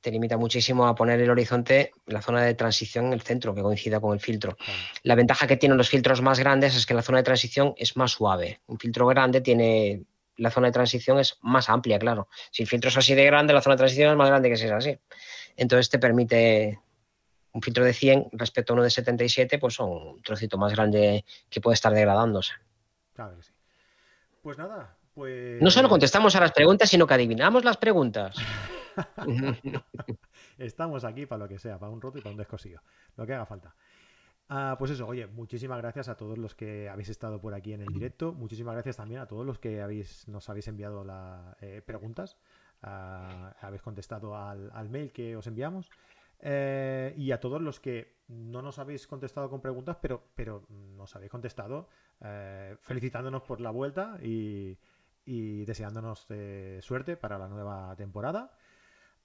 Te 0.00 0.10
limita 0.10 0.36
muchísimo 0.36 0.86
a 0.86 0.94
poner 0.94 1.20
el 1.20 1.30
horizonte, 1.30 1.90
la 2.06 2.22
zona 2.22 2.42
de 2.42 2.54
transición 2.54 3.06
en 3.06 3.12
el 3.14 3.22
centro, 3.22 3.54
que 3.54 3.62
coincida 3.62 4.00
con 4.00 4.14
el 4.14 4.20
filtro. 4.20 4.56
La 5.02 5.14
ventaja 5.14 5.46
que 5.46 5.56
tienen 5.56 5.76
los 5.76 5.88
filtros 5.88 6.22
más 6.22 6.38
grandes 6.38 6.76
es 6.76 6.86
que 6.86 6.94
la 6.94 7.02
zona 7.02 7.18
de 7.18 7.24
transición 7.24 7.74
es 7.76 7.96
más 7.96 8.12
suave. 8.12 8.60
Un 8.66 8.78
filtro 8.78 9.06
grande 9.06 9.40
tiene 9.40 10.04
la 10.36 10.50
zona 10.50 10.68
de 10.68 10.72
transición 10.72 11.18
es 11.18 11.36
más 11.42 11.68
amplia, 11.68 11.98
claro. 11.98 12.28
Si 12.50 12.62
el 12.62 12.68
filtro 12.68 12.90
es 12.90 12.96
así 12.96 13.14
de 13.14 13.24
grande, 13.24 13.52
la 13.52 13.60
zona 13.60 13.74
de 13.74 13.78
transición 13.78 14.12
es 14.12 14.16
más 14.16 14.28
grande 14.28 14.48
que 14.48 14.56
si 14.56 14.66
es 14.66 14.72
así. 14.72 14.98
Entonces 15.56 15.90
te 15.90 15.98
permite 15.98 16.80
un 17.52 17.60
filtro 17.60 17.84
de 17.84 17.92
100 17.92 18.28
respecto 18.32 18.72
a 18.72 18.74
uno 18.74 18.84
de 18.84 18.90
77, 18.90 19.58
pues 19.58 19.74
son 19.74 19.90
un 19.90 20.22
trocito 20.22 20.56
más 20.56 20.72
grande 20.72 21.24
que 21.50 21.60
puede 21.60 21.74
estar 21.74 21.92
degradándose. 21.92 22.52
Claro 23.14 23.36
que 23.36 23.42
sí. 23.42 23.52
Pues 24.42 24.56
nada, 24.56 24.96
no 25.60 25.70
solo 25.70 25.88
contestamos 25.88 26.36
a 26.36 26.40
las 26.40 26.52
preguntas, 26.52 26.88
sino 26.88 27.06
que 27.06 27.14
adivinamos 27.14 27.64
las 27.64 27.76
preguntas. 27.76 28.36
Estamos 30.58 31.04
aquí 31.04 31.26
para 31.26 31.44
lo 31.44 31.48
que 31.48 31.58
sea, 31.58 31.78
para 31.78 31.92
un 31.92 32.00
roto 32.00 32.18
y 32.18 32.20
para 32.20 32.32
un 32.32 32.38
descosido, 32.38 32.80
lo 33.16 33.26
que 33.26 33.34
haga 33.34 33.46
falta. 33.46 33.74
Ah, 34.50 34.76
pues 34.78 34.90
eso, 34.90 35.06
oye, 35.06 35.26
muchísimas 35.26 35.76
gracias 35.78 36.08
a 36.08 36.16
todos 36.16 36.38
los 36.38 36.54
que 36.54 36.88
habéis 36.88 37.10
estado 37.10 37.38
por 37.38 37.52
aquí 37.52 37.74
en 37.74 37.82
el 37.82 37.88
directo. 37.88 38.32
Muchísimas 38.32 38.74
gracias 38.74 38.96
también 38.96 39.20
a 39.20 39.26
todos 39.26 39.44
los 39.44 39.58
que 39.58 39.82
habéis, 39.82 40.26
nos 40.26 40.48
habéis 40.48 40.68
enviado 40.68 41.04
las 41.04 41.54
eh, 41.60 41.82
preguntas. 41.84 42.38
Ah, 42.82 43.54
habéis 43.60 43.82
contestado 43.82 44.36
al, 44.36 44.88
mail 44.88 45.12
que 45.12 45.36
os 45.36 45.46
enviamos. 45.46 45.90
Eh, 46.40 47.12
y 47.18 47.32
a 47.32 47.40
todos 47.40 47.60
los 47.60 47.78
que 47.78 48.16
no 48.28 48.62
nos 48.62 48.78
habéis 48.78 49.06
contestado 49.06 49.50
con 49.50 49.60
preguntas, 49.60 49.98
pero, 50.00 50.22
pero 50.34 50.64
nos 50.70 51.14
habéis 51.14 51.30
contestado 51.30 51.88
eh, 52.22 52.76
felicitándonos 52.80 53.42
por 53.42 53.60
la 53.60 53.70
vuelta 53.70 54.18
y, 54.22 54.78
y 55.26 55.66
deseándonos 55.66 56.26
suerte 56.80 57.18
para 57.18 57.36
la 57.36 57.48
nueva 57.48 57.94
temporada. 57.96 58.56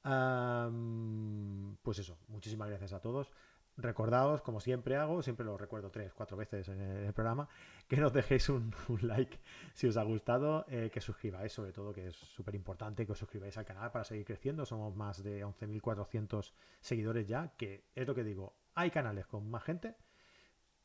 Pues 0.04 2.00
eso, 2.00 2.18
muchísimas 2.28 2.70
gracias 2.70 2.94
a 2.94 3.00
todos. 3.00 3.32
recordaos, 3.76 4.42
como 4.42 4.60
siempre 4.60 4.98
hago, 4.98 5.24
siempre 5.24 5.46
lo 5.46 5.58
recuerdo 5.58 5.90
tres, 5.90 6.14
cuatro 6.14 6.38
veces 6.38 6.68
en 6.68 6.80
el 6.80 7.14
programa, 7.14 7.48
que 7.88 7.98
nos 7.98 8.14
dejéis 8.14 8.50
un, 8.50 8.74
like 9.02 9.40
si 9.74 9.88
os 9.88 9.98
ha 9.98 10.04
gustado, 10.04 10.66
eh, 10.70 10.90
que 10.94 11.02
suscribáis 11.02 11.54
sobre 11.54 11.72
todo, 11.72 11.94
que 11.94 12.08
es 12.08 12.16
súper 12.16 12.56
importante 12.56 13.06
que 13.06 13.14
os 13.14 13.18
suscribáis 13.18 13.58
al 13.58 13.66
canal 13.66 13.92
para 13.92 14.04
seguir 14.04 14.26
creciendo. 14.26 14.66
Somos 14.66 14.96
más 14.96 15.24
de 15.24 15.46
11.400 15.46 16.54
seguidores 16.82 17.28
ya, 17.28 17.54
que 17.58 17.86
es 17.96 18.06
lo 18.06 18.14
que 18.14 18.24
digo, 18.24 18.54
hay 18.76 18.92
canales 18.92 19.26
con 19.26 19.50
más 19.50 19.64
gente, 19.64 19.96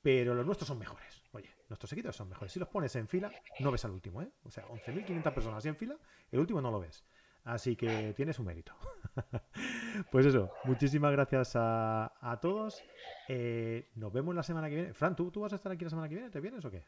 pero 0.01 0.35
los 0.35 0.47
nuestros 0.47 0.69
son 0.69 0.79
mejores. 0.79 1.23
Oye, 1.33 1.51
nuestros 1.69 1.91
seguidores 1.91 2.17
son 2.17 2.29
mejores. 2.29 2.53
Si 2.53 2.61
los 2.61 2.69
pones 2.69 2.95
en 2.97 3.09
fila, 3.09 3.31
no 3.61 3.71
ves 3.73 3.85
al 3.85 3.91
último, 3.91 4.23
¿eh? 4.23 4.31
O 4.45 4.51
sea, 4.51 4.65
11.500 4.69 5.35
personas 5.35 5.67
en 5.67 5.77
fila, 5.77 5.99
el 6.31 6.39
último 6.39 6.61
no 6.61 6.71
lo 6.71 6.81
ves. 6.81 7.05
Así 7.49 7.77
que 7.77 8.13
tiene 8.15 8.35
su 8.35 8.43
mérito. 8.43 8.75
pues 10.13 10.27
eso, 10.27 10.53
muchísimas 10.65 11.13
gracias 11.13 11.53
a, 11.55 12.39
todos. 12.43 12.83
Eh, 13.27 13.89
nos 13.95 14.13
vemos 14.13 14.35
la 14.35 14.43
semana 14.43 14.69
que 14.69 14.75
viene. 14.75 14.93
Fran, 14.93 15.17
¿tú, 15.17 15.31
¿tú 15.31 15.41
vas 15.41 15.55
a 15.55 15.57
estar 15.57 15.73
aquí 15.73 15.83
la 15.83 15.89
semana 15.89 16.11
que 16.11 16.17
viene? 16.17 16.29
¿Te 16.29 16.41
vienes 16.41 16.63
o 16.67 16.71
qué? 16.71 16.85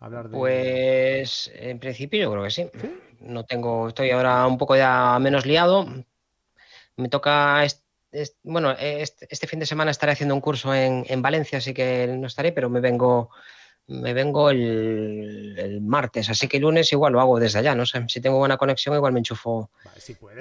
Hablar 0.00 0.30
de... 0.30 0.38
Pues 0.38 1.52
en 1.54 1.78
principio 1.78 2.22
yo 2.22 2.30
creo 2.30 2.44
que 2.44 2.50
sí. 2.50 2.70
No 3.20 3.44
tengo, 3.44 3.88
estoy 3.88 4.10
ahora 4.10 4.46
un 4.46 4.56
poco 4.56 4.76
ya 4.76 5.18
menos 5.18 5.44
liado. 5.44 5.86
Me 6.96 7.10
toca, 7.10 7.62
bueno, 8.44 8.70
este, 8.78 9.46
fin 9.46 9.60
de 9.60 9.66
semana 9.66 9.90
estaré 9.90 10.12
haciendo 10.12 10.34
un 10.34 10.40
curso 10.40 10.74
en, 10.74 11.04
en 11.06 11.20
Valencia, 11.20 11.58
así 11.58 11.74
que 11.74 12.06
no 12.06 12.28
estaré, 12.28 12.52
pero 12.52 12.70
me 12.70 12.80
vengo 12.80 13.28
me 13.88 14.12
vengo 14.12 14.50
el, 14.50 15.80
martes, 15.80 16.28
así 16.28 16.46
que 16.46 16.58
el 16.58 16.62
lunes 16.62 16.92
igual 16.92 17.14
lo 17.14 17.20
hago 17.20 17.40
desde 17.40 17.58
allá, 17.58 17.74
no 17.74 17.86
sé, 17.86 18.04
si 18.08 18.20
tengo 18.20 18.38
buena 18.38 18.56
conexión 18.56 18.94
igual 18.94 19.12
me 19.12 19.20
enchufo 19.20 19.70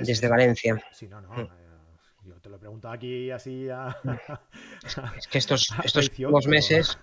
desde 0.01 0.27
Valencia. 0.27 0.81
Sí, 0.91 1.07
no, 1.07 1.21
no, 1.21 1.29
mm. 1.29 1.39
eh, 1.39 1.47
yo 2.25 2.35
te 2.41 2.49
lo 2.49 2.57
he 2.57 2.59
preguntado 2.59 2.93
aquí 2.93 3.31
así 3.31 3.69
a... 3.69 3.97
Es 5.17 5.27
que 5.27 5.37
estos, 5.37 5.73
estos 5.83 6.09
últimos 6.09 6.45
meses... 6.47 6.99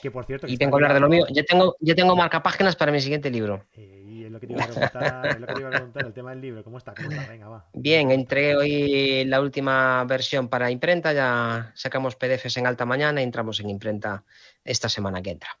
Que 0.00 0.10
por 0.10 0.24
cierto... 0.24 0.48
y 0.48 0.56
tengo 0.56 0.76
que 0.76 0.84
hablar 0.84 0.94
de 0.94 1.00
lo 1.00 1.08
mío. 1.08 1.26
Ya 1.30 1.44
tengo, 1.44 1.76
ya 1.78 1.94
tengo 1.94 2.16
marcapáginas 2.16 2.74
para 2.74 2.90
mi 2.90 3.00
siguiente 3.00 3.30
libro. 3.30 3.66
Eh, 3.74 4.02
lo 4.32 4.40
que 4.40 4.46
te 4.46 4.54
iba 4.54 4.64
a 4.64 4.66
preguntar, 4.66 5.40
lo 5.40 5.46
que 5.46 5.54
te 5.54 5.60
iba 5.60 5.68
a 5.68 5.72
preguntar 5.72 6.06
el 6.06 6.12
tema 6.12 6.30
del 6.30 6.40
libro. 6.40 6.64
¿Cómo 6.64 6.78
está? 6.78 6.94
¿Cómo 6.94 7.10
está? 7.10 7.30
Venga, 7.30 7.48
va. 7.48 7.66
Bien, 7.74 8.10
entregué 8.10 8.56
hoy 8.56 9.24
la 9.26 9.40
última 9.40 10.02
versión 10.04 10.48
para 10.48 10.70
imprenta. 10.70 11.12
Ya 11.12 11.70
sacamos 11.74 12.16
PDFs 12.16 12.56
en 12.56 12.66
alta 12.66 12.86
mañana 12.86 13.20
y 13.20 13.24
entramos 13.24 13.60
en 13.60 13.70
imprenta 13.70 14.24
esta 14.64 14.88
semana 14.88 15.22
que 15.22 15.30
entra. 15.30 15.58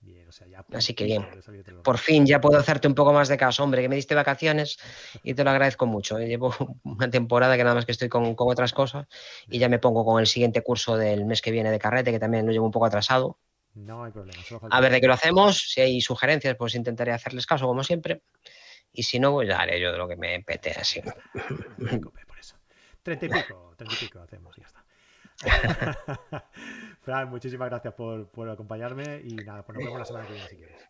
Bien, 0.00 0.28
o 0.28 0.32
sea, 0.32 0.48
ya 0.48 0.64
Así 0.72 0.94
que 0.94 1.04
bien. 1.04 1.26
Por 1.84 1.98
fin 1.98 2.26
ya 2.26 2.40
puedo 2.40 2.58
hacerte 2.58 2.88
un 2.88 2.94
poco 2.94 3.12
más 3.12 3.28
de 3.28 3.36
caso, 3.36 3.62
hombre, 3.62 3.82
que 3.82 3.88
me 3.88 3.94
diste 3.94 4.14
vacaciones 4.16 4.78
y 5.22 5.34
te 5.34 5.44
lo 5.44 5.50
agradezco 5.50 5.86
mucho. 5.86 6.18
¿eh? 6.18 6.26
Llevo 6.26 6.54
una 6.82 7.08
temporada 7.08 7.56
que 7.56 7.62
nada 7.62 7.76
más 7.76 7.86
que 7.86 7.92
estoy 7.92 8.08
con, 8.08 8.34
con 8.34 8.50
otras 8.50 8.72
cosas 8.72 9.06
y 9.48 9.58
ya 9.58 9.68
me 9.68 9.78
pongo 9.78 10.04
con 10.04 10.20
el 10.20 10.26
siguiente 10.26 10.62
curso 10.62 10.96
del 10.96 11.24
mes 11.24 11.40
que 11.40 11.52
viene 11.52 11.70
de 11.70 11.78
carrete, 11.78 12.10
que 12.10 12.18
también 12.18 12.46
lo 12.46 12.52
llevo 12.52 12.66
un 12.66 12.72
poco 12.72 12.86
atrasado. 12.86 13.38
No 13.74 14.04
hay 14.04 14.12
problema. 14.12 14.42
A 14.70 14.80
ver 14.80 14.92
de 14.92 15.00
qué 15.00 15.06
lo 15.06 15.14
hacemos. 15.14 15.70
Si 15.70 15.80
hay 15.80 16.00
sugerencias, 16.00 16.56
pues 16.56 16.74
intentaré 16.74 17.12
hacerles 17.12 17.46
caso, 17.46 17.66
como 17.66 17.82
siempre. 17.82 18.22
Y 18.92 19.04
si 19.04 19.18
no, 19.18 19.32
pues 19.32 19.48
ya 19.48 19.58
haré 19.58 19.80
yo 19.80 19.90
de 19.92 19.98
lo 19.98 20.06
que 20.06 20.16
me 20.16 20.42
pete 20.42 20.72
así. 20.72 21.00
por 21.00 22.38
eso. 22.38 22.56
Treinta 23.02 23.26
y 23.26 23.28
pico, 23.30 23.74
treinta 23.76 23.94
y 23.94 23.98
pico 23.98 24.20
hacemos, 24.20 24.56
ya 24.56 24.66
está. 24.66 24.84
Fran, 27.02 27.28
muchísimas 27.28 27.68
gracias 27.68 27.94
por, 27.94 28.28
por, 28.28 28.48
acompañarme 28.48 29.20
y 29.24 29.34
nada, 29.34 29.64
pues 29.64 29.76
nos 29.76 29.84
vemos 29.84 29.98
la 29.98 30.04
semana 30.04 30.26
que 30.26 30.32
viene 30.32 30.48
si 30.48 30.56
quieres. 30.56 30.82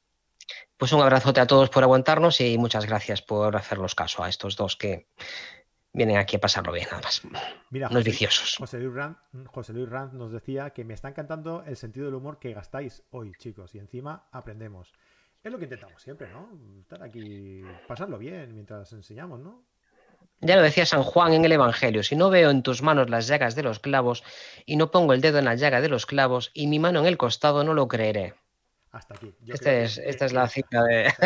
Pues 0.76 0.92
un 0.92 1.00
abrazote 1.00 1.40
a 1.40 1.46
todos 1.46 1.70
por 1.70 1.82
aguantarnos 1.82 2.40
y 2.40 2.58
muchas 2.58 2.86
gracias 2.86 3.22
por 3.22 3.56
hacerlos 3.56 3.94
caso 3.94 4.22
a 4.22 4.28
estos 4.28 4.56
dos 4.56 4.76
que 4.76 5.06
vienen 5.92 6.16
aquí 6.16 6.36
a 6.36 6.40
pasarlo 6.40 6.72
bien, 6.72 6.86
nada 6.90 7.02
más. 7.02 7.22
Mira, 7.70 7.88
no 7.88 8.02
viciosos. 8.02 8.56
José 8.56 8.78
Luis, 8.78 8.94
Rand, 8.94 9.16
José 9.46 9.72
Luis 9.72 9.88
Rand 9.88 10.14
nos 10.14 10.32
decía 10.32 10.70
que 10.70 10.84
me 10.84 10.94
está 10.94 11.08
encantando 11.08 11.62
el 11.66 11.76
sentido 11.76 12.06
del 12.06 12.14
humor 12.14 12.38
que 12.38 12.52
gastáis 12.52 13.02
hoy, 13.10 13.32
chicos, 13.38 13.74
y 13.74 13.78
encima 13.78 14.28
aprendemos. 14.32 14.92
Es 15.42 15.50
lo 15.50 15.58
que 15.58 15.64
intentamos 15.64 16.00
siempre, 16.02 16.30
¿no? 16.30 16.48
Estar 16.80 17.02
aquí, 17.02 17.62
pasarlo 17.88 18.18
bien 18.18 18.54
mientras 18.54 18.92
enseñamos, 18.92 19.40
¿no? 19.40 19.64
Ya 20.44 20.56
lo 20.56 20.62
decía 20.62 20.84
San 20.84 21.04
Juan 21.04 21.34
en 21.34 21.44
el 21.44 21.52
Evangelio, 21.52 22.02
si 22.02 22.16
no 22.16 22.28
veo 22.28 22.50
en 22.50 22.64
tus 22.64 22.82
manos 22.82 23.08
las 23.08 23.28
llagas 23.28 23.54
de 23.54 23.62
los 23.62 23.78
clavos 23.78 24.24
y 24.66 24.74
no 24.74 24.90
pongo 24.90 25.12
el 25.12 25.20
dedo 25.20 25.38
en 25.38 25.44
la 25.44 25.54
llaga 25.54 25.80
de 25.80 25.88
los 25.88 26.04
clavos 26.04 26.50
y 26.52 26.66
mi 26.66 26.80
mano 26.80 26.98
en 26.98 27.06
el 27.06 27.16
costado, 27.16 27.62
no 27.62 27.74
lo 27.74 27.86
creeré. 27.86 28.34
Hasta 28.90 29.14
aquí. 29.14 29.32
Este 29.46 29.84
es, 29.84 29.98
esta 29.98 30.26
es 30.26 30.32
la 30.32 30.48
cita 30.48 30.82
de... 30.82 31.14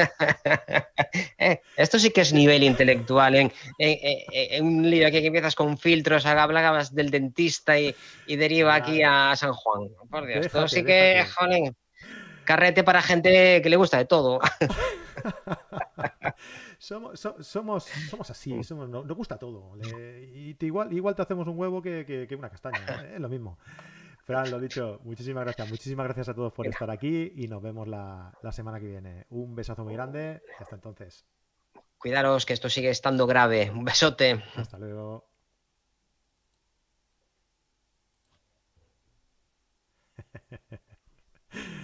Eh, 1.39 1.61
esto 1.77 1.99
sí 1.99 2.11
que 2.11 2.23
es 2.23 2.33
nivel 2.33 2.63
intelectual. 2.63 3.35
En, 3.35 3.53
un 4.63 4.91
libro 4.91 5.09
aquí 5.09 5.21
que 5.21 5.27
empiezas 5.27 5.55
con 5.55 5.79
filtros, 5.79 6.27
hablabas 6.27 6.95
del 6.95 7.11
dentista 7.11 7.79
y, 7.79 7.95
deriva 8.27 8.75
aquí 8.75 9.03
a 9.03 9.35
San 9.37 9.53
Juan. 9.53 9.91
Por 10.11 10.27
Dios, 10.27 10.47
esto 10.47 10.69
sí 10.69 10.85
que, 10.85 11.25
joder, 11.37 11.75
carrete 12.45 12.85
para 12.85 13.03
gente 13.03 13.61
que 13.63 13.71
le 13.71 13.77
gusta 13.77 13.99
de 13.99 14.07
todo. 14.07 14.41
somos, 16.79 17.21
somos, 17.41 17.85
somos 17.85 18.31
así, 18.31 18.53
nos, 18.55 19.07
gusta 19.09 19.39
todo. 19.39 19.77
y 19.77 20.57
igual, 20.61 20.93
igual 20.93 21.15
te 21.15 21.23
hacemos 21.23 21.47
un 21.47 21.59
huevo 21.59 21.83
que, 21.83 22.29
una 22.39 22.51
castaña, 22.51 23.03
¿eh? 23.03 23.15
es 23.15 23.21
lo 23.21 23.29
mismo. 23.29 23.59
Fran, 24.25 24.51
lo 24.51 24.59
dicho, 24.59 25.01
muchísimas 25.05 25.45
gracias. 25.45 25.71
Muchísimas 25.71 26.05
gracias 26.07 26.29
a 26.29 26.35
todos 26.35 26.53
por 26.53 26.67
estar 26.67 26.91
aquí 26.91 27.33
y 27.37 27.47
nos 27.47 27.63
vemos 27.63 27.87
la, 27.87 28.37
la 28.43 28.51
semana 28.51 28.81
que 28.81 28.89
viene. 28.89 29.25
Un 29.31 29.55
besazo 29.55 29.85
muy 29.85 29.95
grande 29.95 30.43
y 30.59 30.63
hasta 30.63 30.75
entonces. 30.75 31.25
Cuidaros 31.99 32.45
que 32.45 32.53
esto 32.53 32.69
sigue 32.69 32.91
estando 32.91 33.27
grave. 33.29 33.71
Un 33.71 33.85
besote. 33.85 34.43
Hasta 34.57 34.79
luego. 34.79 35.29